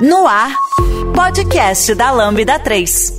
No 0.00 0.26
ar, 0.26 0.52
podcast 1.14 1.94
da 1.94 2.10
Lambda 2.10 2.58
3. 2.58 3.18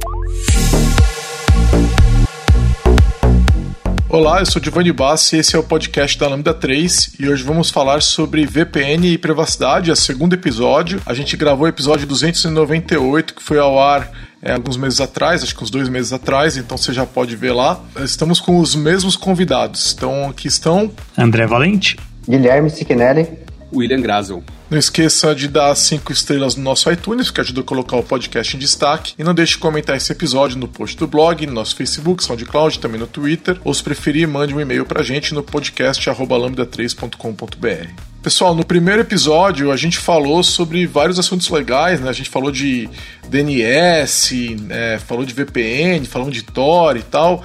Olá, 4.09 4.39
eu 4.41 4.45
sou 4.45 4.61
Giovanni 4.61 4.91
Bassi 4.91 5.37
e 5.37 5.39
esse 5.39 5.55
é 5.55 5.59
o 5.59 5.63
podcast 5.63 6.19
da 6.19 6.27
Lambda 6.27 6.53
3 6.53 7.15
e 7.17 7.29
hoje 7.29 7.43
vamos 7.43 7.69
falar 7.69 8.01
sobre 8.01 8.45
VPN 8.45 9.07
e 9.07 9.17
privacidade, 9.17 9.89
é 9.89 9.93
o 9.93 9.95
segundo 9.95 10.33
episódio. 10.33 11.01
A 11.05 11.13
gente 11.13 11.37
gravou 11.37 11.65
o 11.65 11.69
episódio 11.69 12.05
298 12.05 13.35
que 13.35 13.41
foi 13.41 13.57
ao 13.57 13.79
ar 13.81 14.11
é, 14.41 14.51
alguns 14.51 14.75
meses 14.75 14.99
atrás, 14.99 15.43
acho 15.43 15.55
que 15.55 15.63
uns 15.63 15.69
dois 15.69 15.87
meses 15.87 16.11
atrás, 16.11 16.57
então 16.57 16.77
você 16.77 16.91
já 16.91 17.05
pode 17.05 17.37
ver 17.37 17.53
lá. 17.53 17.79
Estamos 18.03 18.41
com 18.41 18.59
os 18.59 18.75
mesmos 18.75 19.15
convidados. 19.15 19.93
Então 19.95 20.29
aqui 20.29 20.49
estão 20.49 20.91
André 21.17 21.47
Valente, 21.47 21.97
Guilherme 22.27 22.69
Siquinelli, 22.69 23.29
William 23.73 24.01
Grazel. 24.01 24.43
Não 24.67 24.79
esqueça 24.79 25.35
de 25.35 25.47
dar 25.47 25.75
cinco 25.75 26.11
estrelas 26.11 26.55
no 26.55 26.63
nosso 26.63 26.91
iTunes, 26.91 27.29
que 27.29 27.39
ajuda 27.39 27.61
a 27.61 27.63
colocar 27.63 27.97
o 27.97 28.03
podcast 28.03 28.55
em 28.55 28.59
destaque. 28.59 29.13
E 29.17 29.23
não 29.23 29.35
deixe 29.35 29.53
de 29.53 29.57
comentar 29.59 29.95
esse 29.95 30.11
episódio 30.11 30.57
no 30.57 30.67
post 30.67 30.97
do 30.97 31.05
blog, 31.05 31.45
no 31.45 31.53
nosso 31.53 31.75
Facebook, 31.75 32.23
SoundCloud, 32.23 32.79
também 32.79 32.99
no 32.99 33.05
Twitter. 33.05 33.59
Ou 33.63 33.71
se 33.71 33.83
preferir, 33.83 34.27
mande 34.27 34.55
um 34.55 34.59
e-mail 34.59 34.83
pra 34.83 35.03
gente 35.03 35.35
no 35.35 35.43
podcast 35.43 36.03
lambda3.com.br. 36.09 37.89
Pessoal, 38.23 38.55
no 38.55 38.65
primeiro 38.65 39.01
episódio 39.01 39.71
a 39.71 39.77
gente 39.77 39.99
falou 39.99 40.41
sobre 40.41 40.87
vários 40.87 41.19
assuntos 41.19 41.47
legais, 41.49 42.01
né? 42.01 42.09
A 42.09 42.13
gente 42.13 42.31
falou 42.31 42.49
de 42.49 42.89
DNS, 43.29 44.57
é, 44.71 44.97
falou 44.97 45.23
de 45.23 45.31
VPN, 45.31 46.03
falou 46.07 46.31
de 46.31 46.41
Tor 46.41 46.97
e 46.97 47.03
tal. 47.03 47.43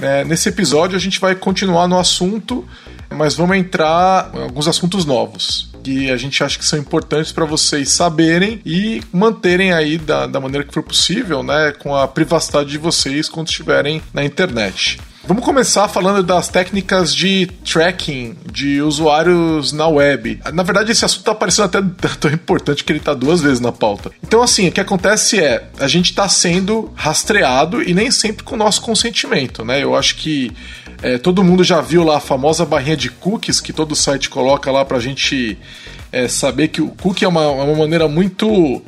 É, 0.00 0.24
nesse 0.24 0.48
episódio 0.48 0.96
a 0.96 1.00
gente 1.00 1.20
vai 1.20 1.36
continuar 1.36 1.86
no 1.86 1.96
assunto, 1.96 2.66
mas 3.08 3.36
vamos 3.36 3.56
entrar 3.56 4.32
em 4.34 4.42
alguns 4.42 4.66
assuntos 4.66 5.04
novos 5.04 5.75
que 5.86 6.10
a 6.10 6.16
gente 6.16 6.42
acha 6.42 6.58
que 6.58 6.64
são 6.64 6.76
importantes 6.76 7.30
para 7.30 7.44
vocês 7.44 7.90
saberem 7.90 8.60
e 8.66 9.00
manterem 9.12 9.72
aí 9.72 9.96
da, 9.96 10.26
da 10.26 10.40
maneira 10.40 10.66
que 10.66 10.74
for 10.74 10.82
possível, 10.82 11.44
né, 11.44 11.72
com 11.78 11.94
a 11.94 12.08
privacidade 12.08 12.70
de 12.70 12.78
vocês 12.78 13.28
quando 13.28 13.46
estiverem 13.46 14.02
na 14.12 14.24
internet. 14.24 14.98
Vamos 15.26 15.44
começar 15.44 15.88
falando 15.88 16.22
das 16.22 16.46
técnicas 16.46 17.12
de 17.12 17.46
tracking 17.64 18.36
de 18.48 18.80
usuários 18.80 19.72
na 19.72 19.88
web. 19.88 20.40
Na 20.54 20.62
verdade, 20.62 20.92
esse 20.92 21.04
assunto 21.04 21.18
está 21.18 21.34
parecendo 21.34 21.64
até 21.66 21.82
tão 22.20 22.30
importante 22.30 22.84
que 22.84 22.92
ele 22.92 23.00
está 23.00 23.12
duas 23.12 23.40
vezes 23.40 23.58
na 23.58 23.72
pauta. 23.72 24.12
Então, 24.22 24.40
assim, 24.40 24.68
o 24.68 24.72
que 24.72 24.80
acontece 24.80 25.40
é, 25.40 25.68
a 25.80 25.88
gente 25.88 26.10
está 26.10 26.28
sendo 26.28 26.92
rastreado 26.94 27.82
e 27.82 27.92
nem 27.92 28.08
sempre 28.08 28.44
com 28.44 28.54
o 28.54 28.58
nosso 28.58 28.80
consentimento, 28.80 29.64
né? 29.64 29.82
Eu 29.82 29.96
acho 29.96 30.14
que 30.14 30.52
é, 31.02 31.18
todo 31.18 31.42
mundo 31.42 31.64
já 31.64 31.80
viu 31.80 32.04
lá 32.04 32.18
a 32.18 32.20
famosa 32.20 32.64
barrinha 32.64 32.96
de 32.96 33.10
cookies 33.10 33.60
que 33.60 33.72
todo 33.72 33.96
site 33.96 34.30
coloca 34.30 34.70
lá 34.70 34.84
para 34.84 34.98
a 34.98 35.00
gente 35.00 35.58
é, 36.12 36.28
saber 36.28 36.68
que 36.68 36.80
o 36.80 36.90
cookie 37.02 37.24
é 37.24 37.28
uma, 37.28 37.42
é 37.42 37.64
uma 37.64 37.74
maneira 37.74 38.06
muito 38.06 38.80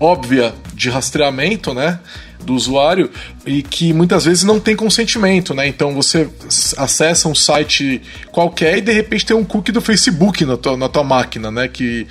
óbvia 0.00 0.54
de 0.72 0.88
rastreamento, 0.88 1.74
né? 1.74 2.00
Do 2.44 2.54
usuário 2.54 3.10
e 3.46 3.62
que 3.62 3.92
muitas 3.92 4.24
vezes 4.24 4.44
não 4.44 4.60
tem 4.60 4.76
consentimento, 4.76 5.54
né? 5.54 5.66
Então 5.66 5.94
você 5.94 6.28
acessa 6.76 7.28
um 7.28 7.34
site 7.34 8.02
qualquer 8.30 8.78
e 8.78 8.80
de 8.80 8.92
repente 8.92 9.26
tem 9.26 9.36
um 9.36 9.44
cookie 9.44 9.72
do 9.72 9.80
Facebook 9.80 10.44
na 10.44 10.56
tua, 10.56 10.76
na 10.76 10.88
tua 10.88 11.04
máquina, 11.04 11.50
né? 11.50 11.68
Que 11.68 12.06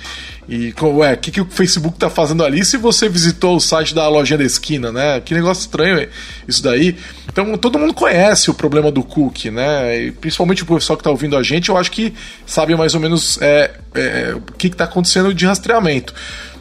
e 0.48 0.74
ué, 0.82 1.14
o 1.14 1.16
que, 1.16 1.30
que 1.30 1.40
o 1.40 1.46
Facebook 1.46 1.96
tá 1.96 2.10
fazendo 2.10 2.44
ali 2.44 2.64
se 2.64 2.76
você 2.76 3.08
visitou 3.08 3.56
o 3.56 3.60
site 3.60 3.94
da 3.94 4.08
lojinha 4.08 4.38
da 4.38 4.44
esquina, 4.44 4.90
né? 4.90 5.20
Que 5.20 5.34
negócio 5.34 5.62
estranho 5.62 6.08
isso 6.48 6.62
daí. 6.62 6.96
Então 7.28 7.56
todo 7.56 7.78
mundo 7.78 7.94
conhece 7.94 8.50
o 8.50 8.54
problema 8.54 8.90
do 8.90 9.02
cookie, 9.02 9.50
né? 9.50 9.98
E 9.98 10.10
principalmente 10.10 10.64
o 10.64 10.66
pessoal 10.66 10.96
que 10.96 11.04
tá 11.04 11.10
ouvindo 11.10 11.36
a 11.36 11.42
gente, 11.42 11.68
eu 11.68 11.76
acho 11.76 11.90
que 11.90 12.12
sabe 12.44 12.74
mais 12.74 12.94
ou 12.94 13.00
menos 13.00 13.40
é, 13.40 13.70
é, 13.94 14.34
o 14.34 14.40
que, 14.52 14.68
que 14.68 14.76
tá 14.76 14.84
acontecendo 14.84 15.32
de 15.32 15.46
rastreamento. 15.46 16.12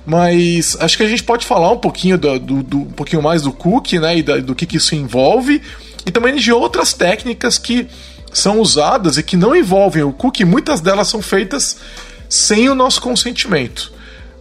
Mas 0.05 0.75
acho 0.79 0.97
que 0.97 1.03
a 1.03 1.07
gente 1.07 1.23
pode 1.23 1.45
falar 1.45 1.71
um 1.71 1.77
pouquinho 1.77 2.17
do, 2.17 2.39
do, 2.39 2.63
do 2.63 2.77
um 2.79 2.91
pouquinho 2.91 3.21
mais 3.21 3.43
do 3.43 3.51
cookie, 3.51 3.99
né? 3.99 4.17
E 4.17 4.23
da, 4.23 4.37
do 4.37 4.55
que, 4.55 4.65
que 4.65 4.77
isso 4.77 4.95
envolve. 4.95 5.61
E 6.05 6.11
também 6.11 6.35
de 6.35 6.51
outras 6.51 6.93
técnicas 6.93 7.57
que 7.57 7.87
são 8.33 8.59
usadas 8.59 9.17
e 9.17 9.23
que 9.23 9.37
não 9.37 9.55
envolvem 9.55 10.03
o 10.03 10.11
cookie. 10.11 10.45
Muitas 10.45 10.81
delas 10.81 11.07
são 11.07 11.21
feitas 11.21 11.77
sem 12.27 12.69
o 12.69 12.75
nosso 12.75 13.01
consentimento. 13.01 13.91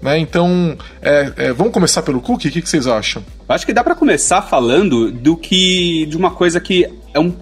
Né? 0.01 0.19
Então, 0.19 0.79
é, 1.03 1.33
é, 1.37 1.53
vamos 1.53 1.73
começar 1.73 2.03
pelo 2.03 2.21
cookie? 2.21 2.49
O 2.49 2.51
que, 2.51 2.63
que 2.63 2.69
vocês 2.69 2.87
acham? 2.87 3.23
Acho 3.49 3.67
que 3.67 3.73
dá 3.73 3.85
para 3.85 3.95
começar 3.95 4.43
falando 4.43 5.11
do 5.11 5.37
que 5.37 6.07
de 6.07 6.17
uma 6.17 6.31
coisa 6.31 6.61
que 6.61 6.89
é 7.13 7.21
um 7.21 7.35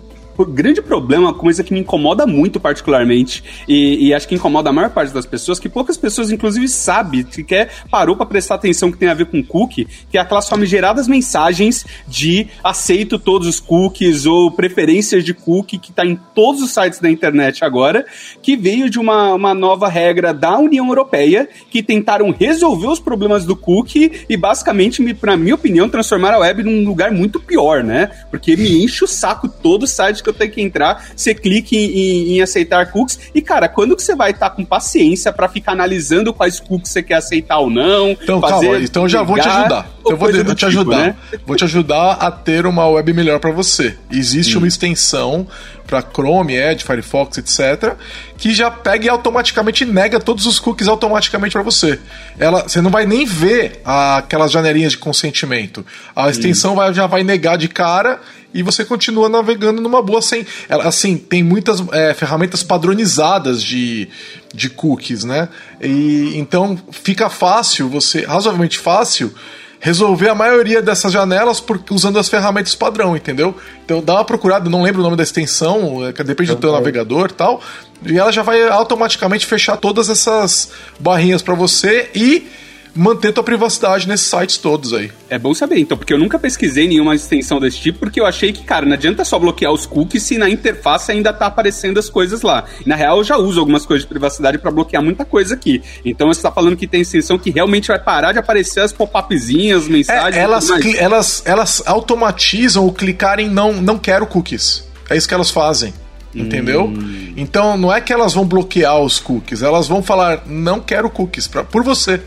grande 0.46 0.80
problema, 0.80 1.32
coisa 1.34 1.64
que 1.64 1.72
me 1.72 1.80
incomoda 1.80 2.26
muito 2.26 2.60
particularmente, 2.60 3.42
e, 3.66 4.08
e, 4.08 4.14
acho 4.14 4.28
que 4.28 4.34
incomoda 4.34 4.70
a 4.70 4.72
maior 4.72 4.90
parte 4.90 5.12
das 5.12 5.26
pessoas, 5.26 5.58
que 5.58 5.68
poucas 5.68 5.96
pessoas, 5.96 6.30
inclusive, 6.30 6.68
sabem, 6.68 7.26
sequer 7.30 7.70
parou 7.90 8.16
para 8.16 8.26
prestar 8.26 8.56
atenção 8.56 8.90
que 8.90 8.98
tem 8.98 9.08
a 9.08 9.14
ver 9.14 9.26
com 9.26 9.42
cookie, 9.42 9.86
que 10.10 10.18
é 10.18 10.20
aquelas 10.20 10.48
famigeradas 10.48 11.08
mensagens 11.08 11.84
de 12.06 12.46
aceito 12.62 13.18
todos 13.18 13.46
os 13.46 13.60
cookies 13.60 14.26
ou 14.26 14.50
preferências 14.50 15.24
de 15.24 15.34
cookie 15.34 15.78
que 15.78 15.90
está 15.90 16.04
em 16.04 16.18
todos 16.34 16.62
os 16.62 16.70
sites 16.70 17.00
da 17.00 17.10
internet 17.10 17.64
agora, 17.64 18.04
que 18.42 18.56
veio 18.56 18.88
de 18.88 18.98
uma, 18.98 19.34
uma 19.34 19.54
nova 19.54 19.88
regra 19.88 20.32
da 20.32 20.58
União 20.58 20.86
Europeia, 20.86 21.48
que 21.70 21.82
tentaram 21.82 22.30
resolver 22.30 22.86
os 22.86 23.00
problemas 23.00 23.44
do 23.44 23.56
cookie 23.56 24.24
e 24.28 24.36
basicamente, 24.36 25.02
para 25.14 25.36
minha 25.36 25.54
opinião, 25.54 25.88
transformar 25.88 26.34
a 26.34 26.38
web 26.38 26.62
num 26.62 26.84
lugar 26.84 27.10
muito 27.10 27.40
pior, 27.40 27.82
né? 27.82 28.10
Porque 28.30 28.56
me 28.56 28.84
enche 28.84 29.04
o 29.04 29.08
saco 29.08 29.48
todo 29.48 29.86
site 29.86 30.22
que 30.28 30.30
eu 30.30 30.34
tenho 30.34 30.50
que 30.52 30.62
entrar, 30.62 31.10
você 31.14 31.34
clica 31.34 31.74
em, 31.74 31.84
em, 31.84 32.36
em 32.36 32.42
aceitar 32.42 32.90
cookies. 32.90 33.18
E, 33.34 33.40
cara, 33.40 33.68
quando 33.68 33.96
que 33.96 34.02
você 34.02 34.14
vai 34.14 34.30
estar 34.30 34.50
tá 34.50 34.56
com 34.56 34.64
paciência 34.64 35.32
para 35.32 35.48
ficar 35.48 35.72
analisando 35.72 36.32
quais 36.32 36.60
cookies 36.60 36.92
você 36.92 37.02
quer 37.02 37.14
aceitar 37.14 37.58
ou 37.58 37.70
não? 37.70 38.10
Então, 38.10 38.40
calma, 38.40 38.78
então 38.78 39.04
eu 39.04 39.08
já 39.08 39.22
vou 39.22 39.36
te 39.38 39.48
ajudar. 39.48 39.90
Eu 40.10 40.16
vou, 40.16 40.30
te 40.30 40.42
tipo, 40.42 40.66
ajudar. 40.66 40.98
Né? 40.98 41.16
Vou 41.46 41.56
te 41.56 41.64
ajudar 41.64 42.12
a 42.12 42.30
ter 42.30 42.66
uma 42.66 42.86
web 42.88 43.12
melhor 43.12 43.38
para 43.38 43.50
você. 43.50 43.96
Existe 44.10 44.56
hum. 44.56 44.58
uma 44.58 44.68
extensão 44.68 45.46
para 45.88 46.02
Chrome, 46.02 46.54
Edge, 46.54 46.84
Firefox, 46.84 47.38
etc, 47.38 47.96
que 48.36 48.52
já 48.54 48.70
pega 48.70 49.06
e 49.06 49.08
automaticamente 49.08 49.86
nega 49.86 50.20
todos 50.20 50.44
os 50.44 50.60
cookies 50.60 50.86
automaticamente 50.86 51.52
para 51.52 51.62
você. 51.62 51.98
Ela, 52.38 52.68
você 52.68 52.82
não 52.82 52.90
vai 52.90 53.06
nem 53.06 53.24
ver 53.24 53.80
aquelas 53.84 54.52
janelinhas 54.52 54.92
de 54.92 54.98
consentimento. 54.98 55.84
A 56.14 56.28
extensão 56.28 56.74
vai, 56.74 56.92
já 56.92 57.06
vai 57.06 57.24
negar 57.24 57.56
de 57.56 57.68
cara 57.68 58.20
e 58.52 58.62
você 58.62 58.84
continua 58.84 59.28
navegando 59.30 59.80
numa 59.80 60.02
boa 60.02 60.20
sem. 60.20 60.46
Assim, 60.68 61.16
tem 61.16 61.42
muitas 61.42 61.82
é, 61.92 62.12
ferramentas 62.12 62.62
padronizadas 62.62 63.62
de, 63.62 64.08
de 64.54 64.68
cookies, 64.68 65.24
né? 65.24 65.48
E 65.80 66.32
então 66.36 66.78
fica 66.90 67.30
fácil, 67.30 67.88
você 67.88 68.26
razoavelmente 68.26 68.78
fácil 68.78 69.32
resolver 69.80 70.28
a 70.28 70.34
maioria 70.34 70.82
dessas 70.82 71.12
janelas 71.12 71.60
por, 71.60 71.80
usando 71.90 72.18
as 72.18 72.28
ferramentas 72.28 72.74
padrão, 72.74 73.16
entendeu? 73.16 73.54
Então 73.84 74.02
dá 74.02 74.14
uma 74.14 74.24
procurada, 74.24 74.68
não 74.68 74.82
lembro 74.82 75.00
o 75.00 75.04
nome 75.04 75.16
da 75.16 75.22
extensão, 75.22 76.04
é, 76.06 76.12
depende 76.24 76.50
do 76.50 76.56
teu 76.56 76.72
navegador 76.72 77.28
e 77.30 77.34
tal, 77.34 77.60
e 78.04 78.18
ela 78.18 78.32
já 78.32 78.42
vai 78.42 78.66
automaticamente 78.68 79.46
fechar 79.46 79.76
todas 79.76 80.08
essas 80.08 80.70
barrinhas 80.98 81.42
para 81.42 81.54
você 81.54 82.10
e 82.14 82.48
manter 82.94 83.32
tua 83.32 83.42
privacidade 83.42 84.08
nesses 84.08 84.26
sites 84.26 84.58
todos 84.58 84.92
aí. 84.92 85.10
É 85.28 85.38
bom 85.38 85.54
saber, 85.54 85.78
então, 85.78 85.96
porque 85.96 86.12
eu 86.12 86.18
nunca 86.18 86.38
pesquisei 86.38 86.88
nenhuma 86.88 87.14
extensão 87.14 87.60
desse 87.60 87.78
tipo, 87.78 87.98
porque 87.98 88.20
eu 88.20 88.26
achei 88.26 88.52
que, 88.52 88.62
cara, 88.64 88.86
não 88.86 88.94
adianta 88.94 89.24
só 89.24 89.38
bloquear 89.38 89.72
os 89.72 89.86
cookies 89.86 90.22
se 90.22 90.38
na 90.38 90.48
interface 90.48 91.12
ainda 91.12 91.32
tá 91.32 91.46
aparecendo 91.46 91.98
as 91.98 92.08
coisas 92.08 92.42
lá. 92.42 92.64
Na 92.84 92.96
real, 92.96 93.18
eu 93.18 93.24
já 93.24 93.36
uso 93.36 93.60
algumas 93.60 93.84
coisas 93.86 94.04
de 94.04 94.08
privacidade 94.08 94.58
para 94.58 94.70
bloquear 94.70 95.02
muita 95.02 95.24
coisa 95.24 95.54
aqui. 95.54 95.82
Então, 96.04 96.28
você 96.28 96.42
tá 96.42 96.50
falando 96.50 96.76
que 96.76 96.86
tem 96.86 97.02
extensão 97.02 97.38
que 97.38 97.50
realmente 97.50 97.88
vai 97.88 97.98
parar 97.98 98.32
de 98.32 98.38
aparecer 98.38 98.80
as 98.80 98.92
pop-upzinhas, 98.92 99.88
mensagens. 99.88 100.36
É, 100.36 100.40
elas, 100.40 100.70
elas, 100.98 101.42
elas 101.44 101.82
automatizam 101.86 102.86
o 102.86 102.92
clicar 102.92 103.38
em 103.38 103.48
não, 103.48 103.72
não 103.74 103.98
quero 103.98 104.26
cookies. 104.26 104.84
É 105.10 105.16
isso 105.16 105.28
que 105.28 105.34
elas 105.34 105.50
fazem. 105.50 105.92
Entendeu? 106.34 106.84
Hum. 106.84 107.32
Então 107.36 107.76
não 107.76 107.92
é 107.92 108.00
que 108.00 108.12
elas 108.12 108.34
vão 108.34 108.44
bloquear 108.44 108.98
os 109.00 109.18
cookies, 109.18 109.62
elas 109.62 109.88
vão 109.88 110.02
falar 110.02 110.42
não 110.46 110.78
quero 110.78 111.08
cookies 111.08 111.48
pra, 111.48 111.64
por 111.64 111.82
você. 111.82 112.20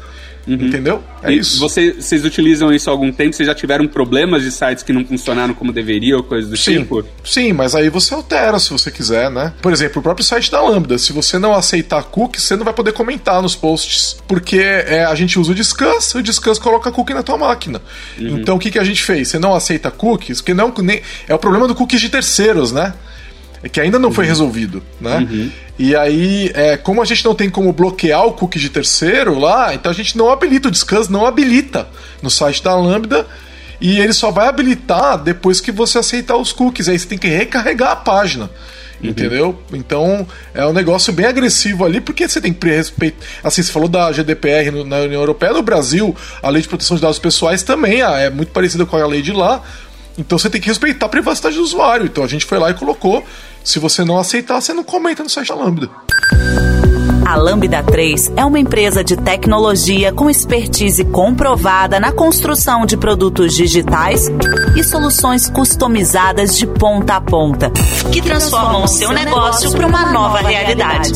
Uhum. 0.48 0.56
Entendeu? 0.56 1.04
É 1.22 1.32
e 1.32 1.38
isso. 1.38 1.60
Você, 1.60 1.94
vocês 1.94 2.26
utilizam 2.26 2.74
isso 2.74 2.90
há 2.90 2.94
algum 2.94 3.12
tempo? 3.12 3.36
Vocês 3.36 3.48
já 3.48 3.54
tiveram 3.54 3.88
problemas 3.88 4.44
de 4.44 4.52
sites 4.52 4.84
que 4.84 4.92
não 4.92 5.06
funcionaram 5.06 5.54
como 5.54 5.72
deveria 5.72 6.18
ou 6.18 6.24
coisa 6.24 6.50
do 6.50 6.58
sim, 6.58 6.80
tipo? 6.80 7.04
Sim, 7.24 7.54
mas 7.54 7.76
aí 7.76 7.90
você 7.90 8.14
altera 8.14 8.60
se 8.60 8.72
você 8.72 8.90
quiser, 8.90 9.30
né? 9.30 9.54
Por 9.62 9.72
exemplo, 9.72 10.00
o 10.00 10.04
próprio 10.04 10.26
site 10.26 10.52
da 10.52 10.62
Lambda. 10.62 10.98
Se 10.98 11.14
você 11.14 11.38
não 11.38 11.54
aceitar 11.54 12.04
cookies, 12.04 12.44
você 12.44 12.56
não 12.56 12.64
vai 12.64 12.74
poder 12.74 12.94
comentar 12.94 13.42
nos 13.42 13.56
posts. 13.56 14.18
Porque 14.28 14.58
é, 14.60 15.06
a 15.06 15.14
gente 15.16 15.40
usa 15.40 15.52
o 15.52 15.56
Discuss, 15.56 16.16
o 16.16 16.24
Discuss 16.24 16.58
coloca 16.58 16.92
cookie 16.92 17.14
na 17.14 17.24
tua 17.24 17.38
máquina. 17.38 17.82
Uhum. 18.18 18.40
Então 18.40 18.56
o 18.56 18.60
que, 18.60 18.72
que 18.72 18.80
a 18.80 18.84
gente 18.84 19.04
fez? 19.04 19.28
Você 19.28 19.40
não 19.40 19.54
aceita 19.54 19.92
cookies, 19.92 20.42
que 20.42 20.54
não. 20.54 20.74
Nem, 20.80 21.02
é 21.28 21.36
o 21.36 21.40
problema 21.40 21.68
do 21.68 21.76
cookies 21.76 22.02
de 22.02 22.10
terceiros, 22.10 22.72
né? 22.72 22.94
Que 23.70 23.80
ainda 23.80 24.00
não 24.00 24.10
uhum. 24.10 24.16
foi 24.16 24.26
resolvido, 24.26 24.82
né? 25.00 25.18
Uhum. 25.18 25.52
E 25.78 25.96
aí, 25.96 26.52
é, 26.54 26.78
como 26.78 27.02
a 27.02 27.06
gente 27.06 27.24
não 27.26 27.36
tem 27.36 27.50
como 27.50 27.72
bloquear 27.74 28.26
o 28.26 28.34
cookie 28.34 28.60
de 28.60 28.70
terceiro 28.70 29.38
lá, 29.38 29.74
então 29.74 29.92
a 29.92 29.96
gente 29.96 30.18
não 30.18 30.30
habilita 30.30 30.68
o 30.68 30.72
descanso, 30.72 31.12
não 31.12 31.26
habilita 31.26 31.88
no 32.22 32.30
site 32.30 32.64
da 32.64 32.76
Lambda. 32.76 33.28
E 33.80 34.00
ele 34.00 34.14
só 34.14 34.30
vai 34.30 34.48
habilitar 34.48 35.18
depois 35.18 35.60
que 35.60 35.72
você 35.72 35.98
aceitar 35.98 36.38
os 36.38 36.54
cookies. 36.54 36.88
Aí 36.88 37.00
você 37.00 37.08
tem 37.08 37.18
que 37.18 37.28
recarregar 37.28 37.92
a 37.92 37.96
página. 37.96 38.50
Uhum. 39.02 39.10
Entendeu? 39.10 39.60
Então 39.74 40.28
é 40.54 40.66
um 40.66 40.74
negócio 40.74 41.12
bem 41.12 41.26
agressivo 41.26 41.84
ali, 41.84 42.00
porque 42.00 42.28
você 42.28 42.40
tem 42.40 42.54
que 42.54 42.68
respeitar. 42.68 43.18
Assim, 43.44 43.64
você 43.64 43.72
falou 43.72 43.90
da 43.90 44.12
GDPR 44.12 44.72
na 44.86 44.98
União 44.98 45.20
Europeia, 45.20 45.54
no 45.54 45.64
Brasil, 45.64 46.16
a 46.44 46.50
lei 46.50 46.62
de 46.62 46.68
proteção 46.68 46.96
de 46.96 47.02
dados 47.02 47.18
pessoais 47.18 47.64
também 47.64 48.02
é 48.02 48.30
muito 48.30 48.52
parecida 48.52 48.86
com 48.86 48.96
a 48.96 49.08
lei 49.08 49.22
de 49.22 49.32
lá. 49.32 49.64
Então 50.18 50.38
você 50.38 50.50
tem 50.50 50.62
que 50.62 50.68
respeitar 50.68 51.08
a 51.08 51.10
privacidade 51.10 51.56
do 51.56 51.64
usuário. 51.64 52.06
Então 52.06 52.24
a 52.24 52.28
gente 52.28 52.46
foi 52.46 52.60
lá 52.60 52.70
e 52.70 52.74
colocou. 52.76 53.26
Se 53.64 53.80
você 53.80 54.04
não 54.04 54.18
aceitar, 54.18 54.62
você 54.62 54.74
não 54.74 54.84
comenta 54.84 55.24
no 55.24 55.30
site 55.30 55.48
da 55.50 55.56
Lambda. 55.56 55.90
A 57.26 57.36
Lambda 57.36 57.82
3 57.84 58.34
é 58.36 58.44
uma 58.44 58.60
empresa 58.60 59.04
de 59.04 59.16
tecnologia 59.16 60.12
com 60.12 60.28
expertise 60.30 61.06
comprovada 61.06 62.00
na 62.00 62.12
construção 62.12 62.86
de 62.86 62.98
produtos 62.98 63.54
digitais 63.54 64.28
e 64.76 64.84
soluções 64.84 65.50
customizadas 65.50 66.58
de 66.58 66.68
ponta 66.68 67.16
a 67.16 67.22
ponta, 67.22 67.72
que 68.12 68.22
transformam 68.22 68.84
o 68.84 68.88
seu 68.88 69.14
negócio 69.14 69.72
para 69.72 69.88
uma 69.88 70.12
nova 70.12 70.40
realidade. 70.40 71.14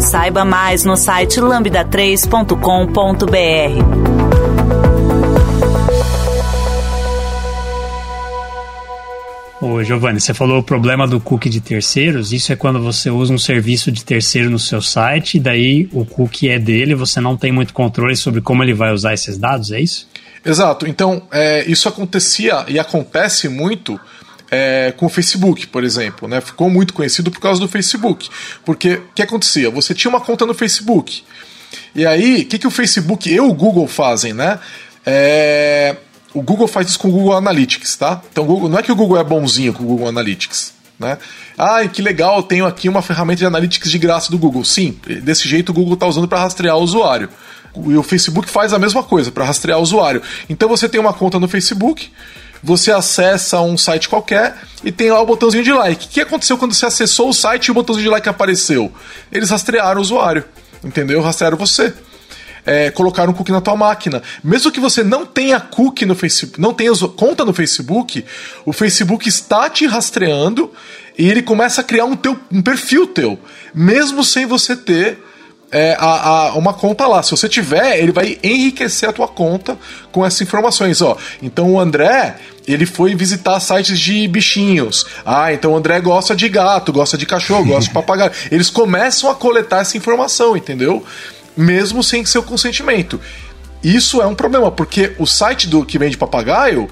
Saiba 0.00 0.44
mais 0.44 0.84
no 0.84 0.96
site 0.96 1.40
lambda3.com.br. 1.40 4.27
Ô, 9.60 9.82
Giovanni, 9.82 10.20
você 10.20 10.32
falou 10.32 10.60
o 10.60 10.62
problema 10.62 11.06
do 11.06 11.18
cookie 11.18 11.48
de 11.48 11.60
terceiros. 11.60 12.32
Isso 12.32 12.52
é 12.52 12.56
quando 12.56 12.80
você 12.80 13.10
usa 13.10 13.32
um 13.32 13.38
serviço 13.38 13.90
de 13.90 14.04
terceiro 14.04 14.48
no 14.48 14.58
seu 14.58 14.80
site, 14.80 15.40
daí 15.40 15.88
o 15.92 16.04
cookie 16.04 16.48
é 16.48 16.60
dele, 16.60 16.94
você 16.94 17.20
não 17.20 17.36
tem 17.36 17.50
muito 17.50 17.74
controle 17.74 18.14
sobre 18.14 18.40
como 18.40 18.62
ele 18.62 18.72
vai 18.72 18.92
usar 18.92 19.14
esses 19.14 19.36
dados, 19.36 19.72
é 19.72 19.80
isso? 19.80 20.08
Exato. 20.44 20.86
Então, 20.86 21.22
é, 21.32 21.64
isso 21.68 21.88
acontecia 21.88 22.64
e 22.68 22.78
acontece 22.78 23.48
muito 23.48 23.98
é, 24.48 24.92
com 24.96 25.06
o 25.06 25.08
Facebook, 25.08 25.66
por 25.66 25.82
exemplo. 25.82 26.28
Né? 26.28 26.40
Ficou 26.40 26.70
muito 26.70 26.94
conhecido 26.94 27.28
por 27.28 27.40
causa 27.40 27.60
do 27.60 27.66
Facebook. 27.66 28.30
Porque 28.64 28.94
o 28.94 29.02
que 29.12 29.22
acontecia? 29.22 29.70
Você 29.70 29.92
tinha 29.92 30.08
uma 30.08 30.20
conta 30.20 30.46
no 30.46 30.54
Facebook. 30.54 31.24
E 31.96 32.06
aí, 32.06 32.42
o 32.42 32.46
que, 32.46 32.58
que 32.58 32.66
o 32.66 32.70
Facebook 32.70 33.28
e 33.28 33.40
o 33.40 33.52
Google 33.52 33.88
fazem, 33.88 34.32
né? 34.32 34.60
É, 35.04 35.96
o 36.34 36.42
Google 36.42 36.68
faz 36.68 36.88
isso 36.88 36.98
com 36.98 37.08
o 37.08 37.12
Google 37.12 37.36
Analytics, 37.36 37.96
tá? 37.96 38.20
Então 38.30 38.44
Google, 38.44 38.68
não 38.68 38.78
é 38.78 38.82
que 38.82 38.92
o 38.92 38.96
Google 38.96 39.18
é 39.18 39.24
bonzinho 39.24 39.72
com 39.72 39.82
o 39.82 39.86
Google 39.86 40.08
Analytics. 40.08 40.74
Né? 40.98 41.16
Ah, 41.56 41.86
que 41.86 42.02
legal, 42.02 42.42
tenho 42.42 42.66
aqui 42.66 42.88
uma 42.88 43.00
ferramenta 43.00 43.38
de 43.38 43.46
analytics 43.46 43.90
de 43.90 43.98
graça 43.98 44.30
do 44.30 44.38
Google. 44.38 44.64
Sim, 44.64 44.98
desse 45.22 45.48
jeito 45.48 45.70
o 45.70 45.72
Google 45.72 45.94
está 45.94 46.06
usando 46.06 46.26
para 46.26 46.40
rastrear 46.40 46.76
o 46.76 46.82
usuário. 46.82 47.28
E 47.86 47.96
o 47.96 48.02
Facebook 48.02 48.50
faz 48.50 48.72
a 48.72 48.78
mesma 48.78 49.02
coisa 49.02 49.30
para 49.30 49.44
rastrear 49.44 49.78
o 49.78 49.82
usuário. 49.82 50.20
Então 50.48 50.68
você 50.68 50.88
tem 50.88 51.00
uma 51.00 51.12
conta 51.12 51.38
no 51.38 51.46
Facebook, 51.46 52.10
você 52.62 52.90
acessa 52.90 53.60
um 53.60 53.78
site 53.78 54.08
qualquer 54.08 54.56
e 54.82 54.90
tem 54.90 55.10
lá 55.10 55.20
o 55.20 55.26
botãozinho 55.26 55.62
de 55.62 55.72
like. 55.72 56.06
O 56.06 56.08
que 56.08 56.20
aconteceu 56.20 56.58
quando 56.58 56.74
você 56.74 56.86
acessou 56.86 57.28
o 57.28 57.34
site 57.34 57.66
e 57.66 57.70
o 57.70 57.74
botãozinho 57.74 58.04
de 58.04 58.10
like 58.10 58.28
apareceu? 58.28 58.92
Eles 59.30 59.50
rastrearam 59.50 60.00
o 60.00 60.02
usuário, 60.02 60.44
entendeu? 60.82 61.22
Rastrearam 61.22 61.56
você 61.56 61.94
é, 62.68 62.90
colocar 62.90 63.26
um 63.30 63.32
cookie 63.32 63.50
na 63.50 63.62
tua 63.62 63.74
máquina. 63.74 64.22
Mesmo 64.44 64.70
que 64.70 64.78
você 64.78 65.02
não 65.02 65.24
tenha 65.24 65.58
cookie 65.58 66.04
no 66.04 66.14
Facebook, 66.14 66.60
não 66.60 66.74
tenha 66.74 66.92
conta 67.16 67.42
no 67.42 67.54
Facebook, 67.54 68.22
o 68.66 68.74
Facebook 68.74 69.26
está 69.26 69.70
te 69.70 69.86
rastreando 69.86 70.70
e 71.16 71.28
ele 71.28 71.40
começa 71.40 71.80
a 71.80 71.84
criar 71.84 72.04
um, 72.04 72.14
teu, 72.14 72.38
um 72.52 72.60
perfil 72.60 73.06
teu, 73.06 73.38
mesmo 73.74 74.22
sem 74.22 74.44
você 74.44 74.76
ter 74.76 75.18
é, 75.72 75.96
a, 75.98 76.48
a, 76.48 76.54
uma 76.54 76.74
conta 76.74 77.06
lá. 77.06 77.22
Se 77.22 77.30
você 77.30 77.48
tiver, 77.48 77.98
ele 77.98 78.12
vai 78.12 78.38
enriquecer 78.42 79.08
a 79.08 79.12
tua 79.12 79.28
conta 79.28 79.78
com 80.12 80.24
essas 80.24 80.42
informações. 80.42 81.00
Ó. 81.00 81.16
Então 81.42 81.72
o 81.72 81.80
André, 81.80 82.36
ele 82.66 82.84
foi 82.84 83.14
visitar 83.14 83.58
sites 83.60 83.98
de 83.98 84.28
bichinhos. 84.28 85.06
Ah, 85.24 85.52
então 85.52 85.72
o 85.72 85.76
André 85.76 86.00
gosta 86.00 86.36
de 86.36 86.48
gato, 86.50 86.92
gosta 86.92 87.16
de 87.16 87.24
cachorro, 87.24 87.64
gosta 87.64 87.88
de 87.88 87.90
papagaio. 87.94 88.30
Eles 88.50 88.68
começam 88.68 89.30
a 89.30 89.34
coletar 89.34 89.80
essa 89.80 89.96
informação, 89.96 90.54
entendeu? 90.54 91.02
Mesmo 91.58 92.04
sem 92.04 92.24
seu 92.24 92.40
consentimento. 92.40 93.20
Isso 93.82 94.22
é 94.22 94.26
um 94.26 94.34
problema, 94.34 94.70
porque 94.70 95.12
o 95.18 95.26
site 95.26 95.66
do 95.66 95.84
que 95.84 95.98
vende 95.98 96.16
papagaio, 96.16 96.88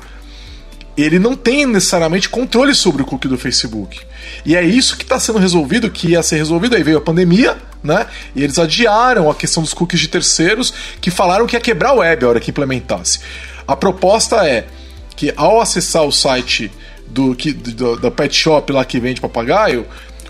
ele 0.97 1.21
não 1.21 1.37
tem 1.37 1.65
necessariamente 1.65 2.29
controle 2.29 2.75
sobre 2.75 3.03
o 3.03 3.07
cookie 3.07 3.29
do 3.29 3.39
Facebook. 3.39 4.01
E 4.45 4.57
é 4.57 4.65
isso 4.65 4.97
que 4.97 5.05
está 5.05 5.21
sendo 5.21 5.39
resolvido, 5.39 5.89
que 5.89 6.09
ia 6.09 6.23
ser 6.23 6.37
resolvido, 6.37 6.75
aí 6.75 6.83
veio 6.83 6.99
a 6.99 7.01
pandemia, 7.01 7.57
né? 7.83 8.07
E 8.35 8.43
eles 8.43 8.59
adiaram 8.59 9.31
a 9.31 9.35
questão 9.35 9.63
dos 9.63 9.73
cookies 9.73 10.01
de 10.01 10.09
terceiros, 10.09 10.75
que 11.01 11.12
falaram 11.12 11.47
que 11.47 11.55
ia 11.55 11.61
quebrar 11.61 11.93
o 11.93 11.99
web 11.99 12.25
a 12.25 12.29
hora 12.29 12.41
que 12.41 12.51
implementasse. 12.51 13.21
A 13.69 13.77
proposta 13.77 14.45
é 14.47 14.67
que 15.15 15.33
ao 15.37 15.61
acessar 15.61 16.03
o 16.03 16.12
site 16.12 16.73
do, 17.07 17.37
que, 17.37 17.53
do, 17.53 17.97
da 17.97 18.11
pet 18.11 18.35
shop 18.35 18.73
lá 18.73 18.85
que 18.85 18.99
vende 18.99 19.21
papagaio, 19.21 19.87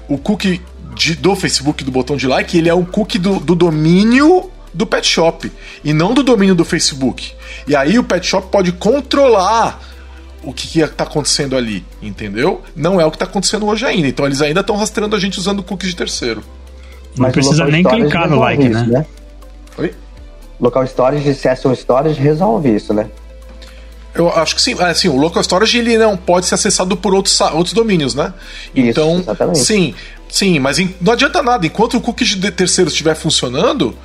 o 0.09 0.19
cookie 0.19 0.61
de, 0.97 1.15
do 1.15 1.37
Facebook, 1.37 1.85
do 1.85 1.91
botão 1.91 2.17
de 2.17 2.27
like, 2.27 2.57
ele 2.57 2.69
é 2.69 2.75
um 2.75 2.85
cookie 2.85 3.19
do, 3.19 3.39
do 3.39 3.55
domínio 3.55 4.51
do 4.73 4.87
pet 4.87 5.07
shop 5.07 5.53
e 5.85 5.93
não 5.93 6.15
do 6.15 6.23
domínio 6.23 6.55
do 6.55 6.65
Facebook. 6.65 7.33
E 7.69 7.77
aí 7.77 7.99
o 7.99 8.05
pet 8.05 8.27
shop 8.27 8.49
pode 8.51 8.73
controlar 8.73 9.81
o 10.43 10.53
que 10.53 10.81
está 10.81 11.05
acontecendo 11.05 11.57
ali, 11.57 11.85
entendeu? 12.01 12.63
Não 12.75 13.01
é 13.01 13.05
o 13.05 13.11
que 13.11 13.17
está 13.17 13.27
acontecendo 13.27 13.67
hoje 13.67 13.85
ainda. 13.85 14.09
Então 14.09 14.25
eles 14.25 14.41
ainda 14.41 14.61
estão 14.61 14.77
rastreando 14.77 15.15
a 15.15 15.21
gente 15.21 15.39
usando 15.39 15.63
cookies 15.63 15.91
de 15.91 15.97
terceiro. 15.97 16.43
Não 17.17 17.25
Mas 17.25 17.33
precisa 17.33 17.67
nem 17.67 17.83
clicar 17.83 18.29
no 18.29 18.39
like, 18.39 18.65
isso, 18.65 18.87
né? 18.87 18.99
né? 18.99 19.07
Oi? 19.79 19.95
Local 20.59 20.85
Storage, 20.85 21.35
Session 21.35 21.73
Storage 21.75 22.21
resolve 22.21 22.75
isso, 22.75 22.95
né? 22.95 23.09
Eu 24.17 24.31
acho 24.31 24.55
que 24.55 24.63
sim. 24.63 24.75
É, 24.79 24.85
assim, 24.85 25.09
o 25.09 25.17
local 25.17 25.43
storage 25.43 25.79
ele 25.79 25.99
não 25.99 26.17
pode 26.17 26.47
ser 26.47 26.55
acessado 26.55 26.97
por 26.97 27.15
outros, 27.15 27.39
outros 27.41 27.75
domínios, 27.75 28.15
né? 28.15 28.33
Isso, 28.75 28.89
então, 28.89 29.19
exatamente. 29.19 29.59
sim, 29.59 29.95
sim, 30.37 30.59
mas 30.59 30.79
não 31.01 31.13
adianta 31.13 31.43
nada. 31.43 31.67
Enquanto 31.67 31.97
o 31.97 32.01
cookie 32.01 32.25
de 32.25 32.51
terceiro 32.51 32.91
estiver 32.91 33.15
funcionando, 33.15 33.97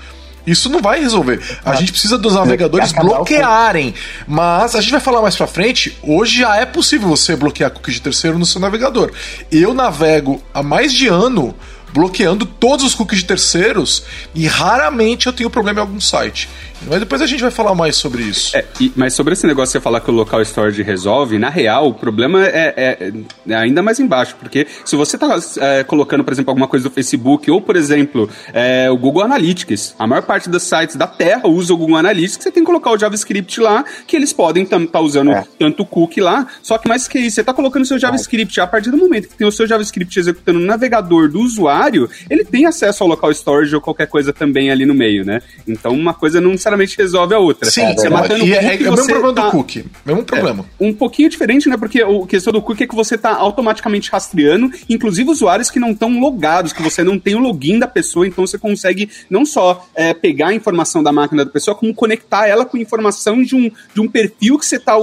isso 0.46 0.70
não 0.70 0.82
vai 0.82 1.00
resolver. 1.00 1.40
A 1.64 1.76
gente 1.76 1.92
precisa 1.92 2.18
dos 2.18 2.34
navegadores 2.34 2.92
bloquearem. 2.92 3.94
Mas 4.28 4.76
a 4.76 4.82
gente 4.82 4.92
vai 4.92 5.00
falar 5.00 5.22
mais 5.22 5.36
pra 5.36 5.46
frente. 5.46 5.98
Hoje 6.02 6.40
já 6.40 6.56
é 6.56 6.66
possível 6.66 7.08
você 7.08 7.36
bloquear 7.36 7.72
cookie 7.72 7.92
de 7.92 8.02
terceiro 8.02 8.40
no 8.40 8.46
seu 8.46 8.60
navegador. 8.60 9.12
Eu 9.52 9.74
navego 9.74 10.42
há 10.54 10.64
mais 10.64 10.94
de 10.94 11.08
ano 11.08 11.54
bloqueando 11.94 12.46
todos 12.46 12.86
os 12.86 12.96
cookies 12.96 13.20
de 13.20 13.26
terceiros 13.26 14.06
e 14.34 14.48
raramente 14.48 15.28
eu 15.28 15.34
tenho 15.34 15.50
problema 15.50 15.80
em 15.80 15.82
algum 15.82 16.00
site. 16.00 16.48
Mas 16.88 17.00
depois 17.00 17.22
a 17.22 17.26
gente 17.26 17.42
vai 17.42 17.52
falar 17.52 17.76
mais 17.76 17.96
sobre 17.96 18.24
isso. 18.24 18.56
É, 18.56 18.66
e, 18.80 18.92
mas 18.96 19.14
sobre 19.14 19.34
esse 19.34 19.46
negócio 19.46 19.70
de 19.70 19.74
você 19.74 19.80
falar 19.80 20.02
que 20.02 20.10
o 20.10 20.14
local 20.14 20.42
storage 20.42 20.82
resolve, 20.82 21.38
na 21.38 21.50
real, 21.50 21.90
o 21.90 21.94
problema 21.94 22.46
é, 22.46 22.74
é, 22.76 23.14
é 23.48 23.56
ainda 23.56 23.82
mais 23.82 24.00
embaixo, 24.00 24.36
porque 24.40 24.68
se 24.84 24.96
você 24.96 25.16
está 25.16 25.38
é, 25.60 25.84
colocando, 25.84 26.24
por 26.24 26.34
exemplo, 26.34 26.52
alguma 26.52 26.68
coisa 26.68 26.88
do 26.88 26.92
Facebook, 26.94 27.50
ou, 27.52 27.62
por 27.62 27.76
exemplo, 27.76 28.30
é, 28.54 28.90
o 28.90 28.98
Google 28.98 29.24
Analytics, 29.24 29.96
a 29.98 30.08
maior 30.08 30.24
parte 30.24 30.50
dos 30.50 30.64
sites 30.64 30.96
da 30.96 31.08
Terra 31.08 31.48
usa 31.48 31.74
o 31.74 31.78
Google 31.78 31.98
Analytics, 31.98 32.44
você 32.44 32.52
tem 32.52 32.64
que 32.64 32.68
colocar 32.68 32.92
o 32.92 32.98
JavaScript 32.98 33.60
lá, 33.60 33.86
que 34.08 34.16
eles 34.16 34.34
podem 34.34 34.64
estar 34.64 34.80
tá 34.88 35.00
usando 35.00 35.32
é. 35.32 35.46
tanto 35.60 35.84
o 35.84 35.86
cookie 35.86 36.20
lá, 36.20 36.48
só 36.64 36.78
que 36.78 36.88
mais 36.88 37.08
que 37.08 37.20
isso, 37.20 37.36
você 37.36 37.42
está 37.42 37.54
colocando 37.54 37.84
o 37.84 37.86
seu 37.86 38.00
JavaScript, 38.00 38.60
a 38.60 38.68
partir 38.68 38.90
do 38.90 38.98
momento 38.98 39.28
que 39.28 39.36
tem 39.36 39.48
o 39.48 39.52
seu 39.52 39.68
JavaScript 39.68 40.20
executando 40.20 40.60
no 40.60 40.66
navegador 40.66 41.30
do 41.30 41.40
usuário, 41.40 42.10
ele 42.30 42.44
tem 42.44 42.66
acesso 42.66 43.04
ao 43.04 43.10
local 43.10 43.32
storage 43.32 43.76
ou 43.76 43.82
qualquer 43.82 44.08
coisa 44.08 44.34
também 44.34 44.72
ali 44.72 44.86
no 44.86 44.94
meio, 44.94 45.24
né? 45.24 45.42
Então, 45.68 45.94
uma 45.94 46.14
coisa 46.14 46.42
não 46.42 46.58
necessariamente 46.72 46.98
resolve 46.98 47.34
a 47.34 47.40
outra. 47.40 47.70
Sim, 47.70 47.82
é, 47.82 47.94
você 47.94 48.10
matando 48.10 48.46
e 48.46 48.52
o 48.52 48.56
é, 48.56 48.60
cookie, 48.60 48.84
é, 48.84 48.88
é 48.88 48.90
o 48.90 48.94
mesmo 48.94 49.08
problema 49.08 49.34
tá... 49.34 49.46
do 49.46 49.52
cookie. 49.52 49.86
Mesmo 50.06 50.24
problema. 50.24 50.66
É, 50.80 50.86
um 50.86 50.94
pouquinho 50.94 51.30
diferente, 51.30 51.70
né? 51.70 51.78
Porque 51.78 52.02
a 52.02 52.28
questão 52.28 52.54
do 52.54 52.62
cookie 52.62 52.84
é 52.84 52.88
que 52.88 52.96
você 52.96 53.16
está 53.16 53.36
automaticamente 53.36 54.10
rastreando, 54.12 54.72
inclusive 54.90 55.30
usuários 55.30 55.70
que 55.70 55.80
não 55.80 55.92
estão 55.92 56.20
logados, 56.20 56.74
que 56.74 56.82
você 56.82 57.04
não 57.04 57.20
tem 57.20 57.36
o 57.36 57.40
login 57.40 57.80
da 57.80 57.88
pessoa, 57.88 58.28
então 58.28 58.46
você 58.46 58.58
consegue 58.58 59.10
não 59.30 59.46
só 59.46 59.88
é, 59.96 60.14
pegar 60.14 60.50
a 60.50 60.54
informação 60.54 61.04
da 61.04 61.12
máquina 61.12 61.46
da 61.46 61.52
pessoa, 61.52 61.76
como 61.76 61.94
conectar 61.94 62.48
ela 62.48 62.66
com 62.66 62.78
informação 62.78 63.42
de 63.42 63.56
um, 63.56 63.72
de 63.94 64.02
um 64.02 64.08
perfil 64.08 64.58
que 64.58 64.66
você 64.66 64.78
está 64.78 64.96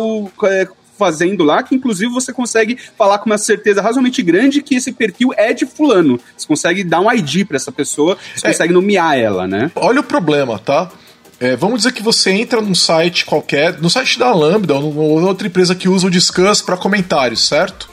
é, 0.45 0.69
fazendo 0.99 1.45
lá, 1.45 1.63
que 1.63 1.75
inclusive 1.75 2.13
você 2.13 2.33
consegue 2.33 2.77
falar 2.97 3.19
com 3.19 3.27
uma 3.27 3.39
certeza 3.39 3.81
razoavelmente 3.81 4.21
grande 4.23 4.61
que 4.61 4.75
esse 4.75 4.93
perfil 4.93 5.33
é 5.37 5.53
de 5.53 5.65
fulano. 5.65 6.21
Você 6.37 6.47
consegue 6.47 6.83
dar 6.83 7.01
um 7.01 7.11
ID 7.11 7.47
para 7.47 7.57
essa 7.57 7.71
pessoa, 7.71 8.19
você 8.35 8.49
é, 8.49 8.51
consegue 8.51 8.75
nomear 8.75 9.17
ela, 9.17 9.47
né? 9.47 9.71
Olha 9.77 10.01
o 10.01 10.05
problema, 10.05 10.59
tá? 10.59 10.91
É, 11.41 11.55
vamos 11.55 11.79
dizer 11.79 11.93
que 11.93 12.03
você 12.03 12.31
entra 12.31 12.61
num 12.61 12.75
site 12.75 13.25
qualquer, 13.25 13.81
no 13.81 13.89
site 13.89 14.19
da 14.19 14.33
Lambda 14.33 14.75
ou 14.75 15.23
outra 15.23 15.47
empresa 15.47 15.75
que 15.75 15.89
usa 15.89 16.09
o 16.09 16.11
Discuss 16.11 16.61
para 16.61 16.77
comentários, 16.77 17.47
certo? 17.47 17.89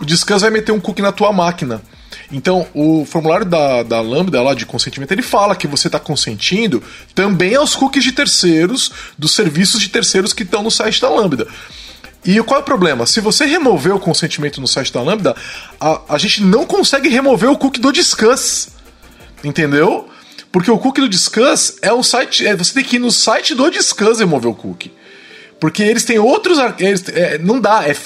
O 0.00 0.04
Discuss 0.04 0.42
vai 0.42 0.50
meter 0.50 0.72
um 0.72 0.80
cookie 0.80 1.00
na 1.00 1.12
tua 1.12 1.32
máquina. 1.32 1.80
Então, 2.32 2.66
o 2.74 3.04
formulário 3.04 3.46
da, 3.46 3.84
da 3.84 4.00
Lambda 4.00 4.42
lá 4.42 4.52
de 4.52 4.66
consentimento, 4.66 5.12
ele 5.12 5.22
fala 5.22 5.54
que 5.54 5.68
você 5.68 5.86
está 5.86 6.00
consentindo 6.00 6.82
também 7.14 7.54
aos 7.54 7.76
cookies 7.76 8.02
de 8.02 8.10
terceiros, 8.10 8.90
dos 9.16 9.32
serviços 9.32 9.80
de 9.80 9.88
terceiros 9.88 10.32
que 10.32 10.42
estão 10.42 10.62
no 10.62 10.70
site 10.70 11.00
da 11.00 11.08
Lambda. 11.08 11.46
E 12.24 12.42
qual 12.42 12.58
é 12.58 12.62
o 12.62 12.66
problema? 12.66 13.06
Se 13.06 13.20
você 13.20 13.44
remover 13.44 13.94
o 13.94 14.00
consentimento 14.00 14.60
no 14.60 14.66
site 14.66 14.92
da 14.92 15.02
Lambda, 15.02 15.36
a, 15.80 16.00
a 16.08 16.18
gente 16.18 16.42
não 16.42 16.64
consegue 16.64 17.08
remover 17.08 17.50
o 17.50 17.56
cookie 17.56 17.80
do 17.80 17.92
Discuss. 17.92 18.70
Entendeu? 19.44 20.08
Porque 20.52 20.70
o 20.70 20.78
cookie 20.78 21.00
do 21.00 21.08
Discuss 21.08 21.78
é 21.80 21.92
um 21.92 22.02
site. 22.02 22.46
É, 22.46 22.54
você 22.54 22.74
tem 22.74 22.84
que 22.84 22.96
ir 22.96 22.98
no 22.98 23.10
site 23.10 23.54
do 23.54 23.70
Discuss 23.70 24.20
remover 24.20 24.50
o 24.50 24.54
cookie. 24.54 24.92
Porque 25.58 25.82
eles 25.82 26.04
têm 26.04 26.18
outros. 26.18 26.58
Eles, 26.78 27.08
é, 27.08 27.38
não 27.38 27.58
dá. 27.58 27.84
É, 27.88 27.96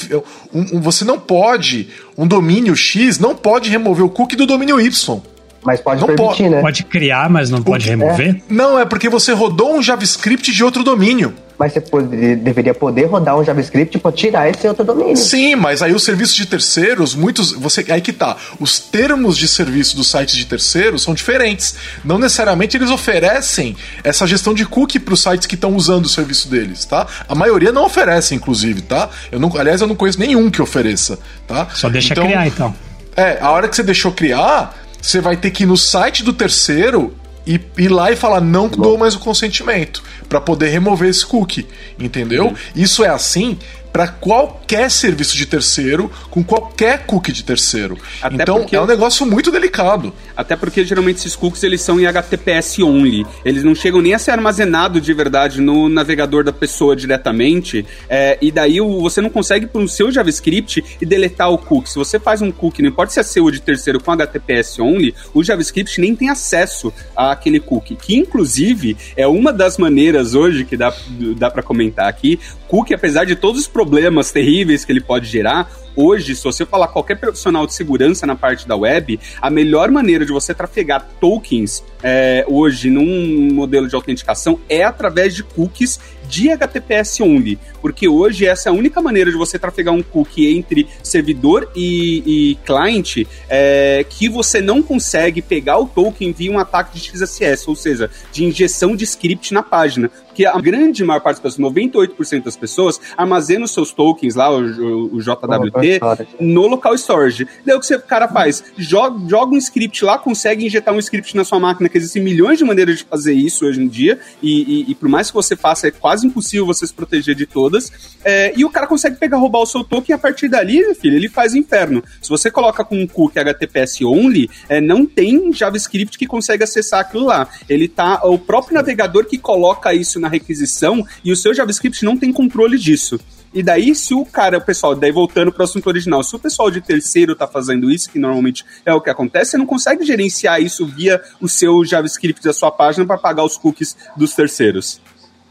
um, 0.54 0.76
um, 0.76 0.80
você 0.80 1.04
não 1.04 1.18
pode. 1.18 1.88
Um 2.16 2.26
domínio 2.26 2.76
X 2.76 3.18
não 3.18 3.34
pode 3.34 3.68
remover 3.68 4.04
o 4.04 4.08
cookie 4.08 4.36
do 4.36 4.46
domínio 4.46 4.80
Y. 4.80 5.20
Mas 5.64 5.80
pode 5.80 6.00
não 6.00 6.06
permitir, 6.06 6.44
pode, 6.44 6.48
né? 6.48 6.60
Pode 6.60 6.84
criar, 6.84 7.28
mas 7.28 7.50
não 7.50 7.60
pode 7.60 7.88
remover? 7.88 8.36
É. 8.36 8.40
Não, 8.48 8.78
é 8.78 8.84
porque 8.84 9.08
você 9.08 9.32
rodou 9.32 9.74
um 9.74 9.82
JavaScript 9.82 10.52
de 10.52 10.62
outro 10.62 10.84
domínio. 10.84 11.34
Mas 11.58 11.72
você 11.72 11.80
pode, 11.80 12.36
deveria 12.36 12.74
poder 12.74 13.06
rodar 13.06 13.36
um 13.38 13.44
JavaScript 13.44 13.98
para 13.98 14.12
tirar 14.12 14.48
esse 14.48 14.66
outro 14.68 14.84
domínio. 14.84 15.16
Sim, 15.16 15.56
mas 15.56 15.82
aí 15.82 15.94
os 15.94 16.04
serviços 16.04 16.34
de 16.34 16.46
terceiros, 16.46 17.14
muitos. 17.14 17.52
Você, 17.52 17.84
aí 17.88 18.00
que 18.00 18.12
tá. 18.12 18.36
Os 18.60 18.78
termos 18.78 19.38
de 19.38 19.48
serviço 19.48 19.96
dos 19.96 20.10
sites 20.10 20.34
de 20.34 20.44
terceiros 20.44 21.02
são 21.02 21.14
diferentes. 21.14 21.74
Não 22.04 22.18
necessariamente 22.18 22.76
eles 22.76 22.90
oferecem 22.90 23.74
essa 24.04 24.26
gestão 24.26 24.52
de 24.52 24.66
cookie 24.66 24.98
para 24.98 25.14
os 25.14 25.22
sites 25.22 25.46
que 25.46 25.54
estão 25.54 25.74
usando 25.74 26.04
o 26.04 26.08
serviço 26.08 26.48
deles, 26.48 26.84
tá? 26.84 27.06
A 27.28 27.34
maioria 27.34 27.72
não 27.72 27.84
oferece, 27.84 28.34
inclusive, 28.34 28.82
tá? 28.82 29.08
Eu 29.32 29.40
não, 29.40 29.50
aliás, 29.56 29.80
eu 29.80 29.86
não 29.86 29.94
conheço 29.94 30.18
nenhum 30.18 30.50
que 30.50 30.60
ofereça, 30.60 31.18
tá? 31.46 31.68
Só 31.74 31.88
deixa 31.88 32.12
então, 32.12 32.26
criar, 32.26 32.46
então. 32.46 32.74
É, 33.16 33.38
a 33.40 33.50
hora 33.50 33.66
que 33.66 33.74
você 33.74 33.82
deixou 33.82 34.12
criar, 34.12 34.76
você 35.00 35.20
vai 35.20 35.36
ter 35.36 35.50
que 35.50 35.62
ir 35.62 35.66
no 35.66 35.76
site 35.76 36.22
do 36.22 36.32
terceiro 36.32 37.14
e 37.46 37.60
ir 37.78 37.88
lá 37.88 38.10
e 38.10 38.16
falar 38.16 38.40
não 38.40 38.68
dou 38.68 38.98
mais 38.98 39.14
o 39.14 39.20
consentimento 39.20 40.02
para 40.28 40.40
poder 40.40 40.68
remover 40.68 41.08
esse 41.08 41.24
cookie, 41.24 41.66
entendeu? 41.98 42.54
Isso 42.74 43.04
é 43.04 43.08
assim 43.08 43.58
para 43.96 44.08
qualquer 44.08 44.90
serviço 44.90 45.34
de 45.34 45.46
terceiro 45.46 46.12
com 46.28 46.44
qualquer 46.44 47.06
cookie 47.06 47.32
de 47.32 47.42
terceiro. 47.42 47.96
Até 48.20 48.42
então 48.42 48.58
porque, 48.58 48.76
é 48.76 48.80
um 48.82 48.84
negócio 48.84 49.24
muito 49.24 49.50
delicado. 49.50 50.12
Até 50.36 50.54
porque 50.54 50.84
geralmente 50.84 51.16
esses 51.16 51.34
cookies 51.34 51.62
eles 51.62 51.80
são 51.80 51.98
em 51.98 52.04
HTTPS 52.04 52.82
only. 52.82 53.26
Eles 53.42 53.64
não 53.64 53.74
chegam 53.74 54.02
nem 54.02 54.12
a 54.12 54.18
ser 54.18 54.32
armazenados 54.32 55.00
de 55.00 55.14
verdade 55.14 55.62
no 55.62 55.88
navegador 55.88 56.44
da 56.44 56.52
pessoa 56.52 56.94
diretamente. 56.94 57.86
É, 58.06 58.36
e 58.42 58.52
daí 58.52 58.78
você 58.80 59.22
não 59.22 59.30
consegue 59.30 59.66
para 59.66 59.80
o 59.80 59.88
seu 59.88 60.12
JavaScript 60.12 60.84
e 61.00 61.06
deletar 61.06 61.50
o 61.50 61.56
cookie. 61.56 61.88
Se 61.88 61.96
você 61.96 62.20
faz 62.20 62.42
um 62.42 62.50
cookie, 62.50 62.82
não 62.82 62.90
importa 62.90 63.14
se 63.14 63.20
é 63.20 63.22
seu 63.22 63.44
ou 63.44 63.50
de 63.50 63.62
terceiro 63.62 63.98
com 63.98 64.12
HTTPS 64.12 64.78
only, 64.78 65.14
o 65.32 65.42
JavaScript 65.42 65.98
nem 66.02 66.14
tem 66.14 66.28
acesso 66.28 66.92
àquele 67.16 67.60
cookie. 67.60 67.96
Que 67.96 68.14
inclusive 68.14 68.94
é 69.16 69.26
uma 69.26 69.54
das 69.54 69.78
maneiras 69.78 70.34
hoje 70.34 70.66
que 70.66 70.76
dá, 70.76 70.94
dá 71.38 71.50
para 71.50 71.62
comentar 71.62 72.08
aqui. 72.08 72.38
Cookie, 72.68 72.94
apesar 72.94 73.24
de 73.24 73.36
todos 73.36 73.62
os 73.62 73.66
problemas 73.66 74.16
problemas 74.16 74.30
terríveis 74.30 74.84
que 74.84 74.92
ele 74.92 75.00
pode 75.00 75.26
gerar, 75.26 75.70
hoje, 75.94 76.36
se 76.36 76.44
você 76.44 76.66
falar 76.66 76.88
qualquer 76.88 77.16
profissional 77.16 77.66
de 77.66 77.74
segurança 77.74 78.26
na 78.26 78.34
parte 78.36 78.66
da 78.68 78.76
web, 78.76 79.18
a 79.40 79.50
melhor 79.50 79.90
maneira 79.90 80.24
de 80.24 80.32
você 80.32 80.52
trafegar 80.52 81.06
tokens 81.20 81.82
é, 82.02 82.44
hoje 82.48 82.90
num 82.90 83.52
modelo 83.54 83.88
de 83.88 83.94
autenticação 83.94 84.58
é 84.68 84.84
através 84.84 85.34
de 85.34 85.42
cookies 85.42 85.98
de 86.28 86.50
HTTPS 86.50 87.20
only, 87.20 87.58
porque 87.86 88.08
hoje 88.08 88.44
essa 88.44 88.68
é 88.68 88.70
a 88.70 88.74
única 88.74 89.00
maneira 89.00 89.30
de 89.30 89.36
você 89.36 89.60
trafegar 89.60 89.94
um 89.94 90.02
cookie 90.02 90.56
entre 90.56 90.88
servidor 91.04 91.70
e, 91.76 92.50
e 92.50 92.54
cliente 92.66 93.28
é, 93.48 94.04
que 94.10 94.28
você 94.28 94.60
não 94.60 94.82
consegue 94.82 95.40
pegar 95.40 95.78
o 95.78 95.86
token 95.86 96.32
via 96.32 96.50
um 96.50 96.58
ataque 96.58 96.98
de 96.98 97.00
XSS, 97.00 97.68
ou 97.68 97.76
seja, 97.76 98.10
de 98.32 98.44
injeção 98.44 98.96
de 98.96 99.04
script 99.04 99.54
na 99.54 99.62
página 99.62 100.10
que 100.36 100.44
a 100.44 100.60
grande 100.60 101.02
maior 101.02 101.20
parte 101.20 101.42
das 101.42 101.54
pessoas, 101.54 101.72
98% 101.72 102.44
das 102.44 102.56
pessoas, 102.56 103.00
armazena 103.16 103.64
os 103.64 103.70
seus 103.70 103.90
tokens 103.90 104.34
lá, 104.34 104.50
o, 104.50 104.60
o, 104.60 105.16
o 105.16 105.22
JWT, 105.22 105.98
no 106.38 106.66
local 106.66 106.94
storage. 106.94 107.48
Daí 107.64 107.74
o 107.74 107.80
que 107.80 107.94
o 107.94 108.02
cara 108.02 108.28
faz? 108.28 108.62
Joga, 108.76 109.18
joga 109.26 109.54
um 109.54 109.56
script 109.56 110.04
lá, 110.04 110.18
consegue 110.18 110.66
injetar 110.66 110.94
um 110.94 110.98
script 110.98 111.34
na 111.34 111.42
sua 111.42 111.58
máquina, 111.58 111.88
que 111.88 111.96
existem 111.96 112.22
milhões 112.22 112.58
de 112.58 112.64
maneiras 112.64 112.98
de 112.98 113.04
fazer 113.04 113.32
isso 113.32 113.64
hoje 113.64 113.80
em 113.80 113.88
dia, 113.88 114.20
e, 114.42 114.82
e, 114.82 114.90
e 114.90 114.94
por 114.94 115.08
mais 115.08 115.28
que 115.28 115.34
você 115.34 115.56
faça, 115.56 115.88
é 115.88 115.90
quase 115.90 116.26
impossível 116.26 116.66
você 116.66 116.86
se 116.86 116.92
proteger 116.92 117.34
de 117.34 117.46
todas. 117.46 117.75
É, 118.24 118.52
e 118.56 118.64
o 118.64 118.70
cara 118.70 118.86
consegue 118.86 119.16
pegar, 119.16 119.36
roubar 119.36 119.60
o 119.60 119.66
seu 119.66 119.84
token 119.84 120.06
e 120.08 120.12
a 120.12 120.18
partir 120.18 120.48
dali, 120.48 120.94
filho, 120.94 121.16
ele 121.16 121.28
faz 121.28 121.52
o 121.52 121.58
inferno. 121.58 122.02
Se 122.20 122.28
você 122.28 122.50
coloca 122.50 122.84
com 122.84 122.98
um 122.98 123.06
cookie 123.06 123.38
HTTPS 123.38 124.04
only, 124.04 124.50
é, 124.68 124.80
não 124.80 125.06
tem 125.06 125.52
JavaScript 125.52 126.18
que 126.18 126.26
consegue 126.26 126.64
acessar 126.64 127.00
aquilo 127.00 127.24
lá. 127.24 127.48
Ele 127.68 127.88
tá. 127.88 128.20
O 128.24 128.38
próprio 128.38 128.74
navegador 128.74 129.26
que 129.26 129.38
coloca 129.38 129.94
isso 129.94 130.18
na 130.18 130.28
requisição 130.28 131.06
e 131.24 131.30
o 131.30 131.36
seu 131.36 131.54
JavaScript 131.54 132.04
não 132.04 132.16
tem 132.16 132.32
controle 132.32 132.78
disso. 132.78 133.18
E 133.56 133.62
daí, 133.62 133.94
se 133.94 134.12
o 134.12 134.22
cara, 134.24 134.58
o 134.58 134.60
pessoal, 134.60 134.94
daí 134.94 135.10
voltando 135.10 135.50
para 135.50 135.62
o 135.62 135.64
assunto 135.64 135.86
original, 135.86 136.22
se 136.22 136.36
o 136.36 136.38
pessoal 136.38 136.70
de 136.70 136.82
terceiro 136.82 137.32
está 137.32 137.46
fazendo 137.46 137.90
isso, 137.90 138.10
que 138.10 138.18
normalmente 138.18 138.64
é 138.84 138.92
o 138.92 139.00
que 139.00 139.08
acontece, 139.08 139.52
você 139.52 139.56
não 139.56 139.64
consegue 139.64 140.04
gerenciar 140.04 140.60
isso 140.60 140.84
via 140.84 141.22
o 141.40 141.48
seu 141.48 141.82
JavaScript 141.82 142.42
da 142.42 142.52
sua 142.52 142.70
página 142.70 143.06
para 143.06 143.16
pagar 143.16 143.44
os 143.44 143.56
cookies 143.56 143.96
dos 144.14 144.34
terceiros. 144.34 145.00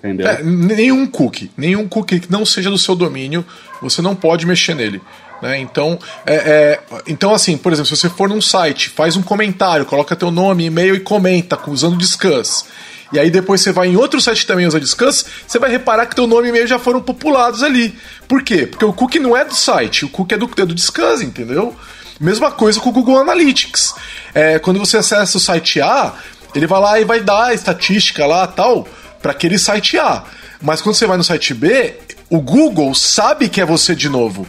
Entendeu? 0.05 0.27
É, 0.27 0.43
nenhum 0.43 1.07
cookie, 1.07 1.51
nenhum 1.57 1.87
cookie 1.87 2.19
que 2.19 2.31
não 2.31 2.45
seja 2.45 2.69
do 2.69 2.77
seu 2.77 2.95
domínio, 2.95 3.45
você 3.81 4.01
não 4.01 4.15
pode 4.15 4.45
mexer 4.45 4.75
nele. 4.75 5.01
Né? 5.41 5.59
Então, 5.59 5.99
é, 6.25 6.35
é, 6.35 6.79
então, 7.07 7.33
assim, 7.33 7.57
por 7.57 7.73
exemplo, 7.73 7.87
se 7.87 7.97
você 7.97 8.09
for 8.09 8.29
num 8.29 8.41
site, 8.41 8.89
faz 8.89 9.15
um 9.15 9.21
comentário, 9.21 9.85
coloca 9.85 10.15
teu 10.15 10.31
nome, 10.31 10.65
e-mail 10.65 10.95
e 10.95 10.99
comenta 10.99 11.59
usando 11.67 11.97
Discuss 11.97 12.65
e 13.15 13.19
aí 13.19 13.29
depois 13.29 13.61
você 13.61 13.71
vai 13.71 13.87
em 13.87 13.95
outro 13.95 14.19
site 14.19 14.45
também 14.45 14.65
usa 14.65 14.79
Discuss, 14.79 15.25
você 15.47 15.59
vai 15.59 15.69
reparar 15.69 16.05
que 16.05 16.15
teu 16.15 16.27
nome 16.27 16.47
e 16.47 16.49
e-mail 16.49 16.67
já 16.67 16.79
foram 16.79 17.01
populados 17.01 17.63
ali. 17.63 17.97
Por 18.27 18.43
quê? 18.43 18.65
Porque 18.65 18.83
o 18.83 18.91
cookie 18.91 19.19
não 19.19 19.37
é 19.37 19.45
do 19.45 19.55
site, 19.55 20.05
o 20.05 20.09
cookie 20.09 20.33
é 20.33 20.37
do, 20.37 20.49
é 20.57 20.65
do 20.65 20.73
Discuss, 20.73 21.21
entendeu? 21.21 21.75
Mesma 22.19 22.51
coisa 22.51 22.79
com 22.79 22.89
o 22.89 22.93
Google 22.93 23.19
Analytics. 23.19 23.93
É, 24.33 24.59
quando 24.59 24.79
você 24.79 24.97
acessa 24.97 25.37
o 25.37 25.39
site 25.39 25.81
A, 25.81 26.13
ele 26.53 26.65
vai 26.65 26.81
lá 26.81 26.99
e 26.99 27.05
vai 27.05 27.21
dar 27.21 27.45
a 27.45 27.53
estatística 27.53 28.25
lá 28.25 28.47
tal 28.47 28.87
para 29.25 29.31
aquele 29.31 29.57
site 29.57 29.97
A. 29.97 30.23
Mas 30.61 30.83
quando 30.83 30.93
você 30.93 31.07
vai 31.07 31.17
no 31.17 31.23
site 31.23 31.51
B, 31.55 31.95
o 32.29 32.39
Google 32.39 32.93
sabe 32.93 33.49
que 33.49 33.59
é 33.59 33.65
você 33.65 33.95
de 33.95 34.07
novo. 34.07 34.45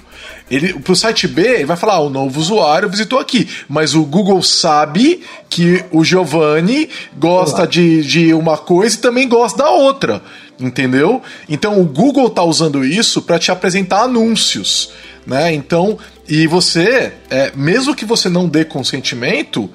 Ele, 0.50 0.74
pro 0.74 0.94
site 0.94 1.26
B, 1.26 1.40
ele 1.40 1.64
vai 1.64 1.78
falar: 1.78 1.94
ah, 1.94 2.00
o 2.00 2.10
novo 2.10 2.38
usuário 2.38 2.90
visitou 2.90 3.18
aqui. 3.18 3.48
Mas 3.70 3.94
o 3.94 4.02
Google 4.02 4.42
sabe 4.42 5.22
que 5.48 5.82
o 5.90 6.04
Giovanni 6.04 6.90
gosta 7.16 7.66
de, 7.66 8.04
de 8.04 8.34
uma 8.34 8.58
coisa 8.58 8.96
e 8.96 9.00
também 9.00 9.26
gosta 9.26 9.62
da 9.62 9.70
outra. 9.70 10.22
Entendeu? 10.60 11.22
Então 11.48 11.80
o 11.80 11.84
Google 11.86 12.28
tá 12.28 12.42
usando 12.42 12.84
isso 12.84 13.22
para 13.22 13.38
te 13.38 13.50
apresentar 13.50 14.02
anúncios. 14.02 14.90
Né? 15.26 15.54
Então, 15.54 15.98
e 16.28 16.46
você, 16.46 17.14
é, 17.30 17.50
mesmo 17.56 17.94
que 17.94 18.04
você 18.04 18.28
não 18.28 18.46
dê 18.46 18.62
consentimento, 18.62 19.70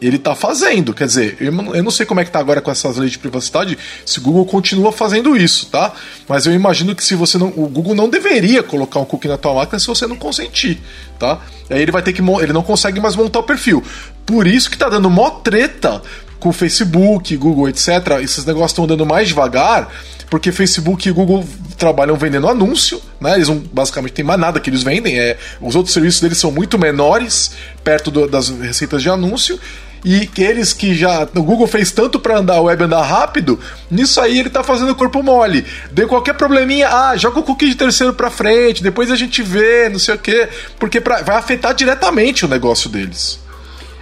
ele 0.00 0.18
tá 0.18 0.34
fazendo. 0.34 0.94
Quer 0.94 1.06
dizer, 1.06 1.36
eu, 1.40 1.52
não 1.52 1.90
sei 1.90 2.06
como 2.06 2.20
é 2.20 2.24
que 2.24 2.30
tá 2.30 2.38
agora 2.38 2.60
com 2.60 2.70
essas 2.70 2.96
leis 2.96 3.12
de 3.12 3.18
privacidade, 3.18 3.76
se 4.04 4.18
o 4.18 4.22
Google 4.22 4.46
continua 4.46 4.90
fazendo 4.90 5.36
isso, 5.36 5.66
tá? 5.66 5.92
Mas 6.28 6.46
eu 6.46 6.52
imagino 6.52 6.94
que 6.94 7.04
se 7.04 7.14
você 7.14 7.36
não. 7.36 7.48
O 7.48 7.68
Google 7.68 7.94
não 7.94 8.08
deveria 8.08 8.62
colocar 8.62 9.00
um 9.00 9.04
cookie 9.04 9.28
na 9.28 9.36
tua 9.36 9.54
máquina 9.54 9.78
se 9.78 9.86
você 9.86 10.06
não 10.06 10.16
consentir, 10.16 10.80
tá? 11.18 11.40
Aí 11.68 11.82
ele 11.82 11.92
vai 11.92 12.02
ter 12.02 12.12
que. 12.12 12.22
Ele 12.22 12.52
não 12.52 12.62
consegue 12.62 13.00
mais 13.00 13.14
montar 13.14 13.40
o 13.40 13.42
perfil. 13.42 13.82
Por 14.24 14.46
isso 14.46 14.70
que 14.70 14.78
tá 14.78 14.88
dando 14.88 15.10
mó 15.10 15.30
treta 15.30 16.02
com 16.38 16.52
Facebook, 16.52 17.36
Google, 17.36 17.68
etc. 17.68 17.88
Esses 18.22 18.44
negócios 18.44 18.72
estão 18.72 18.84
andando 18.84 19.04
mais 19.04 19.28
devagar, 19.28 19.92
porque 20.30 20.50
Facebook 20.50 21.06
e 21.06 21.12
Google 21.12 21.46
trabalham 21.76 22.16
vendendo 22.16 22.48
anúncio, 22.48 23.00
né? 23.20 23.34
Eles 23.34 23.48
não, 23.48 23.58
basicamente 23.58 24.12
tem 24.12 24.24
mais 24.24 24.40
nada 24.40 24.58
que 24.58 24.70
eles 24.70 24.82
vendem. 24.82 25.18
É, 25.18 25.36
os 25.60 25.76
outros 25.76 25.92
serviços 25.92 26.20
deles 26.20 26.38
são 26.38 26.50
muito 26.50 26.78
menores 26.78 27.52
perto 27.84 28.10
do, 28.10 28.26
das 28.26 28.48
receitas 28.48 29.02
de 29.02 29.10
anúncio 29.10 29.60
e 30.04 30.28
eles 30.38 30.72
que 30.72 30.94
já. 30.94 31.28
O 31.34 31.42
Google 31.42 31.66
fez 31.66 31.90
tanto 31.90 32.18
para 32.18 32.38
andar 32.38 32.56
a 32.56 32.60
web 32.60 32.84
andar 32.84 33.02
rápido, 33.02 33.58
nisso 33.90 34.20
aí 34.20 34.38
ele 34.38 34.50
tá 34.50 34.62
fazendo 34.62 34.94
corpo 34.94 35.22
mole. 35.22 35.64
Deu 35.92 36.08
qualquer 36.08 36.34
probleminha, 36.34 36.88
ah, 36.88 37.16
joga 37.16 37.40
o 37.40 37.42
cookie 37.42 37.68
de 37.68 37.74
terceiro 37.74 38.12
para 38.14 38.30
frente, 38.30 38.82
depois 38.82 39.10
a 39.10 39.16
gente 39.16 39.42
vê, 39.42 39.88
não 39.88 39.98
sei 39.98 40.14
o 40.14 40.18
quê, 40.18 40.48
porque 40.78 41.00
pra, 41.00 41.22
vai 41.22 41.36
afetar 41.36 41.74
diretamente 41.74 42.44
o 42.44 42.48
negócio 42.48 42.88
deles. 42.88 43.38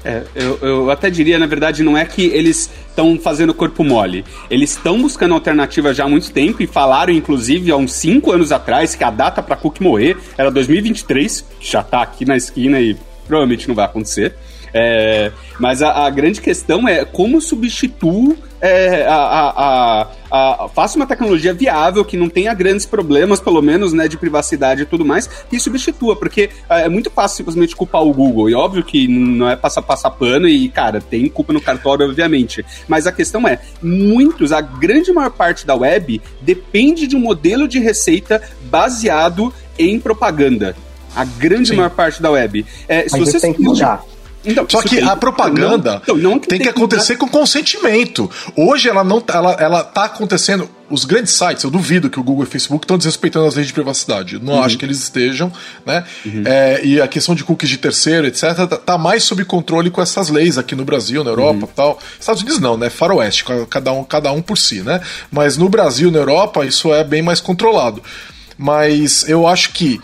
É, 0.05 0.23
eu, 0.35 0.59
eu 0.62 0.90
até 0.90 1.11
diria, 1.11 1.38
na 1.38 1.47
verdade, 1.47 1.83
não 1.83 1.99
é 1.99 2.05
que 2.05 2.26
eles 2.26 2.71
estão 2.88 3.19
fazendo 3.19 3.52
corpo 3.52 3.85
mole. 3.85 4.25
Eles 4.50 4.71
estão 4.71 5.00
buscando 5.00 5.35
alternativa 5.35 5.93
já 5.93 6.05
há 6.05 6.09
muito 6.09 6.31
tempo 6.31 6.62
e 6.62 6.67
falaram, 6.67 7.12
inclusive, 7.12 7.71
há 7.71 7.76
uns 7.76 7.93
5 7.93 8.33
anos 8.33 8.52
atrás, 8.52 8.95
que 8.95 9.05
a 9.05 9.11
data 9.11 9.43
para 9.43 9.57
Cook 9.57 9.81
morrer 9.81 10.17
era 10.37 10.50
2023, 10.50 11.45
que 11.61 11.71
já 11.71 11.83
tá 11.83 12.02
aqui 12.02 12.25
na 12.25 12.37
esquina 12.37 12.81
e 12.81 12.97
provavelmente 13.26 13.69
não 13.69 13.75
vai 13.75 13.85
acontecer. 13.85 14.35
É, 14.73 15.33
mas 15.59 15.83
a, 15.83 16.07
a, 16.07 16.11
grande 16.11 16.41
questão 16.41 16.87
é 16.87 17.05
como 17.05 17.41
substituo 17.41 18.37
é, 18.61 19.07
a, 19.07 19.15
a, 19.15 20.03
a, 20.31 20.65
a, 20.65 20.69
faça 20.69 20.97
uma 20.97 21.07
tecnologia 21.07 21.55
viável 21.55 22.05
que 22.05 22.17
não 22.17 22.29
tenha 22.29 22.53
grandes 22.55 22.85
problemas, 22.85 23.41
pelo 23.41 23.63
menos, 23.63 23.93
né, 23.93 24.09
de 24.09 24.17
privacidade 24.17 24.83
e 24.83 24.87
tudo 24.87 25.05
mais, 25.05 25.29
e 25.51 25.61
substitua, 25.61 26.17
porque 26.17 26.51
é, 26.69 26.83
é 26.83 26.89
muito 26.89 27.11
fácil 27.11 27.39
simplesmente 27.39 27.77
culpar 27.77 28.03
o 28.03 28.13
Google. 28.13 28.51
E 28.51 28.55
óbvio 28.55 28.83
que 28.83 29.07
não 29.07 29.49
é 29.49 29.57
passar, 29.57 29.83
passar 29.83 30.11
pano 30.11 30.49
e, 30.49 30.69
cara, 30.69 31.01
tem 31.01 31.29
culpa 31.29 31.53
no 31.53 31.61
cartório, 31.61 32.07
obviamente. 32.07 32.65
Mas 32.87 33.07
a 33.07 33.13
questão 33.13 33.47
é, 33.47 33.61
muitos, 33.83 34.53
a 34.53 34.61
grande 34.61 35.13
maior 35.13 35.31
parte 35.31 35.67
da 35.67 35.75
web 35.75 36.21
depende 36.41 37.07
de 37.07 37.17
um 37.17 37.21
modelo 37.21 37.69
de 37.69 37.79
receita 37.79 38.43
baseado 38.63 39.53
em 39.79 40.01
propaganda. 40.01 40.75
A 41.15 41.25
grande 41.25 41.71
Sim. 41.71 41.77
maior 41.77 41.91
parte 41.91 42.21
da 42.21 42.31
web. 42.31 42.65
É, 42.87 43.09
se 43.09 43.19
Mas 43.19 43.33
você 43.33 43.41
tem 43.41 43.53
que 43.53 43.63
mudar. 43.63 44.03
Então, 44.49 44.67
Só 44.69 44.81
que 44.81 44.97
tem, 44.97 45.05
a 45.05 45.14
propaganda 45.14 46.02
não, 46.09 46.17
não, 46.17 46.23
não 46.23 46.38
tem, 46.38 46.59
tem, 46.59 46.61
que 46.61 46.69
acontecer 46.69 47.14
que... 47.14 47.21
com 47.21 47.28
consentimento. 47.28 48.31
Hoje 48.57 48.88
ela 48.88 49.05
não 49.05 49.23
ela, 49.28 49.52
ela 49.61 49.85
tá 49.85 50.05
acontecendo. 50.05 50.69
Os 50.90 51.05
grandes 51.05 51.35
sites, 51.35 51.64
eu 51.64 51.71
duvido 51.71 52.09
que 52.09 52.19
o 52.19 52.23
Google 52.23 52.45
e 52.45 52.49
o 52.49 52.50
Facebook 52.50 52.85
estão 52.85 52.97
desrespeitando 52.97 53.45
as 53.45 53.55
leis 53.55 53.67
de 53.67 53.75
privacidade. 53.75 54.37
Eu 54.37 54.40
não 54.40 54.55
uhum. 54.55 54.62
acho 54.62 54.78
que 54.78 54.87
eles 54.87 55.02
estejam, 55.02 55.52
né? 55.85 56.02
Uhum. 56.25 56.45
É, 56.47 56.81
e 56.83 56.99
a 56.99 57.07
questão 57.07 57.35
de 57.35 57.45
cookies 57.45 57.69
de 57.69 57.76
terceiro, 57.76 58.26
etc., 58.26 58.55
tá, 58.55 58.67
tá, 58.67 58.97
mais 58.97 59.23
sob 59.23 59.45
controle 59.45 59.90
com 59.90 60.00
essas 60.00 60.31
leis 60.31 60.57
aqui 60.57 60.75
no 60.75 60.87
Brasil, 60.87 61.23
na 61.23 61.31
Europa 61.31 61.67
uhum. 61.67 61.73
tal. 61.76 61.99
Estados 62.19 62.40
Unidos 62.40 62.59
não, 62.59 62.78
né? 62.78 62.88
Faroeste, 62.88 63.45
cada 63.69 63.93
um, 63.93 64.02
cada 64.02 64.33
um 64.33 64.40
por 64.40 64.57
si, 64.57 64.81
né? 64.81 65.02
Mas 65.31 65.59
no 65.59 65.69
Brasil, 65.69 66.11
na 66.11 66.21
Europa, 66.21 66.64
isso 66.64 66.95
é 66.95 67.05
bem 67.05 67.21
mais 67.21 67.38
controlado. 67.38 68.02
Mas 68.57 69.28
eu 69.28 69.47
acho 69.47 69.75
que 69.75 70.00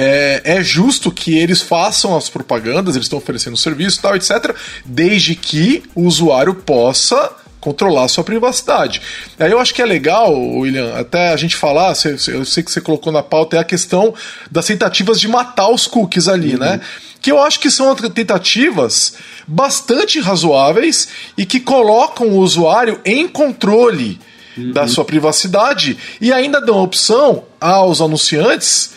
é, 0.00 0.42
é, 0.44 0.62
justo 0.62 1.10
que 1.10 1.36
eles 1.36 1.60
façam 1.60 2.16
as 2.16 2.28
propagandas, 2.28 2.94
eles 2.94 3.06
estão 3.06 3.18
oferecendo 3.18 3.56
serviço 3.56 3.98
e 3.98 4.02
tal, 4.02 4.14
etc., 4.14 4.54
desde 4.84 5.34
que 5.34 5.82
o 5.92 6.04
usuário 6.04 6.54
possa 6.54 7.32
controlar 7.60 8.04
a 8.04 8.08
sua 8.08 8.22
privacidade. 8.22 9.02
Aí 9.40 9.50
eu 9.50 9.58
acho 9.58 9.74
que 9.74 9.82
é 9.82 9.84
legal, 9.84 10.32
William, 10.32 10.94
até 10.94 11.30
a 11.30 11.36
gente 11.36 11.56
falar, 11.56 11.94
eu 12.28 12.44
sei 12.44 12.62
que 12.62 12.70
você 12.70 12.80
colocou 12.80 13.12
na 13.12 13.24
pauta, 13.24 13.56
é 13.56 13.58
a 13.58 13.64
questão 13.64 14.14
das 14.48 14.66
tentativas 14.66 15.18
de 15.18 15.26
matar 15.26 15.68
os 15.68 15.88
cookies 15.88 16.28
ali, 16.28 16.52
uhum. 16.52 16.60
né? 16.60 16.80
Que 17.20 17.32
eu 17.32 17.42
acho 17.42 17.58
que 17.58 17.68
são 17.68 17.92
tentativas 17.96 19.14
bastante 19.48 20.20
razoáveis 20.20 21.08
e 21.36 21.44
que 21.44 21.58
colocam 21.58 22.28
o 22.28 22.38
usuário 22.38 23.00
em 23.04 23.26
controle 23.26 24.20
uhum. 24.56 24.70
da 24.70 24.86
sua 24.86 25.04
privacidade 25.04 25.98
e 26.20 26.32
ainda 26.32 26.60
dão 26.60 26.80
opção 26.80 27.42
aos 27.60 28.00
anunciantes 28.00 28.96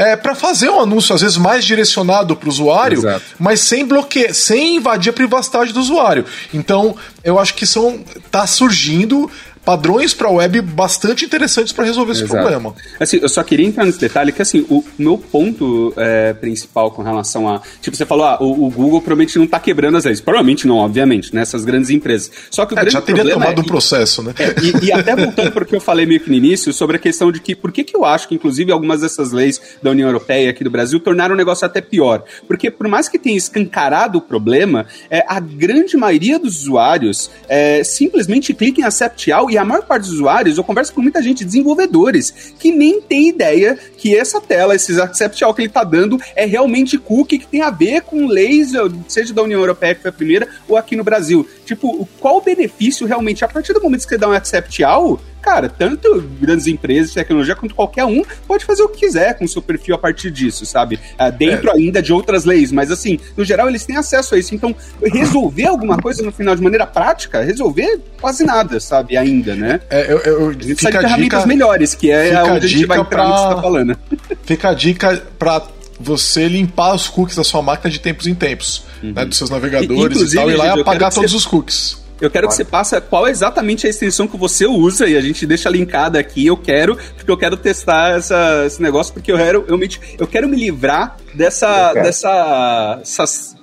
é, 0.00 0.16
para 0.16 0.34
fazer 0.34 0.70
um 0.70 0.80
anúncio, 0.80 1.14
às 1.14 1.20
vezes, 1.20 1.36
mais 1.36 1.62
direcionado 1.62 2.34
para 2.34 2.46
o 2.46 2.50
usuário, 2.50 3.00
Exato. 3.00 3.22
mas 3.38 3.60
sem 3.60 3.84
bloqueio, 3.84 4.34
sem 4.34 4.76
invadir 4.76 5.10
a 5.10 5.12
privacidade 5.12 5.74
do 5.74 5.80
usuário. 5.80 6.24
Então, 6.54 6.96
eu 7.22 7.38
acho 7.38 7.52
que 7.54 7.66
são. 7.66 8.02
tá 8.30 8.46
surgindo 8.46 9.30
padrões 9.64 10.14
para 10.14 10.28
a 10.28 10.32
web 10.32 10.60
bastante 10.62 11.24
interessantes 11.24 11.72
para 11.72 11.84
resolver 11.84 12.12
esse 12.12 12.24
Exato. 12.24 12.40
problema. 12.40 12.74
Assim, 12.98 13.18
eu 13.20 13.28
só 13.28 13.42
queria 13.42 13.66
entrar 13.66 13.84
nesse 13.84 14.00
detalhe 14.00 14.32
que 14.32 14.42
assim, 14.42 14.66
o 14.68 14.84
meu 14.98 15.18
ponto 15.18 15.92
é, 15.96 16.32
principal 16.32 16.90
com 16.90 17.02
relação 17.02 17.48
a, 17.48 17.60
tipo, 17.80 17.96
você 17.96 18.06
falou, 18.06 18.24
ah, 18.24 18.38
o, 18.40 18.66
o, 18.66 18.70
Google 18.70 19.00
provavelmente 19.00 19.36
não 19.36 19.44
está 19.44 19.60
quebrando 19.60 19.96
as 19.96 20.04
leis. 20.04 20.20
Provavelmente 20.20 20.66
não, 20.66 20.76
obviamente, 20.76 21.34
nessas 21.34 21.64
né, 21.64 21.70
grandes 21.70 21.90
empresas. 21.90 22.30
Só 22.50 22.64
que 22.64 22.74
o 22.74 22.78
é, 22.78 22.80
grande 22.80 22.92
já 22.92 23.02
teria 23.02 23.24
tomado 23.32 23.58
é, 23.58 23.60
um 23.60 23.66
processo, 23.66 24.22
né? 24.22 24.34
É, 24.38 24.54
e, 24.62 24.86
e, 24.86 24.92
até 24.92 25.14
voltando 25.14 25.52
para 25.52 25.62
o 25.62 25.66
que 25.66 25.76
eu 25.76 25.80
falei 25.80 26.06
meio 26.06 26.20
que 26.20 26.30
no 26.30 26.36
início 26.36 26.72
sobre 26.72 26.96
a 26.96 26.98
questão 26.98 27.30
de 27.30 27.40
que 27.40 27.54
por 27.54 27.70
que 27.70 27.84
que 27.84 27.96
eu 27.96 28.04
acho 28.04 28.28
que 28.28 28.34
inclusive 28.34 28.72
algumas 28.72 29.00
dessas 29.00 29.32
leis 29.32 29.60
da 29.82 29.90
União 29.90 30.08
Europeia 30.08 30.50
aqui 30.50 30.64
do 30.64 30.70
Brasil 30.70 30.98
tornaram 31.00 31.34
o 31.34 31.36
negócio 31.36 31.66
até 31.66 31.80
pior, 31.80 32.24
porque 32.46 32.70
por 32.70 32.88
mais 32.88 33.08
que 33.08 33.18
tenha 33.18 33.36
escancarado 33.36 34.18
o 34.18 34.20
problema, 34.20 34.86
é, 35.10 35.24
a 35.26 35.40
grande 35.40 35.96
maioria 35.96 36.38
dos 36.38 36.62
usuários 36.62 37.30
é, 37.48 37.84
simplesmente 37.84 38.54
clica 38.54 38.80
em 38.80 38.84
accept 38.84 39.30
all 39.30 39.49
e 39.50 39.58
a 39.58 39.64
maior 39.64 39.82
parte 39.82 40.02
dos 40.02 40.12
usuários, 40.12 40.56
eu 40.56 40.64
converso 40.64 40.94
com 40.94 41.02
muita 41.02 41.20
gente, 41.20 41.44
desenvolvedores, 41.44 42.54
que 42.58 42.70
nem 42.70 43.00
tem 43.00 43.28
ideia 43.28 43.76
que 43.96 44.16
essa 44.16 44.40
tela, 44.40 44.74
esses 44.74 44.98
accept 44.98 45.42
all 45.42 45.52
que 45.52 45.62
ele 45.62 45.68
está 45.68 45.82
dando, 45.82 46.18
é 46.36 46.46
realmente 46.46 46.96
cookie 46.96 47.38
que 47.38 47.46
tem 47.46 47.60
a 47.60 47.70
ver 47.70 48.02
com 48.02 48.26
leis, 48.26 48.70
seja 49.08 49.34
da 49.34 49.42
União 49.42 49.60
Europeia, 49.60 49.94
que 49.94 50.02
foi 50.02 50.10
a 50.10 50.12
primeira, 50.12 50.48
ou 50.68 50.76
aqui 50.76 50.94
no 50.94 51.02
Brasil. 51.02 51.46
Tipo, 51.70 52.08
qual 52.18 52.38
o 52.38 52.40
benefício 52.40 53.06
realmente? 53.06 53.44
A 53.44 53.48
partir 53.48 53.72
do 53.72 53.80
momento 53.80 54.02
que 54.02 54.08
você 54.08 54.18
dá 54.18 54.28
um 54.28 54.32
accept 54.32 54.82
all, 54.82 55.20
cara, 55.40 55.68
tanto 55.68 56.20
grandes 56.40 56.66
empresas 56.66 57.10
de 57.10 57.14
tecnologia 57.14 57.54
quanto 57.54 57.76
qualquer 57.76 58.04
um 58.04 58.24
pode 58.44 58.64
fazer 58.64 58.82
o 58.82 58.88
que 58.88 59.06
quiser 59.06 59.38
com 59.38 59.44
o 59.44 59.48
seu 59.48 59.62
perfil 59.62 59.94
a 59.94 59.98
partir 59.98 60.32
disso, 60.32 60.66
sabe? 60.66 60.96
Uh, 60.96 61.30
dentro 61.30 61.70
é. 61.70 61.74
ainda 61.74 62.02
de 62.02 62.12
outras 62.12 62.44
leis, 62.44 62.72
mas 62.72 62.90
assim, 62.90 63.20
no 63.36 63.44
geral 63.44 63.68
eles 63.68 63.86
têm 63.86 63.96
acesso 63.96 64.34
a 64.34 64.38
isso. 64.38 64.52
Então, 64.52 64.74
resolver 65.00 65.66
alguma 65.66 65.96
coisa 65.96 66.24
no 66.24 66.32
final 66.32 66.56
de 66.56 66.60
maneira 66.60 66.88
prática, 66.88 67.40
resolver 67.40 68.00
quase 68.20 68.42
nada, 68.42 68.80
sabe? 68.80 69.16
Ainda, 69.16 69.54
né? 69.54 69.80
É, 69.88 70.12
eu, 70.12 70.18
eu, 70.18 70.48
a 70.48 70.52
gente 70.52 70.74
precisa 70.74 70.90
de 70.90 70.98
ferramentas 70.98 71.38
dica, 71.38 71.46
melhores, 71.46 71.94
que 71.94 72.10
é 72.10 72.42
onde 72.42 72.66
a, 72.66 72.68
gente 72.68 72.86
vai 72.86 72.98
entrar 72.98 73.22
pra, 73.22 73.32
que 73.32 73.38
você 73.38 73.54
tá 73.54 73.62
falando. 73.62 73.98
Fica 74.42 74.70
a 74.70 74.74
dica 74.74 75.22
para 75.38 75.62
você 76.00 76.48
limpar 76.48 76.96
os 76.96 77.06
cookies 77.06 77.36
da 77.36 77.44
sua 77.44 77.62
máquina 77.62 77.90
de 77.90 78.00
tempos 78.00 78.26
em 78.26 78.34
tempos, 78.34 78.82
uhum. 79.02 79.12
né, 79.12 79.24
dos 79.24 79.36
seus 79.36 79.50
navegadores 79.50 80.20
e, 80.20 80.24
e 80.32 80.34
tal, 80.34 80.50
e 80.50 80.56
lá 80.56 80.76
e 80.76 80.80
apagar 80.80 81.12
todos 81.12 81.30
você... 81.30 81.36
os 81.36 81.46
cookies. 81.46 82.00
Eu 82.20 82.30
quero 82.30 82.48
que 82.48 82.54
você 82.54 82.64
passe 82.64 83.00
qual 83.00 83.26
é 83.26 83.30
exatamente 83.30 83.86
a 83.86 83.90
extensão 83.90 84.28
que 84.28 84.36
você 84.36 84.66
usa 84.66 85.08
e 85.08 85.16
a 85.16 85.20
gente 85.22 85.46
deixa 85.46 85.70
linkada 85.70 86.18
aqui. 86.18 86.46
Eu 86.46 86.56
quero, 86.56 86.96
porque 87.16 87.30
eu 87.30 87.36
quero 87.36 87.56
testar 87.56 88.16
essa, 88.16 88.64
esse 88.66 88.82
negócio, 88.82 89.14
porque 89.14 89.32
eu 89.32 89.38
quero, 89.38 89.64
eu, 89.66 89.78
me, 89.78 89.88
eu 90.18 90.26
quero 90.26 90.46
me 90.46 90.56
livrar 90.56 91.16
dessa, 91.34 91.94
dessa, 91.94 92.98
essas 93.00 93.56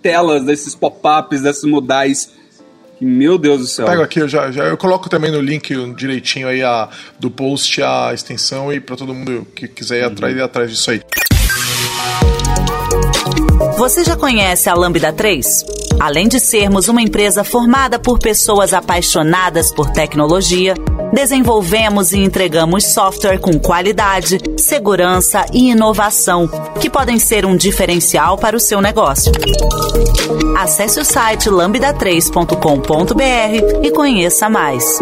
telas, 0.00 0.42
desses 0.42 0.74
pop-ups, 0.74 1.42
desses 1.42 1.64
modais. 1.64 2.30
Que, 2.98 3.04
meu 3.04 3.36
Deus 3.36 3.60
do 3.60 3.66
céu. 3.66 3.86
Pego 3.86 4.02
aqui, 4.02 4.20
eu 4.20 4.28
já, 4.28 4.50
já 4.50 4.64
eu 4.64 4.78
coloco 4.78 5.10
também 5.10 5.30
no 5.30 5.40
link 5.40 5.74
direitinho 5.94 6.48
aí 6.48 6.62
a, 6.62 6.88
do 7.20 7.30
post 7.30 7.82
a 7.82 8.12
extensão 8.14 8.72
e 8.72 8.80
para 8.80 8.96
todo 8.96 9.14
mundo 9.14 9.46
que 9.54 9.68
quiser 9.68 9.98
ir, 9.98 10.06
uhum. 10.06 10.12
atrás, 10.12 10.36
ir 10.36 10.42
atrás 10.42 10.70
disso 10.70 10.90
aí. 10.90 11.02
Você 13.78 14.02
já 14.02 14.16
conhece 14.16 14.68
a 14.68 14.74
Lambda 14.74 15.12
3? 15.12 15.46
Além 16.00 16.26
de 16.26 16.40
sermos 16.40 16.88
uma 16.88 17.00
empresa 17.00 17.44
formada 17.44 17.96
por 17.96 18.18
pessoas 18.18 18.74
apaixonadas 18.74 19.70
por 19.70 19.88
tecnologia, 19.90 20.74
desenvolvemos 21.12 22.12
e 22.12 22.18
entregamos 22.18 22.86
software 22.86 23.38
com 23.38 23.56
qualidade, 23.56 24.38
segurança 24.56 25.46
e 25.54 25.70
inovação, 25.70 26.48
que 26.80 26.90
podem 26.90 27.20
ser 27.20 27.46
um 27.46 27.56
diferencial 27.56 28.36
para 28.36 28.56
o 28.56 28.60
seu 28.60 28.80
negócio. 28.80 29.30
Acesse 30.58 30.98
o 30.98 31.04
site 31.04 31.48
lambda3.com.br 31.48 33.86
e 33.86 33.92
conheça 33.92 34.50
mais. 34.50 34.98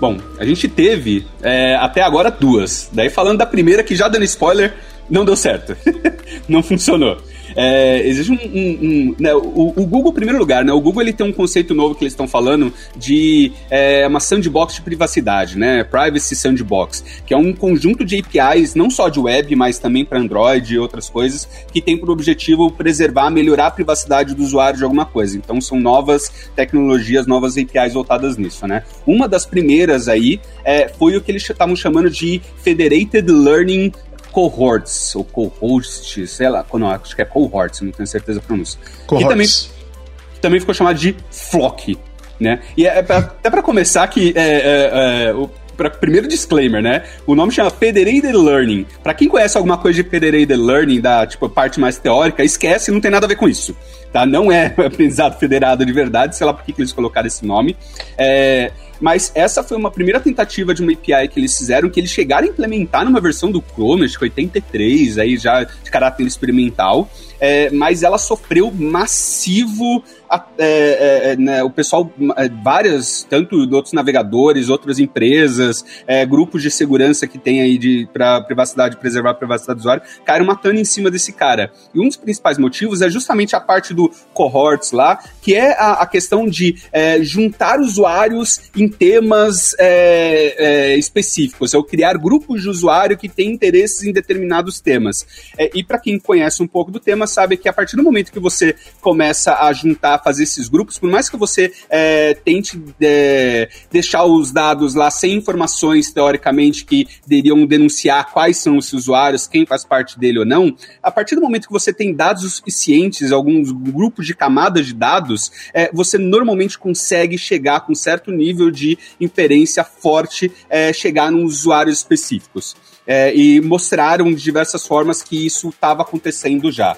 Bom, 0.00 0.18
a 0.38 0.44
gente 0.44 0.68
teve 0.68 1.26
é, 1.42 1.74
até 1.74 2.00
agora 2.00 2.30
duas. 2.30 2.88
Daí 2.92 3.10
falando 3.10 3.38
da 3.38 3.46
primeira, 3.46 3.82
que 3.82 3.96
já 3.96 4.06
dando 4.06 4.24
spoiler, 4.24 4.72
não 5.10 5.24
deu 5.24 5.36
certo. 5.36 5.76
não 6.48 6.62
funcionou. 6.62 7.18
É, 7.56 8.06
existe 8.06 8.30
um. 8.30 8.36
um, 8.36 8.78
um 8.82 9.14
né, 9.18 9.34
o, 9.34 9.72
o, 9.76 9.86
Google, 9.86 10.12
em 10.12 10.14
primeiro 10.14 10.38
lugar, 10.38 10.64
né? 10.64 10.72
O 10.72 10.80
Google 10.80 11.02
ele 11.02 11.12
tem 11.12 11.26
um 11.26 11.32
conceito 11.32 11.74
novo 11.74 11.94
que 11.94 12.04
eles 12.04 12.12
estão 12.12 12.28
falando 12.28 12.72
de 12.96 13.52
é, 13.70 14.06
uma 14.06 14.20
sandbox 14.20 14.74
de 14.74 14.82
privacidade, 14.82 15.58
né? 15.58 15.84
Privacy 15.84 16.36
Sandbox, 16.36 17.04
que 17.26 17.34
é 17.34 17.36
um 17.36 17.52
conjunto 17.52 18.04
de 18.04 18.18
APIs, 18.18 18.74
não 18.74 18.90
só 18.90 19.08
de 19.08 19.18
web, 19.18 19.54
mas 19.56 19.78
também 19.78 20.04
para 20.04 20.20
Android 20.20 20.74
e 20.74 20.78
outras 20.78 21.08
coisas, 21.08 21.48
que 21.72 21.80
tem 21.80 21.96
por 21.96 22.10
objetivo 22.10 22.70
preservar, 22.70 23.30
melhorar 23.30 23.66
a 23.66 23.70
privacidade 23.70 24.34
do 24.34 24.42
usuário 24.42 24.78
de 24.78 24.84
alguma 24.84 25.06
coisa. 25.06 25.36
Então 25.36 25.60
são 25.60 25.80
novas 25.80 26.30
tecnologias, 26.54 27.26
novas 27.26 27.56
APIs 27.56 27.94
voltadas 27.94 28.36
nisso, 28.36 28.66
né? 28.66 28.82
Uma 29.06 29.26
das 29.26 29.46
primeiras 29.46 30.08
aí 30.08 30.40
é, 30.64 30.88
foi 30.88 31.16
o 31.16 31.20
que 31.20 31.30
eles 31.30 31.48
estavam 31.48 31.74
chamando 31.74 32.10
de 32.10 32.40
Federated 32.62 33.30
Learning 33.30 33.92
cohorts, 34.38 35.16
ou 35.16 35.24
cohosts, 35.24 36.30
sei 36.30 36.48
lá, 36.48 36.64
não, 36.74 36.88
acho 36.90 37.16
que 37.16 37.22
é 37.22 37.24
cohorts, 37.24 37.80
não 37.80 37.90
tenho 37.90 38.06
certeza 38.06 38.38
da 38.38 38.46
pronúncia. 38.46 38.78
Cohorts. 39.04 39.26
Que 39.26 39.28
também, 39.28 40.40
também 40.40 40.60
ficou 40.60 40.72
chamado 40.72 40.96
de 40.96 41.16
flock, 41.28 41.98
né? 42.38 42.60
E 42.76 42.86
é, 42.86 42.98
é 42.98 43.00
até 43.00 43.50
para 43.50 43.62
começar 43.62 44.06
que 44.06 44.32
é, 44.36 44.42
é, 44.42 45.26
é, 45.26 45.34
o 45.34 45.50
pra, 45.76 45.90
primeiro 45.90 46.28
disclaimer, 46.28 46.80
né? 46.80 47.02
O 47.26 47.34
nome 47.34 47.50
chama 47.50 47.68
Federated 47.68 48.32
Learning. 48.32 48.86
Para 49.02 49.12
quem 49.12 49.26
conhece 49.26 49.56
alguma 49.56 49.76
coisa 49.76 50.00
de 50.00 50.08
Federated 50.08 50.54
Learning, 50.54 51.00
da 51.00 51.26
tipo 51.26 51.48
parte 51.48 51.80
mais 51.80 51.98
teórica, 51.98 52.44
esquece, 52.44 52.92
não 52.92 53.00
tem 53.00 53.10
nada 53.10 53.26
a 53.26 53.28
ver 53.28 53.36
com 53.36 53.48
isso. 53.48 53.74
Tá? 54.12 54.24
Não 54.24 54.50
é 54.50 54.66
aprendizado 54.78 55.38
federado 55.38 55.84
de 55.84 55.92
verdade, 55.92 56.36
sei 56.36 56.46
lá 56.46 56.54
por 56.54 56.64
que, 56.64 56.74
eles 56.76 56.92
colocaram 56.92 57.26
esse 57.26 57.44
nome. 57.44 57.76
É, 58.16 58.72
mas 59.00 59.30
essa 59.34 59.62
foi 59.62 59.76
uma 59.76 59.90
primeira 59.90 60.20
tentativa 60.20 60.74
de 60.74 60.82
uma 60.82 60.92
API 60.92 61.28
que 61.28 61.38
eles 61.38 61.56
fizeram, 61.56 61.88
que 61.88 62.00
eles 62.00 62.10
chegaram 62.10 62.46
a 62.46 62.50
implementar 62.50 63.04
numa 63.04 63.20
versão 63.20 63.50
do 63.50 63.62
Chrome, 63.62 64.04
acho 64.04 64.18
que 64.18 64.24
83, 64.24 65.18
aí 65.18 65.36
já 65.36 65.62
de 65.64 65.90
caráter 65.90 66.26
experimental, 66.26 67.08
é, 67.40 67.70
mas 67.70 68.02
ela 68.02 68.18
sofreu 68.18 68.72
massivo 68.72 70.02
é, 70.30 70.40
é, 70.58 71.32
é, 71.32 71.36
né, 71.36 71.62
o 71.62 71.70
pessoal, 71.70 72.12
é, 72.36 72.48
várias, 72.48 73.26
tanto 73.28 73.66
de 73.66 73.74
outros 73.74 73.94
navegadores, 73.94 74.68
outras 74.68 74.98
empresas, 74.98 75.84
é, 76.06 76.26
grupos 76.26 76.62
de 76.62 76.70
segurança 76.70 77.26
que 77.26 77.38
tem 77.38 77.62
aí 77.62 77.78
de 77.78 78.06
para 78.12 78.42
privacidade, 78.42 78.96
preservar 78.98 79.30
a 79.30 79.34
privacidade 79.34 79.78
do 79.78 79.80
usuário, 79.80 80.02
caíram 80.24 80.44
matando 80.44 80.78
em 80.78 80.84
cima 80.84 81.10
desse 81.10 81.32
cara. 81.32 81.72
E 81.94 82.00
um 82.00 82.06
dos 82.06 82.16
principais 82.16 82.58
motivos 82.58 83.00
é 83.00 83.08
justamente 83.08 83.56
a 83.56 83.60
parte 83.60 83.94
do 83.98 84.12
cohorts 84.32 84.92
lá, 84.92 85.18
que 85.42 85.56
é 85.56 85.72
a, 85.72 85.94
a 86.02 86.06
questão 86.06 86.46
de 86.46 86.76
é, 86.92 87.20
juntar 87.20 87.80
usuários 87.80 88.60
em 88.76 88.88
temas 88.88 89.74
é, 89.78 90.92
é, 90.92 90.96
específicos, 90.96 91.74
ou 91.74 91.82
criar 91.82 92.16
grupos 92.16 92.62
de 92.62 92.68
usuário 92.68 93.18
que 93.18 93.28
têm 93.28 93.50
interesses 93.50 94.04
em 94.04 94.12
determinados 94.12 94.80
temas. 94.80 95.26
É, 95.58 95.70
e 95.74 95.82
para 95.82 95.98
quem 95.98 96.20
conhece 96.20 96.62
um 96.62 96.68
pouco 96.68 96.92
do 96.92 97.00
tema, 97.00 97.26
sabe 97.26 97.56
que 97.56 97.68
a 97.68 97.72
partir 97.72 97.96
do 97.96 98.02
momento 98.04 98.30
que 98.30 98.38
você 98.38 98.76
começa 99.00 99.54
a 99.54 99.72
juntar, 99.72 100.22
fazer 100.22 100.44
esses 100.44 100.68
grupos, 100.68 100.98
por 100.98 101.10
mais 101.10 101.28
que 101.28 101.36
você 101.36 101.72
é, 101.90 102.34
tente 102.34 102.80
é, 103.00 103.68
deixar 103.90 104.24
os 104.24 104.52
dados 104.52 104.94
lá 104.94 105.10
sem 105.10 105.34
informações, 105.34 106.12
teoricamente, 106.12 106.84
que 106.84 107.08
deveriam 107.26 107.66
denunciar 107.66 108.32
quais 108.32 108.58
são 108.58 108.76
os 108.76 108.92
usuários, 108.92 109.48
quem 109.48 109.66
faz 109.66 109.84
parte 109.84 110.18
dele 110.18 110.38
ou 110.38 110.46
não, 110.46 110.74
a 111.02 111.10
partir 111.10 111.34
do 111.34 111.40
momento 111.40 111.66
que 111.66 111.72
você 111.72 111.92
tem 111.92 112.14
dados 112.14 112.54
suficientes, 112.54 113.32
alguns 113.32 113.72
grupos 113.90 114.26
de 114.26 114.34
camadas 114.34 114.86
de 114.86 114.94
dados, 114.94 115.50
é, 115.72 115.90
você 115.92 116.18
normalmente 116.18 116.78
consegue 116.78 117.36
chegar 117.38 117.80
com 117.80 117.94
certo 117.94 118.30
nível 118.30 118.70
de 118.70 118.98
inferência 119.20 119.84
forte, 119.84 120.50
é, 120.68 120.92
chegar 120.92 121.30
nos 121.30 121.60
usuários 121.60 121.98
específicos. 121.98 122.76
É, 123.06 123.34
e 123.34 123.58
mostraram 123.62 124.30
de 124.34 124.42
diversas 124.42 124.86
formas 124.86 125.22
que 125.22 125.46
isso 125.46 125.70
estava 125.70 126.02
acontecendo 126.02 126.70
já. 126.70 126.94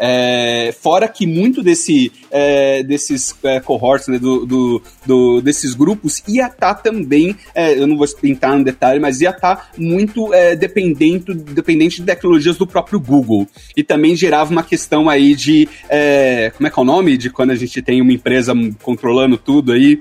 É, 0.00 0.74
fora 0.80 1.08
que 1.08 1.26
muito 1.26 1.62
desse, 1.62 2.12
é, 2.30 2.82
desses 2.82 3.34
é, 3.42 3.60
cohorts, 3.60 4.08
né, 4.08 4.18
do, 4.18 4.46
do, 4.46 4.82
do, 5.04 5.40
desses 5.40 5.74
grupos, 5.74 6.22
ia 6.28 6.46
estar 6.46 6.74
tá 6.74 6.82
também, 6.82 7.34
é, 7.54 7.78
eu 7.78 7.86
não 7.86 7.96
vou 7.96 8.06
entrar 8.22 8.56
no 8.56 8.64
detalhe, 8.64 9.00
mas 9.00 9.20
ia 9.20 9.30
estar 9.30 9.56
tá 9.56 9.68
muito 9.76 10.32
é, 10.32 10.54
dependente, 10.54 11.34
dependente 11.34 12.00
de 12.00 12.06
tecnologias 12.06 12.56
do 12.56 12.66
próprio 12.66 13.00
Google. 13.00 13.46
E 13.76 13.82
também 13.82 14.14
gerava 14.14 14.50
uma 14.50 14.62
questão 14.62 15.08
aí 15.08 15.34
de. 15.34 15.68
É, 15.88 16.52
como 16.56 16.66
é 16.66 16.70
que 16.70 16.78
é 16.78 16.82
o 16.82 16.84
nome? 16.84 17.16
De 17.16 17.30
quando 17.30 17.50
a 17.50 17.56
gente 17.56 17.82
tem 17.82 18.00
uma 18.00 18.12
empresa 18.12 18.54
controlando 18.82 19.36
tudo 19.36 19.72
aí. 19.72 20.00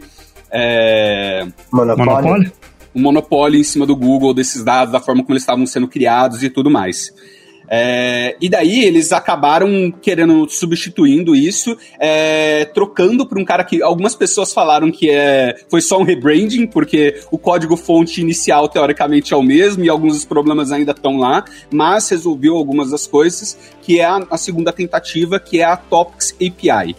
Monopólio. 1.72 2.06
Monopólio? 2.06 2.52
Um 2.96 3.02
monopólio 3.02 3.60
em 3.60 3.64
cima 3.64 3.86
do 3.86 3.96
Google, 3.96 4.34
desses 4.34 4.64
dados, 4.64 4.92
da 4.92 5.00
forma 5.00 5.22
como 5.22 5.34
eles 5.34 5.44
estavam 5.44 5.66
sendo 5.68 5.88
criados 5.88 6.42
e 6.42 6.50
tudo 6.50 6.70
mais. 6.70 7.12
É, 7.70 8.36
e 8.40 8.50
daí 8.50 8.86
eles 8.86 9.12
acabaram 9.12 9.92
querendo 10.02 10.48
substituindo 10.50 11.36
isso, 11.36 11.78
é, 12.00 12.66
trocando 12.66 13.26
por 13.26 13.38
um 13.38 13.46
cara 13.46 13.64
que 13.64 13.82
algumas 13.82 14.16
pessoas 14.16 14.54
falaram 14.54 14.92
que 14.92 15.10
é, 15.10 15.56
foi 15.70 15.82
só 15.82 16.00
um 16.00 16.04
rebranding, 16.04 16.68
porque 16.68 17.22
o 17.32 17.38
código-fonte 17.38 18.22
inicial 18.22 18.70
teoricamente 18.70 19.34
é 19.34 19.38
o 19.38 19.44
mesmo 19.44 19.84
e 19.84 19.90
alguns 19.90 20.14
dos 20.14 20.26
problemas 20.26 20.72
ainda 20.72 20.92
estão 20.92 21.18
lá, 21.18 21.44
mas 21.72 22.10
resolveu 22.10 22.56
algumas 22.56 22.92
das 22.92 23.06
coisas, 23.06 23.58
que 23.82 24.00
é 24.00 24.06
a, 24.06 24.26
a 24.30 24.38
segunda 24.38 24.72
tentativa, 24.72 25.40
que 25.40 25.60
é 25.60 25.64
a 25.64 25.76
Topics 25.76 26.34
API. 26.36 26.96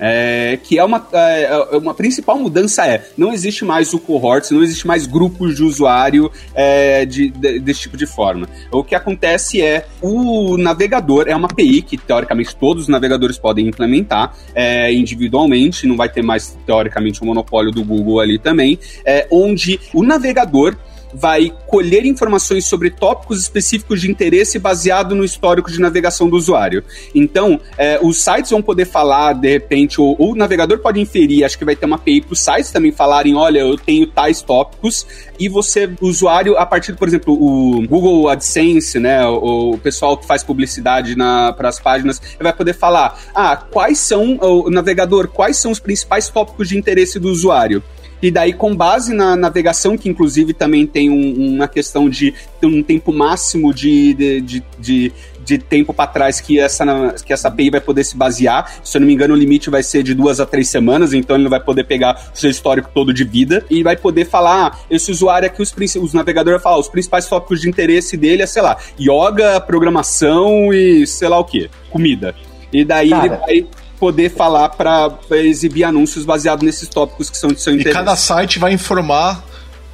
É, 0.00 0.58
que 0.62 0.78
é 0.78 0.84
uma, 0.84 1.06
é, 1.12 1.44
é, 1.44 1.76
uma 1.76 1.94
principal 1.94 2.38
mudança 2.38 2.86
é, 2.86 3.08
não 3.16 3.32
existe 3.32 3.64
mais 3.64 3.92
o 3.92 3.98
cohorts, 3.98 4.50
não 4.50 4.62
existe 4.62 4.86
mais 4.86 5.06
grupos 5.06 5.56
de 5.56 5.62
usuário 5.62 6.30
é, 6.54 7.04
de, 7.04 7.30
de, 7.30 7.58
desse 7.58 7.80
tipo 7.80 7.96
de 7.96 8.06
forma. 8.06 8.48
O 8.70 8.84
que 8.84 8.94
acontece 8.94 9.60
é, 9.60 9.86
o 10.00 10.56
navegador 10.56 11.26
é 11.28 11.34
uma 11.34 11.48
API 11.48 11.82
que, 11.82 11.96
teoricamente, 11.96 12.54
todos 12.54 12.84
os 12.84 12.88
navegadores 12.88 13.38
podem 13.38 13.66
implementar 13.66 14.34
é, 14.54 14.92
individualmente, 14.92 15.86
não 15.86 15.96
vai 15.96 16.08
ter 16.08 16.22
mais, 16.22 16.56
teoricamente, 16.64 17.20
o 17.20 17.24
um 17.24 17.28
monopólio 17.28 17.70
do 17.70 17.84
Google 17.84 18.20
ali 18.20 18.38
também, 18.38 18.78
é, 19.04 19.26
onde 19.30 19.80
o 19.92 20.02
navegador 20.02 20.76
vai 21.12 21.52
colher 21.66 22.04
informações 22.04 22.64
sobre 22.64 22.90
tópicos 22.90 23.40
específicos 23.40 24.00
de 24.00 24.10
interesse 24.10 24.58
baseado 24.58 25.14
no 25.14 25.24
histórico 25.24 25.70
de 25.70 25.80
navegação 25.80 26.28
do 26.28 26.36
usuário. 26.36 26.82
Então, 27.14 27.60
é, 27.76 27.98
os 28.02 28.18
sites 28.18 28.50
vão 28.50 28.62
poder 28.62 28.86
falar, 28.86 29.34
de 29.34 29.48
repente, 29.48 30.00
ou, 30.00 30.16
o 30.18 30.34
navegador 30.34 30.78
pode 30.78 31.00
inferir, 31.00 31.44
acho 31.44 31.58
que 31.58 31.64
vai 31.64 31.76
ter 31.76 31.86
uma 31.86 31.96
API 31.96 32.20
para 32.20 32.32
os 32.32 32.40
sites 32.40 32.70
também 32.70 32.92
falarem, 32.92 33.34
olha, 33.34 33.60
eu 33.60 33.76
tenho 33.76 34.06
tais 34.06 34.42
tópicos, 34.42 35.06
e 35.38 35.48
você, 35.48 35.88
usuário, 36.00 36.56
a 36.56 36.66
partir, 36.66 36.94
por 36.94 37.06
exemplo, 37.06 37.34
o 37.34 37.86
Google 37.86 38.28
AdSense, 38.28 38.98
né, 38.98 39.24
o, 39.26 39.72
o 39.72 39.78
pessoal 39.78 40.16
que 40.16 40.26
faz 40.26 40.42
publicidade 40.42 41.14
para 41.56 41.68
as 41.68 41.78
páginas, 41.78 42.20
vai 42.40 42.52
poder 42.52 42.74
falar, 42.74 43.18
ah, 43.34 43.56
quais 43.56 43.98
são, 43.98 44.38
o 44.40 44.70
navegador, 44.70 45.28
quais 45.28 45.56
são 45.56 45.70
os 45.70 45.78
principais 45.78 46.28
tópicos 46.28 46.68
de 46.68 46.76
interesse 46.76 47.18
do 47.18 47.28
usuário? 47.28 47.82
E 48.20 48.30
daí, 48.30 48.52
com 48.52 48.74
base 48.74 49.14
na 49.14 49.36
navegação, 49.36 49.96
que 49.96 50.08
inclusive 50.08 50.52
também 50.52 50.86
tem 50.86 51.10
um, 51.10 51.54
uma 51.54 51.68
questão 51.68 52.08
de 52.08 52.34
ter 52.60 52.66
um 52.66 52.82
tempo 52.82 53.12
máximo 53.12 53.72
de, 53.72 54.14
de, 54.14 54.40
de, 54.40 54.64
de 54.78 55.12
de 55.48 55.56
tempo 55.56 55.94
para 55.94 56.06
trás 56.06 56.40
que 56.42 56.60
essa, 56.60 57.14
que 57.24 57.32
essa 57.32 57.48
API 57.48 57.70
vai 57.70 57.80
poder 57.80 58.04
se 58.04 58.14
basear. 58.14 58.70
Se 58.84 58.98
eu 58.98 59.00
não 59.00 59.06
me 59.06 59.14
engano, 59.14 59.32
o 59.32 59.36
limite 59.36 59.70
vai 59.70 59.82
ser 59.82 60.02
de 60.02 60.14
duas 60.14 60.40
a 60.40 60.46
três 60.46 60.68
semanas, 60.68 61.14
então 61.14 61.36
ele 61.36 61.48
vai 61.48 61.58
poder 61.58 61.84
pegar 61.84 62.30
o 62.34 62.38
seu 62.38 62.50
histórico 62.50 62.90
todo 62.92 63.14
de 63.14 63.24
vida 63.24 63.64
e 63.70 63.82
vai 63.82 63.96
poder 63.96 64.26
falar: 64.26 64.66
ah, 64.66 64.78
esse 64.90 65.10
usuário 65.10 65.46
aqui, 65.46 65.62
os, 65.62 65.74
os 65.96 66.12
navegadores 66.12 66.60
vão 66.60 66.62
falar, 66.62 66.78
os 66.78 66.88
principais 66.88 67.26
tópicos 67.26 67.62
de 67.62 67.68
interesse 67.68 68.14
dele 68.14 68.42
é, 68.42 68.46
sei 68.46 68.60
lá, 68.60 68.76
yoga, 69.00 69.58
programação 69.60 70.72
e 70.72 71.06
sei 71.06 71.28
lá 71.28 71.38
o 71.38 71.44
que, 71.44 71.70
comida. 71.90 72.34
E 72.70 72.84
daí 72.84 73.08
Cara, 73.08 73.24
ele 73.24 73.36
vai 73.36 73.66
poder 73.98 74.30
falar 74.30 74.70
para 74.70 75.18
exibir 75.32 75.84
anúncios 75.84 76.24
baseados 76.24 76.64
nesses 76.64 76.88
tópicos 76.88 77.28
que 77.28 77.36
são 77.36 77.50
de 77.50 77.60
seu 77.60 77.72
interesse. 77.74 77.90
E 77.90 77.98
cada 77.98 78.16
site 78.16 78.58
vai 78.58 78.72
informar 78.72 79.44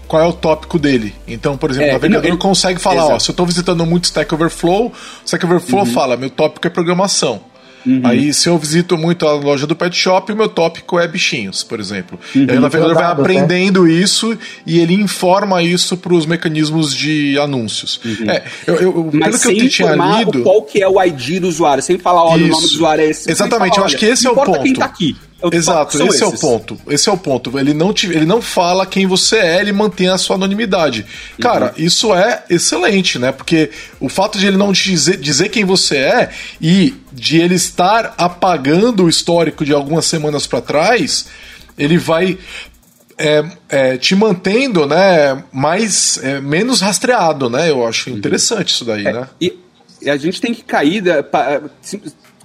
qual 0.06 0.22
é 0.22 0.26
o 0.26 0.32
tópico 0.32 0.78
dele. 0.78 1.14
Então, 1.26 1.56
por 1.56 1.70
exemplo, 1.70 1.88
é, 1.88 1.90
o 1.90 1.94
navegador 1.94 2.30
ele... 2.30 2.36
consegue 2.36 2.80
falar, 2.80 3.02
Exato. 3.02 3.14
ó, 3.14 3.18
se 3.18 3.30
eu 3.30 3.32
estou 3.32 3.46
visitando 3.46 3.84
muito 3.86 4.04
Stack 4.04 4.32
Overflow, 4.34 4.92
Stack 5.24 5.44
Overflow 5.44 5.80
uhum. 5.80 5.92
fala, 5.92 6.16
meu 6.16 6.30
tópico 6.30 6.66
é 6.66 6.70
programação. 6.70 7.40
Uhum. 7.86 8.00
Aí, 8.02 8.32
se 8.32 8.48
eu 8.48 8.58
visito 8.58 8.96
muito 8.96 9.26
a 9.26 9.32
loja 9.32 9.66
do 9.66 9.76
pet 9.76 9.94
shop, 9.96 10.32
o 10.32 10.36
meu 10.36 10.48
tópico 10.48 10.98
é 10.98 11.06
bichinhos, 11.06 11.62
por 11.62 11.78
exemplo. 11.78 12.18
Uhum. 12.34 12.46
E 12.48 12.50
aí 12.50 12.58
o 12.58 12.60
navegador 12.60 12.94
vai 12.94 13.04
aprendendo 13.04 13.84
né? 13.84 13.92
isso 13.92 14.36
e 14.66 14.78
ele 14.78 14.94
informa 14.94 15.62
isso 15.62 15.96
para 15.96 16.14
os 16.14 16.26
mecanismos 16.26 16.94
de 16.94 17.38
anúncios. 17.38 18.00
Uhum. 18.04 18.30
É, 18.30 18.42
eu, 18.66 18.74
eu, 18.76 19.10
Mas 19.12 19.42
pelo 19.42 19.56
que 19.56 19.64
eu 19.64 19.68
tinha 19.68 19.94
lido. 19.94 20.42
Qual 20.42 20.62
que 20.62 20.82
é 20.82 20.88
o 20.88 21.02
ID 21.02 21.40
do 21.40 21.48
usuário, 21.48 21.82
sem 21.82 21.98
falar, 21.98 22.24
olha, 22.24 22.42
isso. 22.42 22.48
o 22.48 22.50
nome 22.52 22.68
do 22.68 22.74
usuário 22.74 23.04
é 23.04 23.10
esse. 23.10 23.30
Exatamente, 23.30 23.74
falar, 23.74 23.82
eu 23.82 23.86
acho 23.86 23.96
que 23.98 24.06
esse 24.06 24.26
é 24.26 24.30
o 24.30 24.34
ponto. 24.34 24.62
Quem 24.62 24.74
tá 24.74 24.84
aqui. 24.84 25.16
Exato, 25.52 25.96
esse 25.96 26.06
esses. 26.06 26.22
é 26.22 26.26
o 26.26 26.38
ponto. 26.38 26.78
Esse 26.88 27.08
é 27.08 27.12
o 27.12 27.16
ponto. 27.16 27.58
Ele 27.58 27.74
não, 27.74 27.92
te, 27.92 28.06
ele 28.06 28.24
não 28.24 28.40
fala 28.40 28.86
quem 28.86 29.06
você 29.06 29.36
é, 29.36 29.60
ele 29.60 29.72
mantém 29.72 30.08
a 30.08 30.18
sua 30.18 30.36
anonimidade. 30.36 31.04
Cara, 31.40 31.74
uhum. 31.76 31.84
isso 31.84 32.14
é 32.14 32.44
excelente, 32.48 33.18
né? 33.18 33.32
Porque 33.32 33.70
o 34.00 34.08
fato 34.08 34.38
de 34.38 34.46
ele 34.46 34.56
não 34.56 34.72
dizer, 34.72 35.16
dizer 35.16 35.48
quem 35.48 35.64
você 35.64 35.96
é 35.96 36.30
e 36.60 36.94
de 37.12 37.38
ele 37.38 37.54
estar 37.54 38.14
apagando 38.16 39.04
o 39.04 39.08
histórico 39.08 39.64
de 39.64 39.72
algumas 39.72 40.06
semanas 40.06 40.46
para 40.46 40.60
trás, 40.60 41.26
ele 41.76 41.98
vai 41.98 42.38
é, 43.18 43.44
é, 43.68 43.96
te 43.96 44.14
mantendo, 44.14 44.86
né, 44.86 45.44
mais 45.52 46.18
é, 46.22 46.40
menos 46.40 46.80
rastreado, 46.80 47.48
né? 47.48 47.70
Eu 47.70 47.86
acho 47.86 48.10
uhum. 48.10 48.16
interessante 48.16 48.68
isso 48.68 48.84
daí, 48.84 49.06
é, 49.06 49.12
né? 49.12 49.28
E, 49.40 49.56
e 50.02 50.10
a 50.10 50.16
gente 50.16 50.40
tem 50.40 50.52
que 50.52 50.62
cair 50.62 51.00
da, 51.00 51.22
pa, 51.22 51.62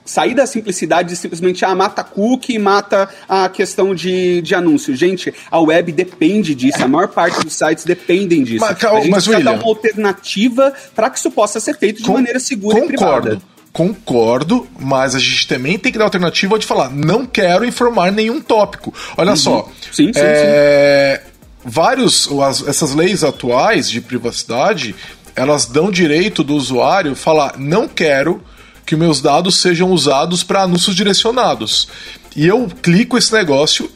sair 0.10 0.34
da 0.34 0.48
simplicidade 0.48 1.10
de 1.10 1.16
simplesmente 1.16 1.64
ah, 1.64 1.76
mata 1.76 2.04
cookie, 2.04 2.58
mata 2.58 3.08
a 3.28 3.48
questão 3.48 3.94
de, 3.94 4.42
de 4.42 4.56
anúncio. 4.56 4.96
Gente, 4.96 5.32
a 5.52 5.60
web 5.60 5.92
depende 5.92 6.56
disso, 6.56 6.84
a 6.84 6.88
maior 6.88 7.10
parte 7.10 7.40
dos 7.44 7.54
sites 7.54 7.86
dependem 7.86 8.44
disso. 8.44 8.66
Mas, 8.66 8.84
a 8.84 8.96
gente 8.96 9.10
mas, 9.12 9.24
precisa 9.24 9.44
dar 9.44 9.54
uma 9.54 9.64
alternativa 9.64 10.74
para 10.96 11.12
que 11.12 11.20
isso 11.20 11.30
possa 11.30 11.60
ser 11.60 11.78
feito 11.78 12.02
de 12.02 12.08
com, 12.08 12.14
maneira 12.14 12.40
segura 12.40 12.82
concordo. 12.82 12.94
e 12.94 12.98
privada. 12.98 13.42
Concordo, 13.72 14.68
mas 14.80 15.14
a 15.14 15.20
gente 15.20 15.48
também 15.48 15.78
tem 15.78 15.92
que 15.92 15.98
dar 16.00 16.06
alternativa 16.06 16.58
de 16.58 16.66
falar, 16.66 16.90
não 16.90 17.24
quero 17.28 17.64
informar 17.64 18.12
nenhum 18.12 18.42
tópico. 18.42 18.92
Olha 19.16 19.32
uhum. 19.32 19.38
só. 19.38 19.70
Sim, 19.92 20.12
sim, 20.12 20.12
é, 20.16 21.22
sim. 21.24 21.32
Vários, 21.64 22.28
as, 22.42 22.68
essas 22.68 22.96
leis 22.96 23.24
atuais 23.24 23.92
de 23.92 24.02
privacidade, 24.02 24.96
elas 25.36 25.68
dão 25.68 25.92
direito 25.92 26.44
do 26.44 26.56
usuário 26.56 27.16
falar, 27.16 27.60
não 27.60 27.88
quero 27.88 28.42
que 28.90 28.96
meus 28.96 29.22
dados 29.22 29.62
sejam 29.62 29.92
usados 29.92 30.42
para 30.42 30.64
anúncios 30.64 30.96
direcionados. 30.96 31.88
E 32.36 32.48
eu 32.48 32.68
clico 32.82 33.20
esse 33.20 33.32
negócio 33.32 33.88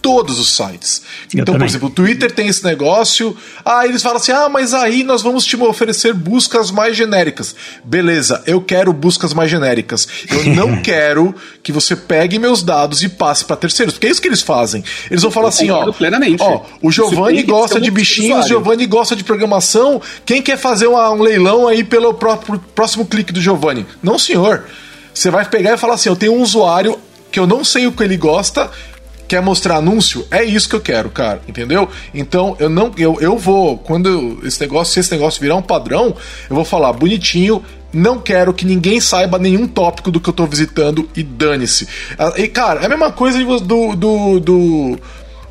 todos 0.00 0.38
os 0.38 0.54
sites. 0.54 1.02
Eu 1.32 1.42
então, 1.42 1.54
também. 1.54 1.60
por 1.60 1.66
exemplo, 1.66 1.88
o 1.88 1.90
Twitter 1.90 2.30
tem 2.30 2.48
esse 2.48 2.64
negócio. 2.64 3.36
Ah, 3.64 3.86
eles 3.86 4.02
falam 4.02 4.18
assim: 4.18 4.32
ah, 4.32 4.48
mas 4.48 4.74
aí 4.74 5.02
nós 5.02 5.22
vamos 5.22 5.44
te 5.44 5.56
oferecer 5.56 6.14
buscas 6.14 6.70
mais 6.70 6.96
genéricas. 6.96 7.54
Beleza, 7.84 8.42
eu 8.46 8.60
quero 8.60 8.92
buscas 8.92 9.32
mais 9.32 9.50
genéricas. 9.50 10.06
Eu 10.30 10.44
não 10.54 10.80
quero 10.82 11.34
que 11.62 11.72
você 11.72 11.96
pegue 11.96 12.38
meus 12.38 12.62
dados 12.62 13.02
e 13.02 13.08
passe 13.08 13.44
para 13.44 13.56
terceiros, 13.56 13.94
porque 13.94 14.06
é 14.06 14.10
isso 14.10 14.22
que 14.22 14.28
eles 14.28 14.42
fazem. 14.42 14.84
Eles 15.10 15.22
vão 15.22 15.30
falar 15.30 15.48
assim: 15.48 15.70
ó, 15.70 15.90
plenamente. 15.92 16.42
ó, 16.42 16.62
o 16.82 16.90
Giovanni 16.90 17.42
gosta 17.42 17.80
de 17.80 17.90
bichinhos, 17.90 18.44
o 18.44 18.48
Giovanni 18.48 18.86
gosta 18.86 19.16
de 19.16 19.24
programação. 19.24 20.00
Quem 20.24 20.42
quer 20.42 20.56
fazer 20.56 20.86
uma, 20.86 21.10
um 21.10 21.22
leilão 21.22 21.66
aí 21.66 21.82
pelo 21.82 22.14
próprio, 22.14 22.58
próximo 22.74 23.06
clique 23.06 23.32
do 23.32 23.40
Giovanni? 23.40 23.86
Não, 24.02 24.18
senhor. 24.18 24.64
Você 25.12 25.30
vai 25.30 25.46
pegar 25.46 25.74
e 25.74 25.76
falar 25.78 25.94
assim: 25.94 26.08
eu 26.08 26.16
tenho 26.16 26.34
um 26.34 26.42
usuário 26.42 26.98
que 27.30 27.40
eu 27.40 27.46
não 27.46 27.64
sei 27.64 27.86
o 27.86 27.92
que 27.92 28.02
ele 28.02 28.16
gosta, 28.16 28.70
Quer 29.28 29.42
mostrar 29.42 29.76
anúncio? 29.76 30.26
É 30.30 30.44
isso 30.44 30.68
que 30.68 30.76
eu 30.76 30.80
quero, 30.80 31.10
cara, 31.10 31.40
entendeu? 31.48 31.88
Então 32.14 32.56
eu 32.58 32.68
não 32.68 32.92
eu, 32.96 33.18
eu 33.20 33.36
vou 33.36 33.76
quando 33.78 34.38
esse 34.44 34.60
negócio, 34.60 34.94
se 34.94 35.00
esse 35.00 35.12
negócio 35.12 35.40
virar 35.40 35.56
um 35.56 35.62
padrão, 35.62 36.14
eu 36.48 36.54
vou 36.54 36.64
falar 36.64 36.92
bonitinho, 36.92 37.62
não 37.92 38.18
quero 38.20 38.52
que 38.52 38.64
ninguém 38.64 39.00
saiba 39.00 39.38
nenhum 39.38 39.66
tópico 39.66 40.10
do 40.10 40.20
que 40.20 40.28
eu 40.28 40.32
tô 40.32 40.46
visitando 40.46 41.08
e 41.16 41.22
dane-se. 41.22 41.88
Ah, 42.18 42.34
e 42.36 42.46
cara, 42.46 42.82
é 42.82 42.86
a 42.86 42.88
mesma 42.88 43.10
coisa 43.10 43.38
do, 43.42 43.96
do, 43.96 44.40
do 44.40 44.98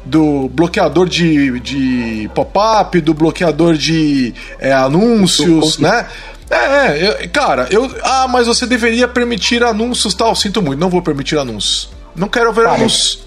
do 0.05 0.47
bloqueador 0.49 1.09
de, 1.09 1.59
de 1.59 2.29
pop-up, 2.35 3.01
do 3.01 3.13
bloqueador 3.13 3.75
de 3.75 4.33
é, 4.59 4.71
anúncios, 4.71 5.79
né? 5.79 6.05
É, 6.49 7.23
é 7.23 7.27
cara, 7.27 7.67
eu. 7.71 7.91
Ah, 8.03 8.27
mas 8.27 8.45
você 8.45 8.67
deveria 8.67 9.07
permitir 9.07 9.63
anúncios 9.63 10.13
tal. 10.13 10.35
Sinto 10.35 10.61
muito, 10.61 10.79
não 10.79 10.89
vou 10.89 11.01
permitir 11.01 11.39
anúncios. 11.39 11.89
Não 12.15 12.27
quero 12.27 12.53
ver 12.53 12.65
cara, 12.65 12.75
anúncios. 12.75 13.24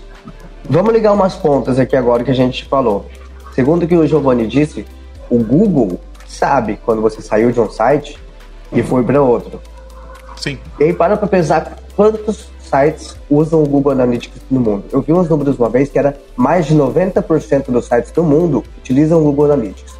Vamos 0.68 0.92
ligar 0.92 1.12
umas 1.12 1.34
pontas 1.34 1.78
aqui 1.78 1.96
agora 1.96 2.22
que 2.22 2.30
a 2.30 2.34
gente 2.34 2.66
falou. 2.66 3.06
Segundo 3.54 3.84
o 3.84 3.88
que 3.88 3.96
o 3.96 4.06
Giovanni 4.06 4.46
disse, 4.46 4.84
o 5.30 5.38
Google 5.38 5.98
sabe 6.26 6.78
quando 6.84 7.00
você 7.00 7.22
saiu 7.22 7.50
de 7.50 7.58
um 7.58 7.70
site 7.70 8.18
e 8.70 8.82
foi 8.82 9.02
para 9.02 9.22
outro. 9.22 9.60
Sim. 10.36 10.58
E 10.78 10.84
aí 10.84 10.92
para 10.92 11.16
pra 11.16 11.26
pensar 11.26 11.78
quantos 11.96 12.50
sites 12.60 13.16
usam 13.30 13.62
o 13.62 13.66
Google 13.66 13.92
Analytics 13.92 14.42
no 14.50 14.60
mundo. 14.60 14.84
Eu 14.92 15.00
vi 15.00 15.12
uns 15.12 15.28
números 15.28 15.58
uma 15.58 15.70
vez 15.70 15.88
que 15.88 15.98
era 15.98 16.18
mais 16.36 16.66
de 16.66 16.76
90% 16.76 17.70
dos 17.70 17.86
sites 17.86 18.12
do 18.12 18.22
mundo 18.22 18.62
utilizam 18.78 19.20
o 19.20 19.24
Google 19.24 19.46
Analytics. 19.46 19.96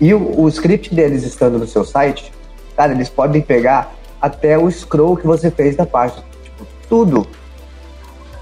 E 0.00 0.12
o, 0.12 0.40
o 0.40 0.48
script 0.48 0.92
deles 0.92 1.22
estando 1.22 1.58
no 1.58 1.66
seu 1.66 1.84
site, 1.84 2.32
cara, 2.76 2.92
eles 2.92 3.08
podem 3.08 3.40
pegar 3.40 3.94
até 4.20 4.58
o 4.58 4.68
scroll 4.68 5.16
que 5.16 5.26
você 5.26 5.48
fez 5.48 5.76
da 5.76 5.86
página. 5.86 6.24
Tipo, 6.42 6.66
tudo. 6.88 7.26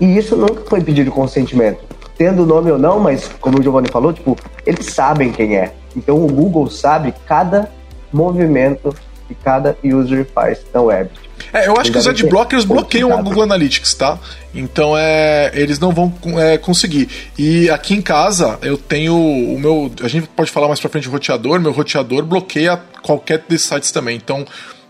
E 0.00 0.16
isso 0.16 0.36
nunca 0.36 0.62
foi 0.68 0.80
pedido 0.80 1.10
consentimento. 1.10 1.80
Tendo 2.16 2.46
nome 2.46 2.70
ou 2.70 2.78
não, 2.78 3.00
mas 3.00 3.28
como 3.40 3.58
o 3.58 3.62
Giovanni 3.62 3.88
falou, 3.88 4.12
tipo, 4.12 4.36
eles 4.64 4.86
sabem 4.86 5.32
quem 5.32 5.56
é. 5.56 5.72
Então 5.96 6.24
o 6.24 6.28
Google 6.28 6.68
sabe 6.70 7.14
cada 7.26 7.70
movimento 8.12 8.94
que 9.26 9.34
cada 9.34 9.76
user 9.82 10.26
faz 10.32 10.60
na 10.72 10.82
web. 10.82 11.10
É, 11.52 11.66
eu 11.66 11.76
acho 11.78 11.90
que 11.90 11.98
os 11.98 12.06
adblockers 12.06 12.64
bloqueiam 12.64 13.10
o 13.12 13.22
Google 13.22 13.42
Analytics, 13.42 13.94
tá? 13.94 14.18
Então 14.54 14.96
é, 14.96 15.50
eles 15.54 15.78
não 15.78 15.92
vão 15.92 16.12
é, 16.38 16.58
conseguir. 16.58 17.08
E 17.38 17.68
aqui 17.70 17.94
em 17.94 18.02
casa 18.02 18.58
eu 18.62 18.76
tenho 18.76 19.16
o 19.16 19.58
meu. 19.58 19.90
A 20.02 20.08
gente 20.08 20.28
pode 20.28 20.50
falar 20.50 20.68
mais 20.68 20.80
pra 20.80 20.88
frente 20.88 21.04
de 21.04 21.10
roteador, 21.10 21.60
meu 21.60 21.72
roteador 21.72 22.24
bloqueia 22.24 22.80
qualquer 23.02 23.44
desses 23.48 23.68
sites 23.68 23.90
também. 23.90 24.16
Então. 24.16 24.44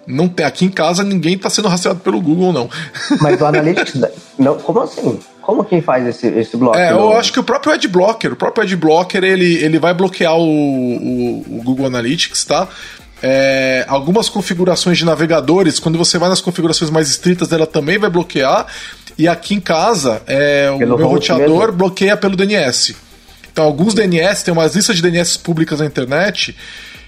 Não 0.06 0.28
tem, 0.28 0.44
aqui 0.44 0.64
em 0.64 0.70
casa 0.70 1.02
ninguém 1.02 1.34
está 1.34 1.48
sendo 1.48 1.68
rastreado 1.68 2.00
pelo 2.00 2.20
Google, 2.20 2.52
não. 2.52 2.68
Mas 3.20 3.40
o 3.40 3.46
Analytics. 3.46 4.00
não, 4.38 4.58
como 4.58 4.80
assim? 4.80 5.18
Como 5.40 5.62
quem 5.64 5.82
faz 5.82 6.06
esse, 6.06 6.26
esse 6.26 6.56
bloco? 6.56 6.76
É, 6.76 6.92
eu 6.92 7.14
acho 7.16 7.32
que 7.32 7.38
o 7.38 7.44
próprio 7.44 7.72
Adblocker, 7.72 8.32
o 8.32 8.36
próprio 8.36 8.64
Adblocker, 8.64 9.22
ele, 9.22 9.62
ele 9.62 9.78
vai 9.78 9.92
bloquear 9.92 10.36
o, 10.36 10.42
o, 10.42 11.58
o 11.58 11.62
Google 11.62 11.86
Analytics, 11.86 12.44
tá? 12.44 12.66
É, 13.22 13.84
algumas 13.88 14.28
configurações 14.28 14.98
de 14.98 15.04
navegadores, 15.04 15.78
quando 15.78 15.96
você 15.96 16.18
vai 16.18 16.28
nas 16.28 16.40
configurações 16.40 16.90
mais 16.90 17.08
estritas, 17.08 17.52
ela 17.52 17.66
também 17.66 17.98
vai 17.98 18.10
bloquear. 18.10 18.66
E 19.16 19.28
aqui 19.28 19.54
em 19.54 19.60
casa, 19.60 20.22
é, 20.26 20.70
o 20.70 20.78
meu 20.78 21.08
roteador 21.08 21.58
mesmo. 21.60 21.72
bloqueia 21.72 22.16
pelo 22.16 22.36
DNS. 22.36 22.96
Então, 23.52 23.64
alguns 23.64 23.94
DNS, 23.94 24.44
tem 24.44 24.52
umas 24.52 24.74
listas 24.74 24.96
de 24.96 25.02
DNS 25.02 25.38
públicas 25.38 25.78
na 25.78 25.86
internet 25.86 26.56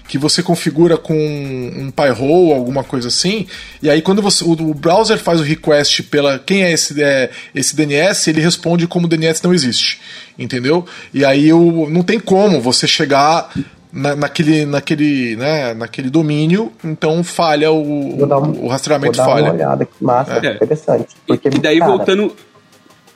que 0.07 0.17
você 0.17 0.41
configura 0.41 0.97
com 0.97 1.13
um 1.13 1.91
PyHole, 1.91 2.53
alguma 2.53 2.83
coisa 2.83 3.07
assim, 3.09 3.47
e 3.81 3.89
aí 3.89 4.01
quando 4.01 4.21
você, 4.21 4.43
o, 4.43 4.51
o, 4.51 4.73
browser 4.73 5.17
faz 5.17 5.39
o 5.39 5.43
request 5.43 6.03
pela 6.03 6.39
quem 6.39 6.63
é 6.63 6.71
esse, 6.71 7.01
é, 7.01 7.29
esse 7.53 7.75
DNS, 7.75 8.29
ele 8.29 8.41
responde 8.41 8.87
como 8.87 9.05
o 9.05 9.09
DNS 9.09 9.43
não 9.43 9.53
existe, 9.53 9.99
entendeu? 10.37 10.85
E 11.13 11.25
aí 11.25 11.51
o, 11.51 11.89
não 11.89 12.03
tem 12.03 12.19
como 12.19 12.61
você 12.61 12.87
chegar 12.87 13.51
na, 13.91 14.15
naquele, 14.15 14.65
naquele, 14.65 15.35
né, 15.35 15.73
naquele 15.73 16.09
domínio, 16.09 16.71
então 16.83 17.23
falha 17.23 17.71
o, 17.71 17.81
um, 17.81 18.65
o 18.65 18.67
rastreamento 18.67 19.17
vou 19.17 19.25
dar 19.25 19.31
falha. 19.31 19.45
Uma 19.45 19.53
olhada, 19.53 19.85
que 19.85 20.03
massa, 20.03 20.39
é. 20.43 20.55
interessante. 20.55 21.07
Porque, 21.25 21.47
e 21.47 21.59
daí 21.59 21.79
cara, 21.79 21.91
voltando 21.91 22.35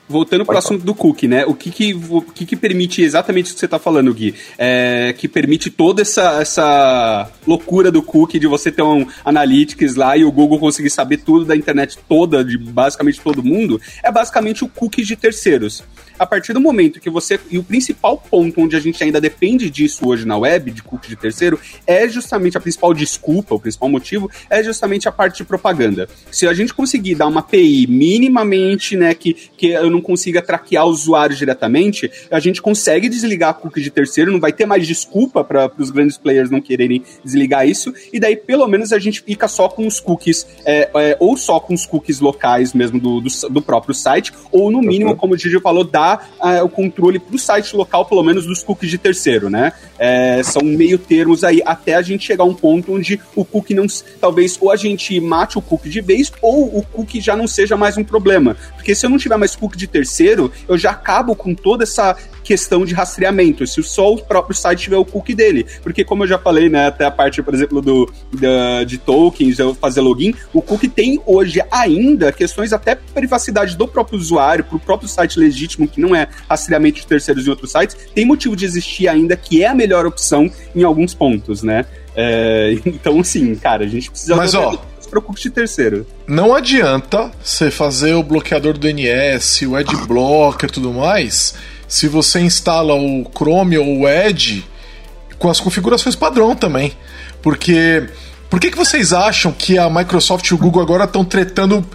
voltando 0.08 0.44
para 0.44 0.56
o 0.56 0.58
assunto 0.58 0.84
do 0.84 0.94
cookie, 0.94 1.26
né? 1.26 1.44
O 1.46 1.54
que 1.54 1.70
que, 1.70 1.94
o 1.94 2.20
que 2.22 2.44
que 2.44 2.56
permite 2.56 3.02
exatamente 3.02 3.50
o 3.50 3.54
que 3.54 3.60
você 3.60 3.64
está 3.64 3.78
falando, 3.78 4.12
Gui? 4.12 4.34
É, 4.58 5.14
que 5.16 5.28
permite 5.28 5.70
toda 5.70 6.02
essa, 6.02 6.40
essa 6.40 7.30
loucura 7.46 7.90
do 7.90 8.02
cookie 8.02 8.38
de 8.38 8.46
você 8.46 8.70
ter 8.70 8.82
um 8.82 9.06
analytics 9.24 9.94
lá 9.94 10.16
e 10.16 10.24
o 10.24 10.32
Google 10.32 10.58
conseguir 10.58 10.90
saber 10.90 11.18
tudo 11.18 11.44
da 11.44 11.56
internet 11.56 11.98
toda, 12.08 12.44
de 12.44 12.58
basicamente 12.58 13.20
todo 13.20 13.42
mundo, 13.42 13.80
é 14.02 14.10
basicamente 14.10 14.64
o 14.64 14.68
cookie 14.68 15.02
de 15.02 15.16
terceiros 15.16 15.82
a 16.18 16.26
partir 16.26 16.52
do 16.52 16.60
momento 16.60 17.00
que 17.00 17.10
você. 17.10 17.38
E 17.50 17.58
o 17.58 17.62
principal 17.62 18.16
ponto 18.18 18.60
onde 18.60 18.76
a 18.76 18.80
gente 18.80 19.02
ainda 19.02 19.20
depende 19.20 19.70
disso 19.70 20.08
hoje 20.08 20.26
na 20.26 20.36
web, 20.36 20.70
de 20.70 20.82
cookie 20.82 21.08
de 21.08 21.16
terceiro, 21.16 21.58
é 21.86 22.08
justamente 22.08 22.56
a 22.56 22.60
principal 22.60 22.94
desculpa, 22.94 23.54
o 23.54 23.60
principal 23.60 23.88
motivo, 23.88 24.30
é 24.48 24.62
justamente 24.62 25.08
a 25.08 25.12
parte 25.12 25.38
de 25.38 25.44
propaganda. 25.44 26.08
Se 26.30 26.46
a 26.46 26.54
gente 26.54 26.74
conseguir 26.74 27.14
dar 27.14 27.26
uma 27.26 27.40
API 27.40 27.86
minimamente, 27.86 28.96
né, 28.96 29.14
que, 29.14 29.34
que 29.56 29.68
eu 29.68 29.90
não 29.90 30.00
consiga 30.00 30.40
traquear 30.40 30.86
o 30.86 30.90
usuário 30.90 31.36
diretamente, 31.36 32.10
a 32.30 32.40
gente 32.40 32.62
consegue 32.62 33.08
desligar 33.08 33.50
a 33.50 33.54
cookie 33.54 33.80
de 33.80 33.90
terceiro, 33.90 34.32
não 34.32 34.40
vai 34.40 34.52
ter 34.52 34.66
mais 34.66 34.86
desculpa 34.86 35.44
para 35.44 35.70
os 35.78 35.90
grandes 35.90 36.16
players 36.16 36.50
não 36.50 36.60
quererem 36.60 37.02
desligar 37.24 37.66
isso, 37.66 37.92
e 38.12 38.18
daí 38.18 38.36
pelo 38.36 38.66
menos 38.66 38.92
a 38.92 38.98
gente 38.98 39.22
fica 39.22 39.48
só 39.48 39.68
com 39.68 39.86
os 39.86 40.00
cookies, 40.00 40.46
é, 40.64 40.90
é, 40.94 41.16
ou 41.20 41.36
só 41.36 41.60
com 41.60 41.74
os 41.74 41.86
cookies 41.86 42.20
locais 42.20 42.72
mesmo 42.72 43.00
do, 43.00 43.20
do, 43.20 43.28
do 43.50 43.62
próprio 43.62 43.94
site, 43.94 44.32
ou 44.50 44.70
no 44.70 44.80
mínimo, 44.80 45.10
uhum. 45.10 45.16
como 45.16 45.34
o 45.34 45.38
Gigi 45.38 45.60
falou, 45.60 45.84
dá 45.84 46.01
uh, 46.40 46.64
o 46.64 46.68
controle 46.68 47.18
para 47.18 47.34
o 47.34 47.38
site 47.38 47.76
local, 47.76 48.04
pelo 48.06 48.22
menos 48.22 48.46
dos 48.46 48.62
cookies 48.62 48.90
de 48.90 48.98
terceiro, 48.98 49.48
né? 49.48 49.72
É, 49.98 50.42
são 50.42 50.62
meio 50.62 50.98
termos 50.98 51.44
aí, 51.44 51.62
até 51.64 51.94
a 51.94 52.02
gente 52.02 52.24
chegar 52.24 52.44
a 52.44 52.46
um 52.46 52.54
ponto 52.54 52.94
onde 52.94 53.20
o 53.34 53.44
cookie 53.44 53.74
não. 53.74 53.86
Talvez 54.20 54.58
ou 54.60 54.70
a 54.70 54.76
gente 54.76 55.20
mate 55.20 55.58
o 55.58 55.62
cookie 55.62 55.88
de 55.88 56.00
vez, 56.00 56.32
ou 56.40 56.78
o 56.78 56.82
cookie 56.82 57.20
já 57.20 57.36
não 57.36 57.46
seja 57.46 57.76
mais 57.76 57.96
um 57.96 58.04
problema. 58.04 58.56
Porque 58.74 58.94
se 58.94 59.06
eu 59.06 59.10
não 59.10 59.18
tiver 59.18 59.36
mais 59.36 59.54
cookie 59.54 59.78
de 59.78 59.86
terceiro, 59.86 60.50
eu 60.68 60.76
já 60.76 60.90
acabo 60.90 61.34
com 61.34 61.54
toda 61.54 61.84
essa 61.84 62.16
questão 62.42 62.84
de 62.84 62.94
rastreamento, 62.94 63.66
se 63.66 63.82
só 63.82 64.12
o 64.12 64.22
próprio 64.22 64.56
site 64.56 64.82
tiver 64.82 64.96
o 64.96 65.04
cookie 65.04 65.34
dele. 65.34 65.66
Porque, 65.82 66.04
como 66.04 66.24
eu 66.24 66.28
já 66.28 66.38
falei, 66.38 66.68
né, 66.68 66.86
até 66.86 67.04
a 67.04 67.10
parte, 67.10 67.42
por 67.42 67.54
exemplo, 67.54 67.80
do, 67.80 68.12
da, 68.32 68.84
de 68.84 68.98
tokens, 68.98 69.58
eu 69.58 69.74
fazer 69.74 70.00
login, 70.00 70.34
o 70.52 70.60
cookie 70.60 70.88
tem 70.88 71.20
hoje 71.26 71.62
ainda 71.70 72.32
questões 72.32 72.72
até 72.72 72.94
privacidade 72.94 73.76
do 73.76 73.86
próprio 73.86 74.18
usuário, 74.18 74.64
para 74.64 74.76
o 74.76 74.80
próprio 74.80 75.08
site 75.08 75.38
legítimo 75.38 75.88
que 75.88 76.00
não 76.00 76.14
é 76.14 76.28
rastreamento 76.48 77.00
de 77.00 77.06
terceiros 77.06 77.46
em 77.46 77.50
outros 77.50 77.72
sites, 77.72 77.96
tem 78.14 78.24
motivo 78.24 78.56
de 78.56 78.64
existir 78.64 79.08
ainda, 79.08 79.36
que 79.36 79.62
é 79.62 79.68
a 79.68 79.74
melhor 79.74 80.06
opção 80.06 80.50
em 80.74 80.82
alguns 80.82 81.14
pontos, 81.14 81.62
né? 81.62 81.84
É, 82.14 82.76
então, 82.84 83.22
sim, 83.22 83.54
cara, 83.54 83.84
a 83.84 83.88
gente 83.88 84.10
precisa... 84.10 84.36
Mas, 84.36 84.54
ó 84.54 84.92
para 85.12 85.18
o 85.18 85.22
cookie 85.22 85.42
de 85.42 85.50
terceiro. 85.50 86.06
Não 86.26 86.54
adianta 86.54 87.30
você 87.44 87.70
fazer 87.70 88.14
o 88.14 88.22
bloqueador 88.22 88.72
do 88.72 88.80
DNS, 88.80 89.66
o 89.66 89.76
adblocker 89.76 90.70
e 90.70 90.72
tudo 90.72 90.90
mais, 90.90 91.54
se 91.92 92.08
você 92.08 92.40
instala 92.40 92.94
o 92.94 93.30
Chrome 93.36 93.76
ou 93.76 93.98
o 93.98 94.08
Edge 94.08 94.64
com 95.38 95.50
as 95.50 95.60
configurações 95.60 96.16
padrão 96.16 96.56
também. 96.56 96.94
Porque 97.42 98.08
por 98.48 98.58
que, 98.58 98.70
que 98.70 98.78
vocês 98.78 99.12
acham 99.12 99.52
que 99.52 99.76
a 99.76 99.90
Microsoft 99.90 100.48
e 100.48 100.54
o 100.54 100.56
Google 100.56 100.80
agora 100.80 101.04
estão 101.04 101.22
tretando 101.22 101.86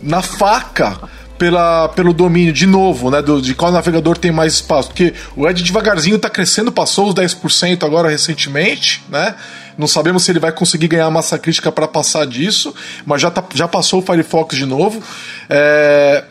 na 0.00 0.22
faca 0.22 0.98
pela, 1.36 1.90
pelo 1.90 2.14
domínio, 2.14 2.50
de 2.50 2.64
novo, 2.64 3.10
né? 3.10 3.20
Do, 3.20 3.42
de 3.42 3.54
qual 3.54 3.70
navegador 3.70 4.16
tem 4.16 4.32
mais 4.32 4.54
espaço. 4.54 4.88
Porque 4.88 5.12
o 5.36 5.46
Edge 5.46 5.62
devagarzinho 5.62 6.16
está 6.16 6.30
crescendo, 6.30 6.72
passou 6.72 7.10
os 7.10 7.14
10% 7.14 7.84
agora 7.84 8.08
recentemente, 8.08 9.04
né? 9.10 9.34
Não 9.76 9.86
sabemos 9.86 10.24
se 10.24 10.32
ele 10.32 10.40
vai 10.40 10.52
conseguir 10.52 10.88
ganhar 10.88 11.10
massa 11.10 11.38
crítica 11.38 11.70
para 11.70 11.86
passar 11.86 12.26
disso, 12.26 12.74
mas 13.04 13.20
já, 13.20 13.30
tá, 13.30 13.44
já 13.54 13.68
passou 13.68 14.00
o 14.00 14.02
Firefox 14.02 14.56
de 14.56 14.64
novo. 14.64 15.02
É. 15.50 16.24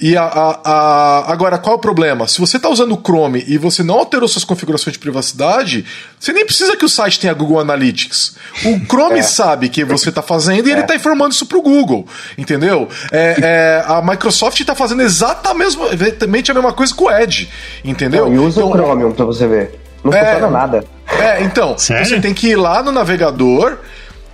E 0.00 0.16
a, 0.16 0.22
a, 0.22 0.60
a, 0.64 1.32
agora, 1.32 1.58
qual 1.58 1.74
é 1.74 1.76
o 1.76 1.80
problema? 1.80 2.28
Se 2.28 2.38
você 2.38 2.56
está 2.56 2.68
usando 2.68 2.92
o 2.92 3.00
Chrome 3.00 3.44
e 3.48 3.58
você 3.58 3.82
não 3.82 3.96
alterou 3.96 4.28
suas 4.28 4.44
configurações 4.44 4.92
de 4.92 4.98
privacidade, 4.98 5.84
você 6.18 6.32
nem 6.32 6.44
precisa 6.44 6.76
que 6.76 6.84
o 6.84 6.88
site 6.88 7.18
tenha 7.18 7.34
Google 7.34 7.58
Analytics. 7.58 8.36
O 8.64 8.78
Chrome 8.86 9.18
é. 9.18 9.22
sabe 9.22 9.68
que 9.68 9.84
você 9.84 10.10
está 10.10 10.22
fazendo 10.22 10.68
e 10.68 10.70
é. 10.70 10.74
ele 10.74 10.82
está 10.82 10.94
informando 10.94 11.32
isso 11.32 11.46
para 11.46 11.58
o 11.58 11.62
Google, 11.62 12.06
entendeu? 12.36 12.88
É, 13.10 13.36
é 13.38 13.84
a 13.86 14.00
Microsoft 14.00 14.60
está 14.60 14.74
fazendo 14.74 15.02
exatamente 15.02 16.50
a 16.50 16.54
mesma 16.54 16.72
coisa 16.72 16.94
com 16.94 17.06
o 17.06 17.10
Edge, 17.10 17.48
entendeu? 17.84 18.32
E 18.32 18.38
usa 18.38 18.60
então, 18.60 18.70
o 18.70 18.74
Chromium 18.74 19.12
para 19.12 19.24
você 19.24 19.46
ver. 19.46 19.80
Não 20.04 20.12
é, 20.12 20.34
funciona 20.34 20.50
nada. 20.50 20.84
É, 21.18 21.42
então, 21.42 21.76
Sério? 21.76 22.06
você 22.06 22.20
tem 22.20 22.32
que 22.32 22.48
ir 22.48 22.56
lá 22.56 22.82
no 22.82 22.92
navegador 22.92 23.78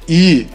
e 0.06 0.46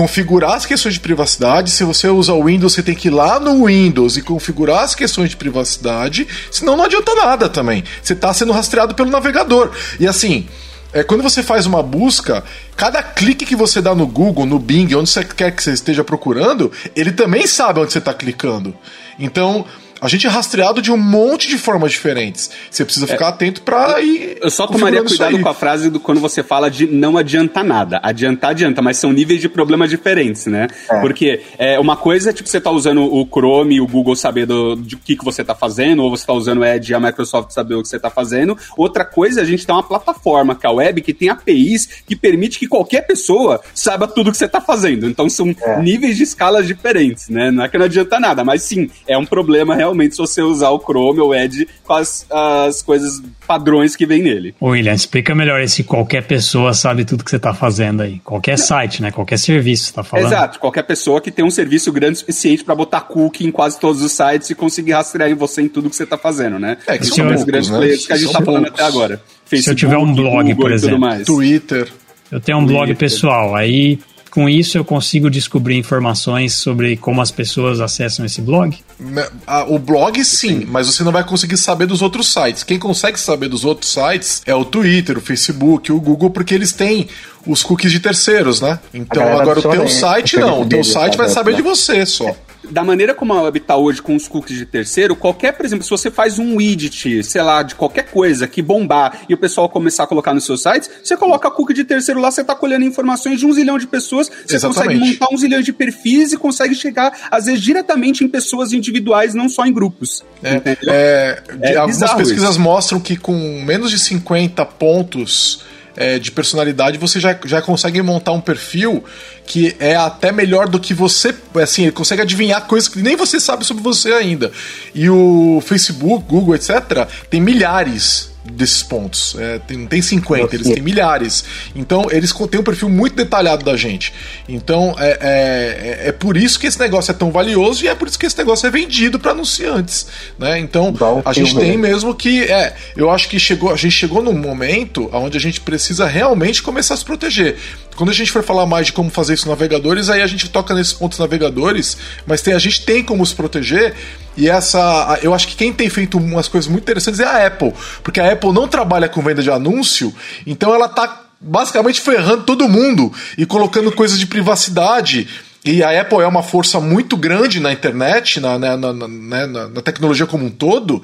configurar 0.00 0.54
as 0.54 0.64
questões 0.64 0.94
de 0.94 1.00
privacidade. 1.00 1.70
Se 1.70 1.84
você 1.84 2.08
usa 2.08 2.32
o 2.32 2.44
Windows, 2.44 2.72
você 2.72 2.82
tem 2.82 2.94
que 2.94 3.08
ir 3.08 3.10
lá 3.10 3.38
no 3.38 3.66
Windows 3.66 4.16
e 4.16 4.22
configurar 4.22 4.82
as 4.82 4.94
questões 4.94 5.28
de 5.28 5.36
privacidade, 5.36 6.26
senão 6.50 6.74
não 6.74 6.84
adianta 6.84 7.14
nada 7.14 7.50
também. 7.50 7.84
Você 8.02 8.14
está 8.14 8.32
sendo 8.32 8.50
rastreado 8.50 8.94
pelo 8.94 9.10
navegador. 9.10 9.70
E 9.98 10.08
assim, 10.08 10.48
é, 10.90 11.02
quando 11.02 11.22
você 11.22 11.42
faz 11.42 11.66
uma 11.66 11.82
busca, 11.82 12.42
cada 12.74 13.02
clique 13.02 13.44
que 13.44 13.54
você 13.54 13.82
dá 13.82 13.94
no 13.94 14.06
Google, 14.06 14.46
no 14.46 14.58
Bing, 14.58 14.94
onde 14.94 15.10
você 15.10 15.22
quer 15.22 15.50
que 15.50 15.62
você 15.62 15.72
esteja 15.72 16.02
procurando, 16.02 16.72
ele 16.96 17.12
também 17.12 17.46
sabe 17.46 17.80
onde 17.80 17.92
você 17.92 17.98
está 17.98 18.14
clicando. 18.14 18.74
Então, 19.18 19.66
a 20.00 20.08
gente 20.08 20.26
é 20.26 20.30
rastreado 20.30 20.80
de 20.80 20.90
um 20.90 20.96
monte 20.96 21.48
de 21.48 21.58
formas 21.58 21.92
diferentes. 21.92 22.50
Você 22.70 22.84
precisa 22.84 23.06
ficar 23.06 23.26
é, 23.26 23.28
atento 23.28 23.62
para 23.62 24.00
ir. 24.00 24.38
Eu 24.40 24.50
só 24.50 24.66
tomaria 24.66 25.02
cuidado 25.02 25.38
com 25.38 25.48
a 25.48 25.54
frase 25.54 25.90
do 25.90 26.00
quando 26.00 26.20
você 26.20 26.42
fala 26.42 26.70
de 26.70 26.86
não 26.86 27.16
adianta 27.16 27.62
nada. 27.62 28.00
Adiantar, 28.02 28.50
adianta, 28.50 28.80
mas 28.80 28.96
são 28.96 29.12
níveis 29.12 29.40
de 29.40 29.48
problemas 29.48 29.90
diferentes, 29.90 30.46
né? 30.46 30.68
É. 30.88 31.00
Porque 31.00 31.42
é, 31.58 31.78
uma 31.78 31.96
coisa 31.96 32.30
é 32.30 32.32
tipo 32.32 32.48
você 32.48 32.60
tá 32.60 32.70
usando 32.70 33.02
o 33.02 33.26
Chrome 33.26 33.76
e 33.76 33.80
o 33.80 33.86
Google 33.86 34.16
saber 34.16 34.46
do, 34.46 34.76
de 34.76 34.96
que, 34.96 35.16
que 35.16 35.24
você 35.24 35.44
tá 35.44 35.54
fazendo, 35.54 36.02
ou 36.02 36.10
você 36.10 36.26
tá 36.26 36.32
usando 36.32 36.58
o 36.58 36.64
Edge 36.64 36.92
e 36.92 36.94
a 36.94 37.00
Microsoft 37.00 37.50
saber 37.50 37.74
o 37.74 37.82
que 37.82 37.88
você 37.88 37.98
tá 37.98 38.10
fazendo. 38.10 38.56
Outra 38.76 39.04
coisa, 39.04 39.42
a 39.42 39.44
gente 39.44 39.66
tem 39.66 39.74
uma 39.74 39.82
plataforma, 39.82 40.54
que 40.54 40.66
é 40.66 40.68
a 40.68 40.72
web, 40.72 41.02
que 41.02 41.12
tem 41.12 41.28
APIs 41.28 42.02
que 42.06 42.16
permite 42.16 42.58
que 42.58 42.66
qualquer 42.66 43.02
pessoa 43.02 43.60
saiba 43.74 44.06
tudo 44.06 44.30
que 44.30 44.36
você 44.36 44.48
tá 44.48 44.60
fazendo. 44.60 45.06
Então 45.06 45.28
são 45.28 45.54
é. 45.62 45.82
níveis 45.82 46.16
de 46.16 46.22
escalas 46.22 46.66
diferentes, 46.66 47.28
né? 47.28 47.50
Não 47.50 47.64
é 47.64 47.68
que 47.68 47.76
não 47.76 47.84
adianta 47.84 48.18
nada, 48.18 48.42
mas 48.44 48.62
sim, 48.62 48.90
é 49.06 49.16
um 49.16 49.26
problema 49.26 49.74
realmente 49.74 49.89
realmente 49.90 50.14
se 50.14 50.18
você 50.18 50.40
usar 50.42 50.70
o 50.70 50.78
Chrome 50.78 51.20
ou 51.20 51.34
Edge 51.34 51.68
com 51.84 51.94
as, 51.94 52.26
as 52.30 52.82
coisas 52.82 53.20
padrões 53.46 53.96
que 53.96 54.06
vem 54.06 54.22
nele. 54.22 54.54
William, 54.62 54.94
explica 54.94 55.34
melhor 55.34 55.60
esse 55.60 55.82
qualquer 55.82 56.22
pessoa 56.22 56.72
sabe 56.72 57.04
tudo 57.04 57.24
que 57.24 57.30
você 57.30 57.36
está 57.36 57.52
fazendo 57.52 58.02
aí. 58.02 58.20
Qualquer 58.20 58.56
site, 58.56 59.02
né? 59.02 59.10
Qualquer 59.10 59.38
serviço 59.38 59.86
você 59.86 59.92
tá 59.92 60.04
falando. 60.04 60.26
Exato, 60.26 60.60
qualquer 60.60 60.84
pessoa 60.84 61.20
que 61.20 61.30
tem 61.30 61.44
um 61.44 61.50
serviço 61.50 61.92
grande 61.92 62.14
o 62.14 62.16
suficiente 62.16 62.64
para 62.64 62.74
botar 62.74 63.00
cookie 63.02 63.44
em 63.46 63.50
quase 63.50 63.78
todos 63.78 64.02
os 64.02 64.12
sites 64.12 64.50
e 64.50 64.54
conseguir 64.54 64.92
rastrear 64.92 65.30
em 65.30 65.34
você 65.34 65.62
em 65.62 65.68
tudo 65.68 65.90
que 65.90 65.96
você 65.96 66.04
está 66.04 66.16
fazendo, 66.16 66.58
né? 66.58 66.76
É, 66.86 66.96
que 66.96 67.06
são 67.06 67.26
poucos, 67.26 67.44
grandes 67.44 67.70
né? 67.70 67.78
players 67.78 68.06
que 68.06 68.12
a 68.12 68.16
gente 68.16 68.26
está 68.28 68.42
falando 68.42 68.66
até 68.68 68.84
agora. 68.84 69.20
Facebook, 69.44 69.64
se 69.64 69.70
eu 69.70 69.74
tiver 69.74 69.98
um 69.98 70.14
blog, 70.14 70.42
Google 70.42 70.56
por 70.56 70.72
exemplo, 70.72 71.24
Twitter. 71.24 71.88
Eu 72.30 72.40
tenho 72.40 72.58
um 72.58 72.60
Twitter. 72.64 72.86
blog 72.86 72.94
pessoal, 72.94 73.56
aí 73.56 73.98
com 74.30 74.48
isso 74.48 74.78
eu 74.78 74.84
consigo 74.84 75.28
descobrir 75.28 75.76
informações 75.76 76.54
sobre 76.54 76.96
como 76.96 77.20
as 77.20 77.30
pessoas 77.30 77.80
acessam 77.80 78.24
esse 78.24 78.40
blog? 78.40 78.76
Né, 78.98 79.26
o 79.68 79.78
blog 79.78 80.22
sim, 80.24 80.64
mas 80.68 80.86
você 80.86 81.02
não 81.02 81.12
vai 81.12 81.24
conseguir 81.24 81.56
saber 81.56 81.86
dos 81.86 82.00
outros 82.02 82.32
sites. 82.32 82.62
Quem 82.62 82.78
consegue 82.78 83.18
saber 83.18 83.48
dos 83.48 83.64
outros 83.64 83.92
sites 83.92 84.42
é 84.46 84.54
o 84.54 84.64
Twitter, 84.64 85.18
o 85.18 85.20
Facebook, 85.20 85.90
o 85.90 86.00
Google, 86.00 86.30
porque 86.30 86.54
eles 86.54 86.72
têm 86.72 87.08
os 87.46 87.62
cookies 87.62 87.90
de 87.90 88.00
terceiros, 88.00 88.60
né? 88.60 88.78
Então 88.94 89.22
agora 89.38 89.58
o 89.58 89.62
teu 89.62 89.88
site 89.88 90.36
não, 90.36 90.62
o 90.62 90.66
teu 90.66 90.84
site 90.84 91.16
vai 91.16 91.28
saber 91.28 91.54
de 91.54 91.62
você 91.62 92.06
só 92.06 92.34
da 92.68 92.84
maneira 92.84 93.14
como 93.14 93.32
a 93.32 93.42
web 93.42 93.58
está 93.58 93.76
hoje 93.76 94.02
com 94.02 94.14
os 94.14 94.28
cookies 94.28 94.58
de 94.58 94.66
terceiro, 94.66 95.16
qualquer, 95.16 95.52
por 95.52 95.64
exemplo, 95.64 95.84
se 95.84 95.90
você 95.90 96.10
faz 96.10 96.38
um 96.38 96.56
widget, 96.56 97.22
sei 97.24 97.42
lá, 97.42 97.62
de 97.62 97.74
qualquer 97.74 98.10
coisa 98.10 98.46
que 98.46 98.60
bombar 98.60 99.22
e 99.28 99.34
o 99.34 99.38
pessoal 99.38 99.68
começar 99.68 100.04
a 100.04 100.06
colocar 100.06 100.34
nos 100.34 100.44
seus 100.44 100.62
sites, 100.62 100.90
você 101.02 101.16
coloca 101.16 101.50
cookie 101.50 101.74
de 101.74 101.84
terceiro 101.84 102.20
lá, 102.20 102.30
você 102.30 102.42
está 102.42 102.54
colhendo 102.54 102.84
informações 102.84 103.40
de 103.40 103.46
um 103.46 103.52
zilhão 103.52 103.78
de 103.78 103.86
pessoas, 103.86 104.28
você 104.28 104.56
Exatamente. 104.56 104.98
consegue 104.98 105.12
montar 105.12 105.34
um 105.34 105.38
zilhão 105.38 105.60
de 105.60 105.72
perfis 105.72 106.32
e 106.32 106.36
consegue 106.36 106.74
chegar, 106.74 107.12
às 107.30 107.46
vezes, 107.46 107.60
diretamente 107.60 108.24
em 108.24 108.28
pessoas 108.28 108.72
individuais, 108.72 109.34
não 109.34 109.48
só 109.48 109.64
em 109.64 109.72
grupos. 109.72 110.22
É, 110.42 110.60
é, 110.86 111.42
é 111.62 111.76
algumas 111.76 112.14
pesquisas 112.14 112.50
isso. 112.50 112.60
mostram 112.60 113.00
que 113.00 113.16
com 113.16 113.62
menos 113.64 113.90
de 113.90 113.98
50 113.98 114.64
pontos 114.66 115.62
é, 116.00 116.18
de 116.18 116.30
personalidade, 116.32 116.96
você 116.96 117.20
já, 117.20 117.38
já 117.44 117.60
consegue 117.60 118.00
montar 118.00 118.32
um 118.32 118.40
perfil 118.40 119.04
que 119.44 119.76
é 119.78 119.94
até 119.94 120.32
melhor 120.32 120.66
do 120.66 120.80
que 120.80 120.94
você. 120.94 121.34
Assim, 121.62 121.82
ele 121.82 121.92
consegue 121.92 122.22
adivinhar 122.22 122.66
coisas 122.66 122.88
que 122.88 123.02
nem 123.02 123.16
você 123.16 123.38
sabe 123.38 123.66
sobre 123.66 123.82
você 123.82 124.14
ainda. 124.14 124.50
E 124.94 125.10
o 125.10 125.62
Facebook, 125.62 126.24
Google, 126.26 126.54
etc., 126.54 127.06
tem 127.28 127.38
milhares 127.38 128.29
desses 128.44 128.82
pontos. 128.82 129.34
É, 129.38 129.58
tem, 129.58 129.76
não 129.76 129.86
tem 129.86 130.00
50, 130.00 130.54
eles 130.54 130.68
têm 130.68 130.82
milhares. 130.82 131.44
Então, 131.74 132.06
eles 132.10 132.32
têm 132.32 132.60
um 132.60 132.62
perfil 132.62 132.88
muito 132.88 133.14
detalhado 133.14 133.64
da 133.64 133.76
gente. 133.76 134.12
Então, 134.48 134.94
é, 134.98 135.10
é, 135.10 135.18
é, 135.20 136.08
é, 136.08 136.12
por 136.12 136.36
isso 136.36 136.58
que 136.58 136.66
esse 136.66 136.78
negócio 136.78 137.10
é 137.10 137.14
tão 137.14 137.30
valioso 137.30 137.84
e 137.84 137.88
é 137.88 137.94
por 137.94 138.08
isso 138.08 138.18
que 138.18 138.26
esse 138.26 138.38
negócio 138.38 138.66
é 138.66 138.70
vendido 138.70 139.18
para 139.18 139.32
anunciantes. 139.32 140.06
Né? 140.38 140.58
Então, 140.58 140.94
a 141.24 141.32
gente 141.32 141.54
tem 141.56 141.76
mesmo 141.76 142.14
que. 142.14 142.44
É, 142.44 142.74
eu 142.96 143.10
acho 143.10 143.28
que 143.28 143.38
chegou, 143.38 143.72
a 143.72 143.76
gente 143.76 143.92
chegou 143.92 144.22
num 144.22 144.36
momento 144.36 145.10
onde 145.12 145.36
a 145.36 145.40
gente 145.40 145.60
precisa 145.60 146.06
realmente 146.06 146.62
começar 146.62 146.94
a 146.94 146.96
se 146.96 147.04
proteger. 147.04 147.56
Quando 148.00 148.08
a 148.08 148.14
gente 148.14 148.32
for 148.32 148.42
falar 148.42 148.64
mais 148.64 148.86
de 148.86 148.94
como 148.94 149.10
fazer 149.10 149.34
isso 149.34 149.46
navegadores, 149.46 150.08
aí 150.08 150.22
a 150.22 150.26
gente 150.26 150.48
toca 150.48 150.72
nesses 150.72 150.94
pontos 150.94 151.18
navegadores, 151.18 151.98
mas 152.26 152.40
tem, 152.40 152.54
a 152.54 152.58
gente 152.58 152.82
tem 152.86 153.04
como 153.04 153.26
se 153.26 153.34
proteger. 153.34 153.94
E 154.38 154.48
essa. 154.48 155.18
Eu 155.22 155.34
acho 155.34 155.46
que 155.46 155.54
quem 155.54 155.70
tem 155.70 155.90
feito 155.90 156.16
umas 156.16 156.48
coisas 156.48 156.66
muito 156.66 156.84
interessantes 156.84 157.20
é 157.20 157.26
a 157.26 157.46
Apple. 157.46 157.74
Porque 158.02 158.18
a 158.18 158.32
Apple 158.32 158.54
não 158.54 158.66
trabalha 158.66 159.06
com 159.06 159.20
venda 159.20 159.42
de 159.42 159.50
anúncio, 159.50 160.14
então 160.46 160.74
ela 160.74 160.88
tá 160.88 161.26
basicamente 161.38 162.00
ferrando 162.00 162.44
todo 162.44 162.66
mundo 162.66 163.12
e 163.36 163.44
colocando 163.44 163.92
coisas 163.92 164.18
de 164.18 164.26
privacidade. 164.26 165.28
E 165.62 165.82
a 165.82 166.00
Apple 166.00 166.22
é 166.22 166.26
uma 166.26 166.42
força 166.42 166.80
muito 166.80 167.18
grande 167.18 167.60
na 167.60 167.70
internet, 167.70 168.40
na, 168.40 168.58
na, 168.58 168.78
na, 168.78 168.92
na, 168.94 169.46
na 169.68 169.82
tecnologia 169.82 170.24
como 170.24 170.46
um 170.46 170.50
todo. 170.50 171.02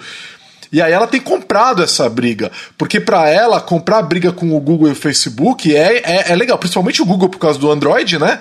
E 0.72 0.82
aí 0.82 0.92
ela 0.92 1.06
tem 1.06 1.20
comprado 1.20 1.82
essa 1.82 2.08
briga. 2.08 2.50
Porque 2.76 3.00
para 3.00 3.28
ela, 3.28 3.60
comprar 3.60 4.02
briga 4.02 4.32
com 4.32 4.56
o 4.56 4.60
Google 4.60 4.88
e 4.88 4.92
o 4.92 4.96
Facebook 4.96 5.74
é, 5.74 6.02
é, 6.04 6.32
é, 6.32 6.36
legal. 6.36 6.58
Principalmente 6.58 7.02
o 7.02 7.06
Google 7.06 7.28
por 7.28 7.38
causa 7.38 7.58
do 7.58 7.70
Android, 7.70 8.18
né? 8.18 8.38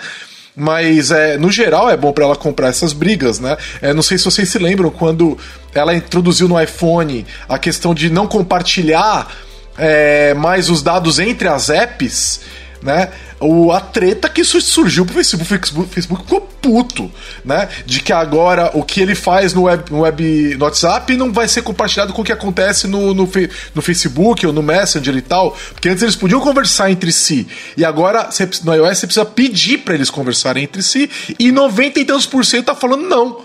Mas 0.55 1.11
é, 1.11 1.38
no 1.38 1.51
geral 1.51 1.89
é 1.89 1.97
bom 1.97 2.13
para 2.13 2.23
ela 2.23 2.35
comprar 2.35 2.69
essas 2.69 2.93
brigas, 2.93 3.39
né? 3.39 3.57
É, 3.81 3.93
não 3.93 4.01
sei 4.01 4.17
se 4.17 4.25
vocês 4.25 4.49
se 4.49 4.57
lembram 4.57 4.89
quando 4.89 5.38
ela 5.73 5.93
introduziu 5.93 6.47
no 6.47 6.61
iPhone 6.61 7.25
a 7.49 7.59
questão 7.59 7.93
de 7.93 8.09
não 8.09 8.25
compartilhar 8.25 9.29
é, 9.77 10.33
mais 10.33 10.69
os 10.69 10.81
dados 10.81 11.19
entre 11.19 11.49
as 11.49 11.69
apps 11.69 12.39
né? 12.85 13.09
O, 13.39 13.71
a 13.71 13.81
treta 13.81 14.29
que 14.29 14.43
surgiu 14.43 15.05
pro 15.05 15.15
Facebook, 15.15 15.49
Facebook, 15.49 15.93
Facebook 15.93 16.23
ficou 16.23 16.41
puto, 16.41 17.11
né? 17.43 17.67
De 17.85 17.99
que 17.99 18.13
agora 18.13 18.71
o 18.75 18.83
que 18.83 19.01
ele 19.01 19.15
faz 19.15 19.53
no 19.53 19.63
web, 19.63 19.91
no 19.91 20.01
web 20.01 20.55
no 20.55 20.63
WhatsApp 20.63 21.17
não 21.17 21.33
vai 21.33 21.47
ser 21.47 21.63
compartilhado 21.63 22.13
com 22.13 22.21
o 22.21 22.25
que 22.25 22.31
acontece 22.31 22.87
no, 22.87 23.13
no, 23.13 23.29
no 23.73 23.81
Facebook 23.81 24.45
ou 24.45 24.53
no 24.53 24.61
Messenger 24.61 25.15
e 25.17 25.21
tal. 25.21 25.57
Porque 25.73 25.89
antes 25.89 26.03
eles 26.03 26.15
podiam 26.15 26.39
conversar 26.39 26.91
entre 26.91 27.11
si. 27.11 27.47
E 27.75 27.83
agora 27.83 28.29
no 28.63 28.73
iOS 28.75 28.99
você 28.99 29.07
precisa 29.07 29.25
pedir 29.25 29.79
para 29.79 29.95
eles 29.95 30.11
conversarem 30.11 30.63
entre 30.63 30.83
si. 30.83 31.09
E 31.39 31.51
90 31.51 31.99
e 31.99 32.05
tantos 32.05 32.27
por 32.27 32.45
cento 32.45 32.65
tá 32.65 32.75
falando 32.75 33.09
não. 33.09 33.43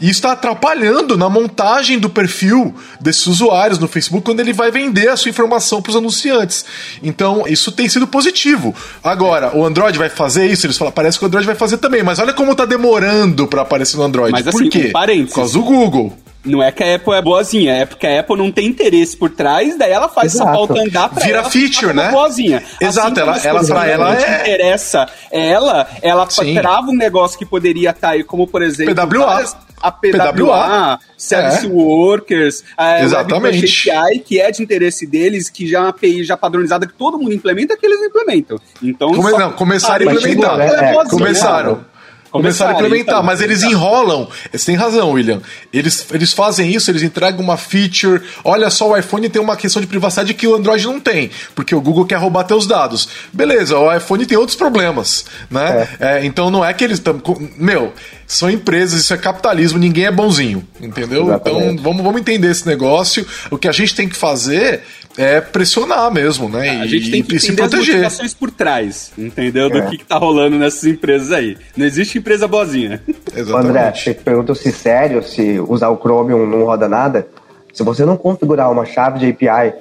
E 0.00 0.06
isso 0.06 0.18
está 0.18 0.32
atrapalhando 0.32 1.16
na 1.16 1.28
montagem 1.28 1.98
do 1.98 2.08
perfil 2.08 2.74
desses 3.00 3.26
usuários 3.26 3.78
no 3.78 3.86
Facebook 3.86 4.24
quando 4.24 4.40
ele 4.40 4.52
vai 4.52 4.70
vender 4.70 5.08
a 5.08 5.16
sua 5.16 5.28
informação 5.28 5.82
para 5.82 5.90
os 5.90 5.96
anunciantes. 5.96 6.64
Então, 7.02 7.44
isso 7.46 7.70
tem 7.70 7.88
sido 7.88 8.06
positivo. 8.06 8.74
Agora, 9.04 9.56
o 9.56 9.64
Android 9.64 9.98
vai 9.98 10.08
fazer 10.08 10.46
isso? 10.46 10.66
Eles 10.66 10.78
falam, 10.78 10.92
parece 10.92 11.18
que 11.18 11.24
o 11.24 11.28
Android 11.28 11.46
vai 11.46 11.54
fazer 11.54 11.78
também, 11.78 12.02
mas 12.02 12.18
olha 12.18 12.32
como 12.32 12.52
está 12.52 12.64
demorando 12.64 13.46
para 13.46 13.62
aparecer 13.62 13.96
no 13.96 14.04
Android. 14.04 14.32
Mas, 14.32 14.44
Por 14.44 14.62
assim, 14.62 14.70
quê? 14.70 14.92
Um 14.94 15.26
Por 15.26 15.34
causa 15.34 15.52
do 15.52 15.62
Google. 15.62 16.16
Não 16.42 16.62
é 16.62 16.72
que 16.72 16.82
a 16.82 16.94
Apple 16.94 17.12
é 17.12 17.20
boazinha, 17.20 17.74
é 17.74 17.84
porque 17.84 18.06
a 18.06 18.20
Apple 18.20 18.36
não 18.38 18.50
tem 18.50 18.66
interesse 18.66 19.14
por 19.14 19.28
trás, 19.28 19.76
daí 19.76 19.92
ela 19.92 20.08
faz 20.08 20.34
Exato. 20.34 20.48
essa 20.48 20.56
pauta 20.56 20.80
andar 20.80 21.10
pra 21.10 21.22
Vira 21.22 21.38
ela 21.40 21.50
feature, 21.50 21.92
né? 21.92 22.10
Boazinha. 22.10 22.62
Exato, 22.80 23.08
assim, 23.08 23.20
ela, 23.20 23.60
ela 23.60 23.64
pra 23.64 23.86
ela 23.86 24.16
é... 24.16 24.40
interessa 24.40 25.06
ela, 25.30 25.86
ela 26.00 26.30
Sim. 26.30 26.54
trava 26.54 26.90
um 26.90 26.96
negócio 26.96 27.38
que 27.38 27.44
poderia 27.44 27.90
estar 27.90 28.08
tá 28.08 28.14
aí, 28.14 28.24
como 28.24 28.46
por 28.46 28.62
exemplo... 28.62 28.94
PWA. 28.94 29.26
Várias, 29.26 29.56
a 29.80 29.90
PWA, 29.90 30.32
PWA 30.32 30.98
Service 31.16 31.66
é. 31.66 31.68
Workers, 31.68 32.64
a 32.76 33.02
Exatamente. 33.02 33.90
API, 33.90 34.18
que 34.20 34.40
é 34.40 34.50
de 34.50 34.62
interesse 34.62 35.06
deles, 35.06 35.48
que 35.48 35.66
já 35.66 35.78
é 35.78 35.80
uma 35.82 35.88
API 35.88 36.22
já 36.24 36.36
padronizada 36.36 36.86
que 36.86 36.92
todo 36.92 37.18
mundo 37.18 37.32
implementa, 37.32 37.76
que 37.76 37.86
eles 37.86 38.00
implementam. 38.00 38.58
Então, 38.82 39.12
Come, 39.14 39.32
não, 39.32 39.52
começaram 39.52 40.08
a 40.08 40.14
implementar. 40.14 40.60
É, 40.60 41.04
começaram. 41.08 41.89
Começaram 42.30 42.72
a 42.72 42.74
implementar, 42.74 43.16
então, 43.16 43.22
mas 43.24 43.40
eles 43.40 43.62
enrolam. 43.62 44.28
Você 44.52 44.66
tem 44.66 44.76
razão, 44.76 45.10
William. 45.10 45.40
Eles, 45.72 46.06
eles 46.12 46.32
fazem 46.32 46.70
isso, 46.70 46.90
eles 46.90 47.02
entregam 47.02 47.40
uma 47.40 47.56
feature. 47.56 48.22
Olha 48.44 48.70
só, 48.70 48.90
o 48.90 48.96
iPhone 48.96 49.28
tem 49.28 49.42
uma 49.42 49.56
questão 49.56 49.82
de 49.82 49.88
privacidade 49.88 50.32
que 50.34 50.46
o 50.46 50.54
Android 50.54 50.86
não 50.86 51.00
tem, 51.00 51.30
porque 51.54 51.74
o 51.74 51.80
Google 51.80 52.06
quer 52.06 52.16
roubar 52.16 52.44
teus 52.44 52.66
dados. 52.66 53.08
Beleza, 53.32 53.76
o 53.76 53.92
iPhone 53.92 54.24
tem 54.26 54.38
outros 54.38 54.56
problemas, 54.56 55.24
né? 55.50 55.88
É. 55.98 56.18
É, 56.18 56.24
então 56.24 56.50
não 56.50 56.64
é 56.64 56.72
que 56.72 56.84
eles 56.84 56.98
estão. 56.98 57.20
Meu, 57.56 57.92
são 58.26 58.48
empresas, 58.48 59.00
isso 59.00 59.12
é 59.12 59.16
capitalismo, 59.16 59.76
ninguém 59.78 60.06
é 60.06 60.12
bonzinho, 60.12 60.64
entendeu? 60.80 61.24
Exatamente. 61.24 61.64
Então 61.64 61.82
vamos, 61.82 62.02
vamos 62.04 62.20
entender 62.20 62.48
esse 62.48 62.64
negócio. 62.64 63.26
O 63.50 63.58
que 63.58 63.66
a 63.66 63.72
gente 63.72 63.92
tem 63.92 64.08
que 64.08 64.16
fazer 64.16 64.82
é 65.16 65.40
pressionar 65.40 66.12
mesmo, 66.12 66.48
né? 66.48 66.80
a 66.80 66.86
gente 66.86 67.10
tem 67.10 67.22
que 67.22 67.36
entender 67.36 67.62
as 67.62 67.74
motivações 67.74 68.34
por 68.34 68.50
trás, 68.50 69.12
entendeu? 69.18 69.66
É. 69.66 69.68
Do 69.70 69.90
que, 69.90 69.98
que 69.98 70.04
tá 70.04 70.16
rolando 70.16 70.56
nessas 70.56 70.84
empresas 70.84 71.32
aí. 71.32 71.56
Não 71.76 71.84
existe 71.84 72.18
empresa 72.18 72.46
boazinha. 72.46 73.02
Exatamente. 73.34 73.68
André, 73.68 73.92
você 73.94 74.14
perguntou 74.14 74.54
se 74.54 74.70
sério, 74.72 75.22
se 75.22 75.58
usar 75.60 75.90
o 75.90 75.96
Chromium 75.96 76.46
não 76.46 76.64
roda 76.64 76.88
nada. 76.88 77.26
Se 77.72 77.82
você 77.82 78.04
não 78.04 78.16
configurar 78.16 78.70
uma 78.70 78.84
chave 78.84 79.18
de 79.18 79.28
API 79.30 79.74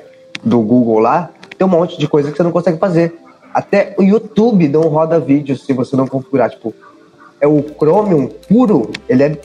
do 0.44 0.62
Google 0.62 1.00
lá, 1.00 1.30
tem 1.58 1.66
um 1.66 1.70
monte 1.70 1.98
de 1.98 2.08
coisa 2.08 2.32
que 2.32 2.38
você 2.38 2.44
não 2.44 2.52
consegue 2.52 2.78
fazer. 2.78 3.16
Até 3.54 3.96
o 3.98 4.04
YouTube 4.04 4.68
não 4.68 4.82
roda 4.82 5.20
vídeo 5.20 5.58
se 5.58 5.74
você 5.74 5.96
não 5.96 6.08
configurar. 6.08 6.50
Tipo, 6.50 6.74
é 7.42 7.48
o 7.48 7.64
Chromium 7.78 8.28
puro, 8.48 8.92
ele, 9.08 9.24
é, 9.24 9.38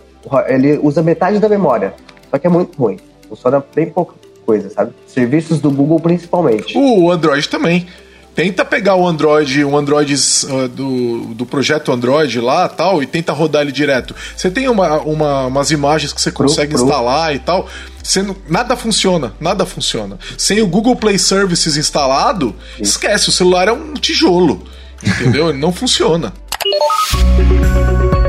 ele 0.49 0.79
usa 0.83 1.03
metade 1.03 1.39
da 1.39 1.49
memória. 1.49 1.95
Só 2.31 2.39
que 2.39 2.47
é 2.47 2.51
muito 2.51 2.77
ruim. 2.77 2.99
Funciona 3.29 3.65
bem 3.75 3.87
pouca 3.87 4.15
coisa, 4.45 4.71
sabe? 4.71 4.93
Serviços 5.07 5.61
do 5.61 5.71
Google 5.71 6.01
principalmente. 6.01 6.77
O 6.77 7.11
Android 7.11 7.49
também. 7.49 7.87
Tenta 8.35 8.65
pegar 8.65 8.97
o 8.97 9.07
Android, 9.07 9.65
um 9.65 9.77
Android 9.77 10.13
uh, 10.13 10.69
do, 10.69 11.35
do 11.35 11.47
projeto 11.47 11.93
Android 11.93 12.41
lá 12.41 12.69
tal, 12.69 13.01
e 13.01 13.07
tenta 13.07 13.33
rodar 13.33 13.63
ele 13.63 13.71
direto. 13.71 14.13
Você 14.37 14.51
tem 14.51 14.69
uma, 14.69 14.99
uma, 15.03 15.47
umas 15.47 15.71
imagens 15.71 16.13
que 16.13 16.21
você 16.21 16.33
consegue 16.33 16.73
pro, 16.73 16.79
pro. 16.79 16.89
instalar 16.89 17.33
e 17.33 17.39
tal. 17.39 17.69
Você 18.03 18.23
não, 18.23 18.35
nada 18.49 18.77
funciona, 18.77 19.33
nada 19.39 19.65
funciona. 19.65 20.19
Sem 20.37 20.61
o 20.61 20.67
Google 20.67 20.97
Play 20.97 21.17
Services 21.17 21.77
instalado, 21.77 22.57
Sim. 22.77 22.83
esquece, 22.83 23.29
o 23.29 23.33
celular 23.33 23.69
é 23.69 23.73
um 23.73 23.95
tijolo. 23.95 24.65
Entendeu? 25.01 25.51
ele 25.51 25.59
não 25.59 25.73
funciona. 25.73 26.33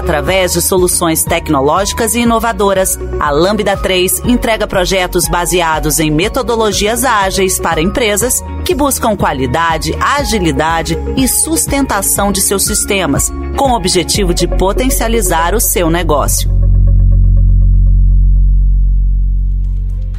Através 0.00 0.54
de 0.54 0.62
soluções 0.62 1.22
tecnológicas 1.24 2.14
e 2.14 2.20
inovadoras, 2.20 2.98
a 3.20 3.30
Lambda 3.30 3.76
3 3.76 4.20
entrega 4.24 4.66
projetos 4.66 5.28
baseados 5.28 6.00
em 6.00 6.10
metodologias 6.10 7.04
ágeis 7.04 7.60
para 7.60 7.82
empresas 7.82 8.42
que 8.64 8.74
buscam 8.74 9.14
qualidade, 9.14 9.94
agilidade 10.00 10.96
e 11.18 11.28
sustentação 11.28 12.32
de 12.32 12.40
seus 12.40 12.64
sistemas, 12.64 13.30
com 13.58 13.72
o 13.72 13.76
objetivo 13.76 14.32
de 14.32 14.48
potencializar 14.48 15.54
o 15.54 15.60
seu 15.60 15.90
negócio. 15.90 16.50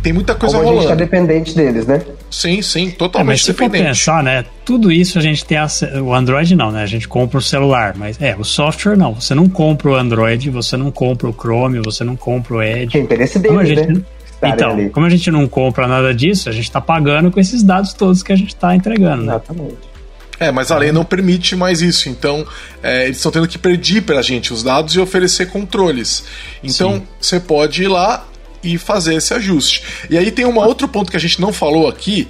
tem 0.04 0.14
muita 0.14 0.36
coisa 0.36 0.58
Como 0.58 0.70
rolando. 0.70 0.88
A 0.88 0.90
gente 0.90 0.98
tá 1.00 1.04
dependente 1.04 1.56
deles, 1.56 1.88
né? 1.88 2.02
Sim, 2.32 2.62
sim, 2.62 2.90
totalmente 2.90 3.28
é, 3.28 3.34
mas 3.34 3.42
se 3.42 3.52
dependente. 3.52 3.78
for 3.78 3.88
pensar, 3.90 4.24
né? 4.24 4.46
Tudo 4.64 4.90
isso 4.90 5.20
a 5.20 5.22
gente 5.22 5.44
tem 5.44 5.58
acesso, 5.58 6.02
o 6.02 6.14
Android 6.14 6.56
não, 6.56 6.72
né? 6.72 6.82
A 6.82 6.88
gente 6.88 7.06
compra 7.06 7.38
o 7.38 7.42
celular, 7.42 7.94
mas 7.98 8.20
é, 8.22 8.36
o 8.38 8.46
software 8.46 8.96
não. 8.96 9.16
Você 9.16 9.36
não 9.36 9.50
compra 9.50 9.90
o 9.90 9.96
Android, 9.96 10.50
você 10.50 10.78
não 10.78 10.90
compra 10.90 11.28
o 11.30 11.34
Chrome, 11.34 11.82
você 11.84 12.06
não 12.06 12.16
compra 12.16 12.56
o 12.56 12.64
Edge. 12.64 12.98
É 12.98 13.02
interesse 13.02 13.38
deles, 13.38 13.68
gente, 13.68 13.94
né? 13.94 14.04
Então, 14.44 14.72
ali. 14.72 14.90
como 14.90 15.06
a 15.06 15.10
gente 15.10 15.30
não 15.30 15.48
compra 15.48 15.88
nada 15.88 16.14
disso, 16.14 16.50
a 16.50 16.52
gente 16.52 16.64
está 16.64 16.82
pagando 16.82 17.30
com 17.30 17.40
esses 17.40 17.62
dados 17.62 17.94
todos 17.94 18.24
que 18.24 18.32
a 18.32 18.36
gente 18.36 18.56
está 18.56 18.74
entregando, 18.76 19.24
né? 19.24 19.34
Exatamente. 19.34 19.92
É, 20.40 20.52
mas 20.52 20.72
a 20.72 20.78
lei 20.78 20.92
não 20.92 21.06
permite 21.06 21.56
mais 21.56 21.82
isso. 21.82 22.10
Então, 22.10 22.44
é, 22.82 23.04
eles 23.06 23.18
estão 23.18 23.32
tendo 23.32 23.48
que 23.48 23.60
pedir 23.60 24.02
para 24.02 24.20
a 24.20 24.22
gente 24.24 24.52
os 24.52 24.64
dados 24.64 24.96
e 24.96 25.00
oferecer 25.00 25.52
controles. 25.52 26.24
Então, 26.64 27.04
você 27.20 27.40
pode 27.40 27.84
ir 27.84 27.88
lá 27.88 28.26
e 28.64 28.78
fazer 28.78 29.16
esse 29.16 29.34
ajuste. 29.34 29.84
E 30.09 30.18
aí 30.18 30.32
tem 30.32 30.45
um 30.45 30.57
outro 30.57 30.88
ponto 30.88 31.12
que 31.12 31.18
a 31.18 31.20
gente 31.20 31.39
não 31.41 31.51
falou 31.51 31.88
aqui, 31.88 32.28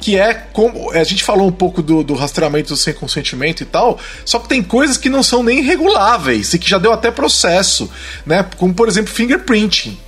que 0.00 0.18
é 0.18 0.32
como 0.32 0.90
a 0.92 1.04
gente 1.04 1.22
falou 1.22 1.46
um 1.46 1.52
pouco 1.52 1.82
do, 1.82 2.02
do, 2.02 2.14
rastreamento 2.14 2.74
sem 2.76 2.94
consentimento 2.94 3.62
e 3.62 3.66
tal, 3.66 3.98
só 4.24 4.38
que 4.38 4.48
tem 4.48 4.62
coisas 4.62 4.96
que 4.96 5.10
não 5.10 5.22
são 5.22 5.42
nem 5.42 5.60
reguláveis 5.60 6.54
e 6.54 6.58
que 6.58 6.68
já 6.68 6.78
deu 6.78 6.92
até 6.92 7.10
processo, 7.10 7.90
né? 8.24 8.44
Como 8.56 8.72
por 8.72 8.88
exemplo 8.88 9.12
fingerprinting, 9.12 9.98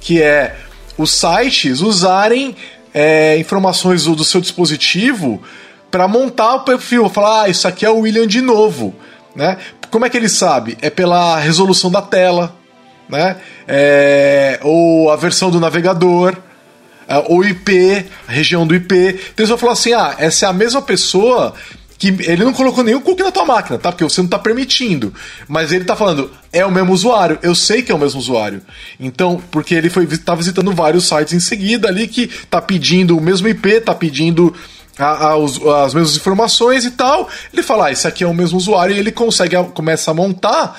que 0.00 0.20
é 0.20 0.54
os 0.98 1.10
sites 1.10 1.80
usarem 1.80 2.54
é, 2.92 3.38
informações 3.38 4.04
do, 4.04 4.14
do, 4.14 4.24
seu 4.24 4.40
dispositivo 4.40 5.42
para 5.90 6.06
montar 6.06 6.56
o 6.56 6.60
perfil, 6.60 7.08
falar 7.08 7.44
ah, 7.44 7.48
isso 7.48 7.66
aqui 7.66 7.86
é 7.86 7.90
o 7.90 8.00
William 8.00 8.26
de 8.26 8.42
novo, 8.42 8.94
né? 9.34 9.56
Como 9.90 10.04
é 10.04 10.10
que 10.10 10.16
ele 10.16 10.28
sabe? 10.28 10.76
É 10.80 10.90
pela 10.90 11.38
resolução 11.38 11.90
da 11.90 12.02
tela, 12.02 12.54
né? 13.08 13.36
É, 13.66 14.60
ou 14.62 15.10
a 15.10 15.16
versão 15.16 15.50
do 15.50 15.60
navegador, 15.60 16.36
é, 17.08 17.18
ou 17.28 17.44
IP, 17.44 18.06
a 18.26 18.32
região 18.32 18.66
do 18.66 18.74
IP. 18.74 18.94
Então 18.94 19.34
eles 19.38 19.48
vão 19.48 19.58
falar 19.58 19.72
assim: 19.72 19.92
ah, 19.92 20.14
essa 20.18 20.46
é 20.46 20.48
a 20.48 20.52
mesma 20.52 20.82
pessoa 20.82 21.54
que 22.02 22.08
ele 22.08 22.42
não 22.44 22.52
colocou 22.52 22.82
nenhum 22.82 23.00
cookie 23.00 23.22
na 23.22 23.30
tua 23.30 23.44
máquina, 23.44 23.78
tá? 23.78 23.92
Porque 23.92 24.02
você 24.02 24.20
não 24.20 24.28
tá 24.28 24.36
permitindo. 24.36 25.14
Mas 25.46 25.70
ele 25.70 25.84
tá 25.84 25.94
falando, 25.94 26.32
é 26.52 26.66
o 26.66 26.70
mesmo 26.70 26.92
usuário. 26.92 27.38
Eu 27.44 27.54
sei 27.54 27.80
que 27.80 27.92
é 27.92 27.94
o 27.94 27.98
mesmo 27.98 28.18
usuário. 28.18 28.60
Então, 28.98 29.40
porque 29.52 29.72
ele 29.72 29.88
foi 29.88 30.04
tá 30.18 30.34
visitando 30.34 30.72
vários 30.72 31.06
sites 31.06 31.32
em 31.32 31.38
seguida 31.38 31.86
ali 31.86 32.08
que 32.08 32.26
tá 32.50 32.60
pedindo 32.60 33.16
o 33.16 33.20
mesmo 33.20 33.46
IP, 33.46 33.82
tá 33.82 33.94
pedindo 33.94 34.52
a, 34.98 35.28
a, 35.28 35.36
os, 35.36 35.64
as 35.64 35.94
mesmas 35.94 36.16
informações 36.16 36.84
e 36.84 36.90
tal. 36.90 37.28
Ele 37.52 37.62
fala, 37.62 37.86
ah, 37.86 37.92
esse 37.92 38.08
aqui 38.08 38.24
é 38.24 38.26
o 38.26 38.34
mesmo 38.34 38.58
usuário 38.58 38.96
e 38.96 38.98
ele 38.98 39.12
consegue 39.12 39.54
começa 39.72 40.10
a 40.10 40.14
montar 40.14 40.76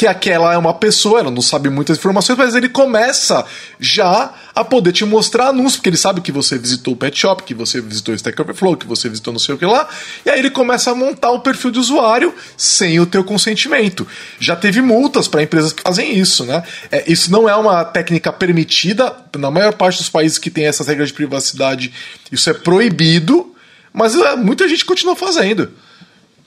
que 0.00 0.06
aquela 0.06 0.54
é 0.54 0.56
uma 0.56 0.72
pessoa, 0.72 1.20
ela 1.20 1.30
não 1.30 1.42
sabe 1.42 1.68
muitas 1.68 1.98
informações, 1.98 2.38
mas 2.38 2.54
ele 2.54 2.70
começa 2.70 3.44
já 3.78 4.32
a 4.54 4.64
poder 4.64 4.92
te 4.92 5.04
mostrar 5.04 5.48
anúncios, 5.48 5.76
porque 5.76 5.90
ele 5.90 5.98
sabe 5.98 6.22
que 6.22 6.32
você 6.32 6.56
visitou 6.56 6.94
o 6.94 6.96
Pet 6.96 7.20
Shop, 7.20 7.42
que 7.42 7.52
você 7.52 7.82
visitou 7.82 8.14
o 8.14 8.16
Stack 8.16 8.40
Overflow, 8.40 8.78
que 8.78 8.86
você 8.86 9.10
visitou 9.10 9.30
não 9.30 9.38
sei 9.38 9.56
o 9.56 9.58
que 9.58 9.66
lá, 9.66 9.86
e 10.24 10.30
aí 10.30 10.38
ele 10.38 10.48
começa 10.48 10.90
a 10.90 10.94
montar 10.94 11.32
o 11.32 11.40
perfil 11.40 11.70
de 11.70 11.78
usuário 11.78 12.34
sem 12.56 12.98
o 12.98 13.04
teu 13.04 13.22
consentimento. 13.22 14.08
Já 14.38 14.56
teve 14.56 14.80
multas 14.80 15.28
para 15.28 15.42
empresas 15.42 15.70
que 15.70 15.82
fazem 15.82 16.18
isso, 16.18 16.46
né? 16.46 16.62
É, 16.90 17.04
isso 17.12 17.30
não 17.30 17.46
é 17.46 17.54
uma 17.54 17.84
técnica 17.84 18.32
permitida, 18.32 19.14
na 19.36 19.50
maior 19.50 19.74
parte 19.74 19.98
dos 19.98 20.08
países 20.08 20.38
que 20.38 20.48
tem 20.48 20.64
essas 20.64 20.86
regras 20.86 21.08
de 21.08 21.14
privacidade, 21.14 21.92
isso 22.32 22.48
é 22.48 22.54
proibido, 22.54 23.54
mas 23.92 24.16
é, 24.16 24.34
muita 24.34 24.66
gente 24.66 24.82
continua 24.82 25.14
fazendo. 25.14 25.70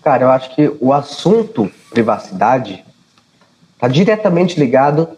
Cara, 0.03 0.23
eu 0.23 0.31
acho 0.31 0.55
que 0.55 0.71
o 0.81 0.91
assunto 0.91 1.71
privacidade 1.91 2.83
Está 3.83 3.91
diretamente 3.91 4.57
ligado 4.57 5.09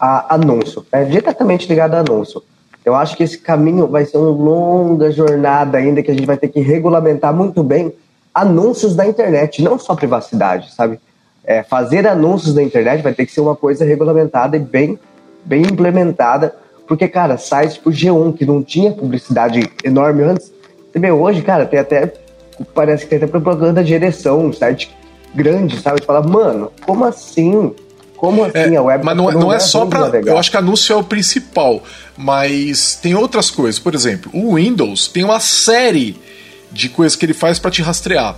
a 0.00 0.34
anúncio. 0.34 0.84
É 0.90 1.04
diretamente 1.04 1.68
ligado 1.68 1.94
a 1.94 2.00
anúncio. 2.00 2.42
Eu 2.84 2.96
acho 2.96 3.16
que 3.16 3.22
esse 3.22 3.38
caminho 3.38 3.86
vai 3.86 4.04
ser 4.04 4.16
uma 4.18 4.28
longa 4.28 5.08
jornada 5.12 5.78
ainda 5.78 6.02
que 6.02 6.10
a 6.10 6.14
gente 6.14 6.26
vai 6.26 6.36
ter 6.36 6.48
que 6.48 6.58
regulamentar 6.58 7.32
muito 7.32 7.62
bem 7.62 7.92
anúncios 8.34 8.96
da 8.96 9.06
internet, 9.06 9.62
não 9.62 9.78
só 9.78 9.94
privacidade, 9.94 10.74
sabe? 10.74 10.98
É, 11.44 11.62
fazer 11.62 12.08
anúncios 12.08 12.56
na 12.56 12.62
internet 12.64 13.04
vai 13.04 13.14
ter 13.14 13.24
que 13.24 13.30
ser 13.30 13.40
uma 13.40 13.54
coisa 13.54 13.84
regulamentada 13.84 14.56
e 14.56 14.60
bem, 14.60 14.98
bem 15.44 15.62
implementada, 15.62 16.56
porque, 16.88 17.06
cara, 17.06 17.38
sites 17.38 17.78
por 17.78 17.92
G1 17.92 18.36
que 18.36 18.44
não 18.44 18.64
tinha 18.64 18.90
publicidade 18.90 19.62
enorme 19.84 20.24
antes, 20.24 20.52
você 20.92 20.98
vê 20.98 21.12
hoje, 21.12 21.40
cara, 21.40 21.64
tem 21.64 21.78
até, 21.78 22.12
parece 22.74 23.04
que 23.04 23.10
tem 23.10 23.18
até 23.18 23.28
propaganda 23.28 23.84
de 23.84 23.94
ereção, 23.94 24.52
site 24.52 24.92
grande, 25.34 25.80
sabe? 25.80 26.02
Falar, 26.04 26.22
mano, 26.22 26.72
como 26.84 27.04
assim? 27.04 27.74
Como 28.16 28.44
assim 28.44 28.74
é, 28.74 28.76
a 28.76 28.82
web? 28.82 29.04
Mas 29.04 29.16
não, 29.16 29.30
é, 29.30 29.34
não 29.34 29.52
é, 29.52 29.56
é 29.56 29.60
só 29.60 29.84
para. 29.84 30.18
Eu 30.20 30.38
acho 30.38 30.50
que 30.50 30.56
anúncio 30.56 30.92
é 30.92 30.96
o 30.96 31.04
principal, 31.04 31.82
mas 32.16 32.98
tem 33.00 33.14
outras 33.14 33.50
coisas. 33.50 33.78
Por 33.78 33.94
exemplo, 33.94 34.30
o 34.34 34.54
Windows 34.54 35.08
tem 35.08 35.22
uma 35.22 35.40
série 35.40 36.18
de 36.72 36.88
coisas 36.88 37.16
que 37.16 37.24
ele 37.24 37.34
faz 37.34 37.58
para 37.58 37.70
te 37.70 37.82
rastrear, 37.82 38.36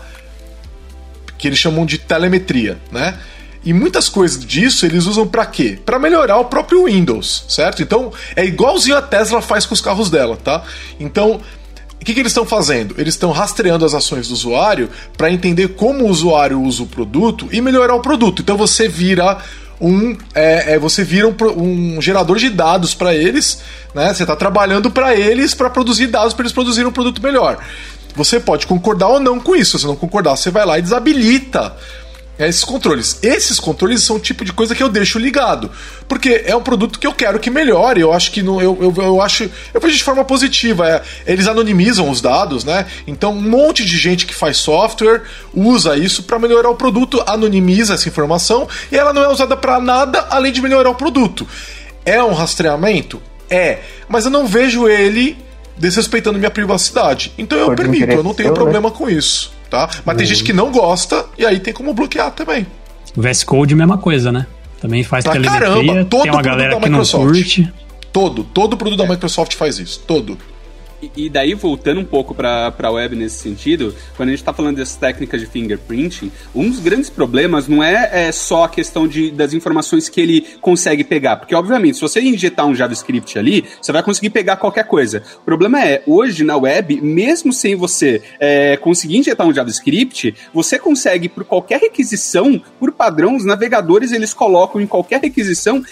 que 1.39 1.47
eles 1.47 1.59
chamam 1.59 1.87
de 1.87 1.99
telemetria, 1.99 2.79
né? 2.91 3.19
E 3.65 3.73
muitas 3.73 4.09
coisas 4.09 4.45
disso 4.45 4.87
eles 4.87 5.07
usam 5.07 5.27
para 5.27 5.45
quê? 5.45 5.79
Para 5.85 5.99
melhorar 5.99 6.39
o 6.39 6.45
próprio 6.45 6.85
Windows, 6.85 7.45
certo? 7.49 7.83
Então 7.83 8.13
é 8.35 8.45
igualzinho 8.45 8.97
a 8.97 9.03
Tesla 9.03 9.43
faz 9.43 9.67
com 9.67 9.75
os 9.75 9.81
carros 9.81 10.11
dela, 10.11 10.37
tá? 10.37 10.63
Então 10.99 11.41
o 12.01 12.05
que, 12.05 12.15
que 12.15 12.21
eles 12.21 12.31
estão 12.31 12.47
fazendo? 12.47 12.95
Eles 12.97 13.15
estão 13.15 13.33
rastreando 13.33 13.85
as 13.85 13.93
ações 13.93 14.29
do 14.29 14.35
usuário 14.35 14.89
para 15.17 15.31
entender 15.31 15.69
como 15.69 16.05
o 16.05 16.09
usuário 16.09 16.61
usa 16.63 16.83
o 16.83 16.87
produto 16.87 17.49
e 17.51 17.61
melhorar 17.61 17.95
o 17.95 18.01
produto. 18.01 18.41
Então 18.41 18.57
você 18.57 18.89
vira 18.89 19.39
um 19.81 20.17
é, 20.35 20.75
é, 20.75 20.79
você 20.79 21.05
vira 21.05 21.29
um, 21.29 21.97
um, 21.97 22.03
gerador 22.03 22.37
de 22.37 22.51
dados 22.51 22.95
para 22.95 23.15
eles, 23.15 23.63
né? 23.95 24.13
Você 24.13 24.23
está 24.23 24.35
trabalhando 24.35 24.91
para 24.91 25.15
eles 25.15 25.55
para 25.55 25.71
produzir 25.71 26.07
dados 26.07 26.35
para 26.35 26.45
eles 26.45 26.53
produzirem 26.53 26.89
um 26.89 26.93
produto 26.93 27.23
melhor. 27.23 27.59
Você 28.15 28.41
pode 28.41 28.67
concordar 28.67 29.09
ou 29.09 29.21
não 29.21 29.39
com 29.39 29.55
isso. 29.55 29.79
Se 29.79 29.87
não 29.87 29.95
concordar, 29.95 30.37
você 30.37 30.51
vai 30.51 30.65
lá 30.65 30.79
e 30.79 30.83
desabilita 30.83 31.77
é 32.39 32.49
esses 32.49 32.63
controles. 32.63 33.19
Esses 33.21 33.59
controles 33.59 34.03
são 34.03 34.17
o 34.17 34.21
tipo 34.21 34.45
de 34.45 34.53
coisa 34.53 34.75
que 34.75 34.83
eu 34.83 34.89
deixo 34.89 35.19
ligado. 35.19 35.71
Porque 36.07 36.45
é 36.47 36.55
um 36.55 36.63
produto 36.63 36.99
que 36.99 37.07
eu 37.07 37.13
quero 37.13 37.41
que 37.41 37.51
melhore. 37.51 38.01
Eu 38.01 38.13
acho 38.13 38.31
que 38.31 38.43
não, 38.43 38.63
eu, 38.63 38.79
eu, 38.81 39.03
eu 39.03 39.21
acho. 39.21 39.51
Eu 39.75 39.81
vejo 39.81 39.97
de 39.97 40.05
forma 40.05 40.25
positiva. 40.25 40.89
É, 40.89 41.03
eles 41.27 41.49
anonimizam 41.49 42.09
os 42.09 42.21
dados, 42.21 42.65
né? 42.65 42.87
Então 43.07 43.33
um 43.33 43.43
monte 43.43 43.85
de 43.85 43.99
gente 43.99 44.25
que 44.25 44.35
faz 44.35 44.59
software 44.59 45.23
usa 45.53 45.97
isso 45.97 46.23
para 46.23 46.39
melhorar 46.39 46.71
o 46.71 46.77
produto, 46.77 47.23
anonimiza 47.27 47.95
essa 47.95 48.09
informação 48.09 48.69
e 48.93 48.97
ela 48.97 49.13
não 49.13 49.23
é 49.23 49.29
usada 49.29 49.57
para 49.57 49.81
nada 49.81 50.29
além 50.31 50.53
de 50.53 50.63
melhorar 50.63 50.91
o 50.91 50.95
produto. 50.95 51.47
É 52.05 52.23
um 52.23 52.33
rastreamento? 52.33 53.21
É. 53.51 53.81
Mas 54.09 54.25
eu 54.25 54.31
não 54.31 54.47
vejo 54.47 54.87
ele 54.87 55.37
desrespeitando 55.77 56.39
minha 56.39 56.51
privacidade. 56.51 57.33
Então 57.37 57.59
eu 57.59 57.67
Por 57.67 57.77
permito, 57.77 58.13
eu 58.13 58.23
não 58.23 58.35
tenho 58.35 58.51
né? 58.51 58.55
problema 58.55 58.91
com 58.91 59.11
isso 59.11 59.58
tá? 59.71 59.89
Mas 60.05 60.15
uhum. 60.15 60.19
tem 60.19 60.27
gente 60.27 60.45
que 60.45 60.53
não 60.53 60.71
gosta 60.71 61.27
e 61.37 61.45
aí 61.45 61.61
tem 61.61 61.73
como 61.73 61.95
bloquear 61.95 62.31
também. 62.33 62.67
O 63.17 63.23
VS 63.23 63.45
Code 63.45 63.75
mesma 63.75 63.99
coisa, 63.99 64.31
né? 64.31 64.47
Também 64.81 65.03
faz 65.03 65.25
pra 65.25 65.33
telemetria, 65.33 65.69
caramba, 65.69 66.05
todo 66.05 66.23
tem 66.23 66.31
uma 66.31 66.43
galera 66.43 66.81
que 66.81 66.89
não 66.89 67.05
curte. 67.05 67.73
Todo, 68.13 68.45
todo 68.45 68.77
produto 68.77 68.99
da 68.99 69.07
Microsoft 69.07 69.55
faz 69.55 69.79
isso, 69.79 70.01
todo. 70.07 70.39
E, 71.17 71.29
daí, 71.29 71.55
voltando 71.55 72.01
um 72.01 72.05
pouco 72.05 72.35
para 72.35 72.75
a 72.77 72.91
web 72.91 73.15
nesse 73.15 73.39
sentido, 73.39 73.95
quando 74.17 74.31
a 74.31 74.33
gente 74.33 74.41
está 74.41 74.53
falando 74.53 74.77
dessas 74.77 74.97
técnicas 74.97 75.41
de 75.41 75.47
fingerprinting, 75.47 76.33
um 76.53 76.69
dos 76.69 76.81
grandes 76.81 77.09
problemas 77.09 77.69
não 77.69 77.83
é, 77.83 78.27
é 78.27 78.33
só 78.33 78.65
a 78.65 78.69
questão 78.69 79.07
de, 79.07 79.31
das 79.31 79.53
informações 79.53 80.09
que 80.09 80.21
ele 80.21 80.41
consegue 80.61 81.05
pegar. 81.05 81.37
Porque, 81.37 81.55
obviamente, 81.55 81.95
se 81.95 82.01
você 82.01 82.21
injetar 82.21 82.67
um 82.67 82.75
JavaScript 82.75 83.39
ali, 83.39 83.65
você 83.81 83.93
vai 83.93 84.03
conseguir 84.03 84.31
pegar 84.31 84.57
qualquer 84.57 84.85
coisa. 84.85 85.23
O 85.41 85.45
problema 85.45 85.85
é, 85.85 86.03
hoje 86.05 86.43
na 86.43 86.57
web, 86.57 87.01
mesmo 87.01 87.53
sem 87.53 87.77
você 87.77 88.21
é, 88.41 88.77
conseguir 88.77 89.19
injetar 89.19 89.47
um 89.47 89.55
JavaScript, 89.55 90.35
você 90.53 90.81
consegue, 90.81 91.29
por 91.29 91.45
qualquer 91.45 91.81
requisição, 91.81 92.61
por 92.81 92.91
padrão, 92.91 93.37
os 93.37 93.45
navegadores 93.45 94.11
eles 94.11 94.35
colocam 94.35 94.81
em 94.81 94.87
qualquer 94.87 95.21
requisição 95.21 95.83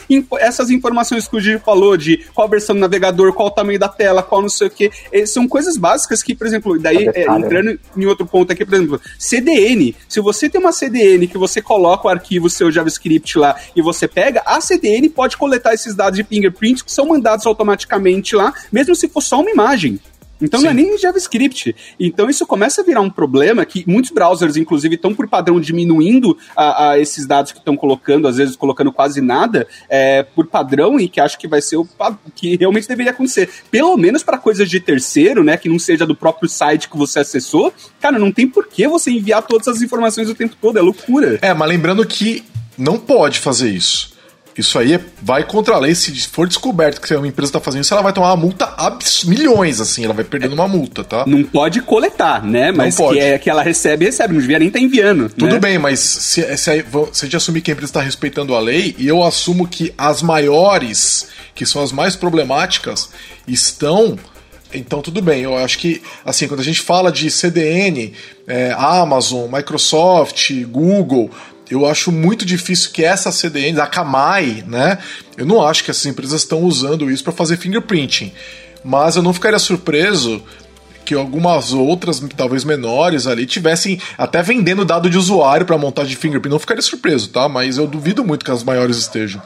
essas 0.40 0.70
informações 0.70 1.28
que 1.28 1.36
o 1.36 1.40
Gil 1.40 1.60
falou 1.60 1.96
de 1.96 2.24
qual 2.34 2.48
versão 2.48 2.74
do 2.74 2.80
navegador, 2.80 3.32
qual 3.32 3.48
o 3.48 3.52
tamanho 3.52 3.78
da 3.78 3.88
tela, 3.88 4.22
qual 4.22 4.42
não 4.42 4.48
sei 4.48 4.66
o 4.66 4.70
que 4.70 4.90
são 5.26 5.48
coisas 5.48 5.76
básicas 5.76 6.22
que, 6.22 6.34
por 6.34 6.46
exemplo, 6.46 6.78
daí 6.78 7.08
é, 7.14 7.26
entrando 7.30 7.78
em 7.96 8.06
outro 8.06 8.26
ponto 8.26 8.52
aqui, 8.52 8.64
por 8.64 8.74
exemplo, 8.74 9.00
CDN. 9.18 9.94
Se 10.08 10.20
você 10.20 10.48
tem 10.48 10.60
uma 10.60 10.72
CDN 10.72 11.26
que 11.26 11.38
você 11.38 11.62
coloca 11.62 12.06
o 12.06 12.10
arquivo 12.10 12.48
seu 12.50 12.70
JavaScript 12.70 13.38
lá 13.38 13.56
e 13.74 13.82
você 13.82 14.06
pega, 14.08 14.42
a 14.44 14.60
CDN 14.60 15.08
pode 15.08 15.36
coletar 15.36 15.74
esses 15.74 15.94
dados 15.94 16.16
de 16.16 16.24
fingerprint 16.24 16.84
que 16.84 16.92
são 16.92 17.06
mandados 17.06 17.46
automaticamente 17.46 18.34
lá, 18.34 18.52
mesmo 18.72 18.94
se 18.94 19.08
for 19.08 19.20
só 19.20 19.40
uma 19.40 19.50
imagem. 19.50 20.00
Então 20.40 20.60
Sim. 20.60 20.66
não 20.66 20.70
é 20.72 20.74
nem 20.74 20.98
JavaScript. 20.98 21.74
Então 21.98 22.28
isso 22.28 22.46
começa 22.46 22.80
a 22.80 22.84
virar 22.84 23.00
um 23.00 23.10
problema 23.10 23.64
que 23.64 23.84
muitos 23.86 24.10
browsers, 24.10 24.56
inclusive, 24.56 24.96
estão 24.96 25.14
por 25.14 25.28
padrão 25.28 25.60
diminuindo 25.60 26.36
a, 26.54 26.90
a 26.90 26.98
esses 26.98 27.26
dados 27.26 27.52
que 27.52 27.58
estão 27.58 27.76
colocando, 27.76 28.28
às 28.28 28.36
vezes 28.36 28.56
colocando 28.56 28.92
quase 28.92 29.20
nada, 29.20 29.66
é, 29.88 30.22
por 30.22 30.46
padrão, 30.46 31.00
e 31.00 31.08
que 31.08 31.20
acho 31.20 31.38
que 31.38 31.48
vai 31.48 31.62
ser 31.62 31.76
o 31.76 31.88
que 32.34 32.56
realmente 32.56 32.88
deveria 32.88 33.12
acontecer. 33.12 33.48
Pelo 33.70 33.96
menos 33.96 34.22
para 34.22 34.38
coisas 34.38 34.68
de 34.68 34.80
terceiro, 34.80 35.42
né? 35.42 35.56
Que 35.56 35.68
não 35.68 35.78
seja 35.78 36.06
do 36.06 36.14
próprio 36.14 36.48
site 36.48 36.88
que 36.88 36.96
você 36.96 37.20
acessou, 37.20 37.72
cara, 38.00 38.18
não 38.18 38.30
tem 38.30 38.46
por 38.46 38.66
que 38.66 38.86
você 38.86 39.10
enviar 39.10 39.42
todas 39.42 39.68
as 39.68 39.82
informações 39.82 40.28
o 40.28 40.34
tempo 40.34 40.56
todo, 40.60 40.78
é 40.78 40.82
loucura. 40.82 41.38
É, 41.42 41.54
mas 41.54 41.68
lembrando 41.68 42.04
que 42.06 42.44
não 42.76 42.98
pode 42.98 43.38
fazer 43.38 43.70
isso. 43.70 44.15
Isso 44.56 44.78
aí 44.78 44.98
vai 45.20 45.44
contra 45.44 45.74
a 45.74 45.78
lei. 45.78 45.94
Se 45.94 46.12
for 46.28 46.48
descoberto 46.48 47.00
que 47.00 47.14
uma 47.14 47.28
empresa 47.28 47.50
está 47.50 47.60
fazendo 47.60 47.82
isso, 47.82 47.92
ela 47.92 48.02
vai 48.02 48.12
tomar 48.12 48.28
uma 48.28 48.36
multa 48.36 48.74
milhões, 49.24 49.80
assim, 49.80 50.04
ela 50.04 50.14
vai 50.14 50.24
perdendo 50.24 50.54
uma 50.54 50.66
multa, 50.66 51.04
tá? 51.04 51.24
Não 51.26 51.44
pode 51.44 51.82
coletar, 51.82 52.42
né? 52.42 52.72
Mas 52.72 52.96
que, 52.96 53.18
é, 53.18 53.38
que 53.38 53.50
ela 53.50 53.62
recebe, 53.62 54.06
recebe. 54.06 54.32
Não 54.32 54.40
devia 54.40 54.58
nem 54.58 54.68
estar 54.68 54.78
tá 54.78 54.84
enviando. 54.84 55.28
Tudo 55.28 55.54
né? 55.54 55.58
bem, 55.58 55.78
mas 55.78 56.00
se, 56.00 56.42
se, 56.56 56.56
se 56.56 56.70
a 56.70 57.24
gente 57.24 57.36
assumir 57.36 57.60
que 57.60 57.70
a 57.70 57.74
empresa 57.74 57.90
está 57.90 58.00
respeitando 58.00 58.54
a 58.54 58.60
lei, 58.60 58.94
e 58.98 59.06
eu 59.06 59.22
assumo 59.22 59.68
que 59.68 59.92
as 59.98 60.22
maiores, 60.22 61.28
que 61.54 61.66
são 61.66 61.82
as 61.82 61.92
mais 61.92 62.16
problemáticas, 62.16 63.10
estão 63.46 64.16
então, 64.74 65.00
tudo 65.00 65.22
bem. 65.22 65.42
Eu 65.42 65.56
acho 65.56 65.78
que, 65.78 66.02
assim, 66.24 66.48
quando 66.48 66.60
a 66.60 66.64
gente 66.64 66.80
fala 66.80 67.10
de 67.10 67.30
CDN, 67.30 68.12
é, 68.46 68.74
Amazon, 68.76 69.50
Microsoft, 69.50 70.52
Google, 70.64 71.30
eu 71.70 71.86
acho 71.86 72.12
muito 72.12 72.44
difícil 72.44 72.90
que 72.92 73.04
essa 73.04 73.32
CDN, 73.32 73.80
a 73.80 73.86
Kamai, 73.86 74.64
né? 74.66 74.98
Eu 75.36 75.44
não 75.44 75.66
acho 75.66 75.84
que 75.84 75.90
essas 75.90 76.06
empresas 76.06 76.42
estão 76.42 76.62
usando 76.62 77.10
isso 77.10 77.24
para 77.24 77.32
fazer 77.32 77.56
fingerprinting. 77.56 78.32
Mas 78.84 79.16
eu 79.16 79.22
não 79.22 79.32
ficaria 79.32 79.58
surpreso 79.58 80.42
que 81.04 81.14
algumas 81.14 81.72
outras, 81.72 82.20
talvez 82.36 82.64
menores 82.64 83.26
ali, 83.26 83.46
tivessem 83.46 84.00
até 84.18 84.42
vendendo 84.42 84.84
dado 84.84 85.08
de 85.08 85.16
usuário 85.16 85.64
para 85.66 85.78
montagem 85.78 86.10
de 86.10 86.16
fingerprint. 86.16 86.52
Não 86.52 86.58
ficaria 86.58 86.82
surpreso, 86.82 87.28
tá? 87.28 87.48
Mas 87.48 87.78
eu 87.78 87.86
duvido 87.86 88.24
muito 88.24 88.44
que 88.44 88.50
as 88.50 88.62
maiores 88.62 88.96
estejam. 88.96 89.42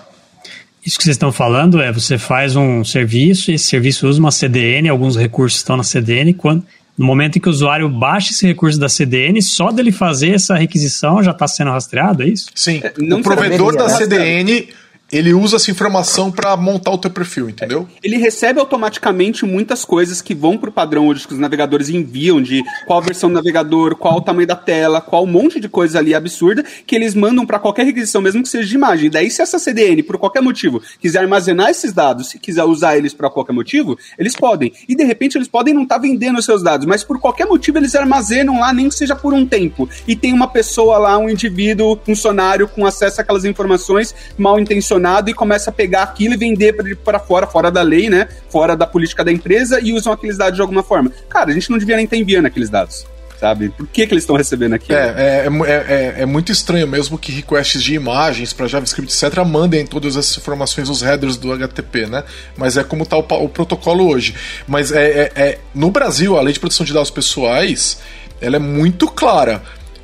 Isso 0.85 0.97
que 0.97 1.05
vocês 1.05 1.15
estão 1.15 1.31
falando 1.31 1.81
é 1.81 1.93
você 1.93 2.17
faz 2.17 2.57
um 2.57 2.83
serviço 2.83 3.51
e 3.51 3.55
esse 3.55 3.67
serviço 3.67 4.09
usa 4.09 4.19
uma 4.19 4.31
CDN, 4.31 4.89
alguns 4.89 5.15
recursos 5.15 5.59
estão 5.59 5.77
na 5.77 5.83
CDN, 5.83 6.33
quando 6.33 6.65
no 7.01 7.07
momento 7.07 7.37
em 7.37 7.41
que 7.41 7.49
o 7.49 7.51
usuário 7.51 7.89
baixa 7.89 8.31
esse 8.31 8.47
recurso 8.47 8.79
da 8.79 8.87
CDN, 8.87 9.41
só 9.41 9.73
dele 9.73 9.91
fazer 9.91 10.35
essa 10.35 10.55
requisição 10.55 11.23
já 11.23 11.31
está 11.31 11.49
sendo 11.49 11.71
rastreado, 11.71 12.23
é 12.23 12.27
isso? 12.27 12.51
Sim. 12.55 12.83
É, 12.85 12.93
o 13.15 13.23
provedor 13.23 13.75
da 13.75 13.89
CDN 13.89 14.69
ele 15.13 15.35
usa 15.35 15.57
essa 15.57 15.71
informação 15.71 16.31
para 16.31 16.57
montar 16.57 16.93
o 16.93 16.99
teu 16.99 17.11
perfil, 17.11 17.49
entendeu? 17.49 17.89
Ele 18.03 18.17
recebe 18.17 18.61
automaticamente 18.61 19.45
muitas 19.45 19.85
coisas 19.85 20.23
que 20.23 20.35
vão 20.35 20.57
pro 20.57 20.71
padrão 20.71 21.09
hoje 21.09 21.27
que 21.27 21.35
os 21.35 21.39
navegadores 21.39 21.89
enviam 21.89 22.41
de 22.41 22.63
qual 22.87 23.03
versão 23.03 23.29
do 23.29 23.35
navegador, 23.35 23.97
qual 23.97 24.19
o 24.19 24.21
tamanho 24.21 24.47
da 24.47 24.57
tela, 24.57 25.01
qual 25.01 25.25
um 25.25 25.27
monte 25.27 25.59
de 25.59 25.69
coisa 25.69 25.99
ali 25.99 26.15
absurda 26.15 26.65
que 26.87 26.95
eles 26.95 27.15
mandam 27.15 27.45
para 27.45 27.59
qualquer 27.59 27.85
requisição, 27.85 28.21
mesmo 28.21 28.43
que 28.43 28.49
seja 28.49 28.69
de 28.69 28.75
imagem. 28.75 29.11
Daí, 29.11 29.31
se 29.31 29.43
essa 29.43 29.59
CDN, 29.59 30.03
por 30.03 30.17
qualquer 30.17 30.41
motivo, 30.41 30.81
quiser 31.01 31.21
armazenar 31.21 31.71
esses 31.71 31.93
dados, 31.93 32.29
se 32.29 32.39
quiser 32.39 32.65
usar 32.65 32.97
eles 32.97 33.13
para 33.13 33.29
qualquer 33.29 33.53
motivo, 33.53 33.99
eles 34.19 34.37
podem. 34.37 34.73
E 34.89 34.95
de 34.95 35.05
repente 35.05 35.37
eles 35.37 35.49
podem 35.49 35.75
não 35.75 35.83
estar 35.83 35.97
tá 35.97 36.01
vendendo 36.01 36.39
os 36.39 36.45
seus 36.45 36.63
dados, 36.63 36.87
mas 36.87 37.03
por 37.03 37.19
qualquer 37.19 37.47
motivo 37.47 37.79
eles 37.79 37.95
armazenam 37.95 38.61
lá, 38.61 38.73
nem 38.73 38.89
que 38.89 38.95
seja 38.95 39.17
por 39.17 39.35
um 39.35 39.45
tempo. 39.45 39.89
E 40.07 40.15
tem 40.15 40.33
uma 40.33 40.49
pessoa 40.49 40.99
lá, 40.99 41.19
um 41.19 41.29
indivíduo, 41.29 41.99
funcionário 42.05 42.69
com 42.69 42.87
acesso 42.87 43.21
àquelas 43.21 43.45
informações 43.45 44.15
mal 44.39 44.59
intencionadas 44.59 45.00
e 45.31 45.35
começa 45.35 45.71
a 45.71 45.73
pegar 45.73 46.03
aquilo 46.03 46.35
e 46.35 46.37
vender 46.37 46.75
para 47.05 47.19
fora, 47.19 47.47
fora 47.47 47.71
da 47.71 47.83
lei, 47.83 48.09
né? 48.09 48.29
Fora 48.49 48.77
da 48.77 48.87
política 48.87 49.25
da 49.25 49.33
empresa 49.33 49.81
e 49.81 49.93
usam 49.93 50.13
aqueles 50.13 50.37
dados 50.37 50.55
de 50.55 50.61
alguma 50.61 50.83
forma. 50.83 51.11
Cara, 51.29 51.51
a 51.51 51.55
gente 51.55 51.71
não 51.71 51.79
devia 51.79 51.97
nem 51.97 52.05
estar 52.05 52.17
enviando 52.17 52.47
aqueles 52.47 52.71
dados 52.71 53.07
sabe? 53.41 53.71
Por 53.71 53.87
que, 53.87 54.07
que 54.07 54.13
eles 54.13 54.23
estão 54.23 54.37
recebendo 54.37 54.75
aquilo? 54.75 54.99
É, 54.99 55.47
é, 55.47 55.49
é, 55.49 55.73
é, 56.19 56.23
é 56.23 56.27
muito 56.27 56.53
estranho 56.53 56.87
mesmo 56.87 57.17
que 57.17 57.33
requests 57.33 57.83
de 57.83 57.95
imagens 57.95 58.53
para 58.53 58.67
JavaScript, 58.67 59.13
etc., 59.13 59.43
mandem 59.47 59.87
todas 59.87 60.15
essas 60.17 60.37
informações, 60.37 60.91
os 60.91 61.01
headers 61.01 61.39
do 61.39 61.51
HTTP, 61.51 62.07
né? 62.07 62.23
Mas 62.55 62.77
é 62.77 62.85
como 62.85 63.05
está 63.05 63.17
o, 63.17 63.21
o, 63.21 63.49
protocolo 63.49 64.07
hoje. 64.07 64.35
Mas 64.69 64.93
é, 64.93 65.05
é, 65.05 65.33
é, 65.35 65.59
no 65.75 65.91
Brasil, 65.91 66.37
a 66.37 66.43
lei 66.43 66.53
de 66.53 66.61
proteção 66.61 66.85
de 66.85 66.93
dados 66.93 67.11
pessoais 67.11 67.99
ela 68.43 68.57
é 68.57 68.59
muito 68.59 69.07
clara 69.07 69.63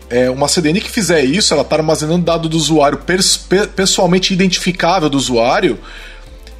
é, 0.08 0.30
uma 0.30 0.48
CDN 0.48 0.80
que 0.80 0.90
fizer 0.90 1.24
isso, 1.24 1.52
ela 1.52 1.62
está 1.62 1.76
armazenando 1.76 2.24
dado 2.24 2.48
do 2.48 2.56
usuário 2.56 3.00
pessoalmente 3.74 4.32
identificável 4.32 5.08
do 5.08 5.16
usuário 5.16 5.78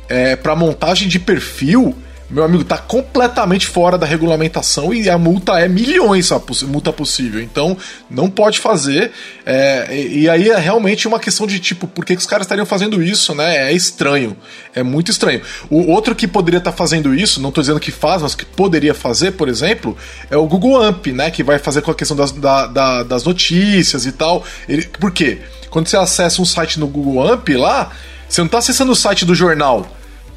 é, 0.08 0.36
para 0.36 0.54
montagem 0.56 1.08
de 1.08 1.18
perfil 1.18 1.96
meu 2.28 2.42
amigo, 2.42 2.64
tá 2.64 2.76
completamente 2.76 3.68
fora 3.68 3.96
da 3.96 4.04
regulamentação 4.04 4.92
e 4.92 5.08
a 5.08 5.16
multa 5.16 5.60
é 5.60 5.68
milhões 5.68 6.32
a 6.32 6.42
multa 6.64 6.92
possível. 6.92 7.40
Então, 7.40 7.76
não 8.10 8.28
pode 8.28 8.58
fazer. 8.58 9.12
É, 9.44 9.88
e, 9.96 10.22
e, 10.22 10.28
aí 10.28 10.50
é 10.50 10.56
realmente 10.56 11.06
uma 11.06 11.20
questão 11.20 11.46
de 11.46 11.60
tipo, 11.60 11.86
por 11.86 12.04
que, 12.04 12.16
que 12.16 12.20
os 12.20 12.26
caras 12.26 12.44
estariam 12.44 12.66
fazendo 12.66 13.00
isso, 13.00 13.32
né? 13.32 13.70
É 13.70 13.72
estranho. 13.72 14.36
É 14.74 14.82
muito 14.82 15.10
estranho. 15.10 15.40
O 15.70 15.92
outro 15.92 16.16
que 16.16 16.26
poderia 16.26 16.58
estar 16.58 16.72
tá 16.72 16.76
fazendo 16.76 17.14
isso, 17.14 17.40
não 17.40 17.50
estou 17.50 17.62
dizendo 17.62 17.78
que 17.78 17.92
faz, 17.92 18.22
mas 18.22 18.34
que 18.34 18.44
poderia 18.44 18.92
fazer, 18.92 19.32
por 19.32 19.48
exemplo, 19.48 19.96
é 20.28 20.36
o 20.36 20.46
Google 20.46 20.82
Amp, 20.82 21.06
né? 21.06 21.30
Que 21.30 21.44
vai 21.44 21.60
fazer 21.60 21.80
com 21.80 21.92
a 21.92 21.94
questão 21.94 22.16
das, 22.16 22.32
da, 22.32 22.66
da, 22.66 23.02
das 23.04 23.22
notícias 23.22 24.04
e 24.04 24.10
tal. 24.10 24.44
Ele, 24.68 24.82
por 24.84 25.12
quê? 25.12 25.38
Quando 25.70 25.86
você 25.86 25.96
acessa 25.96 26.42
um 26.42 26.44
site 26.44 26.80
no 26.80 26.88
Google 26.88 27.24
Amp 27.24 27.48
lá, 27.50 27.92
você 28.28 28.40
não 28.40 28.46
está 28.46 28.58
acessando 28.58 28.90
o 28.90 28.96
site 28.96 29.24
do 29.24 29.34
jornal, 29.34 29.86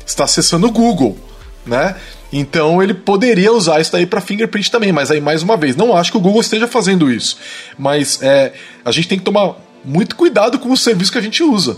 você 0.05 0.13
está 0.13 0.25
acessando 0.25 0.67
o 0.67 0.71
Google 0.71 1.28
né? 1.65 1.95
Então 2.31 2.81
ele 2.81 2.93
poderia 2.93 3.51
usar 3.51 3.79
isso 3.79 3.91
daí 3.91 4.05
para 4.05 4.21
fingerprint 4.21 4.69
também, 4.71 4.91
mas 4.91 5.11
aí 5.11 5.19
mais 5.19 5.43
uma 5.43 5.57
vez, 5.57 5.75
não 5.75 5.95
acho 5.95 6.11
que 6.11 6.17
o 6.17 6.21
Google 6.21 6.41
esteja 6.41 6.67
fazendo 6.67 7.11
isso. 7.11 7.37
Mas 7.77 8.21
é, 8.21 8.53
a 8.83 8.91
gente 8.91 9.07
tem 9.07 9.17
que 9.17 9.25
tomar 9.25 9.55
muito 9.83 10.15
cuidado 10.15 10.59
com 10.59 10.69
o 10.71 10.77
serviço 10.77 11.11
que 11.11 11.17
a 11.17 11.21
gente 11.21 11.43
usa. 11.43 11.77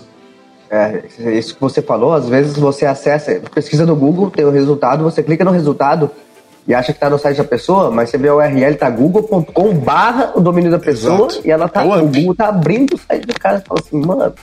É, 0.70 1.04
isso 1.38 1.56
que 1.56 1.62
você 1.62 1.82
falou, 1.82 2.14
às 2.14 2.30
vezes 2.30 2.56
você 2.56 2.86
acessa, 2.86 3.42
pesquisa 3.54 3.86
no 3.86 3.96
Google, 3.96 4.32
tem 4.32 4.46
o 4.46 4.52
resultado, 4.52 5.04
você 5.04 5.22
clica 5.22 5.44
no 5.44 5.52
resultado 5.52 6.10
e 6.66 6.74
acha 6.74 6.94
que 6.94 6.98
está 6.98 7.10
no 7.10 7.18
site 7.18 7.38
da 7.38 7.44
pessoa, 7.44 7.92
mas 7.92 8.10
você 8.10 8.18
vê 8.18 8.30
a 8.30 8.36
URL, 8.36 8.76
tá 8.76 8.90
google.com 8.90 9.74
barra 9.74 10.32
o 10.36 10.40
domínio 10.40 10.72
da 10.72 10.80
pessoa 10.80 11.28
Exato. 11.28 11.42
e 11.44 11.52
ela 11.52 11.68
tá, 11.68 11.84
é 11.84 11.88
o, 11.88 12.06
o 12.06 12.08
Google 12.08 12.36
tá 12.36 12.48
abrindo 12.48 12.94
o 12.94 12.98
site 12.98 13.26
do 13.26 13.34
cara 13.34 13.58
e 13.58 13.68
fala 13.68 13.82
assim, 13.82 14.06
mano, 14.06 14.34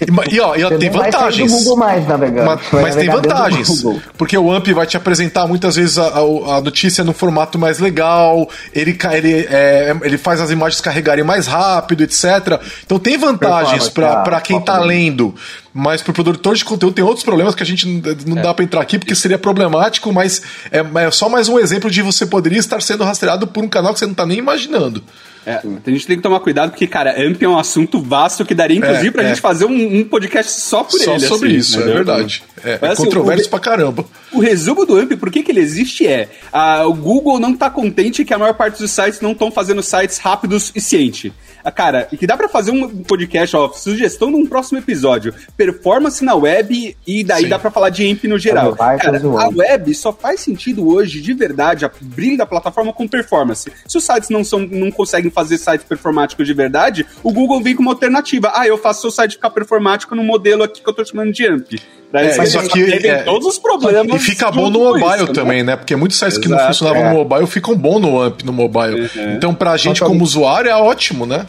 e, 0.00 0.34
e, 0.34 0.40
ó, 0.40 0.56
e 0.56 0.64
ó, 0.64 0.76
tem 0.76 0.90
vantagens. 0.90 1.52
Google 1.52 1.76
mais 1.76 2.06
navegando. 2.06 2.46
Mas, 2.46 2.60
mas 2.82 2.96
tem 2.96 3.08
vantagens. 3.08 3.84
Porque 4.16 4.36
o 4.36 4.52
AMP 4.52 4.72
vai 4.72 4.86
te 4.86 4.96
apresentar 4.96 5.46
muitas 5.46 5.76
vezes 5.76 5.96
a, 5.98 6.08
a, 6.08 6.56
a 6.56 6.60
notícia 6.60 7.04
no 7.04 7.12
formato 7.12 7.58
mais 7.58 7.78
legal, 7.78 8.48
ele, 8.74 8.98
ele, 9.12 9.46
é, 9.48 9.96
ele 10.02 10.18
faz 10.18 10.40
as 10.40 10.50
imagens 10.50 10.80
carregarem 10.80 11.22
mais 11.22 11.46
rápido, 11.46 12.02
etc. 12.02 12.60
Então 12.84 12.98
tem 12.98 13.16
vantagens 13.16 13.88
para 13.88 14.40
quem 14.40 14.60
tá 14.60 14.80
lendo. 14.80 15.32
Mas 15.72 16.02
pro 16.02 16.12
produtor 16.12 16.56
de 16.56 16.64
conteúdo 16.64 16.94
tem 16.94 17.04
outros 17.04 17.24
problemas 17.24 17.54
que 17.54 17.62
a 17.62 17.66
gente 17.66 17.86
não 18.26 18.38
é. 18.38 18.42
dá 18.42 18.52
para 18.52 18.64
entrar 18.64 18.80
aqui 18.80 18.98
porque 18.98 19.14
seria 19.14 19.38
problemático, 19.38 20.12
mas 20.12 20.42
é, 20.72 20.78
é 21.06 21.10
só 21.12 21.28
mais 21.28 21.48
um 21.48 21.56
exemplo 21.56 21.88
de 21.88 22.02
você 22.02 22.26
poderia 22.26 22.58
estar 22.58 22.82
sendo 22.82 23.04
rastreado 23.04 23.46
por 23.46 23.62
um 23.62 23.68
canal 23.68 23.92
que 23.92 24.00
você 24.00 24.06
não 24.06 24.14
tá 24.14 24.26
nem 24.26 24.38
imaginando. 24.38 25.04
É, 25.48 25.62
a 25.86 25.90
gente 25.90 26.06
tem 26.06 26.16
que 26.16 26.22
tomar 26.22 26.40
cuidado 26.40 26.70
porque, 26.70 26.86
cara, 26.86 27.14
AMP 27.18 27.42
é 27.42 27.48
um 27.48 27.58
assunto 27.58 28.02
vasto 28.02 28.44
que 28.44 28.54
daria, 28.54 28.76
inclusive, 28.76 29.08
é, 29.08 29.10
pra 29.10 29.22
é. 29.22 29.28
gente 29.28 29.40
fazer 29.40 29.64
um, 29.64 30.00
um, 30.00 30.04
podcast 30.04 30.60
só 30.60 30.84
por 30.84 31.00
só 31.00 31.12
ele. 31.12 31.20
Só 31.20 31.28
sobre 31.28 31.48
assim, 31.48 31.56
isso, 31.56 31.76
é 31.76 31.76
entendeu? 31.76 31.94
é 31.94 31.96
verdade. 31.96 32.42
É, 32.62 32.78
Mas, 32.82 32.90
assim, 32.90 33.04
controverso 33.04 33.46
o, 33.46 33.50
pra 33.50 33.58
caramba. 33.58 34.04
O 34.30 34.40
resumo 34.40 34.84
do 34.84 34.96
AMP, 34.98 35.16
por 35.16 35.30
que, 35.30 35.42
que 35.42 35.50
ele 35.50 35.60
existe 35.60 36.06
é: 36.06 36.28
a, 36.52 36.86
o 36.86 36.92
Google 36.92 37.40
não 37.40 37.56
tá 37.56 37.70
contente 37.70 38.26
que 38.26 38.34
a 38.34 38.38
maior 38.38 38.52
parte 38.52 38.78
dos 38.78 38.90
sites 38.90 39.22
não 39.22 39.32
estão 39.32 39.50
fazendo 39.50 39.82
sites 39.82 40.18
rápidos 40.18 40.70
e 40.74 40.82
ciente. 40.82 41.32
Ah, 41.64 41.70
cara, 41.70 42.04
que 42.04 42.26
dá 42.26 42.36
para 42.36 42.48
fazer 42.48 42.70
um 42.70 43.02
podcast, 43.02 43.56
ó, 43.56 43.70
sugestão 43.72 44.30
num 44.30 44.46
próximo 44.46 44.78
episódio. 44.78 45.34
Performance 45.56 46.24
na 46.24 46.34
web 46.34 46.96
e 47.06 47.24
daí 47.24 47.42
Sim. 47.42 47.48
dá 47.48 47.58
para 47.58 47.70
falar 47.70 47.90
de 47.90 48.10
AMP 48.10 48.24
no 48.24 48.38
geral. 48.38 48.74
Cara, 48.76 49.20
a 49.20 49.48
web 49.48 49.94
só 49.94 50.12
faz 50.12 50.40
sentido 50.40 50.88
hoje, 50.88 51.20
de 51.20 51.32
verdade, 51.34 51.84
a 51.84 51.90
brilho 52.00 52.36
da 52.36 52.46
plataforma 52.46 52.92
com 52.92 53.06
performance. 53.06 53.70
Se 53.86 53.98
os 53.98 54.04
sites 54.04 54.30
não, 54.30 54.44
são, 54.44 54.60
não 54.60 54.90
conseguem 54.90 55.30
fazer 55.30 55.58
sites 55.58 55.86
performáticos 55.86 56.46
de 56.46 56.54
verdade, 56.54 57.06
o 57.22 57.32
Google 57.32 57.62
vem 57.62 57.74
com 57.74 57.82
uma 57.82 57.92
alternativa. 57.92 58.52
Ah, 58.54 58.66
eu 58.66 58.78
faço 58.78 59.02
seu 59.02 59.10
site 59.10 59.32
ficar 59.32 59.50
performático 59.50 60.14
no 60.14 60.22
modelo 60.22 60.62
aqui 60.62 60.82
que 60.82 60.88
eu 60.88 60.94
tô 60.94 61.04
chamando 61.04 61.32
de 61.32 61.46
AMP. 61.46 61.80
É, 62.12 62.36
mas 62.36 62.48
isso 62.48 62.58
aqui 62.58 63.06
é, 63.06 63.22
todos 63.22 63.46
os 63.46 63.58
problemas. 63.58 64.16
E 64.16 64.18
fica 64.18 64.50
bom 64.50 64.70
no 64.70 64.78
mobile 64.78 65.14
isso, 65.16 65.26
né? 65.26 65.32
também, 65.32 65.62
né? 65.62 65.76
Porque 65.76 65.94
muitos 65.94 66.18
sites 66.18 66.38
Exato, 66.38 66.48
que 66.48 66.54
não 66.54 66.66
funcionavam 66.66 67.02
é. 67.02 67.10
no 67.10 67.16
mobile 67.16 67.46
ficam 67.46 67.76
bom 67.76 67.98
no 67.98 68.20
AMP 68.20 68.44
no 68.44 68.52
mobile. 68.52 69.02
Uhum. 69.02 69.34
Então, 69.34 69.54
pra 69.54 69.76
gente 69.76 70.00
como 70.00 70.24
usuário 70.24 70.70
é 70.70 70.76
ótimo, 70.76 71.26
né? 71.26 71.46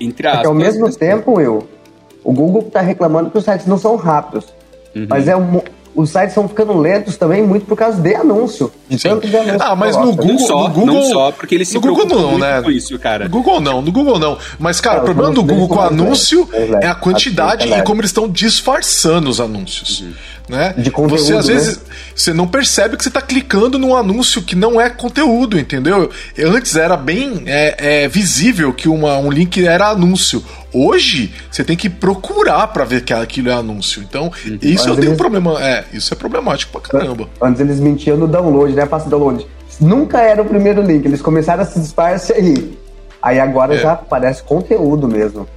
entre 0.00 0.26
aspas. 0.26 0.46
ao 0.46 0.54
mesmo 0.54 0.90
tempo, 0.92 1.34
Will, 1.34 1.68
o 2.24 2.32
Google 2.32 2.62
está 2.62 2.80
reclamando 2.80 3.30
que 3.30 3.38
os 3.38 3.44
sites 3.44 3.66
não 3.66 3.78
são 3.78 3.96
rápidos. 3.96 4.46
Uhum. 4.94 5.06
Mas 5.08 5.28
é 5.28 5.36
um, 5.36 5.62
os 5.96 6.10
sites 6.10 6.28
estão 6.28 6.46
ficando 6.46 6.78
lentos 6.78 7.16
também 7.16 7.42
muito 7.42 7.64
por 7.64 7.76
causa 7.76 8.00
de 8.00 8.14
anúncio. 8.14 8.70
De 8.88 8.98
Sim. 8.98 9.08
tanto 9.08 9.26
de 9.26 9.36
anúncio. 9.36 9.58
Ah, 9.62 9.74
mas 9.74 9.96
no. 9.96 10.14
Google, 10.14 10.26
Não 10.26 10.38
só, 10.38 10.68
no 10.68 10.74
Google, 10.74 10.94
não 10.94 11.02
só, 11.10 11.32
porque 11.32 11.54
eles 11.54 11.68
se 11.68 11.74
no 11.74 11.80
Google 11.80 12.06
não, 12.06 12.38
né? 12.38 12.60
com 12.62 12.70
isso, 12.70 12.98
cara. 12.98 13.24
No 13.24 13.30
Google 13.30 13.60
não, 13.60 13.80
no 13.80 13.90
Google 13.90 14.18
não. 14.18 14.36
Mas, 14.58 14.80
cara, 14.80 14.98
Ah, 14.98 15.02
o 15.02 15.04
problema 15.06 15.32
do 15.32 15.42
Google 15.42 15.68
com 15.68 15.80
anúncio 15.80 16.46
são 16.50 16.68
mais 16.68 16.84
é 16.84 16.86
a 16.86 16.94
quantidade 16.94 17.64
Assim, 17.64 17.72
é 17.72 17.78
e 17.78 17.82
como 17.82 18.00
eles 18.02 18.10
estão 18.10 18.28
disfarçando 18.28 19.30
os 19.30 19.40
anúncios. 19.40 20.04
Né? 20.48 20.74
De 20.78 20.92
conteúdo, 20.92 21.20
você 21.22 21.34
às 21.34 21.48
né? 21.48 21.54
vezes 21.54 21.80
você 22.14 22.32
não 22.32 22.46
percebe 22.46 22.96
que 22.96 23.02
você 23.02 23.08
está 23.08 23.20
clicando 23.20 23.80
num 23.80 23.96
anúncio 23.96 24.40
que 24.40 24.54
não 24.54 24.80
é 24.80 24.88
conteúdo, 24.88 25.58
entendeu? 25.58 26.08
Antes 26.38 26.76
era 26.76 26.96
bem 26.96 27.42
é, 27.46 28.04
é, 28.04 28.08
visível 28.08 28.72
que 28.72 28.88
uma, 28.88 29.18
um 29.18 29.28
link 29.30 29.66
era 29.66 29.88
anúncio. 29.88 30.44
Hoje 30.72 31.34
você 31.50 31.64
tem 31.64 31.76
que 31.76 31.90
procurar 31.90 32.68
para 32.68 32.84
ver 32.84 33.02
que 33.02 33.12
aquilo 33.12 33.48
é 33.50 33.54
anúncio. 33.54 34.00
Então 34.08 34.30
isso 34.62 34.84
Mas 34.84 34.86
eu 34.86 34.94
tenho 34.94 35.06
um 35.08 35.10
eles- 35.10 35.16
problema. 35.18 35.60
É, 35.60 35.84
isso 35.92 36.14
é 36.14 36.16
problemático 36.16 36.80
pra 36.80 36.80
caramba. 37.00 37.28
Antes 37.42 37.60
eles 37.60 37.80
mentiam 37.80 38.16
no 38.16 38.28
download, 38.28 38.72
né? 38.72 38.86
Faça 38.86 39.10
download. 39.10 39.44
Nunca 39.80 40.20
era 40.20 40.40
o 40.40 40.44
primeiro 40.44 40.80
link, 40.80 41.04
eles 41.04 41.20
começaram 41.20 41.62
a 41.62 41.66
se 41.66 41.80
disfarçar 41.80 42.36
aí. 42.36 42.78
Aí 43.20 43.40
agora 43.40 43.74
É. 43.74 43.78
já 43.78 43.96
parece 43.96 44.44
conteúdo 44.44 45.08
mesmo. 45.08 45.48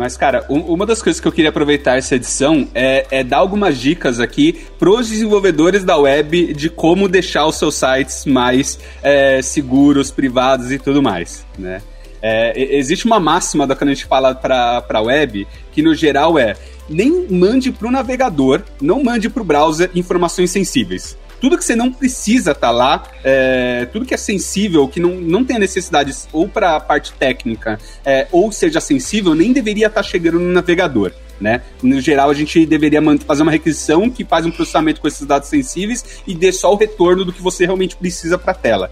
Mas, 0.00 0.16
cara, 0.16 0.46
um- 0.48 0.60
uma 0.60 0.86
das 0.86 1.02
coisas 1.02 1.20
que 1.20 1.28
eu 1.28 1.32
queria 1.32 1.50
aproveitar 1.50 1.98
essa 1.98 2.14
edição 2.14 2.66
é, 2.74 3.06
é 3.10 3.22
dar 3.22 3.36
algumas 3.36 3.76
dicas 3.76 4.18
aqui 4.18 4.58
pros 4.78 5.10
desenvolvedores 5.10 5.84
da 5.84 5.98
web 5.98 6.54
de 6.54 6.70
como 6.70 7.06
deixar 7.06 7.46
os 7.46 7.56
seus 7.56 7.74
sites 7.74 8.24
mais 8.24 8.78
é, 9.02 9.42
seguros, 9.42 10.10
privados 10.10 10.72
e 10.72 10.78
tudo 10.78 11.02
mais, 11.02 11.44
né? 11.58 11.82
É, 12.22 12.78
existe 12.78 13.04
uma 13.04 13.20
máxima 13.20 13.66
da 13.66 13.76
quando 13.76 13.90
a 13.90 13.94
gente 13.94 14.06
fala 14.06 14.34
para 14.34 14.82
a 14.88 15.00
web 15.02 15.46
que 15.70 15.82
no 15.82 15.94
geral 15.94 16.38
é 16.38 16.56
nem 16.88 17.26
mande 17.30 17.70
para 17.70 17.86
o 17.86 17.90
navegador, 17.90 18.62
não 18.80 19.04
mande 19.04 19.28
para 19.28 19.42
o 19.42 19.44
browser 19.44 19.90
informações 19.94 20.50
sensíveis. 20.50 21.14
Tudo 21.40 21.56
que 21.56 21.64
você 21.64 21.74
não 21.74 21.92
precisa 21.92 22.52
estar 22.52 22.70
lá, 22.70 23.02
é, 23.24 23.86
tudo 23.92 24.04
que 24.04 24.14
é 24.14 24.16
sensível, 24.16 24.86
que 24.86 25.00
não, 25.00 25.16
não 25.16 25.44
tem 25.44 25.56
a 25.56 25.58
necessidade 25.58 26.14
ou 26.32 26.48
para 26.48 26.76
a 26.76 26.80
parte 26.80 27.12
técnica, 27.14 27.78
é, 28.04 28.26
ou 28.30 28.52
seja 28.52 28.80
sensível, 28.80 29.34
nem 29.34 29.52
deveria 29.52 29.86
estar 29.86 30.02
chegando 30.02 30.38
no 30.38 30.52
navegador. 30.52 31.12
Né? 31.40 31.62
No 31.82 31.98
geral, 32.00 32.28
a 32.28 32.34
gente 32.34 32.66
deveria 32.66 33.00
fazer 33.26 33.42
uma 33.42 33.50
requisição 33.50 34.10
que 34.10 34.24
faz 34.26 34.44
um 34.44 34.50
processamento 34.50 35.00
com 35.00 35.08
esses 35.08 35.26
dados 35.26 35.48
sensíveis 35.48 36.22
e 36.26 36.34
dê 36.34 36.52
só 36.52 36.70
o 36.70 36.76
retorno 36.76 37.24
do 37.24 37.32
que 37.32 37.40
você 37.40 37.64
realmente 37.64 37.96
precisa 37.96 38.36
para 38.36 38.52
a 38.52 38.54
tela. 38.54 38.90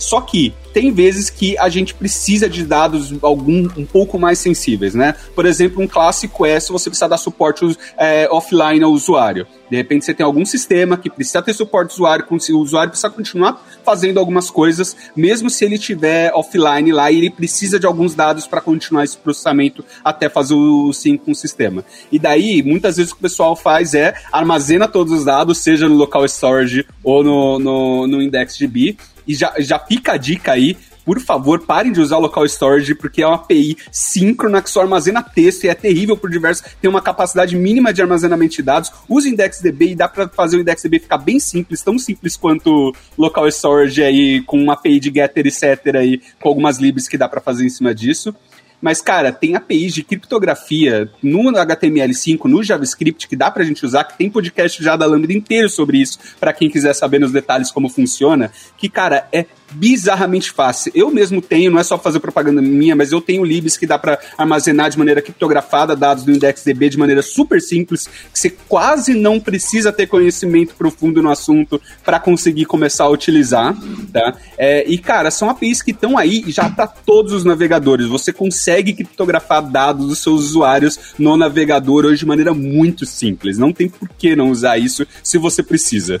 Só 0.00 0.22
que 0.22 0.54
tem 0.72 0.92
vezes 0.92 1.28
que 1.28 1.58
a 1.58 1.68
gente 1.68 1.94
precisa 1.94 2.48
de 2.48 2.64
dados 2.64 3.12
algum 3.22 3.68
um 3.76 3.84
pouco 3.84 4.18
mais 4.18 4.38
sensíveis, 4.38 4.94
né? 4.94 5.14
Por 5.34 5.44
exemplo, 5.44 5.82
um 5.82 5.86
clássico 5.86 6.46
é 6.46 6.58
se 6.58 6.72
você 6.72 6.88
precisar 6.88 7.08
dar 7.08 7.18
suporte 7.18 7.76
é, 7.98 8.26
offline 8.30 8.82
ao 8.82 8.90
usuário. 8.90 9.46
De 9.70 9.76
repente 9.76 10.04
você 10.04 10.14
tem 10.14 10.24
algum 10.24 10.44
sistema 10.44 10.96
que 10.96 11.10
precisa 11.10 11.42
ter 11.42 11.52
suporte 11.52 11.92
usuário, 11.92 12.24
o 12.28 12.58
usuário 12.58 12.90
precisa 12.90 13.10
continuar 13.10 13.62
fazendo 13.84 14.18
algumas 14.18 14.50
coisas, 14.50 14.96
mesmo 15.14 15.50
se 15.50 15.64
ele 15.64 15.74
estiver 15.74 16.32
offline 16.34 16.90
lá 16.92 17.10
e 17.10 17.18
ele 17.18 17.30
precisa 17.30 17.78
de 17.78 17.86
alguns 17.86 18.14
dados 18.14 18.46
para 18.46 18.60
continuar 18.60 19.04
esse 19.04 19.16
processamento 19.16 19.84
até 20.02 20.28
fazer 20.28 20.54
o 20.54 20.92
sync 20.92 21.24
com 21.24 21.32
o 21.32 21.36
sistema. 21.36 21.84
E 22.10 22.18
daí, 22.18 22.62
muitas 22.62 22.96
vezes 22.96 23.12
o 23.12 23.14
que 23.14 23.20
o 23.20 23.22
pessoal 23.22 23.54
faz 23.54 23.94
é 23.94 24.14
armazena 24.32 24.88
todos 24.88 25.12
os 25.12 25.24
dados, 25.24 25.58
seja 25.58 25.88
no 25.88 25.94
local 25.94 26.24
storage 26.24 26.86
ou 27.04 27.22
no, 27.22 27.58
no, 27.58 28.06
no 28.06 28.22
IndexDB, 28.22 28.96
e 29.30 29.34
já, 29.34 29.54
já 29.58 29.78
fica 29.78 30.14
a 30.14 30.16
dica 30.16 30.50
aí, 30.50 30.76
por 31.04 31.20
favor, 31.20 31.64
parem 31.64 31.92
de 31.92 32.00
usar 32.00 32.18
local 32.18 32.44
storage, 32.46 32.96
porque 32.96 33.22
é 33.22 33.26
uma 33.26 33.36
API 33.36 33.76
síncrona 33.92 34.60
que 34.60 34.68
só 34.68 34.80
armazena 34.80 35.22
texto 35.22 35.64
e 35.64 35.68
é 35.68 35.74
terrível 35.74 36.16
por 36.16 36.28
diversos. 36.28 36.64
Tem 36.80 36.90
uma 36.90 37.00
capacidade 37.00 37.56
mínima 37.56 37.92
de 37.92 38.02
armazenamento 38.02 38.56
de 38.56 38.62
dados. 38.62 38.92
Use 39.08 39.28
o 39.28 39.32
IndexDB 39.32 39.92
e 39.92 39.94
dá 39.94 40.08
para 40.08 40.28
fazer 40.28 40.56
o 40.56 40.60
IndexDB 40.60 40.98
ficar 40.98 41.18
bem 41.18 41.38
simples, 41.38 41.80
tão 41.80 41.96
simples 41.96 42.36
quanto 42.36 42.92
local 43.16 43.46
storage 43.48 44.02
aí, 44.02 44.42
com 44.42 44.60
uma 44.60 44.74
API 44.74 44.98
de 44.98 45.12
getter 45.12 45.46
e 45.46 45.50
setter 45.50 45.94
aí, 45.94 46.20
com 46.40 46.48
algumas 46.48 46.78
libs 46.78 47.06
que 47.06 47.16
dá 47.16 47.28
para 47.28 47.40
fazer 47.40 47.64
em 47.64 47.70
cima 47.70 47.94
disso. 47.94 48.34
Mas, 48.80 49.02
cara, 49.02 49.30
tem 49.30 49.54
APIs 49.54 49.92
de 49.92 50.02
criptografia 50.02 51.10
no 51.22 51.52
HTML5, 51.52 52.44
no 52.44 52.62
JavaScript, 52.62 53.28
que 53.28 53.36
dá 53.36 53.50
pra 53.50 53.64
gente 53.64 53.84
usar, 53.84 54.04
que 54.04 54.16
tem 54.16 54.30
podcast 54.30 54.82
já 54.82 54.96
da 54.96 55.06
Lambda 55.06 55.32
inteiro 55.32 55.68
sobre 55.68 55.98
isso, 55.98 56.18
para 56.38 56.52
quem 56.52 56.70
quiser 56.70 56.94
saber 56.94 57.18
nos 57.18 57.32
detalhes 57.32 57.70
como 57.70 57.88
funciona, 57.88 58.50
que, 58.76 58.88
cara, 58.88 59.28
é 59.32 59.44
bizarramente 59.70 60.50
fácil. 60.50 60.92
Eu 60.94 61.10
mesmo 61.10 61.40
tenho, 61.40 61.70
não 61.70 61.78
é 61.78 61.82
só 61.82 61.98
fazer 61.98 62.20
propaganda 62.20 62.60
minha, 62.60 62.96
mas 62.96 63.12
eu 63.12 63.20
tenho 63.20 63.44
libs 63.44 63.76
que 63.76 63.86
dá 63.86 63.98
para 63.98 64.18
armazenar 64.36 64.90
de 64.90 64.98
maneira 64.98 65.22
criptografada 65.22 65.96
dados 65.96 66.24
do 66.24 66.32
IndexDB 66.32 66.88
de 66.88 66.98
maneira 66.98 67.22
super 67.22 67.60
simples, 67.60 68.06
que 68.32 68.38
você 68.38 68.50
quase 68.68 69.14
não 69.14 69.38
precisa 69.40 69.92
ter 69.92 70.06
conhecimento 70.06 70.74
profundo 70.74 71.22
no 71.22 71.30
assunto 71.30 71.80
para 72.04 72.18
conseguir 72.18 72.64
começar 72.64 73.04
a 73.04 73.08
utilizar, 73.08 73.76
tá? 74.12 74.36
É, 74.58 74.84
e, 74.88 74.98
cara, 74.98 75.30
são 75.30 75.50
APIs 75.50 75.82
que 75.82 75.90
estão 75.90 76.18
aí 76.18 76.44
já 76.48 76.68
tá 76.68 76.86
todos 76.86 77.32
os 77.32 77.44
navegadores. 77.44 78.06
Você 78.06 78.32
consegue 78.32 78.92
criptografar 78.92 79.62
dados 79.62 80.08
dos 80.08 80.18
seus 80.18 80.44
usuários 80.44 80.98
no 81.18 81.36
navegador 81.36 82.04
hoje 82.04 82.20
de 82.20 82.26
maneira 82.26 82.52
muito 82.54 83.06
simples. 83.06 83.58
Não 83.58 83.72
tem 83.72 83.88
por 83.88 84.08
que 84.08 84.36
não 84.36 84.50
usar 84.50 84.78
isso 84.78 85.06
se 85.22 85.38
você 85.38 85.62
precisa. 85.62 86.20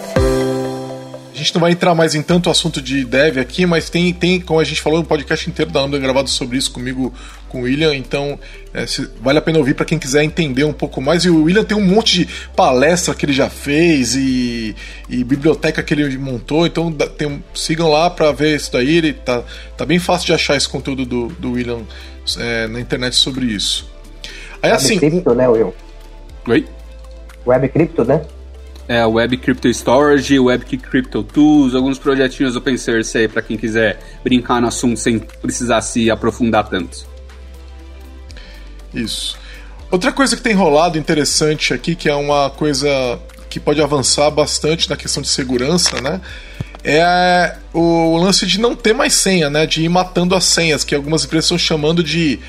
A 1.41 1.43
gente 1.43 1.55
não 1.55 1.61
vai 1.61 1.71
entrar 1.71 1.95
mais 1.95 2.13
em 2.13 2.21
tanto 2.21 2.51
assunto 2.51 2.79
de 2.79 3.03
dev 3.03 3.39
aqui, 3.39 3.65
mas 3.65 3.89
tem, 3.89 4.13
tem 4.13 4.39
como 4.39 4.59
a 4.59 4.63
gente 4.63 4.79
falou, 4.79 4.99
um 4.99 5.03
podcast 5.03 5.49
inteiro 5.49 5.71
da 5.71 5.81
Lambda 5.81 5.97
gravado 5.97 6.29
sobre 6.29 6.55
isso 6.55 6.69
comigo, 6.71 7.11
com 7.49 7.61
o 7.61 7.63
William, 7.63 7.95
então 7.95 8.37
é, 8.71 8.85
se- 8.85 9.09
vale 9.19 9.39
a 9.39 9.41
pena 9.41 9.57
ouvir 9.57 9.73
para 9.73 9.83
quem 9.83 9.97
quiser 9.97 10.23
entender 10.23 10.63
um 10.65 10.71
pouco 10.71 11.01
mais. 11.01 11.25
E 11.25 11.31
o 11.31 11.45
William 11.45 11.63
tem 11.63 11.75
um 11.75 11.83
monte 11.83 12.19
de 12.19 12.29
palestra 12.55 13.15
que 13.15 13.25
ele 13.25 13.33
já 13.33 13.49
fez 13.49 14.13
e, 14.15 14.75
e 15.09 15.23
biblioteca 15.23 15.81
que 15.81 15.91
ele 15.95 16.15
montou, 16.15 16.67
então 16.67 16.91
tem- 16.91 17.43
sigam 17.55 17.89
lá 17.89 18.07
para 18.11 18.31
ver 18.31 18.55
isso 18.55 18.71
daí. 18.71 18.97
Ele 18.97 19.11
tá, 19.13 19.43
tá 19.75 19.83
bem 19.83 19.97
fácil 19.97 20.27
de 20.27 20.33
achar 20.33 20.55
esse 20.55 20.69
conteúdo 20.69 21.07
do, 21.07 21.27
do 21.29 21.53
William 21.53 21.79
é, 22.37 22.67
na 22.67 22.79
internet 22.79 23.15
sobre 23.15 23.45
isso. 23.47 23.89
Aí 24.61 24.69
Web 24.69 24.75
assim, 24.75 24.99
Crypto, 24.99 25.33
né, 25.33 25.47
Will? 25.49 25.73
Oi? 26.47 26.67
Web 27.47 27.67
Crypto, 27.69 28.05
né? 28.05 28.21
É, 28.91 29.05
Web 29.05 29.37
Crypto 29.37 29.69
Storage, 29.69 30.37
Web 30.37 30.65
Crypto 30.65 31.23
Tools, 31.23 31.73
alguns 31.73 31.97
projetinhos 31.97 32.57
open 32.57 32.75
source 32.75 33.17
aí 33.17 33.25
pra 33.25 33.41
quem 33.41 33.55
quiser 33.55 33.97
brincar 34.21 34.59
no 34.59 34.67
assunto 34.67 34.99
sem 34.99 35.17
precisar 35.17 35.79
se 35.79 36.11
aprofundar 36.11 36.67
tanto. 36.67 37.07
Isso. 38.93 39.37
Outra 39.89 40.11
coisa 40.11 40.35
que 40.35 40.41
tem 40.41 40.53
rolado 40.53 40.97
interessante 40.97 41.73
aqui, 41.73 41.95
que 41.95 42.09
é 42.09 42.15
uma 42.15 42.49
coisa 42.49 43.17
que 43.49 43.61
pode 43.61 43.81
avançar 43.81 44.29
bastante 44.29 44.89
na 44.89 44.97
questão 44.97 45.23
de 45.23 45.29
segurança, 45.29 46.01
né? 46.01 46.19
É 46.83 47.55
o 47.73 48.17
lance 48.17 48.45
de 48.45 48.59
não 48.59 48.75
ter 48.75 48.91
mais 48.91 49.13
senha, 49.13 49.49
né? 49.49 49.65
De 49.65 49.83
ir 49.85 49.89
matando 49.89 50.35
as 50.35 50.43
senhas, 50.43 50.83
que 50.83 50.93
algumas 50.93 51.23
empresas 51.23 51.45
estão 51.45 51.57
chamando 51.57 52.03
de 52.03 52.41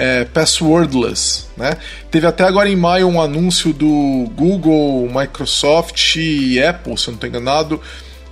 é, 0.00 0.24
passwordless, 0.24 1.44
né? 1.58 1.76
Teve 2.10 2.26
até 2.26 2.42
agora 2.44 2.70
em 2.70 2.74
maio 2.74 3.06
um 3.06 3.20
anúncio 3.20 3.70
do 3.70 4.30
Google, 4.34 5.06
Microsoft 5.14 6.16
e 6.16 6.58
Apple, 6.58 6.96
se 6.96 7.08
eu 7.08 7.12
não 7.12 7.16
estou 7.16 7.28
enganado, 7.28 7.78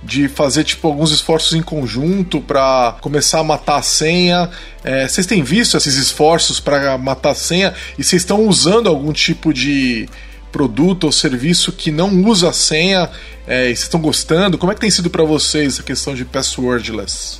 de 0.01 0.27
fazer 0.27 0.63
tipo 0.63 0.87
alguns 0.87 1.11
esforços 1.11 1.53
em 1.53 1.61
conjunto 1.61 2.41
para 2.41 2.97
começar 3.01 3.41
a 3.41 3.43
matar 3.43 3.75
a 3.77 3.81
senha. 3.83 4.49
É, 4.83 5.07
vocês 5.07 5.27
têm 5.27 5.43
visto 5.43 5.77
esses 5.77 5.95
esforços 5.95 6.59
para 6.59 6.97
matar 6.97 7.31
a 7.31 7.35
senha 7.35 7.75
e 7.99 8.03
vocês 8.03 8.23
estão 8.23 8.47
usando 8.47 8.89
algum 8.89 9.13
tipo 9.13 9.53
de 9.53 10.09
produto 10.51 11.03
ou 11.03 11.11
serviço 11.11 11.71
que 11.71 11.91
não 11.91 12.09
usa 12.25 12.49
a 12.49 12.53
senha 12.53 13.11
é, 13.45 13.65
e 13.65 13.75
vocês 13.75 13.83
estão 13.83 14.01
gostando? 14.01 14.57
Como 14.57 14.71
é 14.71 14.75
que 14.75 14.81
tem 14.81 14.89
sido 14.89 15.11
para 15.11 15.23
vocês 15.23 15.79
a 15.79 15.83
questão 15.83 16.15
de 16.15 16.25
passwordless? 16.25 17.39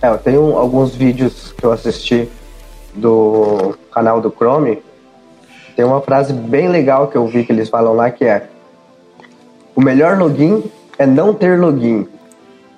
É, 0.00 0.08
eu 0.08 0.18
tenho 0.18 0.56
alguns 0.56 0.94
vídeos 0.94 1.52
que 1.58 1.64
eu 1.64 1.72
assisti 1.72 2.28
do 2.94 3.76
canal 3.92 4.20
do 4.20 4.30
Chrome. 4.30 4.82
Tem 5.76 5.84
uma 5.84 6.00
frase 6.00 6.32
bem 6.32 6.68
legal 6.68 7.08
que 7.08 7.16
eu 7.16 7.26
vi 7.26 7.44
que 7.44 7.52
eles 7.52 7.68
falam 7.68 7.94
lá 7.94 8.10
que 8.10 8.24
é: 8.24 8.48
O 9.74 9.80
melhor 9.80 10.18
login 10.18 10.64
é 10.98 11.06
não 11.06 11.32
ter 11.32 11.58
login. 11.58 12.06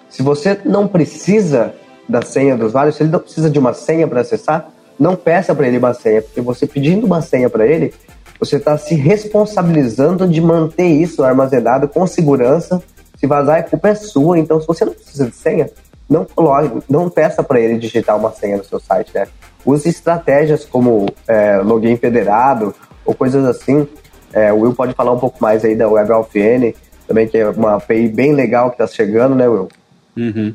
Se 0.08 0.22
você 0.22 0.60
não 0.64 0.86
precisa 0.86 1.74
da 2.08 2.22
senha 2.22 2.56
do 2.56 2.66
usuário, 2.66 2.92
se 2.92 3.02
ele 3.02 3.10
não 3.10 3.18
precisa 3.18 3.48
de 3.48 3.58
uma 3.58 3.72
senha 3.72 4.06
para 4.06 4.20
acessar, 4.20 4.68
não 4.98 5.16
peça 5.16 5.54
para 5.54 5.66
ele 5.66 5.78
uma 5.78 5.94
senha, 5.94 6.22
porque 6.22 6.40
você 6.40 6.66
pedindo 6.66 7.06
uma 7.06 7.22
senha 7.22 7.48
para 7.48 7.66
ele, 7.66 7.94
você 8.38 8.56
está 8.56 8.76
se 8.76 8.94
responsabilizando 8.94 10.28
de 10.28 10.40
manter 10.40 10.88
isso 10.88 11.22
armazenado 11.22 11.88
com 11.88 12.06
segurança, 12.06 12.82
Se 13.16 13.26
vazar, 13.26 13.60
a 13.60 13.62
culpa 13.62 13.88
é 13.88 13.94
sua. 13.94 14.36
Então, 14.36 14.60
se 14.60 14.66
você 14.66 14.84
não 14.84 14.92
precisa 14.92 15.26
de 15.26 15.36
senha, 15.36 15.70
não 16.10 16.24
coloque, 16.24 16.82
não 16.88 17.08
peça 17.08 17.40
para 17.42 17.60
ele 17.60 17.78
digitar 17.78 18.16
uma 18.16 18.32
senha 18.32 18.56
no 18.56 18.64
seu 18.64 18.80
site, 18.80 19.12
né? 19.14 19.28
Use 19.64 19.88
estratégias 19.88 20.64
como 20.64 21.06
é, 21.26 21.58
login 21.58 21.96
federado 21.96 22.74
ou 23.04 23.14
coisas 23.14 23.44
assim. 23.44 23.86
É, 24.32 24.52
o 24.52 24.60
Will 24.60 24.74
pode 24.74 24.94
falar 24.94 25.12
um 25.12 25.18
pouco 25.18 25.38
mais 25.40 25.64
aí 25.64 25.74
da 25.76 25.88
WebAuthn, 25.88 26.74
também 27.06 27.28
que 27.28 27.36
é 27.36 27.48
uma 27.48 27.76
API 27.76 28.08
bem 28.08 28.32
legal 28.32 28.70
que 28.70 28.82
está 28.82 28.86
chegando, 28.86 29.34
né, 29.34 29.46
Will? 29.46 29.68
Uhum. 30.16 30.54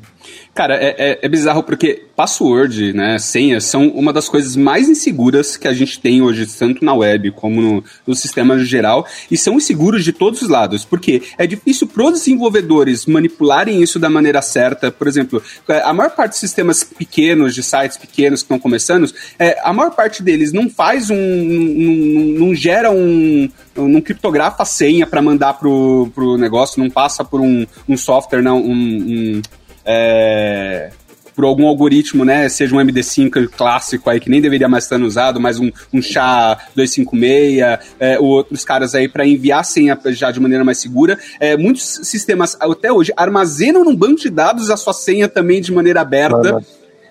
Cara, 0.57 0.75
é, 0.75 0.95
é, 0.97 1.19
é, 1.21 1.29
bizarro 1.29 1.61
porque 1.61 2.05
password, 2.15 2.91
né, 2.91 3.19
senhas, 3.19 3.65
são 3.65 3.89
uma 3.89 4.11
das 4.11 4.27
coisas 4.27 4.55
mais 4.55 4.89
inseguras 4.89 5.55
que 5.55 5.67
a 5.67 5.73
gente 5.73 5.99
tem 5.99 6.19
hoje, 6.19 6.47
tanto 6.47 6.83
na 6.83 6.95
web 6.95 7.29
como 7.29 7.61
no, 7.61 7.83
no 8.07 8.15
sistema 8.15 8.57
geral, 8.57 9.05
e 9.29 9.37
são 9.37 9.57
inseguros 9.57 10.03
de 10.03 10.11
todos 10.11 10.41
os 10.41 10.49
lados, 10.49 10.83
porque 10.83 11.21
é 11.37 11.45
difícil 11.45 11.85
para 11.85 12.05
os 12.05 12.13
desenvolvedores 12.13 13.05
manipularem 13.05 13.83
isso 13.83 13.99
da 13.99 14.09
maneira 14.09 14.41
certa. 14.41 14.91
Por 14.91 15.07
exemplo, 15.07 15.43
a 15.67 15.93
maior 15.93 16.09
parte 16.09 16.31
dos 16.31 16.39
sistemas 16.39 16.83
pequenos, 16.83 17.53
de 17.53 17.61
sites 17.61 17.95
pequenos 17.95 18.41
que 18.41 18.45
estão 18.45 18.57
começando, 18.57 19.13
é, 19.37 19.59
a 19.63 19.71
maior 19.71 19.91
parte 19.91 20.23
deles 20.23 20.51
não 20.51 20.71
faz 20.71 21.11
um. 21.11 21.15
não, 21.15 22.47
não 22.47 22.55
gera 22.55 22.89
um. 22.89 23.47
não 23.75 24.01
criptografa 24.01 24.63
a 24.63 24.65
senha 24.65 25.05
para 25.05 25.21
mandar 25.21 25.53
pro, 25.53 26.09
pro 26.15 26.35
negócio, 26.35 26.81
não 26.81 26.89
passa 26.89 27.23
por 27.23 27.39
um, 27.41 27.63
um 27.87 27.95
software, 27.95 28.41
não, 28.41 28.59
um, 28.59 28.71
um 28.73 29.41
é, 29.87 30.91
por 31.37 31.45
algum 31.45 31.67
algoritmo, 31.67 32.25
né? 32.25 32.49
Seja 32.49 32.75
um 32.75 32.79
MD5 32.79 33.47
clássico 33.49 34.09
aí 34.09 34.19
que 34.19 34.27
nem 34.27 34.41
deveria 34.41 34.67
mais 34.67 34.85
estar 34.85 34.99
usado, 34.99 35.39
mas 35.39 35.59
um, 35.59 35.71
um 35.93 35.99
SHA-256, 35.99 37.79
é, 37.99 38.19
outros 38.19 38.65
caras 38.65 38.95
aí 38.95 39.07
para 39.07 39.25
enviar 39.25 39.63
senha 39.63 39.97
já 40.07 40.31
de 40.31 40.39
maneira 40.39 40.63
mais 40.63 40.79
segura. 40.79 41.17
É, 41.39 41.55
muitos 41.55 42.01
sistemas 42.03 42.57
até 42.59 42.91
hoje 42.91 43.13
armazenam 43.15 43.83
num 43.83 43.95
banco 43.95 44.19
de 44.19 44.31
dados 44.31 44.71
a 44.71 44.75
sua 44.75 44.93
senha 44.93 45.27
também 45.27 45.61
de 45.61 45.71
maneira 45.71 46.01
aberta. 46.01 46.59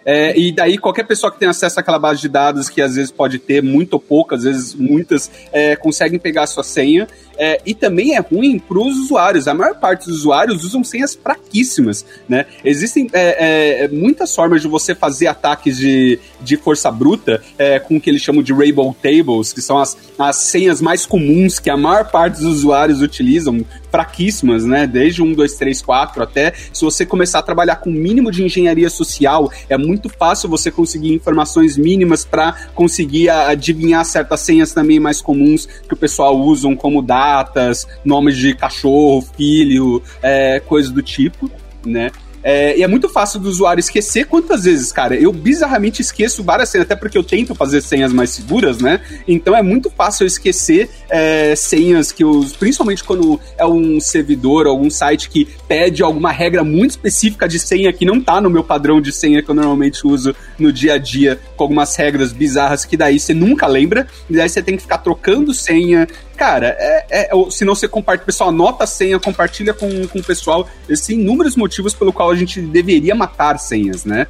É, 0.09 0.39
e 0.39 0.53
daí 0.53 0.79
qualquer 0.79 1.05
pessoa 1.05 1.33
que 1.33 1.39
tem 1.41 1.49
acesso 1.49 1.81
àquela 1.81 1.99
base 1.99 2.20
de 2.20 2.29
dados, 2.29 2.68
que 2.68 2.81
às 2.81 2.95
vezes 2.95 3.11
pode 3.11 3.41
ter 3.41 3.61
muito 3.61 3.95
ou 3.95 4.01
pouco, 4.01 4.37
às 4.37 4.45
vezes 4.45 4.72
muitas, 4.72 5.29
é, 5.53 5.74
conseguem 5.74 6.16
pegar 6.16 6.45
a 6.45 6.47
sua 6.47 6.62
senha. 6.62 7.09
É, 7.39 7.61
e 7.66 7.74
também 7.74 8.16
é 8.16 8.20
ruim 8.20 8.59
para 8.59 8.78
os 8.78 8.97
usuários. 8.97 9.47
A 9.47 9.55
maior 9.55 9.74
parte 9.76 10.07
dos 10.07 10.20
usuários 10.20 10.64
usam 10.64 10.82
senhas 10.82 11.14
fraquíssimas, 11.14 12.05
né? 12.28 12.47
Existem 12.64 13.09
é, 13.12 13.84
é, 13.84 13.89
muitas 13.89 14.34
formas 14.34 14.62
de 14.62 14.68
você 14.68 14.95
fazer 14.95 15.26
ataques 15.26 15.76
de, 15.76 16.18
de 16.41 16.57
força 16.57 16.91
bruta 16.91 17.43
é, 17.59 17.78
com 17.78 17.97
o 17.97 18.01
que 18.01 18.09
eles 18.09 18.22
chamam 18.22 18.43
de 18.43 18.53
Rainbow 18.53 18.95
Tables, 19.03 19.53
que 19.53 19.61
são 19.61 19.78
as, 19.78 19.97
as 20.18 20.37
senhas 20.37 20.80
mais 20.80 21.05
comuns 21.05 21.59
que 21.59 21.68
a 21.68 21.76
maior 21.76 22.11
parte 22.11 22.37
dos 22.37 22.45
usuários 22.45 23.03
utilizam, 23.03 23.64
fraquíssimas, 23.91 24.64
né? 24.64 24.87
Desde 24.87 25.22
1, 25.22 25.34
2, 25.34 25.55
3, 25.55 25.82
4 25.82 26.22
até. 26.22 26.53
Se 26.72 26.84
você 26.84 27.05
começar 27.05 27.41
a 27.41 27.43
trabalhar 27.43 27.76
com 27.76 27.91
o 27.91 27.93
mínimo 27.93 28.30
de 28.30 28.45
engenharia 28.45 28.89
social, 28.89 29.51
é 29.68 29.76
muito 29.76 30.09
fácil 30.09 30.49
você 30.49 30.70
conseguir 30.70 31.12
informações 31.12 31.76
mínimas 31.76 32.24
para 32.24 32.55
conseguir 32.74 33.28
adivinhar 33.28 34.05
certas 34.05 34.41
senhas 34.41 34.72
também 34.72 34.99
mais 34.99 35.20
comuns 35.20 35.66
que 35.66 35.95
o 35.95 35.97
pessoal 35.97 36.39
usam 36.39 36.74
como 36.74 37.03
dados 37.03 37.26
datas, 37.27 37.87
nomes 38.05 38.37
de 38.37 38.55
cachorro, 38.55 39.22
filho, 39.37 40.03
é, 40.22 40.61
coisas 40.61 40.93
do 40.93 41.03
tipo, 41.03 41.51
né? 41.85 42.11
É, 42.49 42.79
e 42.79 42.83
é 42.85 42.87
muito 42.87 43.09
fácil 43.09 43.41
do 43.41 43.49
usuário 43.49 43.81
esquecer 43.81 44.24
quantas 44.27 44.62
vezes, 44.62 44.93
cara. 44.93 45.16
Eu 45.16 45.33
bizarramente 45.33 46.01
esqueço 46.01 46.45
várias 46.45 46.68
senhas, 46.68 46.85
até 46.85 46.95
porque 46.95 47.18
eu 47.18 47.24
tento 47.24 47.57
fazer 47.57 47.81
senhas 47.81 48.12
mais 48.12 48.31
seguras, 48.31 48.79
né? 48.79 49.01
Então 49.27 49.57
é 49.57 49.61
muito 49.62 49.91
fácil 49.91 50.22
eu 50.22 50.29
esquecer 50.29 50.89
é, 51.11 51.57
senhas 51.57 52.12
que 52.12 52.22
eu. 52.22 52.47
Principalmente 52.57 53.03
quando 53.03 53.41
é 53.59 53.66
um 53.66 53.99
servidor, 53.99 54.68
algum 54.68 54.89
site 54.89 55.29
que 55.29 55.49
pede 55.66 56.05
alguma 56.05 56.31
regra 56.31 56.62
muito 56.62 56.93
específica 56.93 57.49
de 57.49 57.59
senha 57.59 57.93
que 57.93 58.05
não 58.05 58.20
tá 58.20 58.41
no 58.41 58.49
meu 58.49 58.62
padrão 58.62 59.01
de 59.01 59.11
senha 59.11 59.43
que 59.43 59.51
eu 59.51 59.55
normalmente 59.55 60.07
uso 60.07 60.33
no 60.57 60.72
dia 60.72 60.95
a 60.95 60.99
dia, 60.99 61.41
com 61.57 61.64
algumas 61.64 61.97
regras 61.97 62.31
bizarras 62.31 62.85
que 62.85 62.97
daí 62.97 63.18
você 63.18 63.35
nunca 63.35 63.66
lembra, 63.66 64.07
e 64.31 64.37
daí 64.37 64.49
você 64.49 64.62
tem 64.62 64.77
que 64.77 64.83
ficar 64.83 64.99
trocando 64.99 65.53
senha, 65.53 66.07
cara, 66.37 66.76
é, 66.78 67.07
é, 67.11 67.30
se 67.51 67.64
não 67.64 67.74
você 67.74 67.89
compartilha, 67.89 68.26
pessoal 68.26 68.51
anota 68.51 68.84
a 68.84 68.87
senha, 68.87 69.18
compartilha 69.18 69.72
com, 69.72 70.07
com 70.07 70.18
o 70.18 70.22
pessoal. 70.22 70.68
Existem 70.89 71.20
inúmeros 71.20 71.57
motivos 71.57 71.95
pelo 71.95 72.12
qual 72.12 72.30
a 72.30 72.37
gente 72.37 72.61
deveria 72.61 73.14
matar 73.14 73.59
senhas, 73.59 74.05
né? 74.05 74.26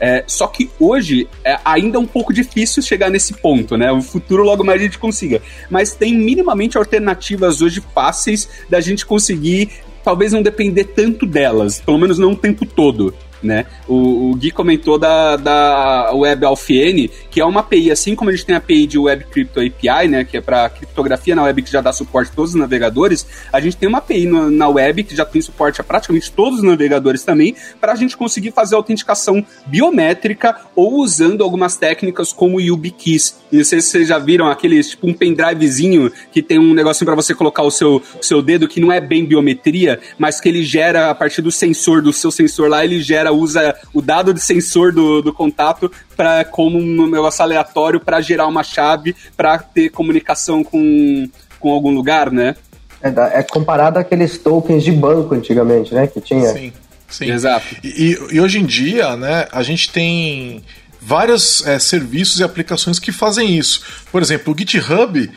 É, 0.00 0.24
só 0.26 0.46
que 0.46 0.70
hoje 0.80 1.28
é 1.44 1.58
ainda 1.62 1.98
um 1.98 2.06
pouco 2.06 2.32
difícil 2.32 2.82
chegar 2.82 3.10
nesse 3.10 3.34
ponto, 3.34 3.76
né? 3.76 3.92
O 3.92 4.00
futuro 4.00 4.42
logo 4.42 4.64
mais 4.64 4.80
a 4.80 4.84
gente 4.84 4.98
consiga. 4.98 5.42
Mas 5.68 5.94
tem 5.94 6.14
minimamente 6.14 6.78
alternativas 6.78 7.60
hoje 7.60 7.82
fáceis 7.94 8.48
da 8.68 8.80
gente 8.80 9.04
conseguir, 9.04 9.70
talvez 10.02 10.32
não 10.32 10.42
depender 10.42 10.84
tanto 10.84 11.26
delas, 11.26 11.80
pelo 11.80 11.98
menos 11.98 12.18
não 12.18 12.32
o 12.32 12.36
tempo 12.36 12.64
todo 12.64 13.14
né? 13.42 13.66
O, 13.88 14.30
o 14.30 14.34
Gui 14.34 14.50
comentou 14.50 14.98
da, 14.98 15.36
da 15.36 16.12
Web 16.12 16.44
Alfn, 16.44 17.08
que 17.30 17.40
é 17.40 17.44
uma 17.44 17.60
API, 17.60 17.90
assim 17.90 18.14
como 18.14 18.30
a 18.30 18.32
gente 18.32 18.46
tem 18.46 18.54
a 18.54 18.58
API 18.58 18.86
de 18.86 18.98
Web 18.98 19.24
Crypto 19.30 19.60
API, 19.60 20.08
né? 20.08 20.24
Que 20.24 20.38
é 20.38 20.40
para 20.40 20.68
criptografia 20.68 21.34
na 21.34 21.44
web 21.44 21.62
que 21.62 21.70
já 21.70 21.80
dá 21.80 21.92
suporte 21.92 22.30
a 22.32 22.34
todos 22.34 22.50
os 22.50 22.60
navegadores, 22.60 23.26
a 23.52 23.60
gente 23.60 23.76
tem 23.76 23.88
uma 23.88 23.98
API 23.98 24.26
no, 24.26 24.50
na 24.50 24.68
web 24.68 25.04
que 25.04 25.14
já 25.14 25.24
tem 25.24 25.40
suporte 25.40 25.80
a 25.80 25.84
praticamente 25.84 26.30
todos 26.30 26.58
os 26.58 26.64
navegadores 26.64 27.22
também, 27.22 27.54
para 27.80 27.92
a 27.92 27.96
gente 27.96 28.16
conseguir 28.16 28.52
fazer 28.52 28.74
autenticação 28.74 29.44
biométrica 29.66 30.56
ou 30.74 30.94
usando 30.94 31.42
algumas 31.42 31.76
técnicas 31.76 32.32
como 32.32 32.56
o 32.56 32.60
YubiKeys. 32.60 33.40
Não 33.50 33.64
sei 33.64 33.80
se 33.80 33.88
vocês 33.88 34.08
já 34.08 34.18
viram 34.18 34.48
aqueles, 34.48 34.90
tipo 34.90 35.08
um 35.08 35.14
pendrivezinho 35.14 36.10
que 36.32 36.42
tem 36.42 36.58
um 36.58 36.72
negocinho 36.74 37.06
para 37.06 37.14
você 37.14 37.34
colocar 37.34 37.62
o 37.62 37.70
seu, 37.70 38.02
seu 38.20 38.40
dedo, 38.42 38.68
que 38.68 38.80
não 38.80 38.92
é 38.92 39.00
bem 39.00 39.24
biometria, 39.24 40.00
mas 40.18 40.40
que 40.40 40.48
ele 40.48 40.62
gera, 40.62 41.10
a 41.10 41.14
partir 41.14 41.42
do 41.42 41.50
sensor, 41.50 42.02
do 42.02 42.12
seu 42.12 42.30
sensor 42.30 42.68
lá, 42.68 42.84
ele 42.84 43.00
gera 43.00 43.29
usa 43.30 43.74
o 43.94 44.02
dado 44.02 44.34
de 44.34 44.40
sensor 44.40 44.92
do, 44.92 45.22
do 45.22 45.32
contato 45.32 45.90
para 46.16 46.44
como 46.44 46.78
um 46.78 47.08
negócio 47.08 47.42
aleatório 47.42 48.00
para 48.00 48.20
gerar 48.20 48.46
uma 48.46 48.62
chave 48.62 49.14
para 49.36 49.58
ter 49.58 49.90
comunicação 49.90 50.62
com, 50.62 51.28
com 51.58 51.72
algum 51.72 51.92
lugar, 51.92 52.30
né? 52.30 52.56
É, 53.02 53.40
é 53.40 53.42
comparado 53.42 53.98
àqueles 53.98 54.36
tokens 54.38 54.84
de 54.84 54.92
banco 54.92 55.34
antigamente, 55.34 55.94
né? 55.94 56.06
Que 56.06 56.20
tinha. 56.20 56.52
Sim, 56.52 56.72
sim. 57.08 57.30
Exato. 57.30 57.76
E, 57.82 58.18
e 58.30 58.40
hoje 58.40 58.58
em 58.58 58.66
dia, 58.66 59.16
né, 59.16 59.48
a 59.50 59.62
gente 59.62 59.90
tem 59.90 60.62
vários 61.00 61.66
é, 61.66 61.78
serviços 61.78 62.40
e 62.40 62.44
aplicações 62.44 62.98
que 62.98 63.10
fazem 63.10 63.56
isso. 63.56 63.82
Por 64.12 64.20
exemplo, 64.20 64.52
o 64.52 64.58
GitHub, 64.58 65.30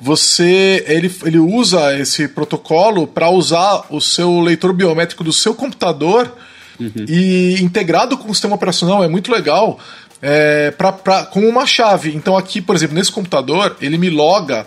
você 0.00 0.84
ele, 0.86 1.12
ele 1.24 1.38
usa 1.38 1.98
esse 1.98 2.28
protocolo 2.28 3.06
para 3.06 3.28
usar 3.30 3.86
o 3.90 4.00
seu 4.00 4.40
leitor 4.40 4.72
biométrico 4.72 5.24
do 5.24 5.32
seu 5.32 5.54
computador 5.54 6.32
Uhum. 6.78 7.04
E 7.08 7.62
integrado 7.62 8.16
com 8.16 8.30
o 8.30 8.34
sistema 8.34 8.54
operacional 8.54 9.02
é 9.02 9.08
muito 9.08 9.30
legal. 9.30 9.78
É, 10.20 10.70
pra, 10.72 10.92
pra, 10.92 11.24
com 11.26 11.40
uma 11.40 11.66
chave. 11.66 12.14
Então, 12.14 12.36
aqui, 12.36 12.60
por 12.60 12.74
exemplo, 12.74 12.96
nesse 12.96 13.12
computador, 13.12 13.76
ele 13.80 13.96
me 13.96 14.10
loga 14.10 14.66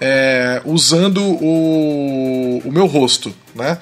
é, 0.00 0.60
usando 0.64 1.22
o, 1.22 2.62
o 2.64 2.72
meu 2.72 2.86
rosto, 2.86 3.34
né? 3.54 3.78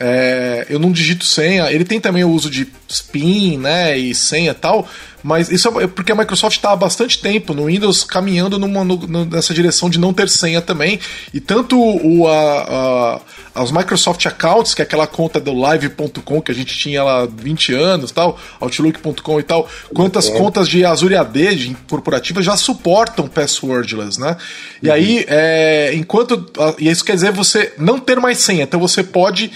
É, 0.00 0.66
eu 0.68 0.78
não 0.78 0.90
digito 0.90 1.24
senha. 1.24 1.70
Ele 1.70 1.84
tem 1.84 2.00
também 2.00 2.24
o 2.24 2.30
uso 2.30 2.50
de 2.50 2.66
spin, 2.92 3.58
né, 3.58 3.96
e 3.96 4.14
senha 4.14 4.52
e 4.52 4.54
tal, 4.54 4.88
mas 5.22 5.50
isso 5.50 5.68
é 5.80 5.86
porque 5.86 6.10
a 6.10 6.14
Microsoft 6.14 6.56
está 6.56 6.72
há 6.72 6.76
bastante 6.76 7.20
tempo 7.20 7.54
no 7.54 7.66
Windows 7.66 8.02
caminhando 8.02 8.58
numa, 8.58 8.82
no, 8.82 9.24
nessa 9.24 9.54
direção 9.54 9.88
de 9.88 9.98
não 9.98 10.12
ter 10.12 10.28
senha 10.28 10.60
também. 10.60 10.98
E 11.32 11.40
tanto 11.40 11.78
o, 11.80 12.26
a, 12.26 13.20
a, 13.54 13.62
os 13.62 13.70
Microsoft 13.70 14.26
Accounts, 14.26 14.74
que 14.74 14.82
é 14.82 14.84
aquela 14.84 15.06
conta 15.06 15.38
do 15.38 15.52
live.com 15.52 16.42
que 16.42 16.50
a 16.50 16.54
gente 16.54 16.76
tinha 16.76 17.04
lá 17.04 17.26
20 17.26 17.72
anos, 17.72 18.10
tal, 18.10 18.38
Outlook.com 18.60 19.38
e 19.38 19.42
tal, 19.44 19.68
quanto 19.94 20.18
as 20.18 20.28
é. 20.28 20.36
contas 20.36 20.68
de 20.68 20.84
Azure 20.84 21.14
AD 21.14 21.54
de 21.54 21.76
corporativa 21.88 22.42
já 22.42 22.56
suportam 22.56 23.28
passwordless, 23.28 24.20
né? 24.20 24.36
E 24.82 24.88
uhum. 24.88 24.94
aí, 24.94 25.24
é, 25.28 25.92
enquanto. 25.94 26.50
E 26.78 26.88
isso 26.88 27.04
quer 27.04 27.14
dizer 27.14 27.30
você 27.30 27.72
não 27.78 28.00
ter 28.00 28.18
mais 28.18 28.38
senha, 28.38 28.64
então 28.64 28.80
você 28.80 29.04
pode, 29.04 29.52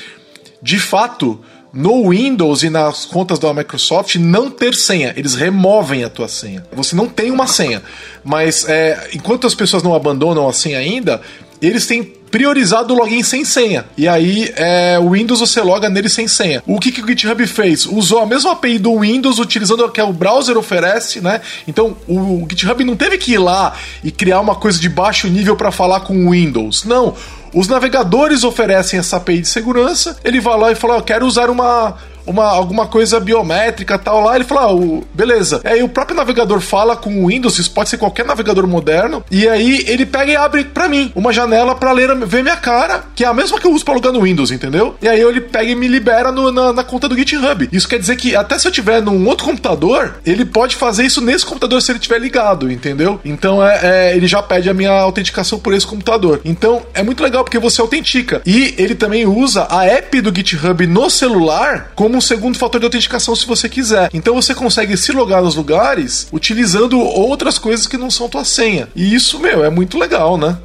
de 0.62 0.78
fato 0.78 1.40
no 1.76 2.08
Windows 2.10 2.62
e 2.62 2.70
nas 2.70 3.04
contas 3.04 3.38
da 3.38 3.52
Microsoft 3.52 4.16
não 4.16 4.50
ter 4.50 4.74
senha. 4.74 5.12
Eles 5.16 5.34
removem 5.34 6.02
a 6.02 6.08
tua 6.08 6.26
senha. 6.26 6.64
Você 6.72 6.96
não 6.96 7.06
tem 7.06 7.30
uma 7.30 7.46
senha. 7.46 7.82
Mas 8.24 8.66
é, 8.66 9.10
enquanto 9.12 9.46
as 9.46 9.54
pessoas 9.54 9.82
não 9.82 9.94
abandonam 9.94 10.48
a 10.48 10.52
senha 10.52 10.78
ainda, 10.78 11.20
eles 11.60 11.86
têm 11.86 12.02
priorizado 12.02 12.92
o 12.92 12.96
login 12.96 13.22
sem 13.22 13.44
senha. 13.44 13.84
E 13.96 14.08
aí, 14.08 14.52
é, 14.56 14.98
o 14.98 15.10
Windows 15.10 15.40
você 15.40 15.60
loga 15.60 15.88
nele 15.88 16.08
sem 16.08 16.26
senha. 16.26 16.62
O 16.66 16.78
que, 16.78 16.90
que 16.90 17.00
o 17.00 17.06
GitHub 17.06 17.46
fez? 17.46 17.86
Usou 17.86 18.20
a 18.20 18.26
mesma 18.26 18.52
API 18.52 18.78
do 18.78 19.00
Windows, 19.00 19.38
utilizando 19.38 19.84
o 19.84 19.90
que 19.90 20.00
o 20.00 20.12
browser 20.12 20.56
oferece, 20.58 21.20
né? 21.20 21.40
Então, 21.68 21.96
o, 22.06 22.42
o 22.42 22.46
GitHub 22.48 22.82
não 22.84 22.96
teve 22.96 23.16
que 23.18 23.32
ir 23.32 23.38
lá 23.38 23.74
e 24.02 24.10
criar 24.10 24.40
uma 24.40 24.54
coisa 24.54 24.78
de 24.78 24.88
baixo 24.88 25.28
nível 25.28 25.56
para 25.56 25.70
falar 25.70 26.00
com 26.00 26.26
o 26.26 26.30
Windows. 26.30 26.84
Não. 26.84 27.14
Os 27.56 27.68
navegadores 27.68 28.44
oferecem 28.44 28.98
essa 29.00 29.16
API 29.16 29.40
de 29.40 29.48
segurança, 29.48 30.18
ele 30.22 30.42
vai 30.42 30.58
lá 30.58 30.72
e 30.72 30.74
fala: 30.74 30.96
Eu 30.96 31.02
quero 31.02 31.24
usar 31.24 31.48
uma, 31.48 31.96
uma, 32.26 32.44
alguma 32.44 32.86
coisa 32.86 33.20
biométrica 33.20 33.98
tal 33.98 34.22
lá. 34.22 34.36
Ele 34.36 34.44
fala, 34.44 34.62
ah, 34.62 34.74
o, 34.74 35.04
beleza. 35.14 35.60
Aí 35.64 35.82
o 35.82 35.88
próprio 35.88 36.16
navegador 36.16 36.60
fala 36.60 36.96
com 36.96 37.24
o 37.24 37.28
Windows, 37.28 37.58
isso 37.58 37.70
pode 37.70 37.88
ser 37.88 37.98
qualquer 37.98 38.24
navegador 38.24 38.66
moderno, 38.66 39.24
e 39.30 39.48
aí 39.48 39.84
ele 39.86 40.06
pega 40.06 40.32
e 40.32 40.36
abre 40.36 40.64
para 40.64 40.88
mim 40.88 41.12
uma 41.14 41.32
janela 41.32 41.74
para 41.74 41.92
ler, 41.92 42.14
ver 42.26 42.42
minha 42.42 42.56
cara, 42.56 43.04
que 43.14 43.24
é 43.24 43.26
a 43.26 43.34
mesma 43.34 43.58
que 43.58 43.66
eu 43.66 43.72
uso 43.72 43.84
para 43.84 43.94
logar 43.94 44.12
no 44.12 44.22
Windows, 44.22 44.50
entendeu? 44.50 44.96
E 45.00 45.08
aí 45.08 45.20
ele 45.20 45.40
pega 45.40 45.70
e 45.70 45.74
me 45.74 45.88
libera 45.88 46.32
no, 46.32 46.50
na, 46.50 46.72
na, 46.72 46.84
conta 46.84 47.08
do 47.08 47.16
GitHub. 47.16 47.68
Isso 47.72 47.88
quer 47.88 47.98
dizer 47.98 48.16
que 48.16 48.34
até 48.34 48.58
se 48.58 48.66
eu 48.66 48.72
tiver 48.72 49.00
num 49.02 49.26
outro 49.26 49.44
computador, 49.44 50.16
ele 50.24 50.44
pode 50.44 50.76
fazer 50.76 51.04
isso 51.04 51.20
nesse 51.20 51.44
computador 51.44 51.80
se 51.82 51.92
ele 51.92 51.98
tiver 51.98 52.18
ligado, 52.18 52.70
entendeu? 52.70 53.20
Então 53.24 53.64
é, 53.64 53.80
é 53.82 54.16
ele 54.16 54.26
já 54.26 54.42
pede 54.42 54.68
a 54.68 54.74
minha 54.74 54.90
autenticação 54.90 55.58
por 55.58 55.74
esse 55.74 55.86
computador. 55.86 56.40
Então 56.44 56.82
é 56.94 57.02
muito 57.02 57.22
legal 57.22 57.44
porque 57.44 57.58
você 57.58 57.80
autentica. 57.80 58.42
E 58.46 58.74
ele 58.78 58.94
também 58.94 59.26
usa 59.26 59.66
a 59.70 59.84
app 59.84 60.20
do 60.20 60.34
GitHub 60.34 60.86
no 60.86 61.10
celular 61.10 61.92
como 61.94 62.15
um 62.16 62.20
segundo 62.20 62.58
fator 62.58 62.80
de 62.80 62.86
autenticação 62.86 63.34
se 63.36 63.46
você 63.46 63.68
quiser. 63.68 64.10
Então 64.12 64.34
você 64.34 64.54
consegue 64.54 64.96
se 64.96 65.12
logar 65.12 65.42
nos 65.42 65.54
lugares 65.54 66.26
utilizando 66.32 66.98
outras 66.98 67.58
coisas 67.58 67.86
que 67.86 67.96
não 67.96 68.10
são 68.10 68.28
tua 68.28 68.44
senha. 68.44 68.88
E 68.94 69.14
isso, 69.14 69.38
meu, 69.38 69.64
é 69.64 69.70
muito 69.70 69.98
legal, 69.98 70.36
né? 70.36 70.58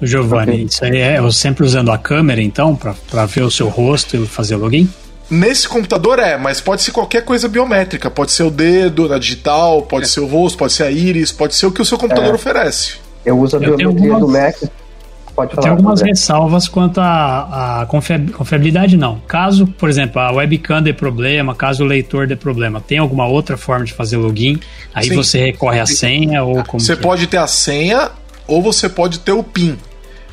Giovanni, 0.00 0.52
okay. 0.52 0.64
isso 0.64 0.84
aí 0.84 0.98
é 0.98 1.30
sempre 1.30 1.64
usando 1.64 1.90
a 1.90 1.96
câmera, 1.96 2.42
então, 2.42 2.76
para 2.76 3.24
ver 3.24 3.42
o 3.42 3.50
seu 3.50 3.68
rosto 3.68 4.16
e 4.16 4.26
fazer 4.26 4.54
o 4.54 4.58
login? 4.58 4.88
Nesse 5.28 5.68
computador 5.68 6.18
é, 6.18 6.36
mas 6.36 6.60
pode 6.60 6.82
ser 6.82 6.92
qualquer 6.92 7.24
coisa 7.24 7.48
biométrica. 7.48 8.10
Pode 8.10 8.30
ser 8.30 8.44
o 8.44 8.50
dedo 8.50 9.08
na 9.08 9.18
digital, 9.18 9.82
pode 9.82 10.04
é. 10.04 10.08
ser 10.08 10.20
o 10.20 10.26
rosto, 10.26 10.56
pode 10.56 10.72
ser 10.72 10.84
a 10.84 10.90
íris, 10.90 11.32
pode 11.32 11.54
ser 11.54 11.66
o 11.66 11.72
que 11.72 11.82
o 11.82 11.84
seu 11.84 11.98
computador 11.98 12.30
é. 12.30 12.34
oferece. 12.34 12.94
Eu 13.24 13.38
uso 13.38 13.56
a 13.56 13.60
eu 13.60 13.76
biometria 13.76 14.12
algumas... 14.12 14.20
do 14.20 14.28
Mac. 14.28 14.70
Pode 15.36 15.54
falar, 15.54 15.62
Tem 15.64 15.70
algumas 15.70 16.00
ressalvas 16.00 16.66
quanto 16.66 16.98
à 16.98 17.86
confiabilidade, 18.32 18.96
não. 18.96 19.20
Caso, 19.28 19.66
por 19.66 19.90
exemplo, 19.90 20.18
a 20.18 20.32
webcam 20.32 20.82
dê 20.82 20.94
problema, 20.94 21.54
caso 21.54 21.84
o 21.84 21.86
leitor 21.86 22.26
dê 22.26 22.34
problema, 22.34 22.80
tem 22.80 22.96
alguma 22.96 23.26
outra 23.26 23.58
forma 23.58 23.84
de 23.84 23.92
fazer 23.92 24.16
login? 24.16 24.58
Aí 24.94 25.08
Sim. 25.08 25.14
você 25.14 25.38
recorre 25.38 25.78
à 25.78 25.84
senha 25.84 26.42
ou 26.42 26.64
como. 26.64 26.80
Você 26.80 26.96
pode 26.96 27.24
é? 27.24 27.26
ter 27.26 27.36
a 27.36 27.46
senha 27.46 28.10
ou 28.48 28.62
você 28.62 28.88
pode 28.88 29.18
ter 29.18 29.32
o 29.32 29.42
PIN, 29.42 29.76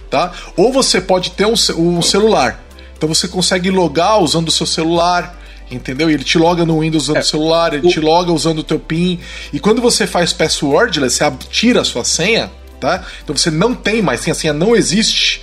tá? 0.10 0.32
Ou 0.56 0.72
você 0.72 1.01
pode 1.01 1.32
ter 1.32 1.45
um, 1.45 1.56
um 1.78 2.01
celular. 2.01 2.64
Então 2.95 3.14
você 3.14 3.28
consegue 3.28 3.70
logar 3.70 4.22
usando 4.22 4.47
o 4.47 4.51
seu 4.51 4.66
celular, 4.66 5.38
entendeu? 5.70 6.10
E 6.10 6.14
ele 6.14 6.24
te 6.24 6.38
loga 6.38 6.66
no 6.66 6.80
Windows 6.80 7.04
usando 7.04 7.18
é, 7.18 7.20
o 7.20 7.26
celular, 7.26 7.74
ele 7.74 7.88
o... 7.88 7.89
te 7.89 7.99
loga 7.99 8.32
usando 8.32 8.60
o 8.60 8.64
teu 8.64 8.80
PIN. 8.80 9.20
E 9.51 9.60
quando 9.60 9.82
você 9.82 10.08
faz 10.08 10.32
passwordless, 10.32 11.18
você 11.18 11.34
tira 11.49 11.82
a 11.82 11.84
sua 11.84 12.06
senha, 12.06 12.49
tá? 12.84 13.01
Então 13.23 13.36
você 13.36 13.49
não 13.49 13.73
tem 13.73 14.01
mais 14.01 14.19
senha, 14.19 14.34
a 14.34 14.36
senha 14.36 14.53
não 14.53 14.75
existe. 14.75 15.41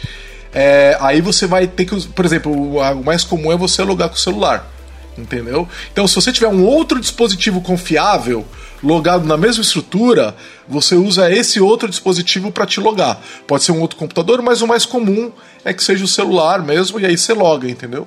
É, 0.53 0.99
aí 1.01 1.23
você 1.23 1.47
vai 1.47 1.67
ter 1.67 1.87
que, 1.87 2.09
por 2.09 2.25
exemplo, 2.27 2.53
o, 2.53 3.03
mais 3.03 3.25
comum 3.25 3.51
é 3.51 3.57
você 3.57 3.83
logar 3.83 4.11
com 4.11 4.17
o 4.17 4.19
celular, 4.19 4.71
entendeu? 5.17 5.67
Então 5.91 6.07
se 6.07 6.15
você 6.15 6.31
tiver 6.33 6.49
um 6.49 6.63
outro 6.63 7.01
dispositivo 7.01 7.63
confiável, 7.63 8.47
logado 8.83 9.27
na 9.27 9.39
mesma 9.39 9.63
estrutura, 9.63 10.37
você 10.69 10.95
usa 10.97 11.33
esse 11.33 11.61
outro 11.61 11.89
dispositivo 11.89 12.53
para 12.53 12.67
te 12.67 12.79
logar. 12.79 13.19
Pode 13.47 13.65
ser 13.65 13.73
um 13.73 13.81
outro 13.81 13.97
computador, 13.97 14.43
mas 14.43 14.61
o 14.61 14.67
mais 14.67 14.85
comum 14.85 15.33
é 15.65 15.73
que 15.73 15.83
seja 15.83 16.05
o 16.05 16.09
celular 16.09 16.63
mesmo, 16.63 17.01
e 17.01 17.07
aí 17.07 17.17
você 17.17 17.33
loga, 17.33 17.69
entendeu? 17.71 18.07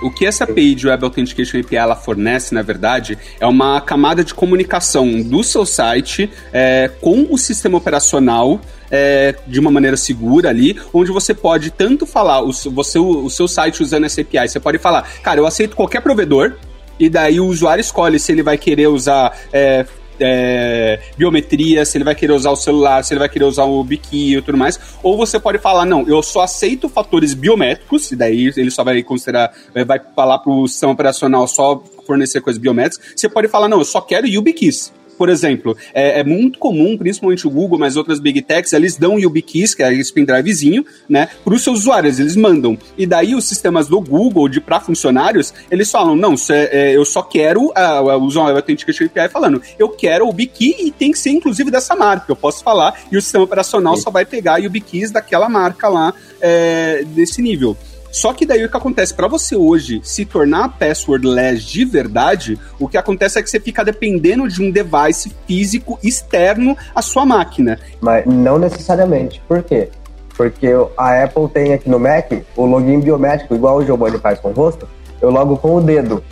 o 0.00 0.10
que 0.10 0.24
essa 0.24 0.44
API 0.44 0.76
de 0.76 0.86
Web 0.86 1.04
Authentication 1.04 1.58
API 1.58 1.76
ela 1.76 1.96
fornece, 1.96 2.54
na 2.54 2.62
verdade, 2.62 3.18
é 3.40 3.46
uma 3.46 3.80
camada 3.80 4.22
de 4.22 4.32
comunicação 4.32 5.20
do 5.20 5.42
seu 5.42 5.66
site 5.66 6.30
é, 6.52 6.88
com 7.00 7.26
o 7.28 7.36
sistema 7.36 7.78
operacional 7.78 8.60
é, 8.90 9.34
de 9.46 9.58
uma 9.58 9.72
maneira 9.72 9.96
segura 9.96 10.50
ali, 10.50 10.80
onde 10.94 11.10
você 11.10 11.34
pode 11.34 11.72
tanto 11.72 12.06
falar 12.06 12.42
o, 12.42 12.52
você, 12.52 12.98
o, 12.98 13.24
o 13.24 13.30
seu 13.30 13.48
site 13.48 13.82
usando 13.82 14.04
essa 14.04 14.20
API, 14.20 14.48
você 14.48 14.60
pode 14.60 14.78
falar, 14.78 15.02
cara, 15.20 15.40
eu 15.40 15.46
aceito 15.46 15.74
qualquer 15.74 16.00
provedor, 16.00 16.54
e 17.00 17.08
daí 17.08 17.40
o 17.40 17.46
usuário 17.46 17.80
escolhe 17.80 18.18
se 18.18 18.30
ele 18.30 18.42
vai 18.42 18.58
querer 18.58 18.86
usar 18.88 19.34
é, 19.50 19.86
é, 20.20 21.00
biometria, 21.16 21.84
se 21.86 21.96
ele 21.96 22.04
vai 22.04 22.14
querer 22.14 22.34
usar 22.34 22.50
o 22.50 22.56
celular, 22.56 23.02
se 23.02 23.14
ele 23.14 23.18
vai 23.18 23.28
querer 23.28 23.46
usar 23.46 23.64
o 23.64 23.82
biquinho 23.82 24.38
e 24.38 24.42
tudo 24.42 24.58
mais. 24.58 24.78
Ou 25.02 25.16
você 25.16 25.40
pode 25.40 25.58
falar, 25.58 25.86
não, 25.86 26.06
eu 26.06 26.22
só 26.22 26.42
aceito 26.42 26.88
fatores 26.88 27.32
biométricos, 27.32 28.12
e 28.12 28.16
daí 28.16 28.52
ele 28.54 28.70
só 28.70 28.84
vai 28.84 29.02
considerar, 29.02 29.50
é, 29.74 29.82
vai 29.82 29.98
falar 30.14 30.38
para 30.38 30.52
o 30.52 30.68
sistema 30.68 30.92
operacional 30.92 31.48
só 31.48 31.82
fornecer 32.06 32.42
coisas 32.42 32.60
biométricas. 32.60 33.14
Você 33.16 33.28
pode 33.28 33.48
falar, 33.48 33.68
não, 33.68 33.78
eu 33.78 33.84
só 33.84 34.00
quero 34.00 34.26
YubiKeys 34.26 34.92
por 35.20 35.28
exemplo, 35.28 35.76
é, 35.92 36.20
é, 36.20 36.24
muito 36.24 36.58
comum, 36.58 36.96
principalmente 36.96 37.46
o 37.46 37.50
Google, 37.50 37.78
mas 37.78 37.94
outras 37.94 38.18
Big 38.18 38.40
Techs, 38.40 38.72
eles 38.72 38.96
dão 38.96 39.18
YubiKeys, 39.18 39.74
que 39.74 39.82
é 39.82 39.92
esse 39.92 40.10
pendrivezinho, 40.10 40.82
né, 41.06 41.28
para 41.44 41.52
os 41.52 41.62
seus 41.62 41.80
usuários, 41.80 42.18
eles 42.18 42.36
mandam. 42.36 42.78
E 42.96 43.04
daí 43.04 43.34
os 43.34 43.44
sistemas 43.44 43.86
do 43.86 44.00
Google, 44.00 44.48
de 44.48 44.62
para 44.62 44.80
funcionários, 44.80 45.52
eles 45.70 45.90
falam, 45.90 46.16
não, 46.16 46.34
é, 46.48 46.96
eu 46.96 47.04
só 47.04 47.22
quero, 47.22 47.66
uh, 47.66 48.18
usam 48.22 48.46
a 48.46 48.52
Authentication 48.52 49.04
API 49.04 49.28
falando, 49.28 49.60
eu 49.78 49.90
quero 49.90 50.24
o 50.24 50.28
YubiKey 50.28 50.86
e 50.86 50.90
tem 50.90 51.12
que 51.12 51.18
ser 51.18 51.32
inclusive 51.32 51.70
dessa 51.70 51.94
marca, 51.94 52.24
eu 52.32 52.36
posso 52.36 52.64
falar, 52.64 52.98
e 53.12 53.18
o 53.18 53.20
sistema 53.20 53.44
operacional 53.44 53.96
Sim. 53.96 54.02
só 54.04 54.10
vai 54.10 54.24
pegar 54.24 54.56
YubiKeys 54.56 55.10
daquela 55.10 55.50
marca 55.50 55.86
lá, 55.86 56.14
é, 56.40 57.04
desse 57.08 57.42
nível. 57.42 57.76
Só 58.10 58.32
que 58.32 58.44
daí 58.44 58.64
o 58.64 58.68
que 58.68 58.76
acontece? 58.76 59.14
Para 59.14 59.28
você 59.28 59.54
hoje 59.54 60.00
se 60.02 60.24
tornar 60.24 60.76
passwordless 60.78 61.64
de 61.64 61.84
verdade, 61.84 62.58
o 62.78 62.88
que 62.88 62.96
acontece 62.96 63.38
é 63.38 63.42
que 63.42 63.48
você 63.48 63.60
fica 63.60 63.84
dependendo 63.84 64.48
de 64.48 64.62
um 64.62 64.70
device 64.70 65.32
físico 65.46 65.98
externo 66.02 66.76
à 66.94 67.02
sua 67.02 67.24
máquina. 67.24 67.78
Mas 68.00 68.26
não 68.26 68.58
necessariamente. 68.58 69.40
Por 69.46 69.62
quê? 69.62 69.88
Porque 70.36 70.68
a 70.96 71.22
Apple 71.22 71.48
tem 71.48 71.72
aqui 71.72 71.88
no 71.88 72.00
Mac 72.00 72.32
o 72.56 72.66
login 72.66 73.00
biométrico, 73.00 73.54
igual 73.54 73.76
o 73.76 73.84
Giovanni 73.84 74.18
faz 74.18 74.40
com 74.40 74.48
o 74.48 74.52
rosto, 74.52 74.88
eu 75.20 75.30
logo 75.30 75.56
com 75.56 75.76
o 75.76 75.80
dedo. 75.80 76.22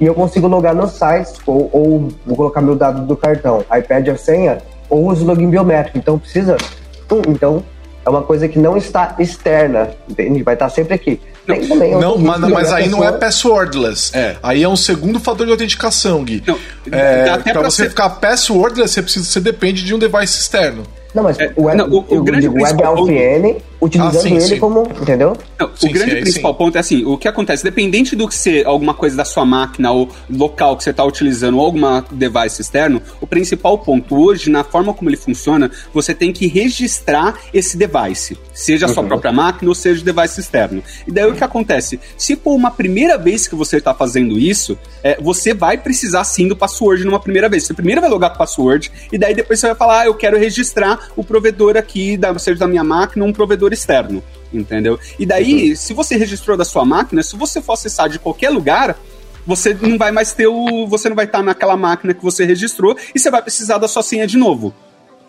E 0.00 0.06
eu 0.06 0.14
consigo 0.14 0.48
logar 0.48 0.74
no 0.74 0.88
site, 0.88 1.32
ou, 1.46 1.70
ou 1.72 2.08
vou 2.26 2.36
colocar 2.36 2.60
meu 2.60 2.74
dado 2.74 3.06
do 3.06 3.16
cartão, 3.16 3.64
pede 3.86 4.10
a 4.10 4.16
senha, 4.16 4.58
ou 4.88 5.06
uso 5.06 5.24
login 5.24 5.48
biométrico. 5.48 5.98
Então 5.98 6.18
precisa. 6.18 6.56
Então 7.28 7.62
é 8.04 8.10
uma 8.10 8.22
coisa 8.22 8.48
que 8.48 8.58
não 8.58 8.76
está 8.76 9.14
externa, 9.18 9.90
entende? 10.08 10.42
Vai 10.42 10.54
estar 10.54 10.68
sempre 10.68 10.94
aqui. 10.94 11.20
Tem 11.46 11.66
também 11.66 11.94
não, 11.94 12.16
mas, 12.18 12.40
mas 12.40 12.72
aí 12.72 12.88
não 12.88 13.04
é 13.04 13.12
passwordless. 13.12 14.16
É. 14.16 14.36
Aí 14.42 14.62
é 14.62 14.68
um 14.68 14.76
segundo 14.76 15.20
fator 15.20 15.44
de 15.44 15.52
autenticação, 15.52 16.24
Gui. 16.24 16.42
Não, 16.46 16.58
é, 16.90 17.36
para 17.38 17.62
você 17.62 17.84
ser... 17.84 17.90
ficar 17.90 18.10
passwordless, 18.10 18.94
você, 18.94 19.02
precisa, 19.02 19.24
você 19.26 19.40
depende 19.40 19.84
de 19.84 19.94
um 19.94 19.98
device 19.98 20.40
externo. 20.40 20.84
Não, 21.14 21.22
mas 21.22 21.38
é, 21.38 21.52
o, 21.54 21.64
web, 21.64 21.78
não, 21.78 21.88
o, 21.88 22.18
o 22.18 22.22
grande 22.22 22.48
web 22.48 22.74
VPN 22.74 23.62
utilizando 23.84 24.16
ah, 24.16 24.22
sim, 24.22 24.34
ele 24.36 24.40
sim. 24.40 24.58
como, 24.58 24.82
entendeu? 25.00 25.36
Não, 25.58 25.70
sim, 25.76 25.88
o 25.88 25.92
grande 25.92 26.16
principal 26.16 26.54
ponto 26.54 26.76
é 26.76 26.80
assim, 26.80 27.04
o 27.04 27.18
que 27.18 27.28
acontece, 27.28 27.62
dependente 27.62 28.16
do 28.16 28.26
que 28.26 28.34
ser 28.34 28.66
alguma 28.66 28.94
coisa 28.94 29.16
da 29.16 29.24
sua 29.24 29.44
máquina 29.44 29.90
ou 29.90 30.08
local 30.30 30.76
que 30.76 30.84
você 30.84 30.90
está 30.90 31.04
utilizando 31.04 31.58
ou 31.58 31.64
alguma 31.64 32.04
device 32.10 32.62
externo, 32.62 33.02
o 33.20 33.26
principal 33.26 33.78
ponto 33.78 34.16
hoje, 34.16 34.50
na 34.50 34.64
forma 34.64 34.94
como 34.94 35.10
ele 35.10 35.16
funciona, 35.16 35.70
você 35.92 36.14
tem 36.14 36.32
que 36.32 36.46
registrar 36.46 37.38
esse 37.52 37.76
device, 37.76 38.38
seja 38.52 38.86
a 38.86 38.88
sua 38.88 39.02
uhum. 39.02 39.08
própria 39.08 39.32
máquina 39.32 39.68
ou 39.68 39.74
seja 39.74 40.00
o 40.00 40.04
device 40.04 40.40
externo. 40.40 40.82
E 41.06 41.12
daí 41.12 41.26
o 41.26 41.34
que 41.34 41.44
acontece? 41.44 42.00
Se 42.16 42.36
for 42.36 42.54
uma 42.54 42.70
primeira 42.70 43.18
vez 43.18 43.46
que 43.46 43.54
você 43.54 43.76
está 43.76 43.92
fazendo 43.92 44.38
isso, 44.38 44.78
é, 45.02 45.20
você 45.20 45.52
vai 45.52 45.76
precisar 45.76 46.24
sim 46.24 46.48
do 46.48 46.56
password 46.56 47.04
numa 47.04 47.20
primeira 47.20 47.48
vez. 47.48 47.64
Você 47.64 47.74
primeiro 47.74 48.00
vai 48.00 48.08
logar 48.08 48.30
com 48.30 48.36
o 48.36 48.38
password 48.38 48.90
e 49.12 49.18
daí 49.18 49.34
depois 49.34 49.60
você 49.60 49.66
vai 49.66 49.76
falar, 49.76 50.00
ah, 50.00 50.06
eu 50.06 50.14
quero 50.14 50.38
registrar 50.38 51.10
o 51.14 51.22
provedor 51.22 51.76
aqui, 51.76 52.16
da, 52.16 52.36
seja 52.38 52.58
da 52.58 52.66
minha 52.66 52.84
máquina, 52.84 53.24
um 53.24 53.32
provedor 53.32 53.73
externo, 53.74 54.22
entendeu? 54.52 54.98
E 55.18 55.26
daí, 55.26 55.70
uhum. 55.70 55.76
se 55.76 55.92
você 55.92 56.16
registrou 56.16 56.56
da 56.56 56.64
sua 56.64 56.84
máquina, 56.84 57.22
se 57.22 57.36
você 57.36 57.60
for 57.60 57.74
acessar 57.74 58.08
de 58.08 58.18
qualquer 58.18 58.50
lugar, 58.50 58.96
você 59.46 59.74
não 59.74 59.98
vai 59.98 60.10
mais 60.10 60.32
ter 60.32 60.46
o. 60.46 60.86
Você 60.86 61.08
não 61.08 61.16
vai 61.16 61.26
estar 61.26 61.42
naquela 61.42 61.76
máquina 61.76 62.14
que 62.14 62.22
você 62.22 62.44
registrou 62.44 62.96
e 63.14 63.18
você 63.18 63.30
vai 63.30 63.42
precisar 63.42 63.78
da 63.78 63.88
sua 63.88 64.02
senha 64.02 64.26
de 64.26 64.38
novo. 64.38 64.74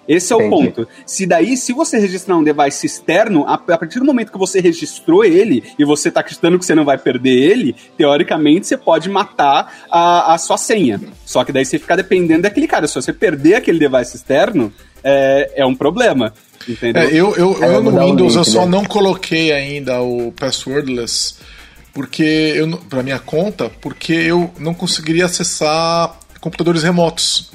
Esse 0.08 0.34
é 0.34 0.36
Entendi. 0.36 0.54
o 0.54 0.58
ponto. 0.58 0.88
Se 1.06 1.26
daí, 1.26 1.58
se 1.58 1.74
você 1.74 1.98
registrar 1.98 2.38
um 2.38 2.44
device 2.44 2.86
externo, 2.86 3.44
a, 3.48 3.54
a, 3.54 3.78
partir 3.78 4.00
do 4.00 4.06
momento 4.06 4.32
que 4.32 4.38
você 4.38 4.60
registrou 4.60 5.24
ele 5.24 5.64
e 5.78 5.86
você 5.86 6.10
está 6.10 6.20
acreditando 6.20 6.60
que 6.60 6.66
você 6.66 6.76
não 6.76 6.86
vai 6.86 6.98
perder 6.98 7.32
ele, 7.32 7.76
teoricamente 7.98 8.68
você 8.68 8.78
pode 8.78 9.10
matar 9.10 9.86
a, 9.90 10.34
a 10.34 10.38
sua 10.38 10.58
senha. 10.58 11.00
Só 11.26 11.44
que 11.44 11.52
daí 11.52 11.66
você 11.66 11.80
fica 11.80 11.96
dependendo 11.96 12.44
daquele 12.44 12.68
cara. 12.68 12.88
Se 12.88 12.96
você 12.96 13.12
perder 13.12 13.56
aquele 13.56 13.80
device 13.80 14.16
externo, 14.16 14.72
é, 15.04 15.54
é 15.56 15.66
um 15.66 15.76
problema. 15.76 16.34
Entendeu? 16.68 17.02
É, 17.02 17.06
eu, 17.08 17.36
eu, 17.36 17.62
eu 17.62 17.84
no 17.84 17.92
Windows 17.92 18.34
link, 18.34 18.38
eu 18.38 18.44
só 18.46 18.66
né? 18.66 18.72
não 18.72 18.86
coloquei 18.86 19.52
ainda 19.52 20.02
o 20.02 20.32
passwordless 20.32 21.36
porque 21.96 22.24
eu 22.24 22.78
para 22.78 23.02
minha 23.02 23.18
conta, 23.18 23.72
porque 23.82 24.12
eu 24.12 24.52
não 24.60 24.74
conseguiria 24.74 25.26
acessar 25.26 26.20
computadores 26.42 26.84
remotos. 26.84 27.50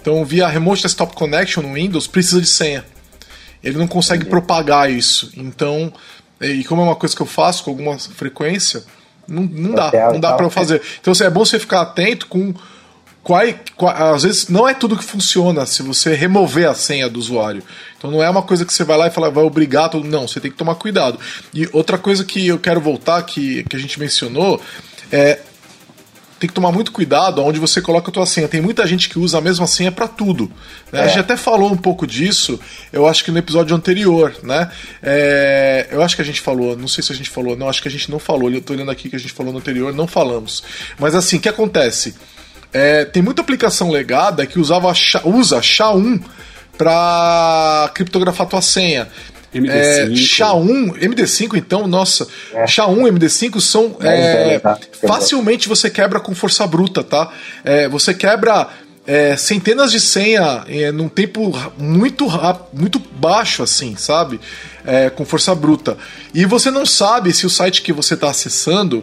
Então, 0.00 0.24
via 0.24 0.48
Remote 0.48 0.82
Desktop 0.82 1.14
Connection 1.14 1.62
no 1.62 1.74
Windows, 1.74 2.06
precisa 2.06 2.40
de 2.40 2.46
senha. 2.46 2.84
Ele 3.62 3.76
não 3.76 3.86
consegue 3.86 4.22
Entendi. 4.22 4.30
propagar 4.30 4.90
isso. 4.90 5.30
Então, 5.36 5.92
e 6.40 6.64
como 6.64 6.80
é 6.82 6.84
uma 6.84 6.96
coisa 6.96 7.14
que 7.14 7.20
eu 7.20 7.26
faço 7.26 7.64
com 7.64 7.70
alguma 7.70 7.98
frequência, 7.98 8.82
não, 9.28 9.42
não 9.42 9.74
dá, 9.74 9.92
não 10.12 10.20
dá 10.20 10.32
para 10.32 10.46
eu 10.46 10.50
fazer. 10.50 10.80
Então, 11.00 11.12
assim, 11.12 11.24
é 11.24 11.30
bom 11.30 11.44
você 11.44 11.58
ficar 11.58 11.82
atento 11.82 12.26
com 12.26 12.54
qual, 13.22 13.42
qual, 13.76 14.14
às 14.14 14.22
vezes 14.22 14.48
não 14.48 14.68
é 14.68 14.74
tudo 14.74 14.96
que 14.96 15.04
funciona 15.04 15.66
se 15.66 15.82
você 15.82 16.14
remover 16.14 16.68
a 16.68 16.74
senha 16.74 17.08
do 17.08 17.18
usuário. 17.18 17.62
Então 17.98 18.10
não 18.10 18.22
é 18.22 18.30
uma 18.30 18.42
coisa 18.42 18.64
que 18.64 18.72
você 18.72 18.82
vai 18.82 18.96
lá 18.96 19.06
e 19.08 19.10
fala, 19.10 19.30
vai 19.30 19.44
obrigar 19.44 19.90
todo 19.90 20.06
Não, 20.06 20.26
você 20.26 20.40
tem 20.40 20.50
que 20.50 20.56
tomar 20.56 20.74
cuidado. 20.76 21.18
E 21.52 21.68
outra 21.72 21.98
coisa 21.98 22.24
que 22.24 22.46
eu 22.46 22.58
quero 22.58 22.80
voltar, 22.80 23.22
que, 23.22 23.62
que 23.64 23.76
a 23.76 23.78
gente 23.78 24.00
mencionou, 24.00 24.60
é 25.12 25.38
tem 26.40 26.48
que 26.48 26.54
tomar 26.54 26.72
muito 26.72 26.90
cuidado 26.90 27.44
onde 27.44 27.60
você 27.60 27.82
coloca 27.82 28.10
a 28.10 28.12
tua 28.12 28.24
senha. 28.24 28.48
Tem 28.48 28.62
muita 28.62 28.86
gente 28.86 29.10
que 29.10 29.18
usa 29.18 29.36
a 29.36 29.40
mesma 29.42 29.66
senha 29.66 29.92
para 29.92 30.08
tudo. 30.08 30.50
Né? 30.90 31.00
É. 31.00 31.04
A 31.04 31.06
gente 31.06 31.20
até 31.20 31.36
falou 31.36 31.70
um 31.70 31.76
pouco 31.76 32.06
disso, 32.06 32.58
eu 32.90 33.06
acho 33.06 33.22
que 33.22 33.30
no 33.30 33.38
episódio 33.38 33.76
anterior, 33.76 34.34
né? 34.42 34.70
É, 35.02 35.88
eu 35.90 36.02
acho 36.02 36.16
que 36.16 36.22
a 36.22 36.24
gente 36.24 36.40
falou, 36.40 36.74
não 36.78 36.88
sei 36.88 37.04
se 37.04 37.12
a 37.12 37.14
gente 37.14 37.28
falou, 37.28 37.54
não, 37.54 37.68
acho 37.68 37.82
que 37.82 37.88
a 37.88 37.90
gente 37.90 38.10
não 38.10 38.18
falou. 38.18 38.50
Eu 38.50 38.62
tô 38.62 38.72
olhando 38.72 38.90
aqui 38.90 39.10
que 39.10 39.16
a 39.16 39.18
gente 39.18 39.34
falou 39.34 39.52
no 39.52 39.58
anterior, 39.58 39.92
não 39.92 40.06
falamos. 40.06 40.64
Mas 40.98 41.14
assim, 41.14 41.36
o 41.36 41.40
que 41.40 41.48
acontece? 41.48 42.14
É, 42.72 43.04
tem 43.04 43.22
muita 43.22 43.42
aplicação 43.42 43.90
legada 43.90 44.46
que 44.46 44.58
usava 44.58 44.90
usa 45.24 45.60
SHA-1 45.60 46.22
para 46.78 47.90
criptografar 47.94 48.46
tua 48.46 48.62
senha. 48.62 49.08
MD5. 49.54 49.70
É, 49.70 50.06
SHA-1, 50.08 50.98
MD5 51.00 51.56
então, 51.56 51.86
nossa, 51.86 52.26
é. 52.52 52.64
SHA-1 52.64 53.12
MD5 53.12 53.60
são 53.60 53.96
é, 54.00 54.58
tá? 54.58 54.78
facilmente 55.06 55.68
você 55.68 55.90
quebra 55.90 56.20
com 56.20 56.34
força 56.34 56.66
bruta, 56.66 57.02
tá? 57.02 57.30
É, 57.64 57.88
você 57.88 58.14
quebra 58.14 58.68
é, 59.06 59.36
centenas 59.36 59.90
de 59.90 59.98
senha 59.98 60.64
é, 60.68 60.92
num 60.92 61.08
tempo 61.08 61.52
muito 61.76 62.28
muito 62.72 62.98
baixo, 62.98 63.62
assim, 63.62 63.96
sabe? 63.96 64.40
É, 64.86 65.10
com 65.10 65.24
força 65.24 65.54
bruta. 65.54 65.98
E 66.32 66.44
você 66.44 66.70
não 66.70 66.86
sabe 66.86 67.32
se 67.32 67.44
o 67.44 67.50
site 67.50 67.82
que 67.82 67.92
você 67.92 68.14
está 68.14 68.30
acessando 68.30 69.02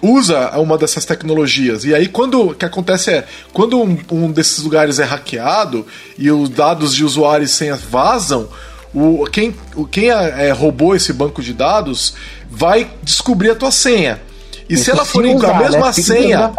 usa 0.00 0.50
uma 0.58 0.76
dessas 0.76 1.04
tecnologias. 1.04 1.84
E 1.84 1.94
aí, 1.94 2.06
quando 2.08 2.50
o 2.50 2.54
que 2.54 2.64
acontece 2.64 3.10
é, 3.10 3.24
quando 3.52 3.80
um, 3.80 3.98
um 4.10 4.30
desses 4.30 4.62
lugares 4.62 4.98
é 4.98 5.04
hackeado 5.04 5.86
e 6.18 6.30
os 6.30 6.48
dados 6.50 6.94
de 6.94 7.04
usuário 7.04 7.44
e 7.44 7.48
senha 7.48 7.74
vazam, 7.74 8.48
o, 8.94 9.26
quem, 9.30 9.54
o, 9.74 9.84
quem 9.84 10.10
é, 10.10 10.48
é, 10.48 10.50
roubou 10.52 10.94
esse 10.94 11.12
banco 11.12 11.42
de 11.42 11.52
dados 11.52 12.14
vai 12.48 12.88
descobrir 13.02 13.50
a 13.50 13.54
tua 13.54 13.72
senha. 13.72 14.20
E 14.68 14.76
se 14.76 14.90
ela 14.90 15.04
for 15.04 15.24
usar, 15.24 15.50
a 15.50 15.58
mesma 15.58 15.86
né? 15.86 15.92
senha. 15.92 16.52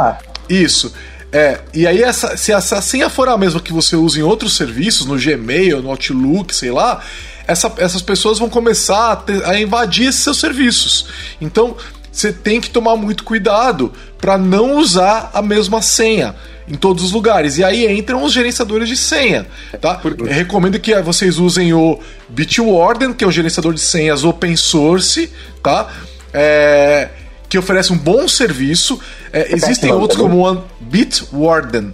Isso. 0.49 0.93
É, 1.31 1.59
e 1.73 1.87
aí 1.87 2.01
essa, 2.03 2.37
se 2.37 2.51
essa 2.51 2.81
senha 2.81 3.09
for 3.09 3.27
a 3.27 3.37
mesma 3.37 3.59
que 3.59 3.73
você 3.73 3.95
usa 3.95 4.19
em 4.19 4.23
outros 4.23 4.55
serviços, 4.55 5.05
no 5.05 5.17
Gmail, 5.17 5.81
no 5.81 5.89
Outlook, 5.89 6.53
sei 6.53 6.71
lá, 6.71 7.01
essa, 7.47 7.71
essas 7.77 8.01
pessoas 8.01 8.39
vão 8.39 8.49
começar 8.49 9.11
a, 9.11 9.15
ter, 9.15 9.43
a 9.45 9.59
invadir 9.59 10.09
esses 10.09 10.21
seus 10.21 10.39
serviços. 10.39 11.07
Então, 11.41 11.75
você 12.11 12.31
tem 12.31 12.61
que 12.61 12.69
tomar 12.69 12.95
muito 12.95 13.23
cuidado 13.23 13.91
para 14.17 14.37
não 14.37 14.77
usar 14.77 15.31
a 15.33 15.41
mesma 15.41 15.81
senha 15.81 16.35
em 16.67 16.75
todos 16.75 17.03
os 17.03 17.11
lugares. 17.11 17.57
E 17.57 17.63
aí 17.63 17.97
entram 17.97 18.23
os 18.23 18.33
gerenciadores 18.33 18.89
de 18.89 18.97
senha, 18.97 19.45
tá? 19.79 20.01
Eu 20.03 20.25
recomendo 20.25 20.79
que 20.79 20.99
vocês 21.01 21.37
usem 21.37 21.73
o 21.73 21.99
Bitwarden, 22.29 23.13
que 23.13 23.23
é 23.23 23.27
um 23.27 23.31
gerenciador 23.31 23.73
de 23.73 23.81
senhas 23.81 24.23
open 24.23 24.55
source, 24.55 25.31
tá? 25.61 25.87
É, 26.33 27.09
que 27.47 27.55
oferece 27.57 27.93
um 27.93 27.97
bom 27.97 28.27
serviço. 28.27 28.99
É, 29.31 29.53
existem 29.53 29.91
outros 29.91 30.19
como 30.19 30.49
o 30.49 30.63
Bitwarden, 30.79 31.93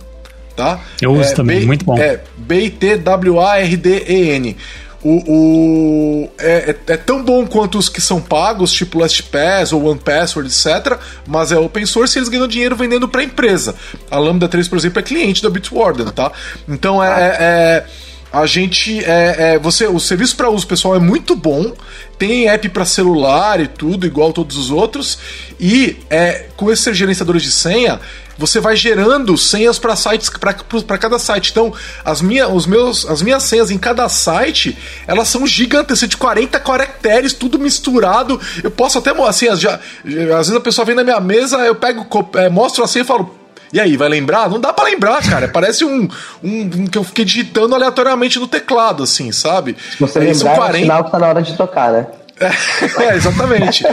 tá? 0.55 0.79
Eu 1.01 1.11
uso 1.13 1.31
é, 1.31 1.33
também, 1.33 1.59
B, 1.59 1.65
muito 1.65 1.83
bom. 1.85 1.97
É 1.97 2.21
B-I-T-W-A-R-D-E-N. 2.37 4.55
O, 5.03 5.23
o 5.27 6.29
é, 6.37 6.71
é, 6.71 6.93
é, 6.93 6.97
tão 6.97 7.23
bom 7.23 7.45
quanto 7.47 7.77
os 7.77 7.89
que 7.89 7.99
são 7.99 8.21
pagos, 8.21 8.71
tipo 8.71 8.99
LastPass 8.99 9.73
ou 9.73 9.85
OnePassword, 9.85 10.47
etc. 10.49 10.99
Mas 11.27 11.51
é 11.51 11.57
open 11.57 11.85
source 11.85 12.17
e 12.17 12.19
eles 12.19 12.29
ganham 12.29 12.47
dinheiro 12.47 12.75
vendendo 12.75 13.07
para 13.07 13.23
empresa. 13.23 13.75
A 14.09 14.19
Lambda 14.19 14.47
3, 14.47 14.67
por 14.67 14.77
exemplo, 14.77 14.99
é 14.99 15.03
cliente 15.03 15.41
da 15.41 15.49
Bitwarden, 15.49 16.07
tá? 16.07 16.31
Então 16.67 17.03
é, 17.03 17.07
é, 17.07 17.37
é 17.39 17.85
a 18.31 18.45
gente 18.45 19.03
é, 19.03 19.55
é, 19.55 19.59
você 19.59 19.85
o 19.87 19.99
serviço 19.99 20.37
para 20.37 20.49
uso 20.49 20.65
pessoal 20.65 20.95
é 20.95 20.99
muito 20.99 21.35
bom 21.35 21.73
tem 22.17 22.47
app 22.47 22.69
para 22.69 22.85
celular 22.85 23.59
e 23.59 23.67
tudo 23.67 24.07
igual 24.07 24.31
todos 24.31 24.57
os 24.57 24.71
outros 24.71 25.19
e 25.59 25.97
é, 26.09 26.45
com 26.55 26.71
esses 26.71 26.95
gerenciadores 26.95 27.43
de 27.43 27.51
senha 27.51 27.99
você 28.41 28.59
vai 28.59 28.75
gerando 28.75 29.37
senhas 29.37 29.77
para 29.77 29.95
sites 29.95 30.29
para 30.29 30.97
cada 30.97 31.19
site. 31.19 31.51
Então, 31.51 31.71
as, 32.03 32.21
minha, 32.21 32.49
os 32.49 32.65
meus, 32.65 33.05
as 33.05 33.21
minhas 33.21 33.43
senhas 33.43 33.69
em 33.69 33.77
cada 33.77 34.09
site, 34.09 34.77
elas 35.07 35.27
são 35.27 35.45
gigantescas, 35.45 36.09
de 36.09 36.17
40 36.17 36.59
caracteres, 36.59 37.33
tudo 37.33 37.59
misturado. 37.59 38.41
Eu 38.63 38.71
posso 38.71 38.97
até 38.97 39.11
assim, 39.25 39.45
já, 39.55 39.75
às 39.75 40.47
vezes 40.47 40.55
a 40.55 40.59
pessoa 40.59 40.83
vem 40.83 40.95
na 40.95 41.03
minha 41.03 41.19
mesa, 41.19 41.57
eu 41.59 41.75
pego, 41.75 42.07
é, 42.35 42.49
mostro 42.49 42.83
a 42.83 42.87
senha 42.87 43.03
e 43.03 43.05
falo, 43.05 43.37
e 43.71 43.79
aí, 43.79 43.95
vai 43.95 44.09
lembrar? 44.09 44.49
Não 44.49 44.59
dá 44.59 44.73
para 44.73 44.85
lembrar, 44.85 45.21
cara. 45.21 45.47
Parece 45.53 45.85
um, 45.85 46.09
um, 46.43 46.61
um, 46.61 46.87
que 46.87 46.97
eu 46.97 47.03
fiquei 47.03 47.23
digitando 47.23 47.73
aleatoriamente 47.75 48.39
no 48.39 48.47
teclado, 48.47 49.03
assim, 49.03 49.31
sabe? 49.31 49.77
Se 49.91 49.99
você 49.99 50.19
é, 50.19 50.23
lembrar, 50.23 50.55
40... 50.55 50.77
é 50.77 50.81
sinal 50.81 51.03
que 51.05 51.11
tá 51.11 51.19
na 51.19 51.27
hora 51.27 51.41
de 51.41 51.55
tocar, 51.55 51.91
né? 51.91 52.07
É, 52.99 53.15
exatamente. 53.15 53.83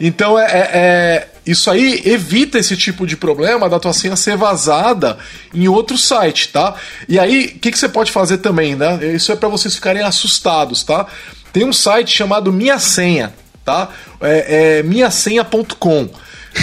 Então 0.00 0.38
é, 0.38 0.44
é, 0.44 0.70
é, 0.72 1.26
isso 1.50 1.70
aí 1.70 2.02
evita 2.04 2.58
esse 2.58 2.76
tipo 2.76 3.06
de 3.06 3.16
problema 3.16 3.68
da 3.68 3.80
tua 3.80 3.94
senha 3.94 4.16
ser 4.16 4.36
vazada 4.36 5.16
em 5.54 5.66
outro 5.66 5.96
site, 5.96 6.48
tá? 6.48 6.74
E 7.08 7.18
aí, 7.18 7.54
o 7.56 7.58
que, 7.58 7.70
que 7.72 7.78
você 7.78 7.88
pode 7.88 8.12
fazer 8.12 8.38
também, 8.38 8.76
né? 8.76 8.98
Isso 9.14 9.32
é 9.32 9.36
para 9.36 9.48
vocês 9.48 9.74
ficarem 9.74 10.02
assustados, 10.02 10.82
tá? 10.82 11.06
Tem 11.50 11.64
um 11.64 11.72
site 11.72 12.14
chamado 12.14 12.52
Minha 12.52 12.78
Senha, 12.78 13.32
tá? 13.64 13.88
É, 14.20 14.78
é 14.78 14.82
minhasenha.com. 14.82 16.10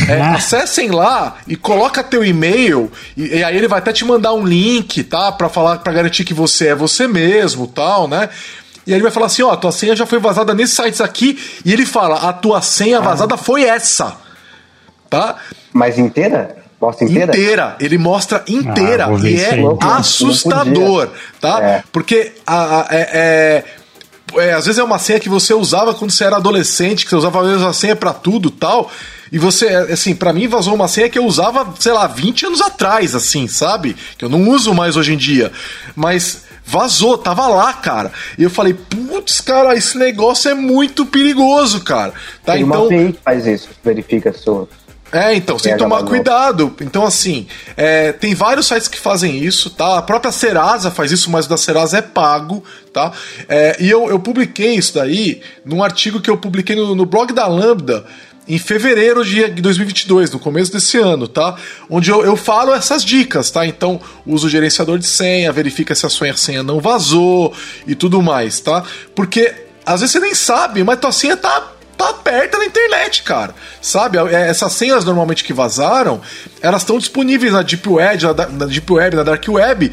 É, 0.10 0.22
acessem 0.22 0.92
lá 0.92 1.38
e 1.48 1.56
coloca 1.56 2.04
teu 2.04 2.24
e-mail 2.24 2.92
e, 3.16 3.38
e, 3.38 3.44
aí 3.44 3.56
ele 3.56 3.68
vai 3.68 3.80
até 3.80 3.94
te 3.94 4.04
mandar 4.04 4.34
um 4.34 4.46
link, 4.46 5.04
tá? 5.04 5.32
Para 5.32 5.48
falar, 5.48 5.78
para 5.78 5.94
garantir 5.94 6.24
que 6.24 6.34
você 6.34 6.68
é 6.68 6.76
você 6.76 7.08
mesmo, 7.08 7.68
tal, 7.68 8.08
né? 8.08 8.30
E 8.86 8.92
aí 8.92 8.98
ele 8.98 9.04
vai 9.04 9.12
falar 9.12 9.28
assim: 9.28 9.42
ó, 9.42 9.52
a 9.52 9.58
tua 9.58 9.72
senha 9.72 9.96
já 9.96 10.06
foi 10.06 10.20
vazada 10.20 10.54
nesses 10.54 10.76
sites 10.76 11.02
aqui. 11.02 11.40
E 11.64 11.74
ele 11.74 11.86
fala: 11.86 12.30
a 12.30 12.34
tua 12.34 12.62
senha 12.62 13.00
ah. 13.00 13.02
vazada 13.02 13.38
foi 13.38 13.64
essa. 13.64 14.25
Tá? 15.16 15.36
Mas 15.72 15.97
inteira? 15.97 16.57
Mostra 16.82 17.05
inteira? 17.05 17.32
Inteira. 17.32 17.76
Ele 17.80 17.97
mostra 17.97 18.43
inteira. 18.47 19.07
Ah, 19.07 19.18
e 19.24 19.41
é 19.41 19.59
assustador, 19.80 21.09
tá? 21.39 21.63
É. 21.63 21.84
Porque 21.89 22.34
a, 22.45 22.82
a 22.82 22.88
é, 22.91 23.09
é 23.13 23.63
é, 24.38 24.53
às 24.53 24.66
vezes 24.66 24.80
é 24.80 24.84
uma 24.84 24.99
senha 24.99 25.20
que 25.20 25.30
você 25.30 25.53
usava 25.53 25.93
quando 25.93 26.11
você 26.11 26.26
era 26.26 26.36
adolescente, 26.36 27.05
que 27.05 27.11
você 27.11 27.16
usava 27.16 27.39
a 27.39 27.43
mesma 27.43 27.72
senha 27.72 27.95
para 27.95 28.11
tudo 28.11 28.49
tal. 28.49 28.91
E 29.32 29.39
você, 29.39 29.68
assim, 29.68 30.13
para 30.16 30.34
mim 30.34 30.47
vazou 30.47 30.74
uma 30.74 30.88
senha 30.88 31.09
que 31.09 31.18
eu 31.18 31.26
usava, 31.26 31.74
sei 31.80 31.93
lá, 31.93 32.07
20 32.07 32.47
anos 32.47 32.59
atrás, 32.59 33.16
assim, 33.16 33.47
sabe? 33.47 33.95
Que 34.18 34.26
eu 34.26 34.30
não 34.30 34.49
uso 34.49 34.74
mais 34.74 34.97
hoje 34.97 35.13
em 35.13 35.18
dia. 35.18 35.51
Mas 35.95 36.43
Vazou, 36.66 37.16
tava 37.18 37.47
lá, 37.47 37.72
cara. 37.74 38.11
E 38.39 38.43
eu 38.43 38.49
falei, 38.49 38.74
putz, 38.74 39.39
cara, 39.39 39.76
esse 39.76 39.97
negócio 39.97 40.49
é 40.49 40.55
muito 40.55 41.05
perigoso, 41.05 41.84
cara. 41.84 42.11
Tá, 42.43 42.53
Tem 42.53 42.63
então. 42.63 42.88
Uma 42.88 42.95
API 42.95 43.13
que 43.13 43.20
faz 43.24 43.45
isso, 43.45 43.70
verifica 43.84 44.34
sua. 44.34 44.68
É, 45.12 45.36
então, 45.36 45.58
tem 45.58 45.74
que 45.74 45.80
tomar 45.80 46.03
cuidado. 46.03 46.76
Então, 46.82 47.06
assim, 47.06 47.47
é, 47.78 48.12
tem 48.12 48.34
vários 48.34 48.68
sites 48.68 48.88
que 48.88 48.99
fazem 48.99 49.38
isso, 49.38 49.70
tá? 49.70 49.97
A 49.97 50.01
própria 50.01 50.32
Serasa 50.32 50.91
faz 50.91 51.12
isso, 51.12 51.30
mas 51.30 51.45
o 51.45 51.49
da 51.49 51.58
Serasa 51.58 51.99
é 51.99 52.01
pago, 52.01 52.64
tá? 52.91 53.12
É, 53.47 53.78
e 53.80 53.89
eu, 53.89 54.10
eu 54.10 54.20
publiquei 54.20 54.76
isso 54.76 54.93
daí 54.95 55.41
num 55.64 55.84
artigo 55.84 56.20
que 56.20 56.30
eu 56.30 56.38
publiquei 56.38 56.76
no, 56.76 56.95
no 56.95 57.06
blog 57.06 57.32
da 57.34 57.47
Lambda, 57.47 58.06
em 58.47 58.60
fevereiro 58.60 59.26
de 59.26 59.47
2022, 59.47 60.32
no 60.32 60.39
começo 60.39 60.72
desse 60.72 60.97
ano, 60.97 61.28
tá? 61.28 61.56
Onde 61.89 62.12
eu, 62.12 62.24
eu 62.24 62.36
falo 62.36 62.74
essas 62.74 63.03
dicas, 63.03 63.49
tá? 63.49 63.66
Então, 63.66 63.99
usa 64.26 64.47
o 64.47 64.49
gerenciador 64.49 64.99
de 64.99 65.08
senha, 65.08 65.51
verifica 65.51 65.95
se 65.95 66.06
a 66.06 66.10
sua 66.10 66.36
senha 66.36 66.62
não 66.62 66.80
vazou 66.80 67.53
e 67.88 67.95
tudo 67.95 68.22
mais, 68.22 68.60
tá? 68.60 68.84
Porque 69.16 69.53
às 69.86 70.01
vezes 70.01 70.12
você 70.14 70.20
nem 70.20 70.36
sabe, 70.36 70.84
mas 70.84 70.99
tua 70.99 71.12
senha 71.12 71.38
tá 71.38 71.75
tá 71.98 72.10
aberta 72.10 72.58
na 72.58 72.66
internet, 72.66 73.24
cara. 73.24 73.54
Sabe? 73.82 74.18
É, 74.18 74.50
essas 74.50 74.74
senhas 74.74 75.06
normalmente 75.06 75.43
que 75.43 75.54
vazaram, 75.54 76.22
elas 76.62 76.82
estão 76.82 76.98
disponíveis 76.98 77.54
na 77.54 77.62
Deep 77.62 77.88
Web, 77.88 78.24
na, 78.24 78.66
Deep 78.66 78.91
Web, 78.91 79.16
na 79.16 79.24
Dark 79.24 79.43
Web. 79.48 79.91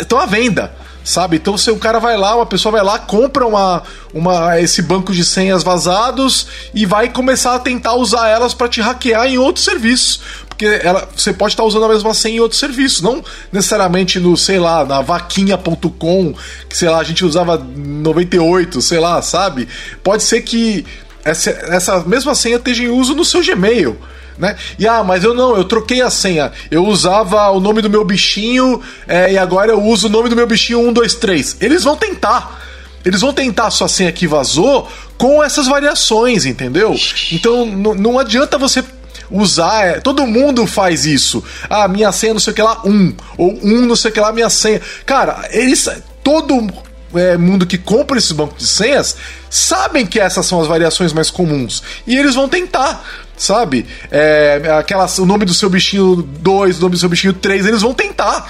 estão 0.00 0.18
à 0.18 0.26
venda 0.26 0.72
sabe? 1.08 1.36
Então 1.36 1.56
se 1.56 1.70
o 1.70 1.78
cara 1.78 1.98
vai 1.98 2.16
lá, 2.18 2.36
uma 2.36 2.46
pessoa 2.46 2.72
vai 2.72 2.82
lá, 2.82 2.98
compra 2.98 3.46
uma, 3.46 3.82
uma 4.12 4.60
esse 4.60 4.82
banco 4.82 5.12
de 5.12 5.24
senhas 5.24 5.62
vazados 5.62 6.46
e 6.74 6.84
vai 6.84 7.08
começar 7.08 7.54
a 7.54 7.58
tentar 7.58 7.94
usar 7.94 8.28
elas 8.28 8.52
para 8.52 8.68
te 8.68 8.80
hackear 8.80 9.26
em 9.26 9.38
outros 9.38 9.64
serviços. 9.64 10.20
Porque 10.48 10.66
ela, 10.82 11.08
você 11.16 11.32
pode 11.32 11.52
estar 11.52 11.64
usando 11.64 11.84
a 11.84 11.88
mesma 11.88 12.12
senha 12.12 12.36
em 12.36 12.40
outros 12.40 12.60
serviços, 12.60 13.00
não 13.00 13.24
necessariamente 13.50 14.18
no, 14.20 14.36
sei 14.36 14.58
lá, 14.58 14.84
na 14.84 15.00
vaquinha.com, 15.00 16.34
que 16.68 16.76
sei 16.76 16.88
lá, 16.88 16.98
a 16.98 17.04
gente 17.04 17.24
usava 17.24 17.56
98, 17.56 18.82
sei 18.82 18.98
lá, 18.98 19.22
sabe? 19.22 19.68
Pode 20.02 20.24
ser 20.24 20.42
que 20.42 20.84
essa, 21.24 21.50
essa 21.50 22.00
mesma 22.00 22.34
senha 22.34 22.56
esteja 22.56 22.82
em 22.82 22.88
uso 22.88 23.14
no 23.14 23.24
seu 23.24 23.42
Gmail 23.44 23.98
né? 24.38 24.56
E 24.78 24.86
ah, 24.86 25.02
mas 25.02 25.24
eu 25.24 25.34
não, 25.34 25.56
eu 25.56 25.64
troquei 25.64 26.00
a 26.00 26.08
senha. 26.08 26.52
Eu 26.70 26.86
usava 26.86 27.48
o 27.50 27.60
nome 27.60 27.82
do 27.82 27.90
meu 27.90 28.04
bichinho 28.04 28.80
é, 29.06 29.32
e 29.32 29.38
agora 29.38 29.72
eu 29.72 29.82
uso 29.82 30.06
o 30.06 30.10
nome 30.10 30.28
do 30.28 30.36
meu 30.36 30.46
bichinho 30.46 30.78
123. 30.78 31.56
Eles 31.60 31.84
vão 31.84 31.96
tentar. 31.96 32.62
Eles 33.04 33.20
vão 33.20 33.32
tentar 33.32 33.66
a 33.66 33.70
sua 33.70 33.88
senha 33.88 34.12
que 34.12 34.26
vazou 34.26 34.88
com 35.16 35.42
essas 35.42 35.66
variações, 35.66 36.44
entendeu? 36.44 36.94
Então 37.32 37.66
não 37.66 38.18
adianta 38.18 38.56
você 38.56 38.84
usar. 39.30 39.86
É, 39.86 40.00
todo 40.00 40.26
mundo 40.26 40.66
faz 40.66 41.04
isso. 41.04 41.42
Ah, 41.68 41.88
minha 41.88 42.12
senha 42.12 42.34
não 42.34 42.40
sei 42.40 42.52
o 42.52 42.56
que 42.56 42.62
lá, 42.62 42.80
um. 42.84 43.12
Ou 43.36 43.58
um 43.62 43.86
não 43.86 43.96
sei 43.96 44.10
o 44.10 44.14
que 44.14 44.20
lá, 44.20 44.32
minha 44.32 44.50
senha. 44.50 44.80
Cara, 45.04 45.48
eles. 45.50 45.88
Todo 46.22 46.68
é, 47.14 47.38
mundo 47.38 47.66
que 47.66 47.78
compra 47.78 48.18
esses 48.18 48.32
bancos 48.32 48.58
de 48.58 48.66
senhas 48.66 49.16
sabem 49.50 50.06
que 50.06 50.20
essas 50.20 50.46
são 50.46 50.60
as 50.60 50.66
variações 50.66 51.12
mais 51.12 51.30
comuns. 51.30 51.82
E 52.06 52.16
eles 52.16 52.34
vão 52.34 52.48
tentar 52.48 53.04
sabe? 53.38 53.86
É, 54.10 54.60
aquelas, 54.78 55.18
o 55.18 55.24
nome 55.24 55.44
do 55.44 55.54
seu 55.54 55.70
bichinho 55.70 56.16
2, 56.16 56.78
o 56.78 56.80
nome 56.80 56.92
do 56.94 56.98
seu 56.98 57.08
bichinho 57.08 57.32
3, 57.32 57.66
eles 57.66 57.82
vão 57.82 57.94
tentar. 57.94 58.46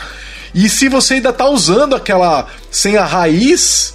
E 0.54 0.68
se 0.68 0.88
você 0.88 1.14
ainda 1.14 1.32
tá 1.32 1.46
usando 1.46 1.94
aquela 1.94 2.46
senha 2.70 3.04
raiz, 3.04 3.94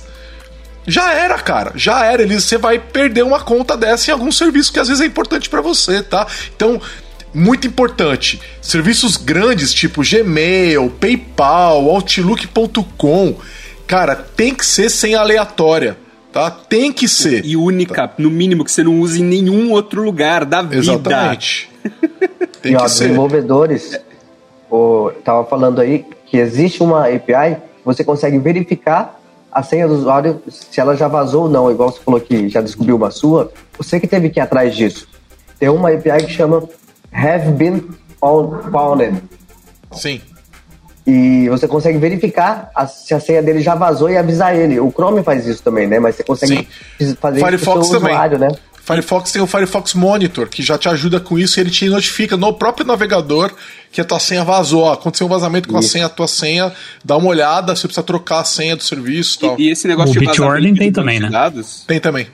já 0.85 1.13
era, 1.13 1.37
cara. 1.39 1.71
Já 1.75 2.05
era. 2.05 2.25
Você 2.27 2.57
vai 2.57 2.77
perder 2.77 3.23
uma 3.23 3.39
conta 3.39 3.75
dessa 3.75 4.11
em 4.11 4.13
algum 4.13 4.31
serviço 4.31 4.71
que 4.71 4.79
às 4.79 4.87
vezes 4.87 5.01
é 5.01 5.05
importante 5.05 5.49
para 5.49 5.61
você, 5.61 6.03
tá? 6.03 6.27
Então, 6.55 6.79
muito 7.33 7.65
importante. 7.65 8.39
Serviços 8.61 9.17
grandes 9.17 9.73
tipo 9.73 10.03
Gmail, 10.07 10.91
PayPal, 10.99 11.89
Outlook.com, 11.89 13.35
cara, 13.87 14.15
tem 14.15 14.53
que 14.53 14.65
ser 14.65 14.89
sem 14.89 15.15
aleatória 15.15 15.97
tá? 16.33 16.51
Tem 16.51 16.91
que 16.91 17.07
ser. 17.07 17.45
E 17.45 17.55
única, 17.55 18.07
tá? 18.07 18.13
no 18.17 18.29
mínimo, 18.29 18.65
que 18.65 18.71
você 18.71 18.83
não 18.83 18.99
use 18.99 19.21
em 19.21 19.23
nenhum 19.23 19.71
outro 19.71 20.01
lugar 20.01 20.43
da 20.43 20.61
vida. 20.61 20.77
Exatamente. 20.77 21.69
Tem 22.61 22.73
e, 22.73 22.75
que 22.75 22.81
ó, 22.81 22.87
ser. 22.87 23.05
desenvolvedores, 23.05 23.99
o, 24.69 25.11
tava 25.23 25.45
falando 25.45 25.79
aí 25.79 26.05
que 26.25 26.37
existe 26.37 26.81
uma 26.81 27.07
API, 27.07 27.57
você 27.85 28.03
consegue 28.03 28.39
verificar 28.39 29.19
a 29.51 29.61
senha 29.61 29.87
do 29.87 29.93
usuário, 29.93 30.41
se 30.49 30.79
ela 30.81 30.95
já 30.95 31.07
vazou 31.07 31.43
ou 31.43 31.49
não, 31.49 31.69
igual 31.69 31.91
você 31.91 31.99
falou 31.99 32.19
que 32.19 32.49
já 32.49 32.59
descobriu 32.59 32.95
uma 32.95 33.11
sua, 33.11 33.51
você 33.77 33.99
que 33.99 34.07
teve 34.07 34.29
que 34.29 34.39
ir 34.39 34.41
atrás 34.41 34.75
disso. 34.75 35.07
Tem 35.59 35.69
uma 35.69 35.91
API 35.91 36.25
que 36.25 36.31
chama 36.31 36.67
Have 37.11 37.51
Been 37.51 37.83
Found. 38.19 39.21
Sim 39.91 40.19
e 41.05 41.49
você 41.49 41.67
consegue 41.67 41.97
verificar 41.97 42.71
a, 42.73 42.87
se 42.87 43.13
a 43.13 43.19
senha 43.19 43.41
dele 43.41 43.61
já 43.61 43.75
vazou 43.75 44.09
e 44.09 44.17
avisar 44.17 44.55
ele. 44.55 44.79
O 44.79 44.91
Chrome 44.91 45.21
faz 45.21 45.45
isso 45.45 45.61
também, 45.61 45.85
né? 45.85 45.99
Mas 45.99 46.15
você 46.15 46.23
consegue 46.23 46.67
Sim. 46.99 47.15
fazer 47.19 47.43
Firefox 47.43 47.81
isso 47.81 47.91
com 47.91 47.97
o 47.97 47.99
também. 47.99 48.13
usuário, 48.13 48.39
né? 48.39 48.49
Firefox 48.85 49.31
tem 49.31 49.41
o 49.41 49.47
Firefox 49.47 49.93
Monitor, 49.93 50.49
que 50.49 50.61
já 50.61 50.77
te 50.77 50.89
ajuda 50.89 51.17
com 51.17 51.39
isso 51.39 51.57
e 51.57 51.61
ele 51.61 51.69
te 51.69 51.87
notifica 51.87 52.35
no 52.35 52.53
próprio 52.53 52.85
navegador 52.85 53.49
que 53.89 54.01
a 54.01 54.03
tua 54.03 54.19
senha 54.19 54.43
vazou. 54.43 54.91
Aconteceu 54.91 55.25
um 55.25 55.29
vazamento 55.29 55.69
com 55.69 55.79
isso. 55.79 55.87
a 55.87 55.91
senha, 55.91 56.05
a 56.05 56.09
tua 56.09 56.27
senha, 56.27 56.71
dá 57.03 57.15
uma 57.15 57.29
olhada, 57.29 57.73
você 57.73 57.87
precisa 57.87 58.03
trocar 58.03 58.41
a 58.41 58.43
senha 58.43 58.75
do 58.75 58.83
serviço 58.83 59.37
e 59.37 59.39
tal. 59.39 59.55
E, 59.59 59.69
esse 59.69 59.87
negócio 59.87 60.17
o 60.17 60.19
de 60.19 60.25
vazamento 60.25 60.79
tem 60.79 60.91
também, 60.91 61.19
né? 61.19 61.29
Dados, 61.29 61.85
tem 61.87 61.99
também. 61.99 62.27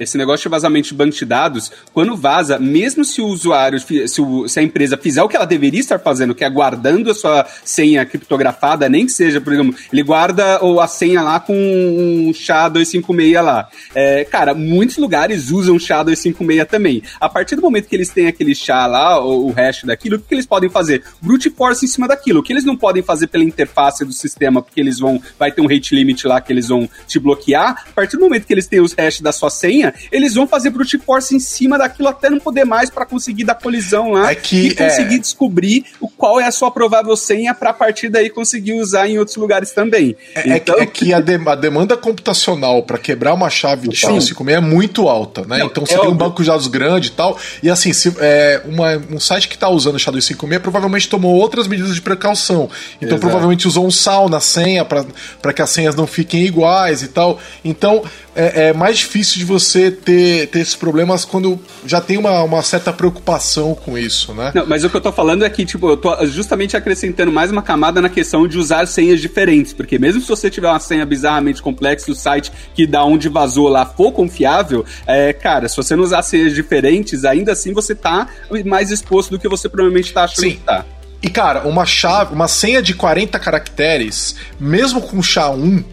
Esse 0.00 0.16
negócio 0.16 0.44
de 0.44 0.48
vazamento 0.48 0.88
de 0.88 0.94
banco 0.94 1.14
de 1.14 1.24
dados, 1.24 1.70
quando 1.92 2.16
vaza, 2.16 2.58
mesmo 2.58 3.04
se 3.04 3.20
o 3.20 3.26
usuário, 3.26 3.78
se, 3.78 4.20
o, 4.20 4.48
se, 4.48 4.58
a 4.58 4.62
empresa 4.62 4.96
fizer 4.96 5.22
o 5.22 5.28
que 5.28 5.36
ela 5.36 5.44
deveria 5.44 5.80
estar 5.80 5.98
fazendo, 5.98 6.34
que 6.34 6.44
é 6.44 6.50
guardando 6.50 7.10
a 7.10 7.14
sua 7.14 7.46
senha 7.64 8.04
criptografada, 8.04 8.88
nem 8.88 9.06
que 9.06 9.12
seja, 9.12 9.40
por 9.40 9.52
exemplo, 9.52 9.74
ele 9.92 10.02
guarda 10.02 10.60
a 10.80 10.86
senha 10.86 11.22
lá 11.22 11.38
com 11.38 11.54
um 11.54 12.32
SHA-256 12.32 13.42
lá. 13.42 13.68
É, 13.94 14.24
cara, 14.24 14.54
muitos 14.54 14.96
lugares 14.96 15.50
usam 15.50 15.76
SHA-256 15.76 16.66
também. 16.66 17.02
A 17.20 17.28
partir 17.28 17.56
do 17.56 17.62
momento 17.62 17.86
que 17.86 17.94
eles 17.94 18.08
têm 18.08 18.26
aquele 18.26 18.54
SHA 18.54 18.86
lá, 18.86 19.24
o, 19.24 19.48
o 19.48 19.52
hash 19.52 19.84
daquilo, 19.84 20.16
o 20.16 20.20
que 20.20 20.34
eles 20.34 20.46
podem 20.46 20.70
fazer? 20.70 21.04
Brute 21.20 21.50
force 21.50 21.84
em 21.84 21.88
cima 21.88 22.08
daquilo. 22.08 22.40
O 22.40 22.42
que 22.42 22.52
eles 22.52 22.64
não 22.64 22.76
podem 22.76 23.02
fazer 23.02 23.26
pela 23.26 23.44
interface 23.44 24.04
do 24.04 24.12
sistema, 24.12 24.62
porque 24.62 24.80
eles 24.80 24.98
vão, 24.98 25.20
vai 25.38 25.52
ter 25.52 25.60
um 25.60 25.66
rate 25.66 25.94
limit 25.94 26.26
lá 26.26 26.40
que 26.40 26.52
eles 26.52 26.68
vão 26.68 26.88
te 27.06 27.18
bloquear. 27.18 27.84
A 27.88 27.92
partir 27.92 28.16
do 28.16 28.22
momento 28.22 28.46
que 28.46 28.52
eles 28.52 28.66
têm 28.66 28.80
os 28.80 28.94
hash 28.94 29.20
da 29.20 29.32
sua 29.32 29.50
senha, 29.50 29.81
eles 30.10 30.34
vão 30.34 30.46
fazer 30.46 30.70
brute 30.70 30.98
force 30.98 31.34
em 31.34 31.40
cima 31.40 31.78
daquilo 31.78 32.08
até 32.08 32.28
não 32.28 32.38
poder 32.38 32.64
mais 32.64 32.90
para 32.90 33.06
conseguir 33.06 33.44
dar 33.44 33.54
colisão 33.54 34.12
lá 34.12 34.30
é 34.30 34.34
que, 34.34 34.68
e 34.68 34.74
conseguir 34.74 35.16
é... 35.16 35.18
descobrir 35.18 35.84
o, 36.00 36.08
qual 36.08 36.40
é 36.40 36.46
a 36.46 36.50
sua 36.50 36.70
provável 36.70 37.16
senha 37.16 37.54
para 37.54 37.70
a 37.70 37.74
partir 37.74 38.08
daí 38.08 38.30
conseguir 38.30 38.74
usar 38.74 39.08
em 39.08 39.18
outros 39.18 39.36
lugares 39.36 39.72
também. 39.72 40.16
É, 40.34 40.50
é 40.50 40.56
então... 40.56 40.78
é 40.78 40.86
que, 40.86 41.12
a, 41.12 41.20
de, 41.20 41.34
a, 41.34 41.54
demanda 41.54 41.96
computacional 41.96 42.82
para 42.82 42.98
quebrar 42.98 43.34
uma 43.34 43.50
chave 43.50 43.88
de 43.88 43.96
SHA-256 43.96 44.48
é 44.50 44.60
muito 44.60 45.08
alta, 45.08 45.42
né? 45.42 45.58
Não, 45.58 45.66
então 45.66 45.86
você 45.86 45.94
é 45.94 45.98
tem 45.98 46.08
um 46.08 46.14
banco 46.14 46.42
de 46.42 46.48
dados 46.48 46.66
grande 46.66 47.08
e 47.08 47.12
tal, 47.12 47.38
e 47.62 47.70
assim, 47.70 47.92
se, 47.92 48.14
é, 48.18 48.62
uma, 48.64 48.96
um 49.10 49.20
site 49.20 49.48
que 49.48 49.54
está 49.54 49.68
usando 49.68 49.94
o 49.94 49.98
SHA-256 49.98 50.60
provavelmente 50.60 51.08
tomou 51.08 51.34
outras 51.34 51.66
medidas 51.66 51.94
de 51.94 52.00
precaução. 52.00 52.68
Então 52.96 53.16
Exato. 53.16 53.20
provavelmente 53.20 53.66
usou 53.66 53.86
um 53.86 53.90
sal 53.90 54.28
na 54.28 54.40
senha 54.40 54.84
para 54.84 55.52
que 55.52 55.62
as 55.62 55.70
senhas 55.70 55.94
não 55.94 56.06
fiquem 56.06 56.44
iguais 56.44 57.02
e 57.02 57.08
tal. 57.08 57.38
Então 57.64 58.04
é, 58.34 58.68
é 58.68 58.72
mais 58.72 58.98
difícil 58.98 59.38
de 59.38 59.44
você 59.44 59.90
ter, 59.90 60.48
ter 60.48 60.60
esses 60.60 60.74
problemas 60.74 61.24
quando 61.24 61.60
já 61.86 62.00
tem 62.00 62.16
uma, 62.16 62.42
uma 62.42 62.62
certa 62.62 62.92
preocupação 62.92 63.74
com 63.74 63.98
isso, 63.98 64.32
né? 64.34 64.52
Não, 64.54 64.66
mas 64.66 64.84
o 64.84 64.90
que 64.90 64.96
eu 64.96 65.00
tô 65.00 65.12
falando 65.12 65.44
é 65.44 65.50
que, 65.50 65.64
tipo, 65.64 65.88
eu 65.88 65.96
tô 65.96 66.26
justamente 66.26 66.76
acrescentando 66.76 67.30
mais 67.30 67.50
uma 67.50 67.62
camada 67.62 68.00
na 68.00 68.08
questão 68.08 68.48
de 68.48 68.58
usar 68.58 68.86
senhas 68.86 69.20
diferentes, 69.20 69.72
porque 69.72 69.98
mesmo 69.98 70.20
se 70.20 70.28
você 70.28 70.48
tiver 70.50 70.68
uma 70.68 70.80
senha 70.80 71.04
bizarramente 71.04 71.60
complexa 71.60 72.06
do 72.06 72.14
site 72.14 72.50
que 72.74 72.86
da 72.86 73.04
onde 73.04 73.28
vazou 73.28 73.68
lá 73.68 73.84
for 73.84 74.12
confiável, 74.12 74.84
é, 75.06 75.32
cara, 75.32 75.68
se 75.68 75.76
você 75.76 75.94
não 75.94 76.04
usar 76.04 76.22
senhas 76.22 76.54
diferentes, 76.54 77.24
ainda 77.24 77.52
assim 77.52 77.72
você 77.72 77.94
tá 77.94 78.28
mais 78.64 78.90
exposto 78.90 79.30
do 79.30 79.38
que 79.38 79.48
você 79.48 79.68
provavelmente 79.68 80.12
tá 80.12 80.24
achando 80.24 80.44
Sim. 80.44 80.52
que 80.52 80.58
tá. 80.58 80.84
E 81.22 81.30
cara, 81.30 81.68
uma 81.68 81.86
chave, 81.86 82.34
uma 82.34 82.48
senha 82.48 82.82
de 82.82 82.94
40 82.94 83.38
caracteres, 83.38 84.36
mesmo 84.58 85.00
com 85.00 85.20
SHA-1, 85.20 85.84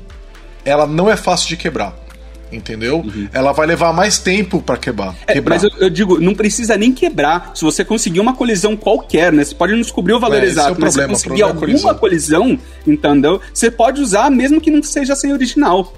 ela 0.66 0.88
não 0.88 1.10
é 1.10 1.16
fácil 1.16 1.50
de 1.50 1.58
quebrar 1.58 2.09
entendeu? 2.52 2.98
Uhum. 2.98 3.28
Ela 3.32 3.52
vai 3.52 3.68
levar 3.68 3.94
mais 3.94 4.18
tempo 4.18 4.62
para 4.62 4.78
quebrar, 4.78 5.16
é. 5.28 5.40
Mas 5.42 5.64
eu, 5.64 5.70
eu, 5.80 5.90
digo, 5.90 6.20
não 6.20 6.34
precisa 6.34 6.78
nem 6.78 6.92
quebrar. 6.92 7.52
Se 7.54 7.64
você 7.64 7.84
conseguir 7.86 8.20
uma 8.20 8.36
colisão 8.36 8.76
qualquer, 8.76 9.32
né? 9.32 9.44
Você 9.44 9.56
pode 9.56 9.74
não 9.74 9.82
descobrir 9.82 10.14
o 10.14 10.20
valor 10.20 10.42
é, 10.42 10.46
exato, 10.46 10.70
é 10.70 10.72
o 10.72 10.80
mas 10.80 10.94
problema, 10.94 11.16
se 11.16 11.24
conseguir 11.24 11.44
alguma 11.44 11.60
colisão. 11.60 11.96
colisão, 11.96 12.60
entendeu? 12.86 13.42
Você 13.54 13.70
pode 13.70 14.02
usar 14.02 14.30
mesmo 14.30 14.60
que 14.60 14.72
não 14.72 14.82
seja 14.84 15.16
sem 15.16 15.32
original. 15.34 15.94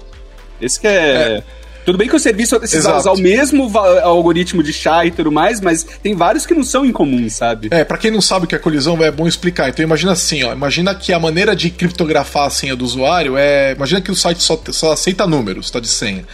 Esse 0.60 0.80
que 0.80 0.86
é... 0.86 0.90
é. 0.90 1.42
Tudo 1.84 1.98
bem 1.98 2.08
que 2.08 2.14
o 2.14 2.18
serviço 2.18 2.58
precisa 2.58 2.96
usar 2.96 3.10
o 3.12 3.18
mesmo 3.18 3.76
algoritmo 4.02 4.62
de 4.62 4.72
chá 4.72 5.04
e 5.04 5.10
tudo 5.10 5.32
mais, 5.32 5.60
mas 5.60 5.84
tem 6.02 6.14
vários 6.14 6.46
que 6.46 6.54
não 6.54 6.62
são 6.62 6.86
incomuns, 6.86 7.34
sabe? 7.34 7.68
É, 7.70 7.84
para 7.84 7.98
quem 7.98 8.10
não 8.10 8.20
sabe 8.20 8.44
o 8.44 8.48
que 8.48 8.54
é 8.54 8.58
colisão, 8.58 9.02
é 9.02 9.10
bom 9.10 9.26
explicar. 9.26 9.68
Então 9.68 9.82
imagina 9.82 10.12
assim, 10.12 10.44
ó, 10.44 10.52
imagina 10.52 10.94
que 10.94 11.12
a 11.12 11.18
maneira 11.18 11.56
de 11.56 11.70
criptografar 11.70 12.46
a 12.46 12.50
senha 12.50 12.76
do 12.76 12.84
usuário 12.84 13.36
é, 13.36 13.72
imagina 13.72 14.00
que 14.00 14.10
o 14.10 14.16
site 14.16 14.42
só, 14.42 14.60
só 14.70 14.92
aceita 14.92 15.26
números, 15.26 15.70
tá 15.70 15.80
de 15.80 15.88
senha. 15.88 16.24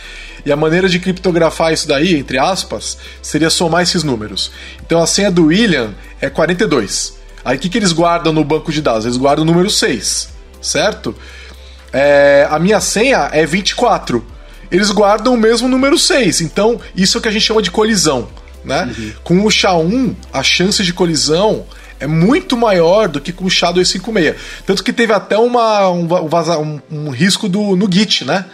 E 0.45 0.53
a 0.53 0.57
maneira 0.57 0.89
de 0.89 0.99
criptografar 0.99 1.73
isso 1.73 1.89
daí, 1.89 2.15
entre 2.15 2.39
aspas, 2.39 2.99
seria 3.23 3.51
somar 3.51 3.83
esses 3.83 4.03
números. 4.03 4.51
Então 4.85 5.03
a 5.03 5.07
senha 5.07 5.31
do 5.31 5.47
William 5.47 5.95
é 6.21 6.29
42. 6.29 7.17
Aí 7.45 7.57
o 7.57 7.61
que, 7.61 7.69
que 7.69 7.79
eles 7.79 7.93
guardam 7.93 8.33
no 8.33 8.45
banco 8.45 8.71
de 8.71 8.83
dados? 8.83 9.07
Eles 9.07 9.17
guardam 9.17 9.45
o 9.45 9.47
número 9.47 9.71
6, 9.71 10.29
certo? 10.61 11.15
É, 11.93 12.47
a 12.51 12.59
minha 12.59 12.81
senha 12.81 13.31
é 13.33 13.47
24 13.47 14.25
eles 14.71 14.91
guardam 14.91 15.35
o 15.35 15.39
mesmo 15.39 15.69
número 15.69 15.99
6. 15.99 16.41
Então, 16.41 16.81
isso 16.97 17.17
é 17.17 17.19
o 17.19 17.23
que 17.23 17.29
a 17.29 17.33
gente 17.33 17.45
chama 17.45 17.63
de 17.63 17.71
colisão. 17.71 18.29
Né? 18.65 18.93
Uhum. 18.99 19.13
Com 19.25 19.41
o 19.45 19.49
SHA-1, 19.49 20.15
a 20.33 20.43
chance 20.43 20.83
de 20.83 20.93
colisão 20.93 21.65
é 22.01 22.07
muito 22.07 22.57
maior 22.57 23.09
do 23.09 23.21
que 23.21 23.33
com 23.33 23.45
o 23.45 23.49
SHA-256. 23.49 24.35
Tanto 24.67 24.85
que 24.85 24.93
teve 24.93 25.13
até 25.13 25.37
uma, 25.37 25.91
um, 25.91 26.07
um, 26.07 26.81
um 26.91 27.11
risco 27.11 27.49
do, 27.49 27.75
no 27.75 27.91
Git, 27.91 28.25
né? 28.25 28.45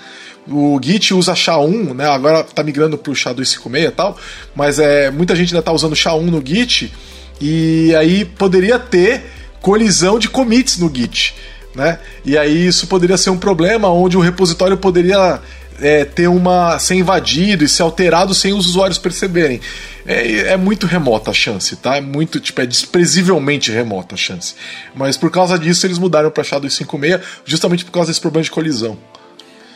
O 0.47 0.79
Git 0.83 1.15
usa 1.15 1.33
SHA-1, 1.33 1.95
né? 1.95 2.09
Agora 2.09 2.45
tá 2.45 2.63
migrando 2.63 2.99
pro 2.99 3.13
SHA-256 3.13 3.89
e 3.89 3.91
tal, 3.91 4.17
mas 4.55 4.79
é, 4.79 5.11
muita 5.11 5.35
gente 5.35 5.55
ainda 5.55 5.63
tá 5.63 5.73
usando 5.73 5.95
SHA-1 5.95 6.23
no 6.23 6.43
Git 6.45 6.93
e 7.41 7.95
aí 7.97 8.25
poderia 8.25 8.79
ter 8.79 9.23
colisão 9.61 10.19
de 10.19 10.29
commits 10.29 10.79
no 10.79 10.95
Git, 10.95 11.35
né? 11.75 11.99
E 12.25 12.37
aí 12.37 12.67
isso 12.67 12.87
poderia 12.87 13.17
ser 13.17 13.31
um 13.31 13.39
problema 13.39 13.89
onde 13.89 14.17
o 14.17 14.21
repositório 14.21 14.77
poderia 14.77 15.41
é, 15.81 16.05
ter 16.05 16.29
uma. 16.29 16.79
ser 16.79 16.95
invadido 16.95 17.65
e 17.65 17.69
ser 17.69 17.83
alterado 17.83 18.35
sem 18.35 18.53
os 18.53 18.67
usuários 18.67 18.99
perceberem. 18.99 19.61
É, 20.07 20.53
é, 20.53 20.57
muito 20.57 20.87
remota 20.87 21.31
a 21.31 21.35
chance, 21.35 21.77
tá? 21.77 21.97
É 21.97 22.01
muito, 22.01 22.39
tipo, 22.39 22.61
é 22.61 22.67
desprezivelmente 22.67 23.73
remota 23.73 24.15
a 24.15 24.19
chance. 24.19 24.55
Mas 24.95 25.17
por 25.17 25.31
causa 25.31 25.59
disso 25.59 25.87
eles 25.87 25.99
mudaram 25.99 26.31
para 26.31 26.45
SHA-256, 26.45 27.21
justamente 27.45 27.85
por 27.85 27.93
causa 27.93 28.11
desse 28.11 28.21
problema 28.21 28.45
de 28.45 28.51
colisão. 28.51 28.99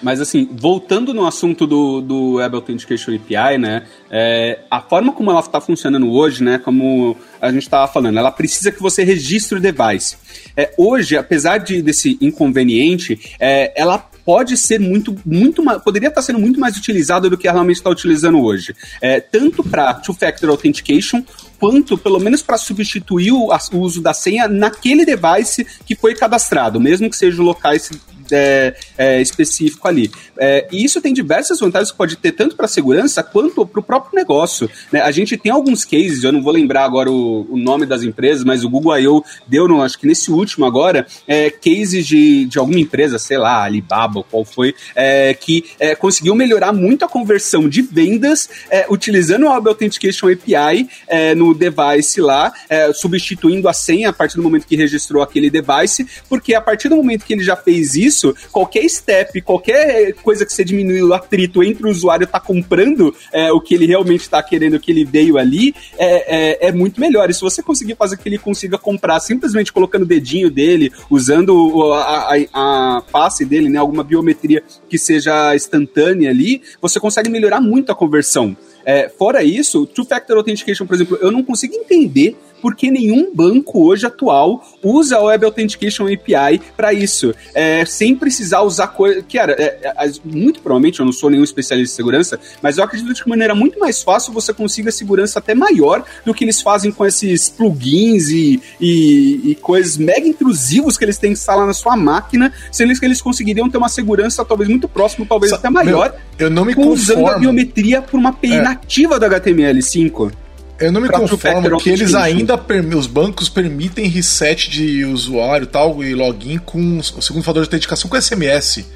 Mas 0.03 0.21
assim, 0.21 0.49
voltando 0.53 1.13
no 1.13 1.27
assunto 1.27 1.67
do, 1.67 2.01
do 2.01 2.35
Web 2.35 2.55
Authentication 2.55 3.15
API, 3.15 3.59
né? 3.59 3.85
É, 4.11 4.61
a 4.71 4.81
forma 4.81 5.13
como 5.13 5.31
ela 5.31 5.41
está 5.41 5.61
funcionando 5.61 6.11
hoje, 6.11 6.43
né? 6.43 6.59
Como 6.59 7.17
a 7.41 7.51
gente 7.51 7.63
estava 7.63 7.91
falando, 7.91 8.19
ela 8.19 8.31
precisa 8.31 8.71
que 8.71 8.81
você 8.81 9.03
registre 9.03 9.59
o 9.59 9.61
device. 9.61 10.17
É, 10.57 10.73
hoje, 10.77 11.17
apesar 11.17 11.59
de, 11.59 11.83
desse 11.83 12.17
inconveniente, 12.21 13.37
é, 13.41 13.73
ela 13.75 14.09
pode 14.29 14.59
ser 14.59 14.79
muito, 14.79 15.17
muito 15.25 15.65
poderia 15.81 16.09
estar 16.09 16.21
sendo 16.21 16.39
muito 16.39 16.61
mais 16.61 16.77
utilizada 16.77 17.31
do 17.31 17.39
que 17.39 17.51
realmente 17.51 17.79
está 17.79 17.89
utilizando 17.89 18.39
hoje. 18.45 18.77
É, 19.01 19.21
tanto 19.21 19.65
para 19.65 19.95
Two-Factor 19.95 20.51
Authentication, 20.51 21.25
quanto, 21.59 21.97
pelo 21.97 22.21
menos, 22.21 22.43
para 22.43 22.59
substituir 22.59 23.33
o, 23.33 23.49
o, 23.49 23.79
uso 23.79 24.03
da 24.03 24.13
senha 24.13 24.47
naquele 24.47 25.07
device 25.07 25.67
que 25.87 25.95
foi 25.95 26.15
cadastrado, 26.15 26.79
mesmo 26.79 27.09
que 27.09 27.17
seja 27.17 27.43
locais 27.43 27.91
é, 28.33 28.75
é, 28.97 29.21
específico 29.21 29.87
ali. 29.87 30.11
É, 30.39 30.67
e 30.71 30.85
isso 30.85 31.01
tem 31.01 31.13
diversas 31.13 31.61
vantagens 31.61 31.91
que 31.91 31.97
pode 31.97 32.17
ter 32.17 32.33
tanto 32.33 32.57
para 32.57 32.67
a 32.67 32.69
segurança 32.69 33.23
quanto 33.23 33.67
para 33.67 33.81
o 33.81 33.83
próprio 33.83 34.17
negócio. 34.17 34.71
Né? 34.93 35.01
A 35.01 35.11
gente 35.11 35.37
tem 35.37 35.51
alguns 35.51 35.85
cases, 35.85 36.23
eu 36.25 36.33
não 36.33 36.43
vou 36.43 36.53
lembrar 36.53 36.85
agora 36.85 37.11
o, 37.11 37.47
o 37.51 37.57
nome 37.57 37.87
das 37.87 38.03
empresas, 38.03 38.45
mas 38.45 38.65
o 38.65 38.71
Google 38.71 38.99
I.O. 38.99 39.25
deu, 39.47 39.69
no, 39.69 39.83
acho 39.83 39.99
que 39.99 40.07
nesse 40.07 40.31
último 40.31 40.67
agora, 40.67 41.07
é, 41.27 41.51
cases 41.51 42.07
de, 42.07 42.47
de 42.47 42.59
alguma 42.59 42.79
empresa, 42.79 43.19
sei 43.19 43.39
lá, 43.39 43.65
Alibaba, 43.65 44.23
qual 44.23 44.45
foi, 44.45 44.75
é, 44.95 45.35
que 45.35 45.65
conseguiu 45.99 46.35
melhorar 46.35 46.73
muito 46.73 47.05
a 47.05 47.09
conversão 47.09 47.69
de 47.69 47.83
vendas 47.83 48.49
utilizando 48.91 49.47
o 49.47 49.51
Web 49.51 49.69
Authentication 49.69 50.29
API 50.31 50.89
no 51.37 51.55
device 51.55 52.21
lá, 52.21 52.53
substituindo 52.95 53.69
a 53.69 53.73
senha 53.73 54.11
a 54.11 54.13
partir 54.13 54.37
do 54.37 54.43
momento 54.43 54.67
que 54.67 54.77
registrou 54.77 55.23
aquele 55.23 55.51
device, 55.51 56.07
porque 56.29 56.55
a 56.55 56.61
partir 56.61 56.89
do 56.89 56.97
momento 56.97 57.25
que 57.25 57.33
ele 57.33 57.43
já 57.43 57.57
fez 57.57 57.95
isso, 57.95 58.18
qualquer 58.51 58.89
step, 58.89 59.41
qualquer 59.43 60.13
coisa 60.15 60.45
que 60.45 60.53
você 60.53 60.65
diminui 60.65 61.03
o 61.03 61.15
atrito 61.15 61.63
entre 61.63 61.87
o 61.87 61.91
usuário 61.91 62.27
tá 62.27 62.41
comprando 62.41 63.15
é, 63.33 63.53
o 63.53 63.61
que 63.61 63.75
ele 63.75 63.87
realmente 63.87 64.23
está 64.23 64.43
querendo, 64.43 64.75
o 64.75 64.81
que 64.81 64.91
ele 64.91 65.05
veio 65.05 65.39
ali, 65.39 65.75
é, 65.97 66.67
é, 66.67 66.69
é, 66.69 66.73
muito 66.73 67.01
melhor. 67.01 67.29
E 67.31 67.35
se 67.35 67.41
você 67.41 67.63
conseguir 67.63 67.97
fazer 67.97 68.17
que 68.17 68.29
ele 68.29 68.39
consiga 68.39 68.79
comprar 68.79 69.21
simplesmente 69.21 69.73
colocando 69.73 70.03
o 70.03 70.07
dedinho 70.07 70.51
dele, 70.51 70.93
usando 71.11 71.93
a, 71.93 72.35
a, 72.35 72.99
a 72.99 73.03
face 73.11 73.45
dele, 73.45 73.69
né, 73.69 73.79
alguma 73.79 74.03
biometria 74.03 74.63
que 74.89 74.99
seja 74.99 75.55
instantânea 75.55 76.31
ali, 76.31 76.63
você 76.81 76.99
consegue 77.01 77.29
melhorar 77.29 77.61
muito 77.61 77.93
a 77.93 77.95
conversão. 77.95 78.57
É, 78.89 79.07
fora 79.07 79.45
isso, 79.45 79.85
Two-Factor 79.85 80.39
Authentication, 80.39 80.87
por 80.87 80.95
exemplo, 80.95 81.19
eu 81.21 81.31
não 81.31 81.43
consigo 81.43 81.75
entender 81.75 82.35
porque 82.61 82.91
nenhum 82.91 83.35
banco 83.35 83.87
hoje 83.87 84.07
atual 84.07 84.65
usa 84.83 85.17
a 85.17 85.23
Web 85.23 85.45
Authentication 85.45 86.07
API 86.07 86.61
para 86.77 86.93
isso, 86.93 87.35
é, 87.55 87.85
sem 87.85 88.15
precisar 88.15 88.63
usar 88.63 88.89
coisa. 88.89 89.23
Que 89.23 89.39
era, 89.39 89.53
é, 89.53 89.93
é, 89.95 90.13
muito 90.25 90.61
provavelmente, 90.61 91.01
eu 91.01 91.07
não 91.07 91.13
sou 91.13 91.31
nenhum 91.31 91.45
especialista 91.45 91.93
em 91.93 91.97
segurança, 91.97 92.41
mas 92.63 92.79
eu 92.79 92.85
acredito 92.85 93.15
que 93.15 93.23
de 93.23 93.29
maneira 93.29 93.55
muito 93.55 93.79
mais 93.79 94.03
fácil 94.03 94.33
você 94.33 94.53
consiga 94.53 94.91
segurança 94.91 95.39
até 95.39 95.55
maior 95.55 96.05
do 96.25 96.33
que 96.33 96.45
eles 96.45 96.61
fazem 96.61 96.91
com 96.91 97.05
esses 97.05 97.49
plugins 97.49 98.29
e, 98.29 98.61
e, 98.81 99.51
e 99.51 99.55
coisas 99.57 99.97
mega 99.97 100.27
intrusivos 100.27 100.97
que 100.97 101.05
eles 101.05 101.19
têm 101.19 101.33
que 101.33 101.39
instalar 101.39 101.67
na 101.67 101.75
sua 101.75 101.97
máquina, 101.97 102.53
sendo 102.73 102.99
que 102.99 103.05
eles 103.05 103.21
conseguiriam 103.21 103.69
ter 103.69 103.79
uma 103.79 103.89
segurança 103.89 104.45
talvez 104.45 104.69
muito 104.69 104.89
próxima, 104.89 105.27
talvez 105.29 105.51
Sa 105.51 105.57
até 105.57 105.69
maior, 105.69 106.11
meu, 106.11 106.47
eu 106.47 106.51
não 106.51 106.65
me 106.65 106.75
usando 106.75 107.27
a 107.27 107.39
biometria 107.39 108.01
por 108.01 108.19
uma 108.19 108.31
API 108.31 108.55
é. 108.55 108.78
Nativa 108.79 109.19
do 109.19 109.27
HTML5. 109.27 110.33
Eu 110.81 110.93
não 110.93 111.01
me 111.01 111.09
conformo 111.09 111.77
que 111.79 111.91
eles 111.91 112.15
ainda, 112.15 112.61
os 112.97 113.07
bancos 113.07 113.49
permitem 113.49 114.07
reset 114.07 114.71
de 114.71 115.05
usuário 115.05 115.67
tal 115.67 116.03
e 116.05 116.15
login 116.15 116.59
com 116.59 116.99
o 116.99 117.23
segundo 117.23 117.43
fator 117.43 117.63
de 117.63 117.69
autenticação 117.69 118.09
com 118.09 118.21
SMS. 118.21 118.87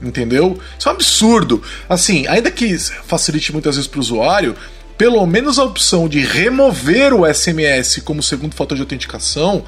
Entendeu? 0.00 0.58
Isso 0.78 0.88
é 0.88 0.92
um 0.92 0.94
absurdo. 0.94 1.62
Assim, 1.88 2.26
ainda 2.28 2.50
que 2.50 2.78
facilite 2.78 3.52
muitas 3.52 3.74
vezes 3.74 3.88
para 3.88 3.98
o 3.98 4.00
usuário, 4.00 4.54
pelo 4.96 5.26
menos 5.26 5.58
a 5.58 5.64
opção 5.64 6.08
de 6.08 6.20
remover 6.20 7.12
o 7.12 7.26
SMS 7.32 8.00
como 8.04 8.22
segundo 8.22 8.54
fator 8.54 8.76
de 8.76 8.82
autenticação 8.82 9.64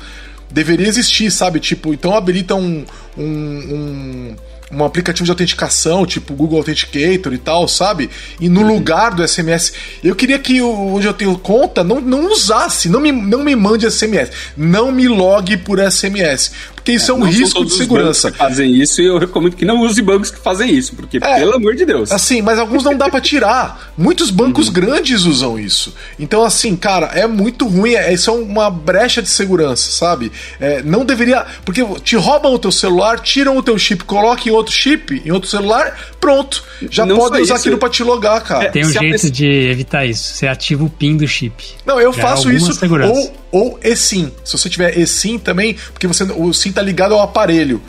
deveria 0.50 0.86
existir, 0.86 1.30
sabe? 1.30 1.58
Tipo, 1.58 1.92
então 1.92 2.14
habilita 2.14 2.54
um, 2.54 2.84
um, 3.16 3.24
um 3.24 4.36
um 4.70 4.84
aplicativo 4.84 5.24
de 5.24 5.30
autenticação, 5.30 6.04
tipo 6.04 6.34
Google 6.34 6.58
Authenticator 6.58 7.32
e 7.32 7.38
tal, 7.38 7.66
sabe? 7.66 8.10
E 8.40 8.48
no 8.48 8.60
uhum. 8.60 8.74
lugar 8.74 9.14
do 9.14 9.26
SMS. 9.26 9.72
Eu 10.02 10.14
queria 10.14 10.38
que 10.38 10.60
onde 10.60 11.06
eu 11.06 11.14
tenho 11.14 11.36
conta 11.38 11.82
não, 11.82 12.00
não 12.00 12.30
usasse, 12.30 12.88
não 12.88 13.00
me, 13.00 13.10
não 13.10 13.42
me 13.42 13.56
mande 13.56 13.90
SMS, 13.90 14.30
não 14.56 14.92
me 14.92 15.08
logue 15.08 15.56
por 15.56 15.78
SMS 15.80 16.52
porque 16.88 16.92
isso 16.92 17.12
é, 17.12 17.14
é 17.14 17.18
um 17.18 17.24
risco 17.24 17.64
de 17.64 17.72
segurança. 17.72 18.30
Que 18.30 18.38
fazem 18.38 18.72
isso 18.72 19.02
e 19.02 19.06
eu 19.06 19.18
recomendo 19.18 19.54
que 19.54 19.64
não 19.64 19.80
use 19.80 20.00
bancos 20.00 20.30
que 20.30 20.40
fazem 20.40 20.72
isso, 20.72 20.94
porque, 20.96 21.18
é, 21.18 21.38
pelo 21.38 21.54
amor 21.54 21.74
de 21.74 21.84
Deus. 21.84 22.10
Assim, 22.10 22.40
mas 22.40 22.58
alguns 22.58 22.82
não 22.82 22.96
dá 22.96 23.10
para 23.10 23.20
tirar. 23.20 23.92
Muitos 23.96 24.30
bancos 24.30 24.68
uhum. 24.68 24.72
grandes 24.72 25.24
usam 25.24 25.58
isso. 25.58 25.94
Então, 26.18 26.42
assim, 26.42 26.74
cara, 26.76 27.06
é 27.14 27.26
muito 27.26 27.66
ruim. 27.66 27.92
É, 27.94 28.12
isso 28.12 28.30
é 28.30 28.32
uma 28.32 28.70
brecha 28.70 29.20
de 29.20 29.28
segurança, 29.28 29.90
sabe? 29.90 30.32
É, 30.58 30.82
não 30.82 31.04
deveria. 31.04 31.44
Porque 31.64 31.84
te 32.02 32.16
roubam 32.16 32.54
o 32.54 32.58
teu 32.58 32.72
celular, 32.72 33.20
tiram 33.20 33.56
o 33.56 33.62
teu 33.62 33.78
chip, 33.78 34.04
colocam 34.04 34.46
em 34.46 34.50
outro 34.50 34.72
chip, 34.72 35.20
em 35.24 35.30
outro 35.30 35.50
celular, 35.50 35.94
pronto. 36.18 36.64
Já 36.90 37.04
não 37.04 37.16
podem 37.16 37.42
usar 37.42 37.54
isso. 37.54 37.62
aquilo 37.62 37.78
para 37.78 37.90
te 37.90 38.02
logar, 38.02 38.42
cara. 38.42 38.64
É, 38.64 38.70
Tem 38.70 38.84
um 38.84 38.90
jeito 38.90 39.12
pessoa... 39.12 39.30
de 39.30 39.46
evitar 39.46 40.06
isso. 40.06 40.34
Você 40.34 40.46
ativa 40.46 40.84
o 40.84 40.88
PIN 40.88 41.16
do 41.16 41.28
chip. 41.28 41.62
Não, 41.84 42.00
eu 42.00 42.12
Já 42.12 42.22
faço 42.22 42.50
isso. 42.50 42.72
Segurança. 42.72 43.12
Ou, 43.12 43.34
ou 43.50 43.80
eSIM. 43.82 44.32
Se 44.44 44.56
você 44.56 44.68
tiver 44.68 44.98
eSIM 44.98 45.38
também, 45.38 45.76
porque 45.92 46.06
você, 46.06 46.24
o 46.24 46.52
SIM 46.52 46.72
tá 46.78 46.82
ligado 46.82 47.14
ao 47.14 47.20
aparelho. 47.20 47.80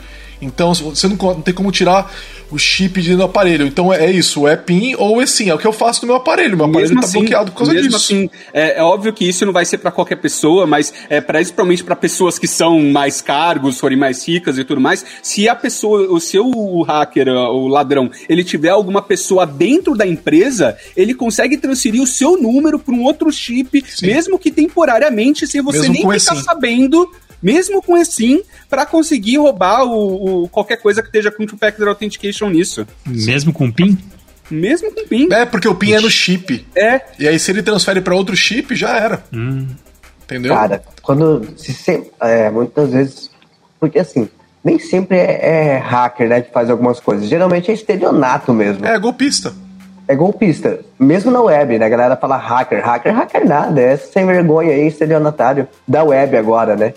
Então 0.42 0.74
você 0.74 1.08
não, 1.08 1.16
não 1.16 1.42
tem 1.42 1.54
como 1.54 1.72
tirar 1.72 2.12
o 2.50 2.58
chip 2.58 3.02
de 3.02 3.10
dentro 3.10 3.18
do 3.18 3.24
aparelho. 3.26 3.68
Então 3.68 3.94
é 3.94 4.10
isso, 4.10 4.48
é 4.48 4.56
PIN 4.56 4.96
ou 4.98 5.22
é 5.22 5.26
sim. 5.26 5.50
É 5.50 5.54
o 5.54 5.58
que 5.58 5.68
eu 5.68 5.74
faço 5.74 6.02
no 6.02 6.08
meu 6.08 6.16
aparelho. 6.16 6.56
Meu 6.56 6.66
aparelho 6.66 6.94
está 6.94 7.06
assim, 7.06 7.20
bloqueado 7.20 7.52
por 7.52 7.58
causa 7.60 7.74
mesmo 7.74 7.90
disso. 7.90 7.98
Assim, 7.98 8.30
é, 8.54 8.80
é, 8.80 8.84
óbvio 8.84 9.14
que 9.14 9.28
isso 9.28 9.46
não 9.46 9.54
vai 9.54 9.66
ser 9.66 9.78
para 9.78 9.92
qualquer 9.92 10.16
pessoa, 10.16 10.66
mas 10.66 10.94
é 11.10 11.20
principalmente 11.22 11.84
para 11.84 11.96
pessoas 11.96 12.40
que 12.40 12.48
são 12.48 12.80
mais 12.80 13.22
cargos, 13.22 13.80
forem 13.80 13.98
mais 13.98 14.28
ricas 14.28 14.58
e 14.58 14.64
tudo 14.64 14.82
mais. 14.82 15.06
Se 15.22 15.48
a 15.48 15.56
pessoa, 15.56 16.12
o 16.12 16.20
seu 16.20 16.50
hacker, 16.84 17.28
o 17.28 17.68
ladrão, 17.68 18.10
ele 18.28 18.44
tiver 18.44 18.70
alguma 18.70 19.02
pessoa 19.02 19.46
dentro 19.46 19.96
da 19.96 20.08
empresa, 20.08 20.78
ele 20.96 21.14
consegue 21.14 21.58
transferir 21.58 22.02
o 22.02 22.08
seu 22.08 22.42
número 22.42 22.80
para 22.80 22.94
um 22.96 23.04
outro 23.04 23.32
chip, 23.32 23.84
sim. 23.88 24.08
mesmo 24.08 24.40
que 24.40 24.50
temporariamente, 24.50 25.46
sem 25.46 25.62
você 25.62 25.90
mesmo 25.90 25.94
nem 25.94 26.20
ficar 26.20 26.36
sabendo 26.38 27.10
mesmo 27.42 27.82
com 27.82 27.98
eSIM, 27.98 28.42
para 28.70 28.86
conseguir 28.86 29.38
roubar 29.38 29.84
o, 29.84 30.44
o, 30.44 30.50
qualquer 30.50 30.78
coisa 30.78 31.02
que 31.02 31.08
esteja 31.08 31.32
com 31.32 31.46
Two-Factor 31.46 31.88
Authentication 31.88 32.50
nisso. 32.50 32.86
Mesmo 33.06 33.54
com 33.54 33.72
PIN? 33.72 33.98
Mesmo 34.50 34.94
com 34.94 35.06
PIN. 35.08 35.28
É, 35.32 35.46
porque 35.46 35.68
o 35.68 35.76
PIN 35.76 35.94
é 35.94 36.02
no 36.02 36.10
chip. 36.10 36.66
É. 36.76 37.02
E 37.20 37.28
aí, 37.28 37.38
se 37.40 37.52
ele 37.52 37.62
transfere 37.62 38.02
para 38.02 38.16
outro 38.16 38.36
chip, 38.36 38.76
já 38.76 38.98
era. 38.98 39.24
Hum. 39.34 39.68
Entendeu? 40.24 40.54
Cara, 40.54 40.84
quando. 41.02 41.48
Se, 41.58 41.74
se, 41.74 42.12
é, 42.22 42.50
muitas 42.50 42.92
vezes. 42.92 43.32
Porque 43.80 44.00
assim, 44.00 44.28
nem 44.64 44.78
sempre 44.78 45.18
é, 45.18 45.40
é, 45.42 45.78
hacker, 45.78 46.28
né, 46.28 46.42
que 46.42 46.52
faz 46.52 46.70
algumas 46.70 47.00
coisas. 47.00 47.28
Geralmente 47.28 47.72
é 47.72 47.74
estelionato 47.74 48.54
mesmo. 48.54 48.86
É, 48.86 48.98
golpista. 49.00 49.54
É 50.08 50.16
golpista. 50.16 50.80
Mesmo 51.00 51.32
na 51.32 51.42
web, 51.42 51.78
né? 51.78 51.86
A 51.86 51.90
galera 51.90 52.18
fala 52.18 52.36
hacker. 52.36 52.84
Hacker, 52.84 53.14
hacker 53.14 53.48
nada. 53.48 53.80
É 53.80 53.96
sem 53.96 54.26
vergonha 54.26 54.72
aí, 54.72 54.88
estelionatário 54.88 55.68
da 55.88 56.04
web 56.04 56.36
agora, 56.36 56.76
né? 56.76 56.94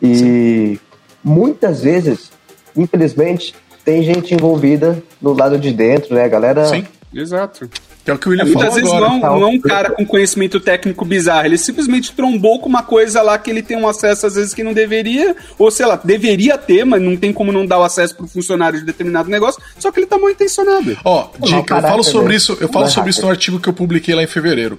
E 0.00 0.14
Sim. 0.14 0.78
muitas 1.22 1.82
vezes, 1.82 2.30
infelizmente, 2.76 3.54
tem 3.84 4.02
gente 4.02 4.34
envolvida 4.34 5.00
no 5.22 5.32
lado 5.32 5.56
de 5.58 5.72
dentro, 5.72 6.14
né, 6.14 6.28
galera? 6.28 6.66
Sim, 6.66 6.84
exato. 7.14 7.70
é 8.04 8.12
o 8.12 8.18
que 8.18 8.26
o 8.26 8.30
William 8.30 8.44
é, 8.44 8.48
Muitas 8.48 8.74
vezes 8.74 8.90
agora. 8.92 9.08
não, 9.08 9.20
não 9.20 9.42
é 9.42 9.46
um 9.46 9.60
cara 9.60 9.90
com 9.90 10.04
conhecimento 10.04 10.58
técnico 10.58 11.04
bizarro, 11.04 11.46
ele 11.46 11.56
simplesmente 11.56 12.12
trombou 12.12 12.58
com 12.58 12.68
uma 12.68 12.82
coisa 12.82 13.22
lá 13.22 13.38
que 13.38 13.48
ele 13.48 13.62
tem 13.62 13.76
um 13.76 13.88
acesso 13.88 14.26
às 14.26 14.34
vezes 14.34 14.52
que 14.52 14.64
não 14.64 14.72
deveria, 14.72 15.36
ou 15.56 15.70
sei 15.70 15.86
lá, 15.86 16.00
deveria 16.02 16.58
ter, 16.58 16.84
mas 16.84 17.00
não 17.00 17.16
tem 17.16 17.32
como 17.32 17.52
não 17.52 17.64
dar 17.64 17.78
o 17.78 17.84
acesso 17.84 18.16
pro 18.16 18.26
funcionário 18.26 18.80
de 18.80 18.84
determinado 18.84 19.30
negócio, 19.30 19.62
só 19.78 19.92
que 19.92 20.00
ele 20.00 20.06
tá 20.06 20.18
mal 20.18 20.30
intencionado. 20.30 20.98
Ó, 21.04 21.30
oh, 21.32 21.46
dica, 21.46 21.76
eu 21.76 21.82
falo 21.82 22.02
sobre 22.02 22.34
isso, 22.34 22.58
eu 22.60 22.68
falo 22.68 22.88
sobre 22.88 23.10
isso 23.10 23.22
no 23.22 23.30
artigo 23.30 23.60
que 23.60 23.68
eu 23.68 23.72
publiquei 23.72 24.14
lá 24.16 24.22
em 24.22 24.26
fevereiro. 24.26 24.78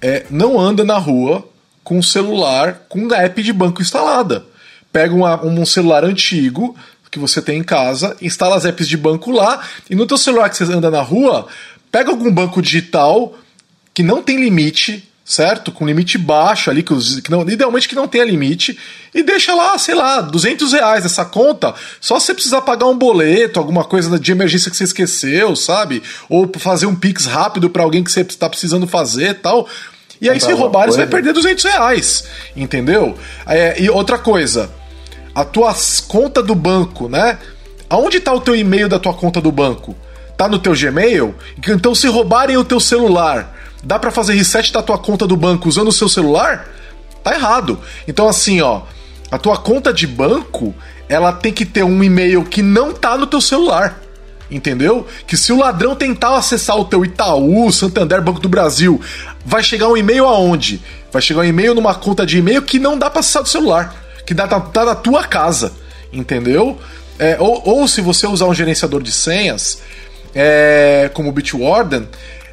É, 0.00 0.24
não 0.28 0.58
anda 0.58 0.84
na 0.84 0.98
rua 0.98 1.48
com 1.84 1.98
um 1.98 2.02
celular 2.02 2.82
com 2.88 3.12
app 3.12 3.42
de 3.42 3.52
banco 3.52 3.82
instalada. 3.82 4.44
Pega 4.92 5.14
uma, 5.14 5.44
um 5.44 5.64
celular 5.64 6.04
antigo 6.04 6.76
que 7.10 7.18
você 7.18 7.42
tem 7.42 7.58
em 7.58 7.62
casa, 7.62 8.16
instala 8.22 8.56
as 8.56 8.64
apps 8.64 8.88
de 8.88 8.96
banco 8.96 9.30
lá 9.30 9.62
e 9.90 9.94
no 9.94 10.06
teu 10.06 10.16
celular 10.16 10.48
que 10.48 10.56
você 10.56 10.64
anda 10.64 10.90
na 10.90 11.02
rua, 11.02 11.46
pega 11.90 12.10
algum 12.10 12.32
banco 12.32 12.62
digital 12.62 13.34
que 13.92 14.02
não 14.02 14.22
tem 14.22 14.38
limite, 14.38 15.06
certo? 15.22 15.70
Com 15.70 15.86
limite 15.86 16.16
baixo 16.16 16.70
ali, 16.70 16.82
que, 16.82 16.94
que 17.20 17.30
não, 17.30 17.42
idealmente 17.42 17.86
que 17.86 17.94
não 17.94 18.08
tenha 18.08 18.24
limite, 18.24 18.78
e 19.14 19.22
deixa 19.22 19.54
lá, 19.54 19.76
sei 19.78 19.94
lá, 19.94 20.22
200 20.22 20.72
reais 20.72 21.04
essa 21.04 21.24
conta, 21.24 21.74
só 22.00 22.18
se 22.18 22.26
você 22.26 22.34
precisar 22.34 22.62
pagar 22.62 22.86
um 22.86 22.96
boleto, 22.96 23.60
alguma 23.60 23.84
coisa 23.84 24.18
de 24.18 24.32
emergência 24.32 24.70
que 24.70 24.76
você 24.76 24.84
esqueceu, 24.84 25.54
sabe? 25.54 26.02
Ou 26.30 26.50
fazer 26.58 26.86
um 26.86 26.96
pix 26.96 27.26
rápido 27.26 27.68
para 27.68 27.82
alguém 27.82 28.02
que 28.02 28.10
você 28.10 28.22
está 28.22 28.48
precisando 28.48 28.86
fazer 28.86 29.34
tal. 29.34 29.68
E 30.22 30.30
aí, 30.30 30.40
se 30.40 30.52
roubar, 30.52 30.86
você 30.86 30.98
vai 30.98 31.08
perder 31.08 31.32
200 31.32 31.64
reais, 31.64 32.24
entendeu? 32.54 33.18
É, 33.44 33.82
e 33.82 33.90
outra 33.90 34.16
coisa, 34.16 34.70
a 35.34 35.44
tua 35.44 35.74
conta 36.06 36.40
do 36.40 36.54
banco, 36.54 37.08
né? 37.08 37.36
Aonde 37.90 38.18
está 38.18 38.32
o 38.32 38.40
teu 38.40 38.54
e-mail 38.54 38.88
da 38.88 39.00
tua 39.00 39.12
conta 39.12 39.40
do 39.40 39.50
banco? 39.50 39.96
Tá 40.36 40.46
no 40.48 40.60
teu 40.60 40.74
Gmail? 40.74 41.34
Então, 41.68 41.92
se 41.92 42.06
roubarem 42.06 42.56
o 42.56 42.64
teu 42.64 42.78
celular, 42.78 43.52
dá 43.82 43.98
para 43.98 44.12
fazer 44.12 44.34
reset 44.34 44.72
da 44.72 44.80
tua 44.80 44.96
conta 44.96 45.26
do 45.26 45.36
banco 45.36 45.68
usando 45.68 45.88
o 45.88 45.92
seu 45.92 46.08
celular? 46.08 46.68
Tá 47.24 47.34
errado. 47.34 47.80
Então, 48.06 48.28
assim, 48.28 48.60
ó, 48.60 48.82
a 49.28 49.38
tua 49.38 49.56
conta 49.56 49.92
de 49.92 50.06
banco, 50.06 50.72
ela 51.08 51.32
tem 51.32 51.52
que 51.52 51.66
ter 51.66 51.82
um 51.82 52.02
e-mail 52.02 52.44
que 52.44 52.62
não 52.62 52.92
tá 52.92 53.16
no 53.16 53.26
teu 53.26 53.40
celular. 53.40 54.00
Entendeu? 54.52 55.06
Que 55.26 55.34
se 55.34 55.50
o 55.50 55.58
ladrão 55.58 55.96
tentar 55.96 56.36
acessar 56.36 56.76
o 56.76 56.84
teu 56.84 57.02
Itaú, 57.04 57.72
Santander, 57.72 58.20
Banco 58.20 58.38
do 58.38 58.50
Brasil, 58.50 59.00
vai 59.46 59.62
chegar 59.62 59.88
um 59.88 59.96
e-mail 59.96 60.26
aonde? 60.26 60.82
Vai 61.10 61.22
chegar 61.22 61.40
um 61.40 61.44
e-mail 61.44 61.74
numa 61.74 61.94
conta 61.94 62.26
de 62.26 62.36
e-mail 62.36 62.60
que 62.60 62.78
não 62.78 62.98
dá 62.98 63.08
para 63.08 63.20
acessar 63.20 63.42
do 63.42 63.48
celular, 63.48 63.94
que 64.26 64.34
dá, 64.34 64.46
tá, 64.46 64.60
tá 64.60 64.84
na 64.84 64.94
tua 64.94 65.24
casa, 65.24 65.72
entendeu? 66.12 66.78
É, 67.18 67.38
ou, 67.40 67.62
ou 67.64 67.88
se 67.88 68.02
você 68.02 68.26
usar 68.26 68.44
um 68.44 68.52
gerenciador 68.52 69.02
de 69.02 69.10
senhas, 69.10 69.80
é, 70.34 71.10
como 71.14 71.30
o 71.30 71.32
Bitwarden, 71.32 72.06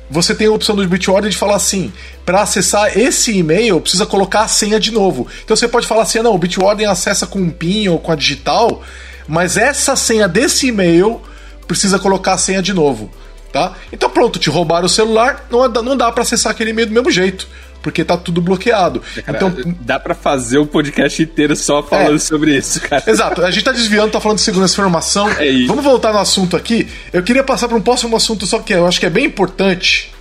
você 0.10 0.34
tem 0.34 0.48
a 0.48 0.52
opção 0.52 0.78
do 0.78 0.88
Bitwarden 0.88 1.30
de 1.30 1.38
falar 1.38 1.58
assim: 1.58 1.92
para 2.26 2.44
acessar 2.44 2.98
esse 2.98 3.38
e-mail, 3.38 3.82
precisa 3.82 4.06
colocar 4.06 4.42
a 4.44 4.48
senha 4.48 4.80
de 4.80 4.92
novo. 4.92 5.28
Então 5.44 5.56
você 5.56 5.68
pode 5.68 5.86
falar 5.86 6.04
assim: 6.04 6.20
não, 6.20 6.34
o 6.34 6.38
Bitwarden 6.38 6.88
acessa 6.88 7.28
com 7.28 7.40
um 7.40 7.50
PIN 7.50 7.90
ou 7.90 8.00
com 8.00 8.12
a 8.12 8.16
digital, 8.16 8.82
mas 9.28 9.58
essa 9.58 9.98
senha 9.98 10.30
desse 10.30 10.68
e-mail 10.68 11.22
precisa 11.70 12.00
colocar 12.00 12.34
a 12.34 12.38
senha 12.38 12.62
de 12.62 12.74
novo. 12.74 13.10
Tá? 13.54 13.74
Então 13.92 14.10
pronto, 14.10 14.38
te 14.38 14.50
roubaram 14.50 14.86
o 14.86 14.90
celular, 14.90 15.48
não, 15.50 15.68
não 15.68 15.98
dá 15.98 16.12
para 16.12 16.22
acessar 16.22 16.52
aquele 16.52 16.70
e-mail 16.72 16.88
do 16.88 16.94
mesmo 16.94 17.10
jeito 17.10 17.48
porque 17.82 18.04
tá 18.04 18.18
tudo 18.18 18.42
bloqueado. 18.42 19.02
Cara, 19.26 19.38
então 19.38 19.54
dá 19.80 19.98
para 19.98 20.14
fazer 20.14 20.58
o 20.58 20.64
um 20.64 20.66
podcast 20.66 21.24
inteiro 21.24 21.56
só 21.56 21.82
falando 21.82 22.18
é, 22.18 22.20
sobre 22.20 22.58
isso, 22.58 22.82
cara. 22.82 23.02
Exato. 23.08 23.42
A 23.42 23.52
gente 23.52 23.64
tá 23.64 23.72
desviando, 23.72 24.12
tá 24.12 24.20
falando 24.20 24.38
de 24.38 24.44
segurança 24.44 24.74
de 24.74 24.82
informação. 24.82 25.30
É 25.32 25.48
isso. 25.48 25.68
Vamos 25.68 25.84
voltar 25.84 26.12
no 26.12 26.20
assunto 26.20 26.58
aqui. 26.58 26.90
Eu 27.14 27.24
queria 27.24 27.44
passar 27.44 27.68
para 27.68 27.78
um 27.78 27.82
próximo 27.82 28.16
assunto 28.16 28.46
só 28.46 28.60
que 28.60 28.74
eu 28.74 28.86
acho 28.86 29.00
que 29.00 29.06
é 29.06 29.10
bem 29.10 29.26
importante, 29.26 30.12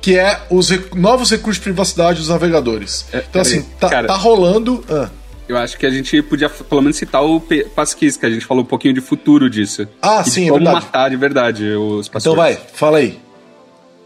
que 0.00 0.18
é 0.18 0.40
os 0.50 0.70
novos 0.94 1.30
recursos 1.30 1.56
de 1.56 1.62
privacidade 1.62 2.18
dos 2.18 2.28
navegadores. 2.28 3.06
É, 3.12 3.24
então 3.28 3.40
assim, 3.40 3.62
tá, 3.78 3.88
cara, 3.88 4.08
tá 4.08 4.16
rolando. 4.16 4.84
Ah. 4.90 5.08
Eu 5.48 5.58
acho 5.58 5.76
que 5.76 5.84
a 5.84 5.90
gente 5.90 6.22
podia 6.22 6.48
pelo 6.48 6.80
menos 6.80 6.96
citar 6.96 7.22
o 7.22 7.40
Pasquis, 7.74 8.16
que 8.16 8.24
a 8.24 8.30
gente 8.30 8.46
falou 8.46 8.62
um 8.62 8.66
pouquinho 8.66 8.94
de 8.94 9.00
futuro 9.00 9.50
disso. 9.50 9.86
Ah, 10.00 10.24
sim, 10.24 10.44
de 10.44 10.50
como 10.50 10.62
é 10.62 10.64
verdade. 10.64 10.86
matar 10.86 11.10
de 11.10 11.16
verdade 11.16 11.64
os 11.74 12.08
passwords. 12.08 12.26
Então 12.26 12.34
vai, 12.34 12.54
fala 12.72 12.98
aí. 12.98 13.20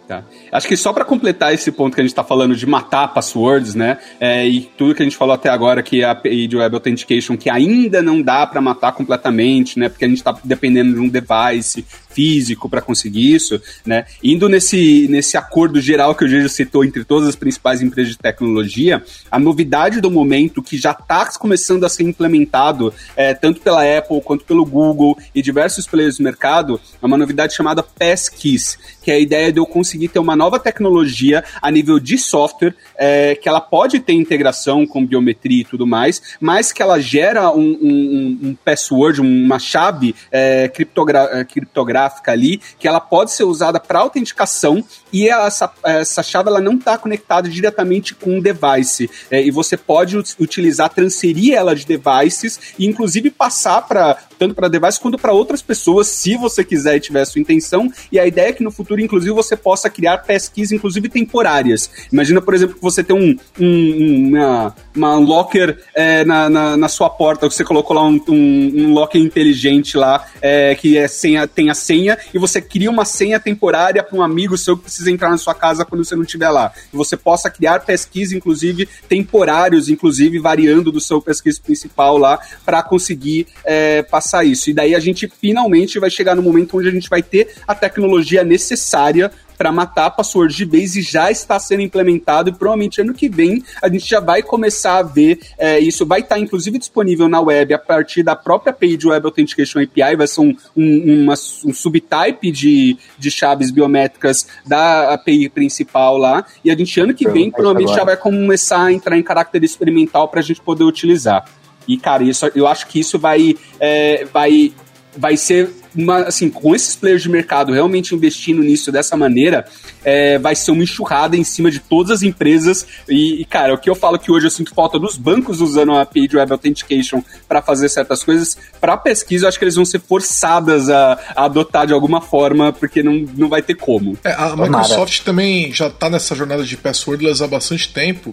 Tá. 0.08 0.24
Acho 0.50 0.66
que 0.66 0.76
só 0.76 0.92
para 0.92 1.04
completar 1.04 1.52
esse 1.52 1.70
ponto 1.70 1.94
que 1.94 2.00
a 2.00 2.04
gente 2.04 2.12
está 2.12 2.24
falando 2.24 2.54
de 2.54 2.66
matar 2.66 3.08
passwords, 3.08 3.74
né? 3.74 3.98
É, 4.20 4.46
e 4.46 4.62
tudo 4.76 4.94
que 4.94 5.02
a 5.02 5.04
gente 5.04 5.16
falou 5.16 5.34
até 5.34 5.48
agora, 5.48 5.82
que 5.82 6.02
a 6.02 6.12
API 6.12 6.46
de 6.46 6.56
Web 6.56 6.74
Authentication, 6.74 7.36
que 7.36 7.50
ainda 7.50 8.02
não 8.02 8.22
dá 8.22 8.46
para 8.46 8.60
matar 8.60 8.92
completamente, 8.92 9.78
né? 9.78 9.88
Porque 9.88 10.04
a 10.04 10.08
gente 10.08 10.18
está 10.18 10.36
dependendo 10.44 10.94
de 10.94 11.00
um 11.00 11.08
device 11.08 11.84
físico 12.10 12.68
para 12.68 12.80
conseguir 12.80 13.34
isso, 13.34 13.60
né? 13.84 14.06
Indo 14.22 14.48
nesse, 14.48 15.06
nesse 15.08 15.36
acordo 15.36 15.80
geral 15.80 16.14
que 16.14 16.24
o 16.24 16.28
Gênio 16.28 16.48
citou 16.48 16.84
entre 16.84 17.04
todas 17.04 17.28
as 17.28 17.36
principais 17.36 17.80
empresas 17.80 18.12
de 18.12 18.18
tecnologia, 18.18 19.02
a 19.30 19.38
novidade 19.38 20.00
do 20.00 20.10
momento 20.10 20.62
que 20.62 20.76
já 20.76 20.90
está 20.90 21.26
começando 21.38 21.84
a 21.84 21.88
ser 21.88 22.02
implementado, 22.04 22.92
é, 23.14 23.34
tanto 23.34 23.60
pela 23.60 23.82
Apple 23.98 24.20
quanto 24.22 24.44
pelo 24.44 24.64
Google 24.64 25.16
e 25.34 25.42
diversos 25.42 25.86
players 25.86 26.16
do 26.16 26.24
mercado, 26.24 26.80
é 27.00 27.06
uma 27.06 27.18
novidade 27.18 27.54
chamada 27.54 27.82
Passkeys, 27.82 28.78
que 29.02 29.10
é 29.10 29.14
a 29.14 29.18
ideia 29.20 29.52
de 29.52 29.60
eu 29.60 29.66
conseguir 29.66 30.08
ter 30.08 30.18
uma 30.18 30.34
nova 30.38 30.58
tecnologia 30.58 31.44
a 31.60 31.70
nível 31.70 31.98
de 31.98 32.16
software, 32.16 32.74
é, 32.96 33.34
que 33.34 33.48
ela 33.48 33.60
pode 33.60 34.00
ter 34.00 34.14
integração 34.14 34.86
com 34.86 35.04
biometria 35.04 35.60
e 35.60 35.64
tudo 35.64 35.86
mais, 35.86 36.22
mas 36.40 36.72
que 36.72 36.80
ela 36.80 36.98
gera 37.00 37.50
um, 37.50 37.78
um, 37.82 38.38
um 38.42 38.56
password, 38.64 39.20
uma 39.20 39.58
chave 39.58 40.14
é, 40.30 40.68
criptogra 40.68 41.44
criptográfica 41.44 42.32
ali, 42.32 42.60
que 42.78 42.86
ela 42.88 43.00
pode 43.00 43.32
ser 43.32 43.44
usada 43.44 43.78
para 43.80 43.98
autenticação 43.98 44.82
e 45.12 45.28
essa, 45.28 45.70
essa 45.84 46.22
chave 46.22 46.48
ela 46.48 46.60
não 46.60 46.74
está 46.74 46.96
conectada 46.96 47.48
diretamente 47.48 48.14
com 48.14 48.36
um 48.36 48.40
device. 48.40 49.10
É, 49.30 49.42
e 49.42 49.50
você 49.50 49.76
pode 49.76 50.16
utilizar, 50.16 50.90
transferir 50.90 51.54
ela 51.54 51.74
de 51.74 51.84
devices 51.84 52.74
e 52.78 52.86
inclusive 52.86 53.30
passar 53.30 53.82
para 53.82 54.16
tanto 54.38 54.54
para 54.54 54.68
device 54.68 55.00
quanto 55.00 55.18
para 55.18 55.32
outras 55.32 55.60
pessoas, 55.60 56.06
se 56.06 56.36
você 56.36 56.64
quiser 56.64 56.96
e 56.96 57.00
tiver 57.00 57.22
a 57.22 57.26
sua 57.26 57.40
intenção. 57.40 57.90
E 58.10 58.18
a 58.18 58.26
ideia 58.26 58.50
é 58.50 58.52
que 58.52 58.62
no 58.62 58.70
futuro, 58.70 59.00
inclusive, 59.00 59.34
você 59.34 59.56
possa 59.56 59.90
criar 59.90 60.18
pesquisas, 60.28 60.72
inclusive 60.72 61.08
temporárias. 61.08 61.90
Imagina, 62.12 62.42
por 62.42 62.54
exemplo, 62.54 62.74
que 62.74 62.82
você 62.82 63.02
tem 63.02 63.16
um, 63.16 63.34
um 63.58 64.28
uma, 64.28 64.74
uma 64.94 65.14
locker 65.16 65.78
é, 65.94 66.22
na, 66.22 66.50
na, 66.50 66.76
na, 66.76 66.88
sua 66.88 67.08
porta, 67.08 67.48
você 67.48 67.64
colocou 67.64 67.96
lá 67.96 68.06
um, 68.06 68.20
um, 68.28 68.72
um 68.76 68.92
locker 68.92 69.20
inteligente 69.20 69.96
lá, 69.96 70.26
é, 70.42 70.74
que 70.74 70.98
é 70.98 71.08
senha, 71.08 71.48
tem 71.48 71.70
a 71.70 71.74
senha, 71.74 72.18
e 72.34 72.38
você 72.38 72.60
cria 72.60 72.90
uma 72.90 73.06
senha 73.06 73.40
temporária 73.40 74.02
para 74.02 74.16
um 74.16 74.22
amigo 74.22 74.58
seu 74.58 74.76
que 74.76 74.84
precisa 74.84 75.10
entrar 75.10 75.30
na 75.30 75.38
sua 75.38 75.54
casa 75.54 75.84
quando 75.84 76.04
você 76.04 76.14
não 76.14 76.24
estiver 76.24 76.50
lá. 76.50 76.72
E 76.92 76.96
você 76.96 77.16
possa 77.16 77.48
criar 77.48 77.80
pesquisas, 77.80 78.34
inclusive, 78.34 78.86
temporários, 79.08 79.88
inclusive, 79.88 80.38
variando 80.38 80.92
do 80.92 81.00
seu 81.00 81.22
pesquisa 81.22 81.58
principal 81.64 82.18
lá, 82.18 82.38
para 82.66 82.82
conseguir 82.82 83.46
é, 83.64 84.02
passar 84.02 84.44
isso. 84.44 84.68
E 84.68 84.74
daí 84.74 84.94
a 84.94 85.00
gente 85.00 85.26
finalmente 85.40 85.98
vai 85.98 86.10
chegar 86.10 86.34
no 86.34 86.42
momento 86.42 86.76
onde 86.76 86.88
a 86.88 86.92
gente 86.92 87.08
vai 87.08 87.22
ter 87.22 87.54
a 87.66 87.74
tecnologia 87.74 88.44
necessária 88.44 89.30
para 89.58 89.72
matar 89.72 90.10
passwords 90.10 90.56
de 90.56 90.64
base 90.64 91.02
já 91.02 91.30
está 91.30 91.58
sendo 91.58 91.82
implementado 91.82 92.48
e 92.48 92.52
provavelmente 92.52 93.00
ano 93.00 93.12
que 93.12 93.28
vem 93.28 93.62
a 93.82 93.88
gente 93.88 94.08
já 94.08 94.20
vai 94.20 94.42
começar 94.42 94.98
a 94.98 95.02
ver 95.02 95.40
é, 95.58 95.80
isso. 95.80 96.06
Vai 96.06 96.20
estar 96.20 96.36
tá, 96.36 96.40
inclusive 96.40 96.78
disponível 96.78 97.28
na 97.28 97.40
web 97.40 97.74
a 97.74 97.78
partir 97.78 98.22
da 98.22 98.36
própria 98.36 98.72
page 98.72 99.06
Web 99.06 99.26
Authentication 99.26 99.82
API, 99.82 100.16
vai 100.16 100.26
ser 100.26 100.40
um, 100.40 100.56
um, 100.76 101.22
uma, 101.22 101.34
um 101.34 101.72
subtype 101.72 102.52
de, 102.52 102.96
de 103.18 103.30
chaves 103.30 103.70
biométricas 103.70 104.46
da 104.64 105.12
API 105.14 105.48
principal 105.48 106.16
lá. 106.16 106.46
E 106.64 106.70
a 106.70 106.76
gente 106.76 107.00
ano 107.00 107.12
que 107.12 107.28
vem 107.28 107.50
provavelmente 107.50 107.94
já 107.94 108.04
vai 108.04 108.16
começar 108.16 108.84
a 108.84 108.92
entrar 108.92 109.18
em 109.18 109.22
caráter 109.22 109.64
experimental 109.64 110.28
para 110.28 110.40
a 110.40 110.42
gente 110.42 110.60
poder 110.60 110.84
utilizar. 110.84 111.44
E, 111.88 111.96
cara, 111.96 112.22
isso, 112.22 112.50
eu 112.54 112.66
acho 112.66 112.86
que 112.86 113.00
isso 113.00 113.18
vai, 113.18 113.56
é, 113.80 114.26
vai, 114.26 114.72
vai 115.16 115.36
ser 115.36 115.70
uma, 115.98 116.18
assim, 116.20 116.48
com 116.48 116.74
esses 116.76 116.94
players 116.94 117.22
de 117.22 117.28
mercado 117.28 117.72
realmente 117.72 118.14
investindo 118.14 118.62
nisso 118.62 118.92
dessa 118.92 119.16
maneira, 119.16 119.66
é, 120.04 120.38
vai 120.38 120.54
ser 120.54 120.70
uma 120.70 120.84
enxurrada 120.84 121.36
em 121.36 121.42
cima 121.42 121.72
de 121.72 121.80
todas 121.80 122.12
as 122.12 122.22
empresas. 122.22 122.86
E, 123.08 123.42
e, 123.42 123.44
cara, 123.44 123.74
o 123.74 123.78
que 123.78 123.90
eu 123.90 123.96
falo 123.96 124.16
que 124.16 124.30
hoje 124.30 124.46
eu 124.46 124.50
sinto 124.50 124.72
falta 124.72 124.96
dos 124.96 125.16
bancos 125.16 125.60
usando 125.60 125.92
a 125.92 126.02
API 126.02 126.28
de 126.28 126.36
Web 126.36 126.52
Authentication 126.52 127.20
para 127.48 127.60
fazer 127.60 127.88
certas 127.88 128.22
coisas, 128.22 128.56
para 128.80 128.96
pesquisa, 128.96 129.44
eu 129.44 129.48
acho 129.48 129.58
que 129.58 129.64
eles 129.64 129.74
vão 129.74 129.84
ser 129.84 130.00
forçadas 130.00 130.88
a, 130.88 131.18
a, 131.34 131.44
adotar 131.46 131.84
de 131.84 131.92
alguma 131.92 132.20
forma, 132.20 132.72
porque 132.72 133.02
não, 133.02 133.26
não 133.36 133.48
vai 133.48 133.60
ter 133.60 133.74
como. 133.74 134.16
É, 134.22 134.32
a 134.32 134.54
Microsoft 134.54 135.24
também 135.24 135.72
já 135.72 135.88
está 135.88 136.08
nessa 136.08 136.36
jornada 136.36 136.62
de 136.62 136.76
passwordless 136.76 137.42
há 137.42 137.48
bastante 137.48 137.92
tempo. 137.92 138.32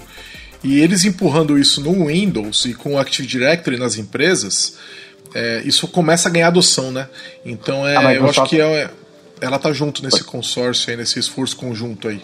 E 0.63 0.79
eles 0.79 1.05
empurrando 1.05 1.59
isso 1.59 1.81
no 1.81 2.07
Windows 2.07 2.65
e 2.65 2.73
com 2.73 2.95
o 2.95 2.97
Active 2.97 3.27
Directory 3.27 3.77
nas 3.77 3.97
empresas, 3.97 4.77
é, 5.35 5.61
isso 5.65 5.85
começa 5.89 6.29
a 6.29 6.31
ganhar 6.31 6.47
adoção, 6.47 6.91
né? 6.91 7.09
Então 7.45 7.85
é, 7.85 8.17
eu 8.17 8.25
acho 8.25 8.43
que 8.45 8.61
é, 8.61 8.89
ela 9.41 9.59
tá 9.59 9.73
junto 9.73 10.01
nesse 10.01 10.23
consórcio 10.23 10.89
aí, 10.89 10.97
nesse 10.97 11.19
esforço 11.19 11.57
conjunto 11.57 12.07
aí. 12.07 12.21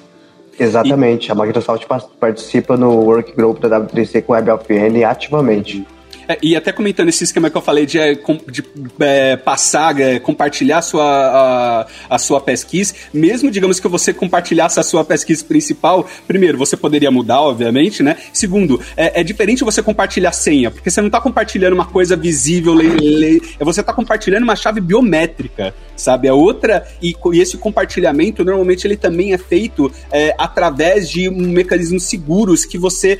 Exatamente, 0.57 1.27
e... 1.27 1.31
a 1.31 1.35
Microsoft 1.35 1.85
participa 2.19 2.77
no 2.77 2.91
Work 3.01 3.33
Group 3.35 3.59
da 3.59 3.81
W3C 3.81 4.23
com 4.23 4.31
WebFN 4.31 5.03
ativamente. 5.05 5.85
É, 6.31 6.37
e 6.41 6.55
até 6.55 6.71
comentando 6.71 7.09
esse 7.09 7.25
esquema 7.25 7.49
que 7.49 7.57
eu 7.57 7.61
falei 7.61 7.85
de, 7.85 7.99
é, 7.99 8.15
de 8.15 8.63
é, 8.99 9.35
passar, 9.35 9.99
é, 9.99 10.17
compartilhar 10.17 10.77
a 10.77 10.81
sua, 10.81 11.03
a, 11.03 12.15
a, 12.15 12.17
sua 12.17 12.39
pesquisa, 12.39 12.93
mesmo, 13.13 13.51
digamos 13.51 13.81
que 13.81 13.87
você 13.87 14.13
compartilhasse 14.13 14.79
a 14.79 14.83
sua 14.83 15.03
pesquisa 15.03 15.43
principal, 15.43 16.07
primeiro, 16.27 16.57
você 16.57 16.77
poderia 16.77 17.11
mudar, 17.11 17.41
obviamente, 17.41 18.01
né? 18.01 18.15
Segundo, 18.31 18.79
é, 18.95 19.19
é 19.19 19.23
diferente 19.23 19.63
você 19.63 19.83
compartilhar 19.83 20.31
senha, 20.31 20.71
porque 20.71 20.89
você 20.89 21.01
não 21.01 21.07
está 21.07 21.19
compartilhando 21.19 21.73
uma 21.73 21.85
coisa 21.85 22.15
visível, 22.15 22.73
le, 22.73 22.87
le, 22.87 23.41
você 23.59 23.81
está 23.81 23.91
compartilhando 23.91 24.43
uma 24.43 24.55
chave 24.55 24.79
biométrica, 24.79 25.73
sabe? 26.01 26.27
É 26.27 26.33
outra, 26.33 26.85
e, 27.01 27.15
e, 27.33 27.39
esse 27.39 27.57
compartilhamento, 27.57 28.43
normalmente, 28.43 28.85
ele 28.85 28.97
também 28.97 29.33
é 29.33 29.37
feito 29.37 29.91
é, 30.11 30.35
através 30.37 31.09
de 31.09 31.29
um 31.29 31.51
mecanismos 31.51 32.03
seguros 32.03 32.65
que 32.65 32.77
você 32.77 33.19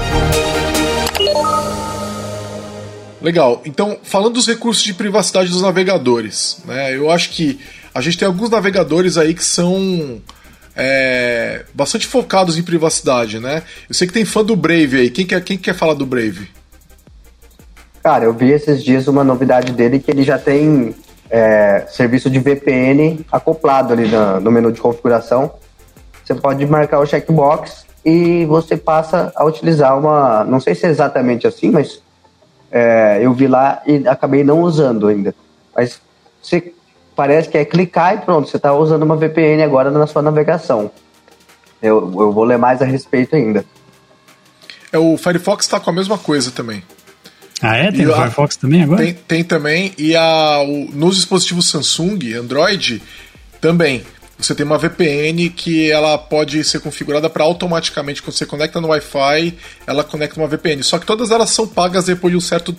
Legal. 3.22 3.62
Então, 3.64 3.96
falando 4.02 4.34
dos 4.34 4.46
recursos 4.46 4.84
de 4.84 4.92
privacidade 4.92 5.48
dos 5.48 5.62
navegadores, 5.62 6.58
né? 6.66 6.94
Eu 6.94 7.10
acho 7.10 7.30
que 7.30 7.58
a 7.94 8.02
gente 8.02 8.18
tem 8.18 8.28
alguns 8.28 8.50
navegadores 8.50 9.16
aí 9.16 9.32
que 9.32 9.42
são 9.42 10.20
é, 10.76 11.64
bastante 11.72 12.06
focados 12.06 12.58
em 12.58 12.62
privacidade, 12.62 13.38
né? 13.38 13.62
Eu 13.88 13.94
sei 13.94 14.06
que 14.06 14.12
tem 14.12 14.24
fã 14.24 14.44
do 14.44 14.56
Brave 14.56 14.98
aí. 14.98 15.10
Quem 15.10 15.26
quer, 15.26 15.42
quem 15.42 15.56
quer 15.56 15.74
falar 15.74 15.94
do 15.94 16.04
Brave? 16.04 16.48
Cara, 18.02 18.24
eu 18.24 18.34
vi 18.34 18.50
esses 18.50 18.82
dias 18.82 19.08
uma 19.08 19.24
novidade 19.24 19.72
dele 19.72 19.98
que 19.98 20.10
ele 20.10 20.22
já 20.22 20.38
tem 20.38 20.94
é, 21.30 21.86
serviço 21.88 22.28
de 22.28 22.38
VPN 22.38 23.24
acoplado 23.30 23.92
ali 23.92 24.08
no, 24.40 24.50
menu 24.50 24.70
de 24.70 24.80
configuração. 24.80 25.52
Você 26.22 26.34
pode 26.34 26.66
marcar 26.66 27.00
o 27.00 27.06
checkbox 27.06 27.86
e 28.04 28.44
você 28.46 28.76
passa 28.76 29.32
a 29.34 29.44
utilizar 29.44 29.98
uma. 29.98 30.44
Não 30.44 30.60
sei 30.60 30.74
se 30.74 30.86
é 30.86 30.90
exatamente 30.90 31.46
assim, 31.46 31.70
mas 31.70 32.02
é, 32.70 33.20
eu 33.22 33.32
vi 33.32 33.46
lá 33.46 33.80
e 33.86 34.06
acabei 34.06 34.44
não 34.44 34.60
usando 34.60 35.06
ainda. 35.06 35.34
Mas 35.74 36.00
você 36.42 36.73
parece 37.14 37.48
que 37.48 37.58
é 37.58 37.64
clicar 37.64 38.14
e 38.14 38.18
pronto, 38.18 38.48
você 38.48 38.56
está 38.56 38.72
usando 38.72 39.02
uma 39.02 39.16
VPN 39.16 39.62
agora 39.62 39.90
na 39.90 40.06
sua 40.06 40.22
navegação. 40.22 40.90
Eu, 41.82 42.12
eu 42.18 42.32
vou 42.32 42.44
ler 42.44 42.58
mais 42.58 42.80
a 42.80 42.84
respeito 42.84 43.36
ainda. 43.36 43.64
É, 44.92 44.98
o 44.98 45.16
Firefox 45.16 45.64
está 45.64 45.78
com 45.78 45.90
a 45.90 45.92
mesma 45.92 46.16
coisa 46.16 46.50
também. 46.50 46.82
Ah, 47.60 47.76
é? 47.76 47.90
Tem 47.90 48.02
e 48.02 48.06
o 48.06 48.14
Firefox 48.14 48.56
também 48.56 48.82
agora? 48.82 49.02
Tem, 49.02 49.14
tem 49.14 49.44
também. 49.44 49.92
E 49.98 50.14
a, 50.16 50.60
o, 50.60 50.90
nos 50.92 51.16
dispositivos 51.16 51.68
Samsung, 51.68 52.34
Android, 52.34 53.02
também. 53.60 54.04
Você 54.38 54.54
tem 54.54 54.66
uma 54.66 54.78
VPN 54.78 55.48
que 55.50 55.90
ela 55.90 56.18
pode 56.18 56.62
ser 56.64 56.80
configurada 56.80 57.30
para 57.30 57.44
automaticamente, 57.44 58.22
quando 58.22 58.36
você 58.36 58.44
conecta 58.44 58.80
no 58.80 58.88
Wi-Fi, 58.88 59.54
ela 59.86 60.02
conecta 60.02 60.40
uma 60.40 60.48
VPN. 60.48 60.82
Só 60.82 60.98
que 60.98 61.06
todas 61.06 61.30
elas 61.30 61.50
são 61.50 61.66
pagas 61.66 62.04
depois 62.04 62.32
de 62.32 62.36
um 62.36 62.40
certo, 62.40 62.76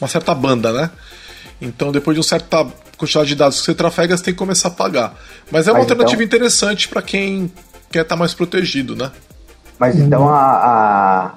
uma 0.00 0.08
certa 0.08 0.34
banda, 0.34 0.72
né? 0.72 0.90
Então, 1.60 1.90
depois 1.90 2.14
de 2.14 2.20
uma 2.20 2.28
certa 2.28 2.66
quantidade 2.96 3.28
de 3.28 3.34
dados 3.34 3.60
que 3.60 3.66
você 3.66 3.74
trafega, 3.74 4.16
você 4.16 4.24
tem 4.24 4.34
que 4.34 4.38
começar 4.38 4.68
a 4.68 4.70
pagar. 4.70 5.14
Mas 5.50 5.66
é 5.66 5.70
uma 5.70 5.78
Mas 5.78 5.90
alternativa 5.90 6.22
então... 6.22 6.36
interessante 6.36 6.88
para 6.88 7.02
quem 7.02 7.50
quer 7.90 8.02
estar 8.02 8.14
tá 8.14 8.18
mais 8.18 8.34
protegido, 8.34 8.96
né? 8.96 9.10
Mas 9.78 9.98
então 9.98 10.28
a, 10.28 10.40
a, 10.40 11.34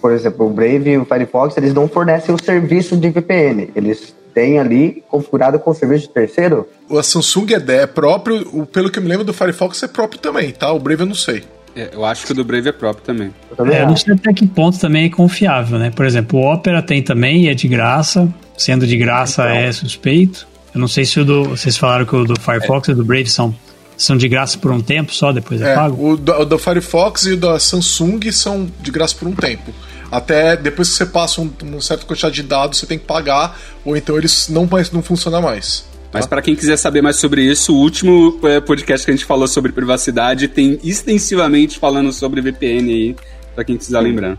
por 0.00 0.12
exemplo, 0.12 0.46
o 0.46 0.50
Brave 0.50 0.90
e 0.90 0.98
o 0.98 1.04
Firefox, 1.04 1.56
eles 1.56 1.72
não 1.72 1.88
fornecem 1.88 2.34
o 2.34 2.42
serviço 2.42 2.96
de 2.96 3.10
VPN. 3.10 3.70
Eles 3.74 4.14
têm 4.34 4.58
ali 4.58 5.02
configurado 5.08 5.58
com 5.58 5.70
o 5.70 5.74
serviço 5.74 6.06
de 6.06 6.10
terceiro? 6.10 6.68
O 6.88 7.02
Samsung 7.02 7.46
é, 7.52 7.72
é 7.82 7.86
próprio, 7.86 8.46
o, 8.52 8.66
pelo 8.66 8.90
que 8.90 8.98
eu 8.98 9.02
me 9.02 9.08
lembro 9.08 9.24
do 9.24 9.32
Firefox 9.32 9.82
é 9.82 9.88
próprio 9.88 10.20
também, 10.20 10.52
tá? 10.52 10.72
O 10.72 10.78
Brave 10.78 11.02
eu 11.02 11.06
não 11.06 11.14
sei. 11.14 11.42
É, 11.74 11.90
eu 11.92 12.04
acho 12.04 12.26
que 12.26 12.32
o 12.32 12.34
do 12.34 12.44
Brave 12.44 12.68
é 12.68 12.72
próprio 12.72 13.04
também. 13.04 13.32
Eu, 13.50 13.56
também 13.56 13.76
é, 13.76 13.82
eu 13.82 13.86
não 13.86 13.96
sei 13.96 14.14
até 14.14 14.32
que 14.32 14.46
ponto 14.46 14.78
também 14.78 15.06
é 15.06 15.08
confiável, 15.10 15.78
né? 15.78 15.90
Por 15.90 16.04
exemplo, 16.04 16.38
o 16.38 16.52
Opera 16.52 16.82
tem 16.82 17.02
também 17.02 17.44
e 17.44 17.48
é 17.48 17.54
de 17.54 17.68
graça. 17.68 18.28
Sendo 18.56 18.86
de 18.86 18.96
graça 18.96 19.42
então. 19.42 19.56
é 19.56 19.72
suspeito. 19.72 20.46
Eu 20.74 20.80
não 20.80 20.88
sei 20.88 21.04
se 21.04 21.20
o 21.20 21.24
do. 21.24 21.44
Vocês 21.44 21.76
falaram 21.76 22.04
que 22.06 22.14
o 22.14 22.24
do 22.24 22.40
Firefox 22.40 22.88
é. 22.88 22.92
e 22.92 22.94
o 22.94 22.96
do 22.96 23.04
Brave 23.04 23.28
são, 23.28 23.54
são 23.96 24.16
de 24.16 24.28
graça 24.28 24.58
por 24.58 24.70
um 24.70 24.80
tempo 24.80 25.14
só, 25.14 25.32
depois 25.32 25.60
é, 25.60 25.72
é 25.72 25.74
pago? 25.74 26.12
O 26.12 26.16
do, 26.16 26.32
o 26.32 26.44
do 26.44 26.58
Firefox 26.58 27.26
e 27.26 27.32
o 27.32 27.36
da 27.36 27.58
Samsung 27.58 28.30
são 28.30 28.70
de 28.80 28.90
graça 28.90 29.14
por 29.14 29.26
um 29.28 29.32
tempo. 29.32 29.72
Até 30.10 30.56
depois 30.56 30.88
que 30.88 30.96
você 30.96 31.06
passa 31.06 31.40
um, 31.40 31.50
uma 31.62 31.80
certa 31.80 32.04
quantidade 32.04 32.34
de 32.34 32.42
dados, 32.42 32.78
você 32.78 32.86
tem 32.86 32.98
que 32.98 33.04
pagar, 33.04 33.58
ou 33.84 33.96
então 33.96 34.16
eles 34.18 34.48
não, 34.48 34.68
não 34.92 35.02
funcionam 35.02 35.42
mais. 35.42 35.88
Mas 36.12 36.26
para 36.26 36.42
quem 36.42 36.56
quiser 36.56 36.76
saber 36.76 37.02
mais 37.02 37.16
sobre 37.16 37.42
isso, 37.42 37.72
o 37.72 37.78
último 37.78 38.40
é, 38.42 38.60
podcast 38.60 39.04
que 39.04 39.12
a 39.12 39.14
gente 39.14 39.24
falou 39.24 39.46
sobre 39.46 39.70
privacidade 39.70 40.48
tem 40.48 40.78
extensivamente 40.82 41.78
falando 41.78 42.12
sobre 42.12 42.40
VPN 42.40 42.92
aí, 42.92 43.16
para 43.54 43.62
quem 43.62 43.76
quiser 43.76 44.00
lembrar. 44.00 44.36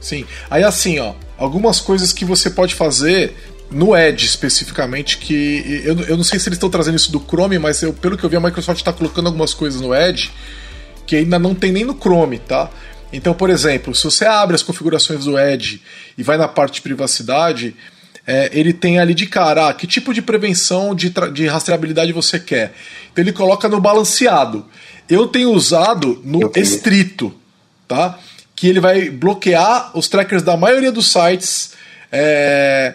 Sim. 0.00 0.24
Aí 0.50 0.64
assim, 0.64 0.98
ó, 0.98 1.14
algumas 1.38 1.80
coisas 1.80 2.12
que 2.12 2.24
você 2.24 2.50
pode 2.50 2.74
fazer 2.74 3.34
no 3.74 3.96
Edge 3.96 4.24
especificamente, 4.24 5.18
que 5.18 5.82
eu, 5.84 6.00
eu 6.02 6.16
não 6.16 6.24
sei 6.24 6.38
se 6.38 6.48
eles 6.48 6.56
estão 6.56 6.70
trazendo 6.70 6.96
isso 6.96 7.10
do 7.10 7.20
Chrome, 7.20 7.58
mas 7.58 7.82
eu, 7.82 7.92
pelo 7.92 8.16
que 8.16 8.24
eu 8.24 8.30
vi, 8.30 8.36
a 8.36 8.40
Microsoft 8.40 8.78
está 8.78 8.92
colocando 8.92 9.26
algumas 9.26 9.52
coisas 9.52 9.80
no 9.80 9.94
Edge 9.94 10.30
que 11.06 11.16
ainda 11.16 11.38
não 11.38 11.54
tem 11.54 11.72
nem 11.72 11.84
no 11.84 11.94
Chrome, 11.94 12.38
tá? 12.38 12.70
Então, 13.12 13.34
por 13.34 13.50
exemplo, 13.50 13.94
se 13.94 14.04
você 14.04 14.24
abre 14.24 14.54
as 14.54 14.62
configurações 14.62 15.24
do 15.24 15.38
Edge 15.38 15.82
e 16.16 16.22
vai 16.22 16.36
na 16.36 16.48
parte 16.48 16.74
de 16.74 16.82
privacidade, 16.82 17.76
é, 18.26 18.50
ele 18.52 18.72
tem 18.72 18.98
ali 18.98 19.12
de 19.12 19.26
cara 19.26 19.68
ah, 19.68 19.74
que 19.74 19.86
tipo 19.86 20.14
de 20.14 20.22
prevenção 20.22 20.94
de, 20.94 21.12
de 21.32 21.46
rastreabilidade 21.46 22.12
você 22.12 22.40
quer. 22.40 22.72
Então 23.12 23.22
ele 23.22 23.32
coloca 23.32 23.68
no 23.68 23.80
balanceado. 23.80 24.66
Eu 25.08 25.26
tenho 25.26 25.52
usado 25.52 26.20
no 26.24 26.50
estrito, 26.56 27.34
tá? 27.86 28.18
Que 28.56 28.68
ele 28.68 28.80
vai 28.80 29.10
bloquear 29.10 29.90
os 29.96 30.08
trackers 30.08 30.42
da 30.42 30.56
maioria 30.56 30.90
dos 30.90 31.12
sites. 31.12 31.72
É, 32.10 32.94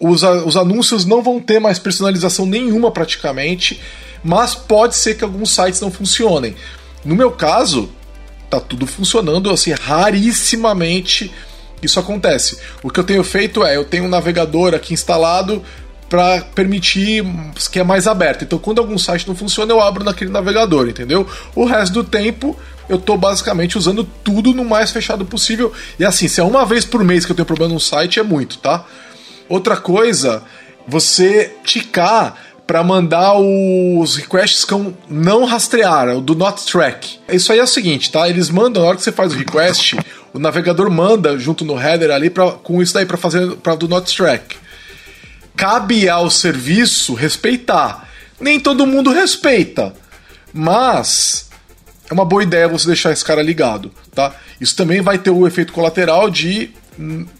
os, 0.00 0.22
os 0.22 0.56
anúncios 0.56 1.04
não 1.04 1.22
vão 1.22 1.38
ter 1.38 1.60
mais 1.60 1.78
personalização 1.78 2.46
nenhuma 2.46 2.90
praticamente, 2.90 3.80
mas 4.24 4.54
pode 4.54 4.96
ser 4.96 5.14
que 5.14 5.22
alguns 5.22 5.54
sites 5.54 5.80
não 5.80 5.90
funcionem. 5.90 6.56
No 7.04 7.14
meu 7.14 7.30
caso, 7.30 7.90
tá 8.48 8.58
tudo 8.58 8.86
funcionando 8.86 9.50
assim 9.50 9.72
rarissimamente 9.72 11.30
isso 11.82 11.98
acontece. 11.98 12.58
O 12.82 12.90
que 12.90 13.00
eu 13.00 13.04
tenho 13.04 13.24
feito 13.24 13.64
é 13.64 13.76
eu 13.76 13.84
tenho 13.84 14.04
um 14.04 14.08
navegador 14.08 14.74
aqui 14.74 14.92
instalado 14.92 15.62
para 16.08 16.40
permitir 16.40 17.24
que 17.70 17.78
é 17.78 17.84
mais 17.84 18.06
aberto. 18.06 18.42
Então, 18.42 18.58
quando 18.58 18.80
algum 18.80 18.98
site 18.98 19.28
não 19.28 19.34
funciona, 19.34 19.72
eu 19.72 19.80
abro 19.80 20.02
naquele 20.02 20.30
navegador, 20.30 20.88
entendeu? 20.88 21.26
O 21.54 21.64
resto 21.64 21.94
do 21.94 22.04
tempo 22.04 22.58
eu 22.88 22.96
estou 22.96 23.16
basicamente 23.16 23.78
usando 23.78 24.02
tudo 24.02 24.52
no 24.52 24.64
mais 24.64 24.90
fechado 24.90 25.24
possível. 25.24 25.72
E 25.98 26.04
assim, 26.04 26.26
se 26.26 26.40
é 26.40 26.44
uma 26.44 26.66
vez 26.66 26.84
por 26.84 27.04
mês 27.04 27.24
que 27.24 27.30
eu 27.30 27.36
tenho 27.36 27.46
problema 27.46 27.72
no 27.72 27.80
site, 27.80 28.18
é 28.18 28.22
muito, 28.22 28.58
tá? 28.58 28.84
Outra 29.50 29.76
coisa, 29.76 30.44
você 30.86 31.52
ticar 31.64 32.36
para 32.64 32.84
mandar 32.84 33.34
os 33.36 34.14
requests 34.14 34.64
com 34.64 34.94
não 35.08 35.44
rastrear, 35.44 36.16
o 36.16 36.20
do 36.20 36.36
not 36.36 36.64
track. 36.64 37.18
Isso 37.28 37.52
aí 37.52 37.58
é 37.58 37.62
o 37.64 37.66
seguinte, 37.66 38.12
tá? 38.12 38.28
Eles 38.28 38.48
mandam, 38.48 38.80
na 38.80 38.88
hora 38.88 38.96
que 38.96 39.02
você 39.02 39.10
faz 39.10 39.32
o 39.32 39.36
request, 39.36 39.98
o 40.32 40.38
navegador 40.38 40.88
manda 40.88 41.36
junto 41.36 41.64
no 41.64 41.76
header 41.76 42.12
ali 42.12 42.30
pra, 42.30 42.52
com 42.52 42.80
isso 42.80 42.94
daí 42.94 43.04
para 43.04 43.16
fazer 43.16 43.56
para 43.56 43.74
do 43.74 43.88
not 43.88 44.16
track. 44.16 44.56
Cabe 45.56 46.08
ao 46.08 46.30
serviço 46.30 47.14
respeitar. 47.14 48.08
Nem 48.38 48.60
todo 48.60 48.86
mundo 48.86 49.10
respeita, 49.10 49.92
mas 50.54 51.50
é 52.08 52.14
uma 52.14 52.24
boa 52.24 52.44
ideia 52.44 52.68
você 52.68 52.86
deixar 52.86 53.10
esse 53.10 53.24
cara 53.24 53.42
ligado, 53.42 53.90
tá? 54.14 54.32
Isso 54.60 54.76
também 54.76 55.00
vai 55.00 55.18
ter 55.18 55.30
o 55.30 55.44
efeito 55.44 55.72
colateral 55.72 56.30
de 56.30 56.70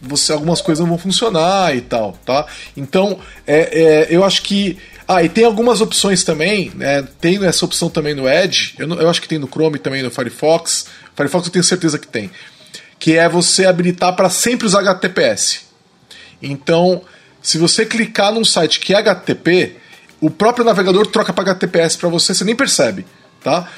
você 0.01 0.33
algumas 0.33 0.61
coisas 0.61 0.81
não 0.81 0.89
vão 0.89 0.99
funcionar 0.99 1.77
e 1.77 1.81
tal, 1.81 2.19
tá? 2.25 2.47
Então, 2.77 3.19
é, 3.47 3.59
é, 3.83 4.07
eu 4.11 4.25
acho 4.25 4.43
que 4.43 4.79
ah, 5.07 5.25
e 5.25 5.29
tem 5.29 5.45
algumas 5.45 5.81
opções 5.81 6.23
também, 6.23 6.71
né? 6.75 7.03
Tem 7.21 7.45
essa 7.45 7.65
opção 7.65 7.91
também 7.91 8.15
no 8.15 8.29
Edge, 8.29 8.75
eu, 8.79 8.89
eu 8.95 9.11
acho 9.11 9.21
que 9.21 9.29
tem 9.29 9.39
no 9.39 9.49
Chrome 9.49 9.79
também, 9.79 10.03
no 10.03 10.11
Firefox. 10.11 10.87
Firefox 11.17 11.47
eu 11.47 11.53
tenho 11.53 11.65
certeza 11.65 11.99
que 11.99 12.07
tem. 12.07 12.31
Que 12.99 13.17
é 13.17 13.29
você 13.29 13.67
habilitar 13.67 14.15
para 14.15 14.31
sempre 14.31 14.67
usar 14.67 14.81
HTTPS. 14.81 15.63
Então, 16.41 17.03
se 17.43 17.59
você 17.59 17.85
clicar 17.85 18.33
num 18.33 18.45
site 18.45 18.79
que 18.79 18.95
é 18.95 18.99
HTTP, 18.99 19.77
o 20.21 20.31
próprio 20.31 20.65
navegador 20.65 21.07
troca 21.07 21.33
para 21.33 21.53
HTTPS 21.53 21.97
para 21.97 22.09
você, 22.09 22.35
você 22.35 22.45
nem 22.45 22.55
percebe, 22.55 23.05
tá? 23.43 23.69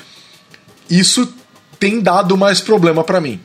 Isso 0.91 1.33
tem 1.79 2.01
dado 2.01 2.37
mais 2.37 2.61
problema 2.61 3.03
para 3.03 3.21
mim, 3.21 3.41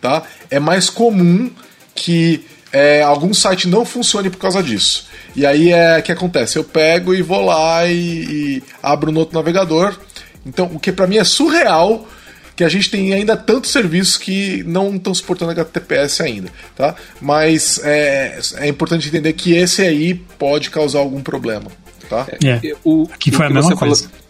tá? 0.00 0.22
É 0.50 0.58
mais 0.58 0.90
comum 0.90 1.50
que 1.98 2.44
é, 2.72 3.02
algum 3.02 3.34
site 3.34 3.66
não 3.66 3.84
funcione 3.84 4.30
por 4.30 4.38
causa 4.38 4.62
disso. 4.62 5.06
E 5.34 5.44
aí 5.44 5.72
é 5.72 6.00
que 6.00 6.12
acontece, 6.12 6.56
eu 6.56 6.64
pego 6.64 7.14
e 7.14 7.22
vou 7.22 7.44
lá 7.44 7.86
e, 7.86 7.92
e 7.96 8.62
abro 8.82 9.10
no 9.10 9.20
outro 9.20 9.34
navegador. 9.34 9.98
Então, 10.46 10.70
o 10.72 10.78
que 10.78 10.92
para 10.92 11.06
mim 11.06 11.18
é 11.18 11.24
surreal 11.24 12.06
que 12.54 12.64
a 12.64 12.68
gente 12.68 12.90
tem 12.90 13.12
ainda 13.12 13.36
tantos 13.36 13.70
serviços 13.70 14.16
que 14.16 14.64
não 14.64 14.96
estão 14.96 15.14
suportando 15.14 15.52
HTTPS 15.52 16.20
ainda, 16.20 16.50
tá? 16.74 16.94
Mas 17.20 17.80
é, 17.84 18.38
é 18.56 18.68
importante 18.68 19.06
entender 19.06 19.32
que 19.32 19.54
esse 19.54 19.82
aí 19.82 20.14
pode 20.14 20.70
causar 20.70 20.98
algum 20.98 21.20
problema, 21.20 21.70
tá? 22.08 22.26
É, 22.44 22.74
o, 22.84 23.06
que 23.18 23.30
foi 23.30 23.46
a 23.46 23.50
mesma 23.50 23.76
coisa. 23.76 24.08
Falou 24.08 24.27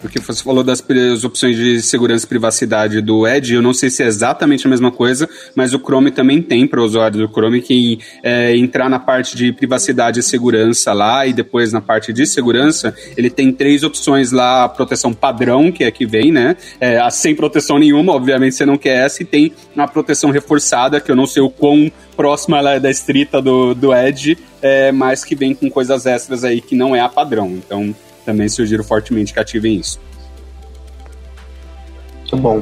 porque 0.00 0.20
você 0.20 0.42
falou 0.42 0.62
das 0.62 0.82
opções 1.24 1.56
de 1.56 1.80
segurança 1.82 2.24
e 2.24 2.28
privacidade 2.28 3.00
do 3.00 3.26
Edge, 3.26 3.54
eu 3.54 3.62
não 3.62 3.74
sei 3.74 3.90
se 3.90 4.02
é 4.02 4.06
exatamente 4.06 4.66
a 4.66 4.70
mesma 4.70 4.90
coisa, 4.90 5.28
mas 5.54 5.74
o 5.74 5.78
Chrome 5.78 6.10
também 6.10 6.42
tem 6.42 6.66
para 6.66 6.80
o 6.80 6.84
usuário 6.84 7.26
do 7.26 7.32
Chrome 7.32 7.60
que 7.60 7.98
é, 8.22 8.56
entrar 8.56 8.88
na 8.88 8.98
parte 8.98 9.36
de 9.36 9.52
privacidade 9.52 10.20
e 10.20 10.22
segurança 10.22 10.92
lá 10.92 11.26
e 11.26 11.32
depois 11.32 11.72
na 11.72 11.80
parte 11.80 12.12
de 12.12 12.26
segurança, 12.26 12.94
ele 13.16 13.30
tem 13.30 13.52
três 13.52 13.82
opções 13.82 14.32
lá, 14.32 14.64
a 14.64 14.68
proteção 14.68 15.12
padrão, 15.12 15.72
que 15.72 15.84
é 15.84 15.90
que 15.90 16.06
vem, 16.06 16.32
né? 16.32 16.56
É, 16.80 16.98
a 16.98 17.10
sem 17.10 17.34
proteção 17.34 17.78
nenhuma, 17.78 18.12
obviamente 18.12 18.54
você 18.54 18.66
não 18.66 18.76
quer 18.76 19.04
essa, 19.04 19.22
e 19.22 19.26
tem 19.26 19.52
a 19.76 19.88
proteção 19.88 20.30
reforçada, 20.30 21.00
que 21.00 21.10
eu 21.10 21.16
não 21.16 21.26
sei 21.26 21.42
o 21.42 21.50
quão 21.50 21.90
próxima 22.16 22.58
ela 22.58 22.72
é 22.72 22.80
da 22.80 22.90
estrita 22.90 23.42
do, 23.42 23.74
do 23.74 23.94
Edge, 23.94 24.38
é, 24.62 24.90
mas 24.90 25.24
que 25.24 25.34
vem 25.34 25.54
com 25.54 25.70
coisas 25.70 26.06
extras 26.06 26.44
aí 26.44 26.60
que 26.60 26.74
não 26.74 26.96
é 26.96 27.00
a 27.00 27.08
padrão. 27.08 27.50
Então, 27.50 27.94
também 28.26 28.48
sugiro 28.48 28.82
fortemente 28.82 29.32
que 29.32 29.38
ativem 29.38 29.78
isso. 29.78 30.00
Muito 32.18 32.36
bom. 32.36 32.60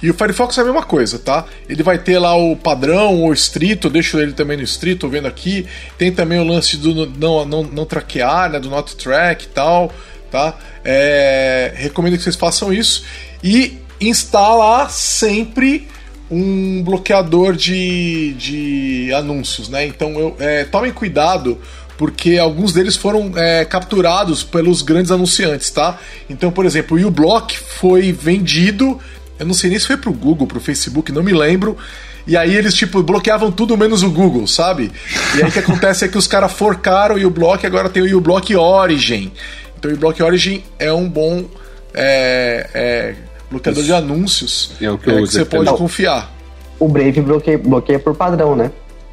E 0.00 0.08
o 0.08 0.14
Firefox 0.14 0.56
é 0.56 0.60
a 0.60 0.64
mesma 0.64 0.84
coisa, 0.84 1.18
tá? 1.18 1.44
Ele 1.68 1.82
vai 1.82 1.98
ter 1.98 2.20
lá 2.20 2.36
o 2.36 2.54
padrão, 2.54 3.24
o 3.24 3.32
estrito, 3.32 3.88
eu 3.88 3.90
deixo 3.90 4.20
ele 4.20 4.32
também 4.32 4.56
no 4.56 4.62
estrito, 4.62 5.00
tô 5.00 5.08
vendo 5.08 5.26
aqui. 5.26 5.66
Tem 5.98 6.12
também 6.12 6.38
o 6.38 6.44
lance 6.44 6.76
do 6.76 7.06
não, 7.06 7.44
não, 7.44 7.62
não 7.64 7.84
traquear, 7.84 8.48
né? 8.48 8.60
Do 8.60 8.70
not 8.70 8.96
track 8.96 9.44
e 9.44 9.48
tal, 9.48 9.92
tá? 10.30 10.56
É, 10.84 11.72
recomendo 11.74 12.16
que 12.16 12.22
vocês 12.22 12.36
façam 12.36 12.72
isso. 12.72 13.04
E 13.42 13.78
instalar 14.00 14.88
sempre 14.92 15.88
um 16.30 16.82
bloqueador 16.84 17.56
de, 17.56 18.34
de 18.34 19.12
anúncios, 19.12 19.68
né? 19.68 19.84
Então 19.84 20.12
eu, 20.12 20.36
é, 20.38 20.62
tomem 20.62 20.92
cuidado 20.92 21.58
porque 21.98 22.38
alguns 22.38 22.72
deles 22.72 22.96
foram 22.96 23.32
é, 23.34 23.64
capturados 23.64 24.44
pelos 24.44 24.82
grandes 24.82 25.10
anunciantes, 25.10 25.68
tá? 25.70 25.98
Então, 26.30 26.52
por 26.52 26.64
exemplo, 26.64 26.96
o 26.96 27.06
uBlock 27.08 27.58
foi 27.58 28.12
vendido, 28.12 28.98
eu 29.36 29.44
não 29.44 29.52
sei 29.52 29.68
nem 29.68 29.78
se 29.78 29.86
foi 29.88 29.96
pro 29.96 30.12
Google, 30.12 30.46
pro 30.46 30.60
Facebook, 30.60 31.10
não 31.10 31.24
me 31.24 31.32
lembro. 31.32 31.76
E 32.24 32.36
aí 32.36 32.54
eles, 32.54 32.74
tipo, 32.74 33.02
bloqueavam 33.02 33.50
tudo 33.50 33.76
menos 33.76 34.04
o 34.04 34.10
Google, 34.10 34.46
sabe? 34.46 34.92
E 35.34 35.42
aí 35.42 35.48
o 35.48 35.52
que 35.52 35.58
acontece 35.58 36.04
é 36.04 36.08
que 36.08 36.16
os 36.16 36.28
caras 36.28 36.52
forcaram 36.52 37.16
o 37.16 37.26
uBlock 37.26 37.64
e 37.64 37.66
agora 37.66 37.88
tem 37.88 38.02
o 38.02 38.18
uBlock 38.18 38.54
Origin. 38.54 39.32
Então 39.76 39.90
o 39.90 39.94
uBlock 39.94 40.22
Origin 40.22 40.62
é 40.78 40.92
um 40.92 41.08
bom 41.08 41.46
é, 41.94 42.70
é, 42.74 43.14
bloqueador 43.50 43.82
Isso. 43.82 43.92
de 43.92 43.98
anúncios 43.98 44.72
é 44.80 44.90
o 44.90 44.98
que, 44.98 45.10
é, 45.10 45.14
que 45.14 45.20
você 45.20 45.44
pode 45.44 45.70
confiar. 45.70 46.32
O 46.78 46.86
Brave 46.86 47.20
bloqueia, 47.22 47.58
bloqueia 47.58 47.98
por 47.98 48.14
padrão, 48.14 48.54
né? 48.54 48.70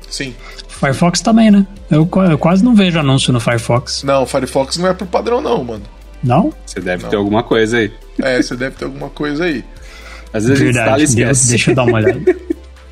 Sim. 0.07 0.36
Firefox 0.80 1.22
também, 1.22 1.50
né? 1.50 1.66
Eu, 1.90 2.10
eu, 2.30 2.38
quase 2.38 2.64
não 2.64 2.76
vejo 2.76 3.00
anúncio 3.00 3.32
no 3.32 3.40
Firefox. 3.40 4.04
Não, 4.04 4.24
o 4.24 4.26
Firefox 4.26 4.78
não 4.78 4.88
é 4.88 4.94
por 4.94 5.08
padrão, 5.08 5.42
não, 5.42 5.64
mano. 5.64 5.84
Não? 6.24 6.54
Você 6.66 6.80
deve 6.80 7.04
não. 7.04 7.10
ter 7.10 7.16
alguma 7.16 7.44
coisa 7.44 7.78
aí. 7.78 7.92
É, 8.22 8.42
você 8.42 8.56
deve 8.56 8.76
ter 8.76 8.86
alguma 8.86 9.10
coisa 9.10 9.46
aí. 9.46 9.64
Às 10.34 10.46
vezes 10.46 10.62
Verdade, 10.62 10.82
instala 10.86 11.02
e 11.02 11.04
esquece. 11.04 11.50
deixa 11.50 11.72
eu 11.72 11.76
dar 11.76 11.84
uma 11.84 11.98
olhada. 11.98 12.36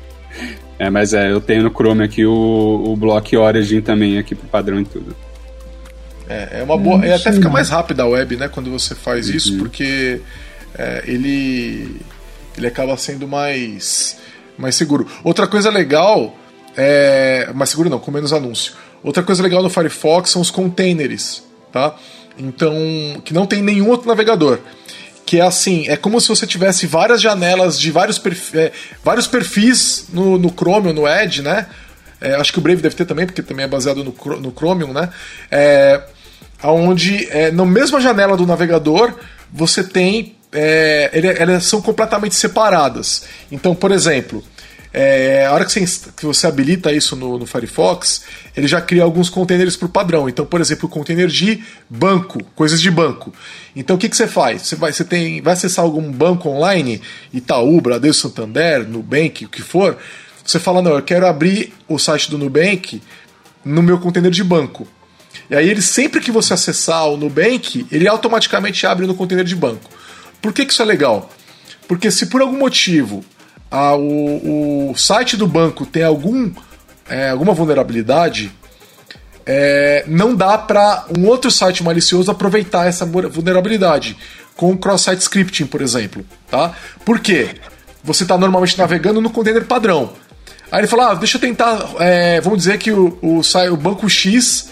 é, 0.78 0.88
mas 0.88 1.12
é, 1.12 1.30
eu 1.30 1.40
tenho 1.40 1.62
no 1.62 1.70
Chrome 1.70 2.04
aqui 2.04 2.24
o, 2.24 2.84
o 2.86 2.96
Block 2.96 3.36
Origin 3.36 3.80
também 3.80 4.18
aqui 4.18 4.34
pro 4.34 4.48
padrão 4.48 4.80
e 4.80 4.84
tudo. 4.84 5.14
É, 6.28 6.60
é 6.60 6.62
uma 6.62 6.78
boa. 6.78 7.04
E 7.04 7.12
até 7.12 7.32
fica 7.32 7.50
mais 7.50 7.68
rápida 7.68 8.02
a 8.04 8.06
web, 8.06 8.36
né, 8.36 8.48
quando 8.48 8.70
você 8.70 8.94
faz 8.94 9.28
uhum. 9.28 9.36
isso, 9.36 9.58
porque 9.58 10.20
é, 10.78 11.04
ele 11.06 12.00
ele 12.56 12.66
acaba 12.66 12.96
sendo 12.96 13.28
mais 13.28 14.16
mais 14.56 14.74
seguro. 14.74 15.06
Outra 15.22 15.46
coisa 15.46 15.70
legal 15.70 16.34
é, 16.76 17.50
mais 17.54 17.70
seguro 17.70 17.88
não, 17.88 17.98
com 17.98 18.10
menos 18.10 18.32
anúncio. 18.32 18.72
Outra 19.02 19.22
coisa 19.22 19.42
legal 19.42 19.62
no 19.62 19.70
Firefox 19.70 20.30
são 20.30 20.40
os 20.40 20.50
containers, 20.50 21.42
tá? 21.72 21.94
Então, 22.38 22.74
que 23.24 23.34
não 23.34 23.46
tem 23.46 23.62
nenhum 23.62 23.88
outro 23.88 24.08
navegador. 24.08 24.58
Que 25.26 25.40
é 25.40 25.42
assim, 25.42 25.86
é 25.88 25.96
como 25.96 26.20
se 26.20 26.28
você 26.28 26.46
tivesse 26.46 26.86
várias 26.86 27.20
janelas 27.20 27.78
de 27.78 27.90
vários, 27.90 28.18
perfis, 28.18 28.54
é, 28.54 28.72
vários 29.02 29.26
perfis 29.26 30.06
no, 30.12 30.38
no 30.38 30.50
Chromium, 30.50 30.92
no 30.92 31.08
Edge, 31.08 31.42
né? 31.42 31.66
É, 32.20 32.34
acho 32.34 32.52
que 32.52 32.58
o 32.58 32.62
Brave 32.62 32.80
deve 32.80 32.94
ter 32.94 33.04
também, 33.04 33.26
porque 33.26 33.42
também 33.42 33.64
é 33.64 33.68
baseado 33.68 34.04
no, 34.04 34.14
no 34.40 34.50
Chromium, 34.50 34.92
né? 34.92 35.10
É, 35.50 36.00
onde, 36.62 37.28
é, 37.30 37.50
na 37.50 37.64
mesma 37.64 38.00
janela 38.00 38.36
do 38.36 38.46
navegador, 38.46 39.14
você 39.52 39.84
tem. 39.84 40.36
É, 40.52 41.10
elas 41.38 41.64
são 41.64 41.82
completamente 41.82 42.34
separadas. 42.36 43.24
Então, 43.50 43.74
por 43.74 43.90
exemplo, 43.90 44.42
é, 44.96 45.44
a 45.44 45.52
hora 45.52 45.64
que 45.64 45.72
você, 45.72 46.10
que 46.16 46.24
você 46.24 46.46
habilita 46.46 46.92
isso 46.92 47.16
no, 47.16 47.36
no, 47.36 47.46
Firefox, 47.46 48.22
ele 48.56 48.68
já 48.68 48.80
cria 48.80 49.02
alguns 49.02 49.28
containers 49.28 49.76
por 49.76 49.88
padrão. 49.88 50.28
Então, 50.28 50.46
por 50.46 50.60
exemplo, 50.60 50.86
o 50.86 50.88
container 50.88 51.26
de 51.26 51.64
banco, 51.90 52.40
coisas 52.54 52.80
de 52.80 52.92
banco. 52.92 53.34
Então, 53.74 53.96
o 53.96 53.98
que, 53.98 54.08
que 54.08 54.16
você 54.16 54.28
faz? 54.28 54.62
Você 54.62 54.76
vai, 54.76 54.92
você 54.92 55.04
tem, 55.04 55.42
vai 55.42 55.54
acessar 55.54 55.84
algum 55.84 56.12
banco 56.12 56.48
online, 56.48 57.02
Itaú, 57.32 57.80
Bradesco, 57.80 58.28
Santander, 58.28 58.88
Nubank, 58.88 59.44
o 59.44 59.48
que 59.48 59.62
for. 59.62 59.98
Você 60.44 60.60
fala, 60.60 60.80
não, 60.80 60.92
eu 60.92 61.02
quero 61.02 61.26
abrir 61.26 61.74
o 61.88 61.98
site 61.98 62.30
do 62.30 62.38
Nubank 62.38 63.02
no 63.64 63.82
meu 63.82 63.98
container 63.98 64.30
de 64.30 64.44
banco. 64.44 64.86
E 65.50 65.56
aí, 65.56 65.68
ele 65.68 65.82
sempre 65.82 66.20
que 66.20 66.30
você 66.30 66.54
acessar 66.54 67.08
o 67.08 67.16
Nubank, 67.16 67.84
ele 67.90 68.06
automaticamente 68.06 68.86
abre 68.86 69.08
no 69.08 69.14
container 69.16 69.44
de 69.44 69.56
banco. 69.56 69.90
Por 70.40 70.52
que, 70.52 70.64
que 70.64 70.72
isso 70.72 70.82
é 70.82 70.84
legal? 70.84 71.28
Porque 71.88 72.12
se 72.12 72.26
por 72.26 72.40
algum 72.40 72.58
motivo 72.58 73.24
a, 73.74 73.96
o, 73.96 74.92
o 74.92 74.96
site 74.96 75.36
do 75.36 75.48
banco 75.48 75.84
tem 75.84 76.04
algum, 76.04 76.48
é, 77.08 77.30
alguma 77.30 77.52
vulnerabilidade, 77.52 78.52
é, 79.44 80.04
não 80.06 80.36
dá 80.36 80.56
para 80.56 81.06
um 81.18 81.26
outro 81.26 81.50
site 81.50 81.82
malicioso 81.82 82.30
aproveitar 82.30 82.86
essa 82.86 83.04
vulnerabilidade 83.04 84.16
com 84.54 84.76
cross-site 84.78 85.22
scripting, 85.22 85.66
por 85.66 85.82
exemplo, 85.82 86.24
tá? 86.48 86.72
Por 87.04 87.18
quê? 87.18 87.56
Você 88.04 88.22
está 88.22 88.38
normalmente 88.38 88.78
navegando 88.78 89.20
no 89.20 89.28
container 89.28 89.64
padrão. 89.64 90.12
Aí 90.70 90.78
ele 90.78 90.86
fala, 90.86 91.10
ah, 91.10 91.14
deixa 91.14 91.36
eu 91.36 91.40
tentar, 91.40 91.94
é, 91.98 92.40
vamos 92.40 92.60
dizer 92.60 92.78
que 92.78 92.92
o, 92.92 93.18
o, 93.20 93.40
o, 93.40 93.76
banco 93.76 94.08
X 94.08 94.68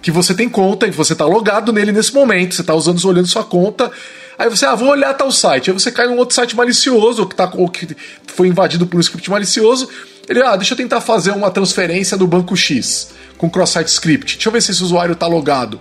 que 0.00 0.12
você 0.12 0.32
tem 0.32 0.48
conta 0.48 0.86
e 0.86 0.92
você 0.92 1.14
está 1.14 1.26
logado 1.26 1.72
nele 1.72 1.90
nesse 1.90 2.14
momento, 2.14 2.54
você 2.54 2.60
está 2.60 2.74
usando, 2.74 3.04
olhando 3.08 3.26
sua 3.26 3.42
conta, 3.42 3.90
Aí 4.38 4.50
você, 4.50 4.66
ah, 4.66 4.74
vou 4.74 4.88
olhar 4.88 5.14
tal 5.14 5.30
site. 5.32 5.70
Aí 5.70 5.74
você 5.74 5.90
cai 5.90 6.06
num 6.06 6.16
outro 6.16 6.34
site 6.34 6.54
malicioso, 6.54 7.26
que, 7.26 7.34
tá, 7.34 7.50
ou 7.54 7.68
que 7.68 7.96
foi 8.26 8.48
invadido 8.48 8.86
por 8.86 8.98
um 8.98 9.00
script 9.00 9.30
malicioso. 9.30 9.88
Ele, 10.28 10.42
ah, 10.42 10.56
deixa 10.56 10.74
eu 10.74 10.76
tentar 10.76 11.00
fazer 11.00 11.30
uma 11.30 11.50
transferência 11.50 12.16
do 12.16 12.26
banco 12.26 12.56
X 12.56 13.10
com 13.38 13.48
cross-site 13.48 13.88
script. 13.88 14.36
Deixa 14.36 14.48
eu 14.48 14.52
ver 14.52 14.60
se 14.60 14.72
esse 14.72 14.82
usuário 14.82 15.12
está 15.12 15.26
logado. 15.26 15.80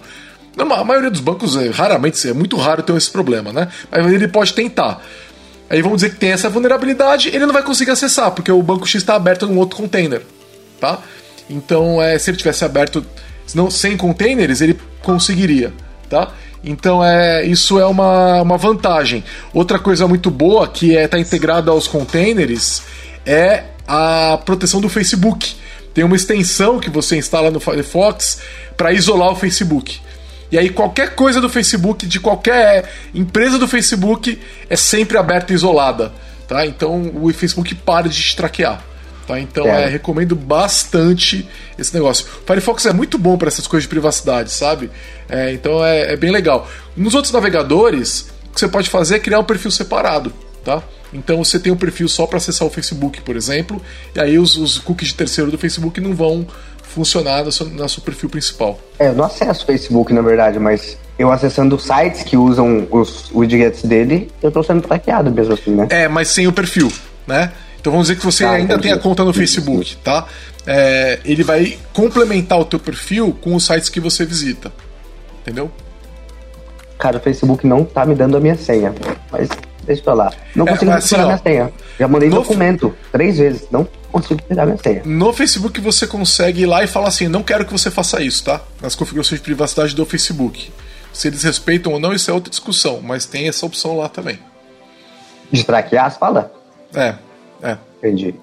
Não, 0.56 0.72
a 0.72 0.84
maioria 0.84 1.12
dos 1.12 1.20
bancos, 1.20 1.56
é, 1.58 1.70
raramente, 1.70 2.28
é 2.28 2.34
muito 2.34 2.56
raro 2.56 2.82
ter 2.82 2.96
esse 2.96 3.12
problema, 3.12 3.52
né? 3.52 3.68
Mas 3.92 4.12
ele 4.12 4.28
pode 4.28 4.54
tentar. 4.54 5.02
Aí 5.70 5.82
vamos 5.82 5.98
dizer 5.98 6.12
que 6.12 6.20
tem 6.20 6.32
essa 6.32 6.48
vulnerabilidade, 6.50 7.30
ele 7.30 7.46
não 7.46 7.54
vai 7.54 7.64
conseguir 7.64 7.92
acessar, 7.92 8.32
porque 8.32 8.52
o 8.52 8.62
banco 8.62 8.86
X 8.86 9.02
está 9.02 9.16
aberto 9.16 9.48
num 9.48 9.58
outro 9.58 9.78
container, 9.78 10.22
tá? 10.80 11.00
Então, 11.50 12.02
é, 12.02 12.18
se 12.18 12.30
ele 12.30 12.38
tivesse 12.38 12.64
aberto 12.64 13.06
não, 13.54 13.70
sem 13.70 13.98
containers, 13.98 14.62
ele 14.62 14.80
conseguiria, 15.02 15.74
tá? 16.10 16.32
Então 16.66 17.04
é, 17.04 17.46
isso 17.46 17.80
é 17.80 17.86
uma, 17.86 18.42
uma 18.42 18.58
vantagem. 18.58 19.24
Outra 19.54 19.78
coisa 19.78 20.08
muito 20.08 20.32
boa 20.32 20.68
que 20.68 20.98
é, 20.98 21.08
tá 21.08 21.20
integrada 21.20 21.70
aos 21.70 21.88
containers 21.88 22.82
é 23.24 23.66
a 23.88 24.40
proteção 24.44 24.82
do 24.82 24.90
Facebook. 24.90 25.56
Tem 25.94 26.04
uma 26.04 26.16
extensão 26.16 26.80
que 26.80 26.90
você 26.90 27.18
instala 27.18 27.52
no 27.52 27.60
Firefox 27.60 28.42
para 28.76 28.92
isolar 28.92 29.32
o 29.32 29.36
Facebook. 29.36 30.02
E 30.52 30.58
aí 30.58 30.70
qualquer 30.70 31.16
coisa 31.16 31.40
do 31.40 31.50
Facebook, 31.50 32.06
de 32.06 32.20
qualquer 32.20 32.90
empresa 33.14 33.60
do 33.60 33.68
Facebook, 33.68 34.40
é 34.68 34.76
sempre 34.76 35.18
aberta 35.18 35.54
e 35.54 35.56
isolada. 35.56 36.12
Tá? 36.48 36.66
Então 36.66 37.12
o 37.16 37.32
Facebook 37.32 37.76
para 37.76 38.10
de 38.10 38.22
te 38.22 38.36
traquear. 38.36 38.84
Tá? 39.28 39.40
Então 39.40 39.66
é. 39.66 39.86
É, 39.86 39.88
recomendo 39.88 40.36
bastante 40.36 41.48
esse 41.78 41.94
negócio. 41.94 42.26
O 42.44 42.46
Firefox 42.46 42.86
é 42.86 42.94
muito 42.94 43.18
bom 43.18 43.38
para 43.38 43.48
essas 43.48 43.66
coisas 43.66 43.84
de 43.84 43.90
privacidade, 43.90 44.52
sabe? 44.52 44.92
É, 45.28 45.52
então 45.52 45.84
é, 45.84 46.14
é, 46.14 46.16
bem 46.16 46.32
legal. 46.32 46.68
Nos 46.96 47.16
outros 47.16 47.34
navegadores, 47.34 48.28
o 48.50 48.54
que 48.54 48.60
você 48.60 48.68
pode 48.68 48.90
fazer 48.90 49.16
é 49.16 49.20
criar 49.20 49.40
um 49.40 49.44
perfil 49.44 49.72
separado, 49.72 50.32
tá? 50.64 50.84
Então 51.12 51.44
você 51.44 51.58
tem 51.58 51.72
um 51.72 51.78
perfil 51.78 52.08
só 52.08 52.28
para 52.28 52.38
acessar 52.38 52.68
o 52.68 52.72
Facebook, 52.72 53.22
por 53.22 53.36
exemplo, 53.36 53.82
e 54.14 54.20
aí 54.20 54.38
os, 54.38 54.58
os, 54.58 54.78
cookies 54.78 55.10
de 55.10 55.16
terceiro 55.16 55.50
do 55.50 55.58
Facebook 55.58 56.00
não 56.00 56.14
vão 56.14 56.46
funcionar 56.84 57.44
no 57.44 57.52
seu, 57.52 57.66
no 57.66 57.90
seu 57.90 58.04
perfil 58.04 58.30
principal. 58.30 58.80
É, 59.00 59.08
eu 59.08 59.14
não 59.14 59.26
acesso 59.26 59.64
o 59.64 59.66
Facebook, 59.66 60.14
na 60.14 60.22
verdade, 60.22 60.60
mas 60.60 60.98
eu 61.18 61.32
acessando 61.32 61.80
sites 61.80 62.24
que 62.24 62.38
usam 62.38 62.88
os 62.92 63.32
widgets 63.34 63.84
dele, 63.84 64.30
eu 64.42 64.50
estou 64.50 64.64
sendo 64.64 64.82
traqueado 64.82 65.32
mesmo 65.32 65.54
assim, 65.54 65.72
né? 65.72 65.88
É, 65.90 66.08
mas 66.08 66.28
sem 66.28 66.48
o 66.48 66.52
perfil, 66.52 66.92
né? 67.26 67.52
Então 67.86 67.92
vamos 67.92 68.08
dizer 68.08 68.20
que 68.20 68.26
você 68.26 68.44
ah, 68.44 68.54
ainda 68.54 68.74
entendi. 68.74 68.88
tem 68.88 68.92
a 68.94 68.98
conta 68.98 69.24
no 69.24 69.32
Facebook, 69.32 69.96
tá? 69.98 70.26
É, 70.66 71.20
ele 71.24 71.44
vai 71.44 71.78
complementar 71.94 72.60
o 72.60 72.66
teu 72.66 72.80
perfil 72.80 73.32
com 73.40 73.54
os 73.54 73.64
sites 73.64 73.90
que 73.90 74.00
você 74.00 74.26
visita. 74.26 74.74
Entendeu? 75.42 75.70
Cara, 76.98 77.18
o 77.18 77.20
Facebook 77.20 77.68
não 77.68 77.86
tá 77.86 78.04
me 78.04 78.16
dando 78.16 78.38
a 78.38 78.40
minha 78.40 78.58
senha. 78.58 78.92
Mas 79.32 79.50
deixa 79.84 80.02
pra 80.02 80.16
lá. 80.16 80.34
Não 80.56 80.66
é, 80.66 80.72
consigo 80.72 80.90
é, 80.90 80.96
assim, 80.96 81.16
minha 81.16 81.38
senha. 81.38 81.74
Já 82.00 82.08
mandei 82.08 82.28
no 82.28 82.38
documento 82.38 82.88
f... 82.88 82.96
três 83.12 83.38
vezes. 83.38 83.68
Não 83.70 83.88
consigo 84.12 84.42
tirar 84.48 84.66
minha 84.66 84.80
senha. 84.80 85.04
No 85.06 85.32
Facebook 85.32 85.80
você 85.80 86.08
consegue 86.08 86.64
ir 86.64 86.66
lá 86.66 86.84
e 86.84 86.88
falar 86.88 87.10
assim: 87.10 87.28
não 87.28 87.44
quero 87.44 87.66
que 87.66 87.72
você 87.72 87.92
faça 87.92 88.20
isso, 88.20 88.46
tá? 88.46 88.62
Nas 88.82 88.96
configurações 88.96 89.40
de 89.40 89.46
privacidade 89.46 89.94
do 89.94 90.08
Facebook. 90.08 90.74
Se 91.14 91.28
eles 91.28 91.44
respeitam 91.44 91.94
ou 91.94 92.00
não, 92.00 92.14
isso 92.14 92.32
é 92.32 92.34
outra 92.34 92.50
discussão, 92.50 93.00
mas 93.04 93.28
tem 93.28 93.48
essa 93.48 93.64
opção 93.64 93.96
lá 93.96 94.10
também. 94.10 94.40
De 95.52 95.64
traquear, 95.64 96.18
fala? 96.18 96.52
É. 96.92 97.14
Entendi. 97.98 98.36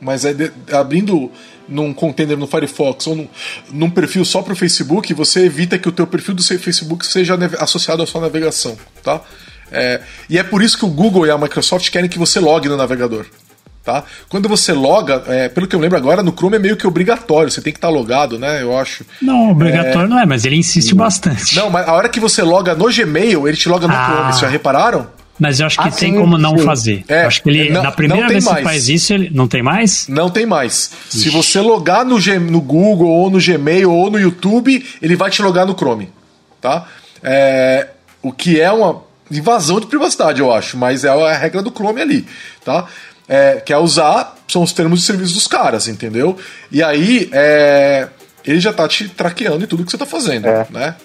Mas 0.00 0.24
é 0.24 0.32
de, 0.32 0.52
abrindo 0.72 1.30
num 1.68 1.92
container 1.92 2.36
no 2.36 2.46
Firefox 2.46 3.06
ou 3.06 3.16
num, 3.16 3.28
num 3.70 3.90
perfil 3.90 4.24
só 4.24 4.42
para 4.42 4.52
o 4.52 4.56
Facebook, 4.56 5.12
você 5.12 5.44
evita 5.44 5.78
que 5.78 5.88
o 5.88 5.92
teu 5.92 6.06
perfil 6.06 6.34
do 6.34 6.42
seu 6.42 6.58
Facebook 6.58 7.06
seja 7.06 7.38
associado 7.58 8.02
à 8.02 8.06
sua 8.06 8.20
navegação, 8.20 8.76
tá? 9.02 9.20
É, 9.70 10.00
e 10.30 10.38
é 10.38 10.42
por 10.42 10.62
isso 10.62 10.78
que 10.78 10.84
o 10.84 10.88
Google 10.88 11.26
e 11.26 11.30
a 11.30 11.36
Microsoft 11.36 11.90
querem 11.90 12.08
que 12.08 12.18
você 12.18 12.40
logue 12.40 12.68
no 12.68 12.76
navegador. 12.76 13.26
Tá? 13.84 14.04
Quando 14.28 14.50
você 14.50 14.72
loga, 14.72 15.22
é, 15.28 15.48
pelo 15.48 15.66
que 15.66 15.74
eu 15.74 15.80
lembro 15.80 15.96
agora, 15.96 16.22
no 16.22 16.30
Chrome 16.30 16.56
é 16.56 16.58
meio 16.58 16.76
que 16.76 16.86
obrigatório, 16.86 17.50
você 17.50 17.62
tem 17.62 17.72
que 17.72 17.78
estar 17.78 17.88
tá 17.88 17.94
logado, 17.94 18.38
né? 18.38 18.60
Eu 18.60 18.76
acho. 18.76 19.02
Não, 19.22 19.50
obrigatório 19.50 20.04
é... 20.04 20.08
não 20.08 20.18
é, 20.18 20.26
mas 20.26 20.44
ele 20.44 20.56
insiste 20.56 20.94
bastante. 20.94 21.56
Não, 21.56 21.70
mas 21.70 21.88
a 21.88 21.94
hora 21.94 22.08
que 22.08 22.20
você 22.20 22.42
loga 22.42 22.74
no 22.74 22.92
Gmail, 22.92 23.48
ele 23.48 23.56
te 23.56 23.66
loga 23.66 23.88
no 23.88 23.94
ah. 23.94 24.04
Chrome, 24.04 24.26
vocês 24.26 24.40
já 24.40 24.48
repararam? 24.48 25.06
Mas 25.38 25.60
eu 25.60 25.66
acho 25.66 25.78
que 25.78 25.88
ah, 25.88 25.92
tem 25.92 26.14
como 26.14 26.36
não 26.36 26.58
sim. 26.58 26.64
fazer. 26.64 27.04
É, 27.06 27.24
acho 27.24 27.42
que 27.42 27.48
ele, 27.48 27.70
não, 27.70 27.82
na 27.82 27.92
primeira 27.92 28.26
vez 28.26 28.46
que 28.46 28.62
faz 28.62 28.88
isso, 28.88 29.14
ele 29.14 29.30
não 29.32 29.46
tem 29.46 29.62
mais? 29.62 30.08
Não 30.08 30.28
tem 30.28 30.44
mais. 30.44 30.90
Ixi. 31.08 31.18
Se 31.20 31.30
você 31.30 31.60
logar 31.60 32.04
no, 32.04 32.20
G, 32.20 32.38
no 32.38 32.60
Google, 32.60 33.08
ou 33.08 33.30
no 33.30 33.38
Gmail, 33.38 33.90
ou 33.90 34.10
no 34.10 34.18
YouTube, 34.18 34.84
ele 35.00 35.14
vai 35.14 35.30
te 35.30 35.40
logar 35.40 35.64
no 35.64 35.76
Chrome. 35.76 36.10
Tá? 36.60 36.86
É, 37.22 37.88
o 38.20 38.32
que 38.32 38.60
é 38.60 38.70
uma 38.72 39.02
invasão 39.30 39.78
de 39.78 39.86
privacidade, 39.86 40.40
eu 40.40 40.52
acho, 40.52 40.76
mas 40.76 41.04
é 41.04 41.08
a 41.08 41.36
regra 41.36 41.62
do 41.62 41.70
Chrome 41.70 42.00
ali. 42.00 42.26
Tá? 42.64 42.86
É, 43.28 43.62
quer 43.64 43.76
usar, 43.76 44.36
são 44.48 44.62
os 44.62 44.72
termos 44.72 45.00
de 45.00 45.06
serviço 45.06 45.34
dos 45.34 45.46
caras, 45.46 45.86
entendeu? 45.86 46.36
E 46.72 46.82
aí, 46.82 47.28
é, 47.32 48.08
ele 48.44 48.58
já 48.58 48.72
tá 48.72 48.88
te 48.88 49.08
traqueando 49.08 49.62
em 49.62 49.68
tudo 49.68 49.84
que 49.84 49.90
você 49.90 49.98
tá 49.98 50.06
fazendo, 50.06 50.48
é. 50.48 50.66
né? 50.70 50.96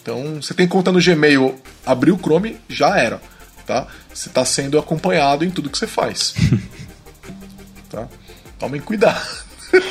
Então, 0.00 0.36
você 0.40 0.54
tem 0.54 0.66
conta 0.66 0.90
no 0.90 0.98
Gmail, 0.98 1.60
abriu 1.84 2.14
o 2.14 2.18
Chrome, 2.18 2.56
já 2.70 2.96
era 2.96 3.20
tá? 3.70 3.86
Você 4.12 4.28
está 4.28 4.44
sendo 4.44 4.78
acompanhado 4.78 5.44
em 5.44 5.50
tudo 5.50 5.70
que 5.70 5.78
você 5.78 5.86
faz. 5.86 6.34
tá? 7.88 8.08
Tomem 8.58 8.80
cuidado. 8.80 9.24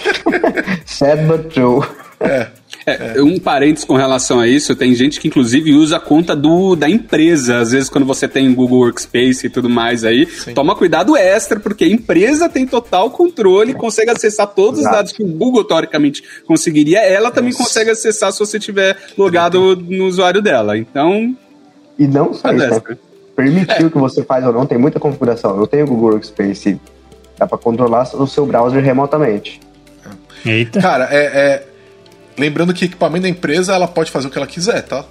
Sad 0.85 1.25
but 1.25 1.53
true. 1.53 1.87
É. 2.19 2.47
É, 2.85 3.17
é. 3.17 3.21
Um 3.21 3.39
parênteses 3.39 3.85
com 3.85 3.95
relação 3.95 4.39
a 4.39 4.47
isso, 4.47 4.75
tem 4.75 4.93
gente 4.95 5.19
que 5.19 5.27
inclusive 5.27 5.73
usa 5.73 5.97
a 5.97 5.99
conta 5.99 6.35
do, 6.35 6.75
da 6.75 6.89
empresa. 6.89 7.59
Às 7.59 7.71
vezes, 7.71 7.89
quando 7.89 8.05
você 8.05 8.27
tem 8.27 8.53
Google 8.53 8.79
Workspace 8.79 9.45
e 9.45 9.49
tudo 9.49 9.69
mais 9.69 10.03
aí, 10.03 10.25
Sim. 10.25 10.53
toma 10.53 10.75
cuidado 10.75 11.15
extra, 11.15 11.59
porque 11.59 11.85
a 11.85 11.87
empresa 11.87 12.49
tem 12.49 12.65
total 12.65 13.11
controle, 13.11 13.73
consegue 13.73 14.11
acessar 14.11 14.47
todos 14.47 14.79
Exato. 14.79 14.93
os 14.93 14.97
dados 14.97 15.11
que 15.13 15.23
o 15.23 15.27
Google, 15.27 15.63
teoricamente, 15.63 16.23
conseguiria. 16.45 16.99
Ela 16.99 17.31
também 17.31 17.51
Nossa. 17.51 17.63
consegue 17.63 17.91
acessar 17.91 18.33
se 18.33 18.39
você 18.39 18.59
tiver 18.59 18.97
logado 19.17 19.75
no 19.75 20.05
usuário 20.05 20.41
dela. 20.41 20.77
Então. 20.77 21.35
E 21.97 22.07
não 22.07 22.33
só 22.33 22.51
isso, 22.51 22.83
né? 22.89 22.97
Permitir 23.39 23.85
o 23.85 23.89
que 23.89 23.97
você 23.97 24.21
faz 24.21 24.45
ou 24.45 24.51
não, 24.51 24.65
tem 24.65 24.77
muita 24.77 24.99
configuração. 24.99 25.57
Eu 25.57 25.65
tenho 25.65 25.85
o 25.85 25.87
Google 25.87 26.11
Workspace, 26.11 26.79
dá 27.37 27.47
para 27.47 27.57
controlar 27.57 28.03
o 28.13 28.27
seu 28.27 28.45
browser 28.45 28.83
remotamente. 28.83 29.61
Eita. 30.45 30.81
Cara, 30.81 31.07
é, 31.09 31.23
é, 31.23 31.67
lembrando 32.37 32.73
que 32.73 32.85
equipamento 32.85 33.23
da 33.23 33.29
empresa 33.29 33.73
ela 33.73 33.87
pode 33.87 34.11
fazer 34.11 34.27
o 34.27 34.29
que 34.29 34.37
ela 34.37 34.47
quiser, 34.47 34.81
tá? 34.81 35.05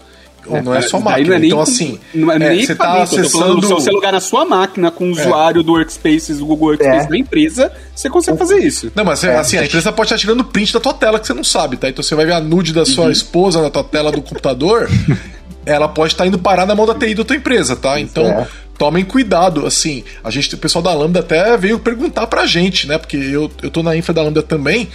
Ou 0.47 0.63
não 0.63 0.75
é 0.75 0.83
só 0.83 1.01
máquina. 1.01 1.37
É 1.37 1.47
então, 1.47 1.61
assim, 1.61 1.99
não 2.15 2.31
é 2.31 2.39
nem 2.39 2.61
é, 2.61 2.67
você 2.67 2.75
tá 2.75 3.03
acessando... 3.03 3.67
Se 3.67 3.73
você 3.73 3.91
logar 3.91 4.13
na 4.13 4.21
sua 4.21 4.45
máquina 4.45 4.91
com 4.91 5.05
o 5.05 5.19
é. 5.19 5.21
usuário 5.21 5.63
do 5.63 5.73
Workspace, 5.73 6.35
do 6.35 6.47
Google 6.47 6.69
Workspace 6.69 7.07
é. 7.07 7.09
da 7.09 7.19
empresa, 7.19 7.73
você 7.95 8.11
consegue 8.11 8.37
fazer 8.39 8.59
isso. 8.59 8.93
Não, 8.95 9.05
mas 9.05 9.25
é, 9.25 9.37
assim, 9.37 9.57
a 9.57 9.65
empresa 9.65 9.91
pode 9.91 10.07
estar 10.07 10.19
tirando 10.19 10.45
print 10.45 10.73
da 10.73 10.81
tua 10.81 10.95
tela 10.95 11.19
que 11.19 11.27
você 11.27 11.35
não 11.35 11.45
sabe, 11.45 11.77
tá? 11.77 11.89
Então 11.89 12.03
você 12.03 12.15
vai 12.15 12.27
ver 12.27 12.33
a 12.33 12.41
nude 12.41 12.73
da 12.73 12.85
sua 12.85 13.07
uhum. 13.07 13.11
esposa 13.11 13.61
na 13.63 13.71
tua 13.71 13.85
tela 13.85 14.13
do 14.13 14.21
computador 14.21 14.89
ela 15.69 15.89
pode 15.89 16.15
estar 16.15 16.27
indo 16.27 16.39
parar 16.39 16.67
na 16.67 16.75
mão 16.75 16.87
da 16.87 16.95
TI 16.95 17.15
da 17.15 17.25
tua 17.25 17.37
empresa, 17.37 17.77
tá? 17.77 18.01
Então, 18.01 18.25
é. 18.25 18.47
tomem 18.77 19.05
cuidado, 19.05 19.67
assim, 19.67 20.03
a 20.25 20.31
gente, 20.31 20.55
o 20.55 20.59
pessoal 20.59 20.83
da 20.83 20.95
Lambda 20.95 21.21
até 21.21 21.57
veio 21.57 21.79
perguntar 21.79 22.27
pra 22.27 22.47
gente, 22.47 22.87
né? 22.87 22.97
Porque 22.99 23.17
eu, 23.17 23.51
eu 23.63 23.71
tô 23.71 23.83
na 23.83 23.97
infra 23.97 24.15
da 24.15 24.23
Lambda 24.23 24.43
também. 24.43 24.89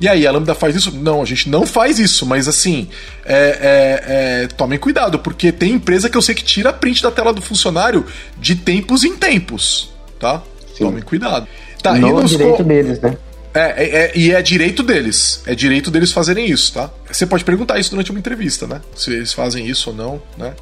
E 0.00 0.08
aí, 0.08 0.26
a 0.26 0.32
Lambda 0.32 0.54
faz 0.54 0.74
isso? 0.74 0.90
Não, 0.96 1.20
a 1.20 1.26
gente 1.26 1.50
não 1.50 1.66
faz 1.66 1.98
isso, 1.98 2.24
mas 2.24 2.48
assim, 2.48 2.88
é, 3.24 3.34
é, 3.34 4.44
é, 4.44 4.46
tomem 4.48 4.78
cuidado, 4.78 5.18
porque 5.18 5.52
tem 5.52 5.72
empresa 5.72 6.08
que 6.08 6.16
eu 6.16 6.22
sei 6.22 6.34
que 6.34 6.42
tira 6.42 6.72
print 6.72 7.02
da 7.02 7.10
tela 7.10 7.34
do 7.34 7.42
funcionário 7.42 8.06
de 8.38 8.54
tempos 8.54 9.04
em 9.04 9.14
tempos, 9.14 9.92
tá? 10.18 10.42
Sim. 10.74 10.84
Tomem 10.84 11.02
cuidado. 11.02 11.46
Tá, 11.82 11.94
no 11.94 12.08
e 12.08 12.12
nos 12.12 12.30
direito 12.30 12.64
deles, 12.64 13.00
né? 13.00 13.16
É, 13.52 13.60
é, 13.60 14.04
é, 14.04 14.12
e 14.14 14.32
é 14.32 14.40
direito 14.42 14.82
deles. 14.82 15.42
É 15.46 15.54
direito 15.54 15.90
deles 15.90 16.12
fazerem 16.12 16.48
isso, 16.48 16.72
tá? 16.72 16.90
Você 17.10 17.26
pode 17.26 17.44
perguntar 17.44 17.78
isso 17.78 17.90
durante 17.90 18.10
uma 18.10 18.20
entrevista, 18.20 18.66
né? 18.66 18.80
Se 18.94 19.12
eles 19.12 19.32
fazem 19.32 19.66
isso 19.66 19.90
ou 19.90 19.96
não, 19.96 20.22
né? 20.38 20.54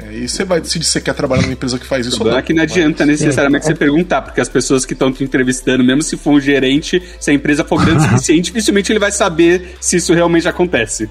É, 0.00 0.14
e 0.14 0.28
você 0.28 0.44
vai 0.44 0.60
decidir 0.60 0.84
se 0.84 0.92
você 0.92 1.00
quer 1.00 1.14
trabalhar 1.14 1.42
numa 1.42 1.52
empresa 1.52 1.78
que 1.78 1.86
faz 1.86 2.06
isso 2.06 2.22
ou 2.22 2.30
não. 2.30 2.38
É 2.38 2.42
que 2.42 2.52
não 2.52 2.62
adianta 2.62 3.04
mas... 3.04 3.20
necessariamente 3.20 3.66
você 3.66 3.74
perguntar, 3.74 4.22
porque 4.22 4.40
as 4.40 4.48
pessoas 4.48 4.84
que 4.84 4.92
estão 4.92 5.12
te 5.12 5.24
entrevistando, 5.24 5.84
mesmo 5.84 6.02
se 6.02 6.16
for 6.16 6.32
um 6.32 6.40
gerente, 6.40 7.02
se 7.20 7.30
a 7.30 7.34
empresa 7.34 7.64
for 7.64 7.84
grande 7.84 8.04
o 8.04 8.08
suficiente, 8.10 8.52
dificilmente 8.52 8.92
ele 8.92 8.98
vai 8.98 9.12
saber 9.12 9.76
se 9.80 9.96
isso 9.96 10.12
realmente 10.12 10.48
acontece. 10.48 11.08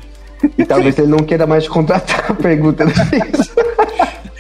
E 0.58 0.66
talvez 0.66 0.98
ele 0.98 1.08
não 1.08 1.20
queira 1.20 1.48
mais 1.48 1.68
contratar 1.68 2.32
a 2.32 2.34
pergunta 2.34 2.84
isso. 2.86 3.52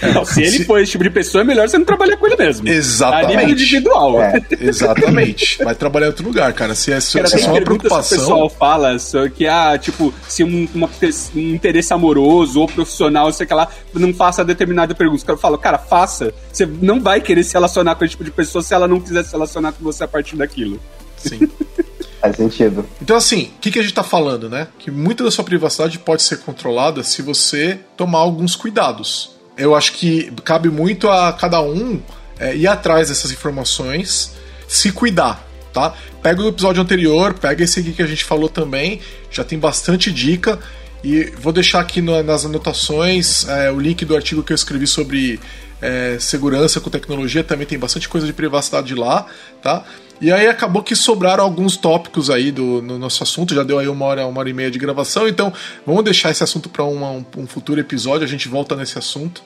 Não, 0.01 0.23
se 0.23 0.43
ele 0.43 0.63
for 0.63 0.79
esse 0.79 0.91
tipo 0.91 1.03
de 1.03 1.09
pessoa, 1.09 1.41
é 1.41 1.45
melhor 1.45 1.67
você 1.67 1.77
não 1.77 1.85
trabalhar 1.85 2.17
com 2.17 2.27
ele 2.27 2.35
mesmo. 2.35 2.67
Exatamente. 2.67 3.25
A 3.25 3.39
nível 3.39 3.49
individual. 3.49 4.21
É, 4.21 4.41
exatamente. 4.59 5.63
Vai 5.63 5.75
trabalhar 5.75 6.07
em 6.07 6.09
outro 6.09 6.25
lugar, 6.25 6.53
cara. 6.53 6.75
Se 6.75 6.91
é, 6.91 6.99
se, 6.99 7.17
cara, 7.17 7.27
se 7.27 7.43
é 7.43 7.49
uma 7.49 7.61
preocupação. 7.61 8.17
o 8.17 8.21
pessoal 8.21 8.49
fala 8.49 8.99
só 8.99 9.27
que, 9.27 9.47
ah, 9.47 9.77
tipo, 9.77 10.13
se 10.27 10.43
um, 10.43 10.67
uma, 10.73 10.89
um 11.35 11.39
interesse 11.39 11.93
amoroso 11.93 12.61
ou 12.61 12.67
profissional, 12.67 13.31
sei 13.31 13.47
que 13.47 13.53
lá, 13.53 13.67
não 13.93 14.13
faça 14.13 14.45
determinada 14.45 14.93
pergunta. 14.93 15.23
O 15.23 15.25
cara 15.25 15.37
fala, 15.37 15.57
cara, 15.57 15.77
faça. 15.77 16.33
Você 16.51 16.65
não 16.65 17.01
vai 17.01 17.19
querer 17.19 17.43
se 17.43 17.53
relacionar 17.53 17.95
com 17.95 18.05
esse 18.05 18.11
tipo 18.11 18.23
de 18.23 18.31
pessoa 18.31 18.61
se 18.61 18.73
ela 18.73 18.87
não 18.87 18.99
quiser 18.99 19.23
se 19.23 19.31
relacionar 19.31 19.71
com 19.71 19.83
você 19.83 20.03
a 20.03 20.07
partir 20.07 20.35
daquilo. 20.35 20.79
Sim. 21.17 21.49
Faz 22.21 22.35
sentido. 22.35 22.85
Então, 23.01 23.15
assim, 23.15 23.51
o 23.57 23.59
que, 23.61 23.71
que 23.71 23.79
a 23.79 23.81
gente 23.81 23.91
está 23.91 24.03
falando, 24.03 24.49
né? 24.49 24.67
Que 24.79 24.89
muita 24.89 25.23
da 25.23 25.29
sua 25.29 25.43
privacidade 25.43 25.99
pode 25.99 26.23
ser 26.23 26.37
controlada 26.37 27.03
se 27.03 27.21
você 27.21 27.79
tomar 27.95 28.19
alguns 28.19 28.55
cuidados 28.55 29.36
eu 29.57 29.75
acho 29.75 29.93
que 29.93 30.31
cabe 30.43 30.69
muito 30.69 31.09
a 31.09 31.33
cada 31.33 31.61
um 31.61 31.99
é, 32.39 32.55
ir 32.55 32.67
atrás 32.67 33.09
dessas 33.09 33.31
informações, 33.31 34.33
se 34.67 34.91
cuidar, 34.91 35.45
tá? 35.73 35.93
Pega 36.21 36.41
o 36.41 36.49
episódio 36.49 36.81
anterior, 36.81 37.33
pega 37.33 37.63
esse 37.63 37.79
aqui 37.79 37.93
que 37.93 38.01
a 38.01 38.07
gente 38.07 38.23
falou 38.23 38.49
também, 38.49 39.01
já 39.31 39.43
tem 39.43 39.57
bastante 39.57 40.11
dica. 40.11 40.59
E 41.03 41.31
vou 41.39 41.53
deixar 41.53 41.79
aqui 41.79 42.01
no, 42.01 42.21
nas 42.23 42.43
anotações 42.43 43.47
é, 43.47 43.71
o 43.71 43.79
link 43.79 44.03
do 44.03 44.15
artigo 44.15 44.43
que 44.43 44.51
eu 44.51 44.55
escrevi 44.55 44.87
sobre 44.87 45.39
é, 45.81 46.17
segurança 46.19 46.79
com 46.79 46.89
tecnologia, 46.89 47.43
também 47.43 47.67
tem 47.67 47.77
bastante 47.77 48.09
coisa 48.09 48.25
de 48.25 48.33
privacidade 48.33 48.95
lá, 48.95 49.27
tá? 49.61 49.83
E 50.19 50.31
aí 50.31 50.47
acabou 50.47 50.81
que 50.81 50.95
sobraram 50.95 51.43
alguns 51.43 51.77
tópicos 51.77 52.29
aí 52.29 52.51
do, 52.51 52.81
no 52.81 52.97
nosso 52.97 53.21
assunto, 53.21 53.53
já 53.53 53.63
deu 53.63 53.77
aí 53.77 53.87
uma 53.87 54.05
hora, 54.05 54.25
uma 54.25 54.39
hora 54.39 54.49
e 54.49 54.53
meia 54.53 54.71
de 54.71 54.79
gravação, 54.79 55.27
então 55.27 55.53
vamos 55.85 56.03
deixar 56.03 56.31
esse 56.31 56.43
assunto 56.43 56.69
para 56.69 56.83
um, 56.83 57.23
um, 57.37 57.47
futuro 57.47 57.79
episódio, 57.79 58.23
a 58.23 58.27
gente 58.27 58.47
volta 58.47 58.75
nesse 58.75 58.97
assunto. 58.97 59.43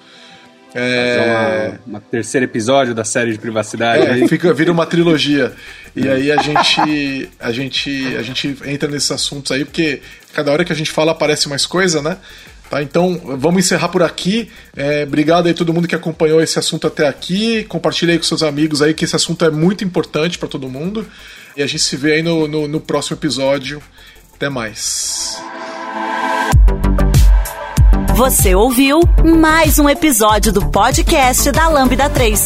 É... 0.73 1.73
Uma, 1.85 1.97
uma 1.97 1.99
terceiro 1.99 2.45
episódio 2.45 2.95
da 2.95 3.03
série 3.03 3.33
de 3.33 3.37
privacidade. 3.37 4.23
É, 4.23 4.27
fica, 4.29 4.53
vira 4.53 4.71
uma 4.71 4.85
trilogia. 4.85 5.51
E 5.93 6.07
aí 6.07 6.31
a 6.31 6.41
gente, 6.41 7.29
a 7.37 7.51
gente, 7.51 8.15
a 8.15 8.21
gente 8.21 8.57
entra 8.65 8.89
nesses 8.89 9.11
assuntos 9.11 9.51
aí, 9.51 9.65
porque 9.65 10.01
cada 10.33 10.49
hora 10.49 10.63
que 10.63 10.71
a 10.71 10.75
gente 10.75 10.89
fala 10.89 11.11
aparece 11.11 11.49
mais 11.49 11.65
coisa, 11.65 12.01
né? 12.01 12.17
Tá? 12.71 12.81
Então, 12.81 13.19
vamos 13.37 13.65
encerrar 13.65 13.89
por 13.89 14.01
aqui. 14.01 14.49
É, 14.73 15.03
obrigado 15.03 15.47
aí 15.47 15.53
todo 15.53 15.73
mundo 15.73 15.89
que 15.89 15.93
acompanhou 15.93 16.41
esse 16.41 16.57
assunto 16.57 16.87
até 16.87 17.05
aqui. 17.05 17.65
Compartilhe 17.65 18.13
aí 18.13 18.17
com 18.17 18.23
seus 18.23 18.41
amigos 18.41 18.81
aí 18.81 18.93
que 18.93 19.03
esse 19.03 19.13
assunto 19.13 19.43
é 19.43 19.51
muito 19.51 19.83
importante 19.83 20.39
para 20.39 20.47
todo 20.47 20.69
mundo. 20.69 21.05
E 21.57 21.61
a 21.61 21.67
gente 21.67 21.83
se 21.83 21.97
vê 21.97 22.13
aí 22.13 22.23
no, 22.23 22.47
no, 22.47 22.69
no 22.69 22.79
próximo 22.79 23.17
episódio. 23.17 23.83
Até 24.33 24.47
mais. 24.47 25.37
Você 28.15 28.55
ouviu 28.55 29.01
mais 29.37 29.77
um 29.77 29.89
episódio 29.89 30.53
do 30.53 30.65
podcast 30.69 31.51
da 31.51 31.67
Lambda 31.67 32.09
3. 32.09 32.45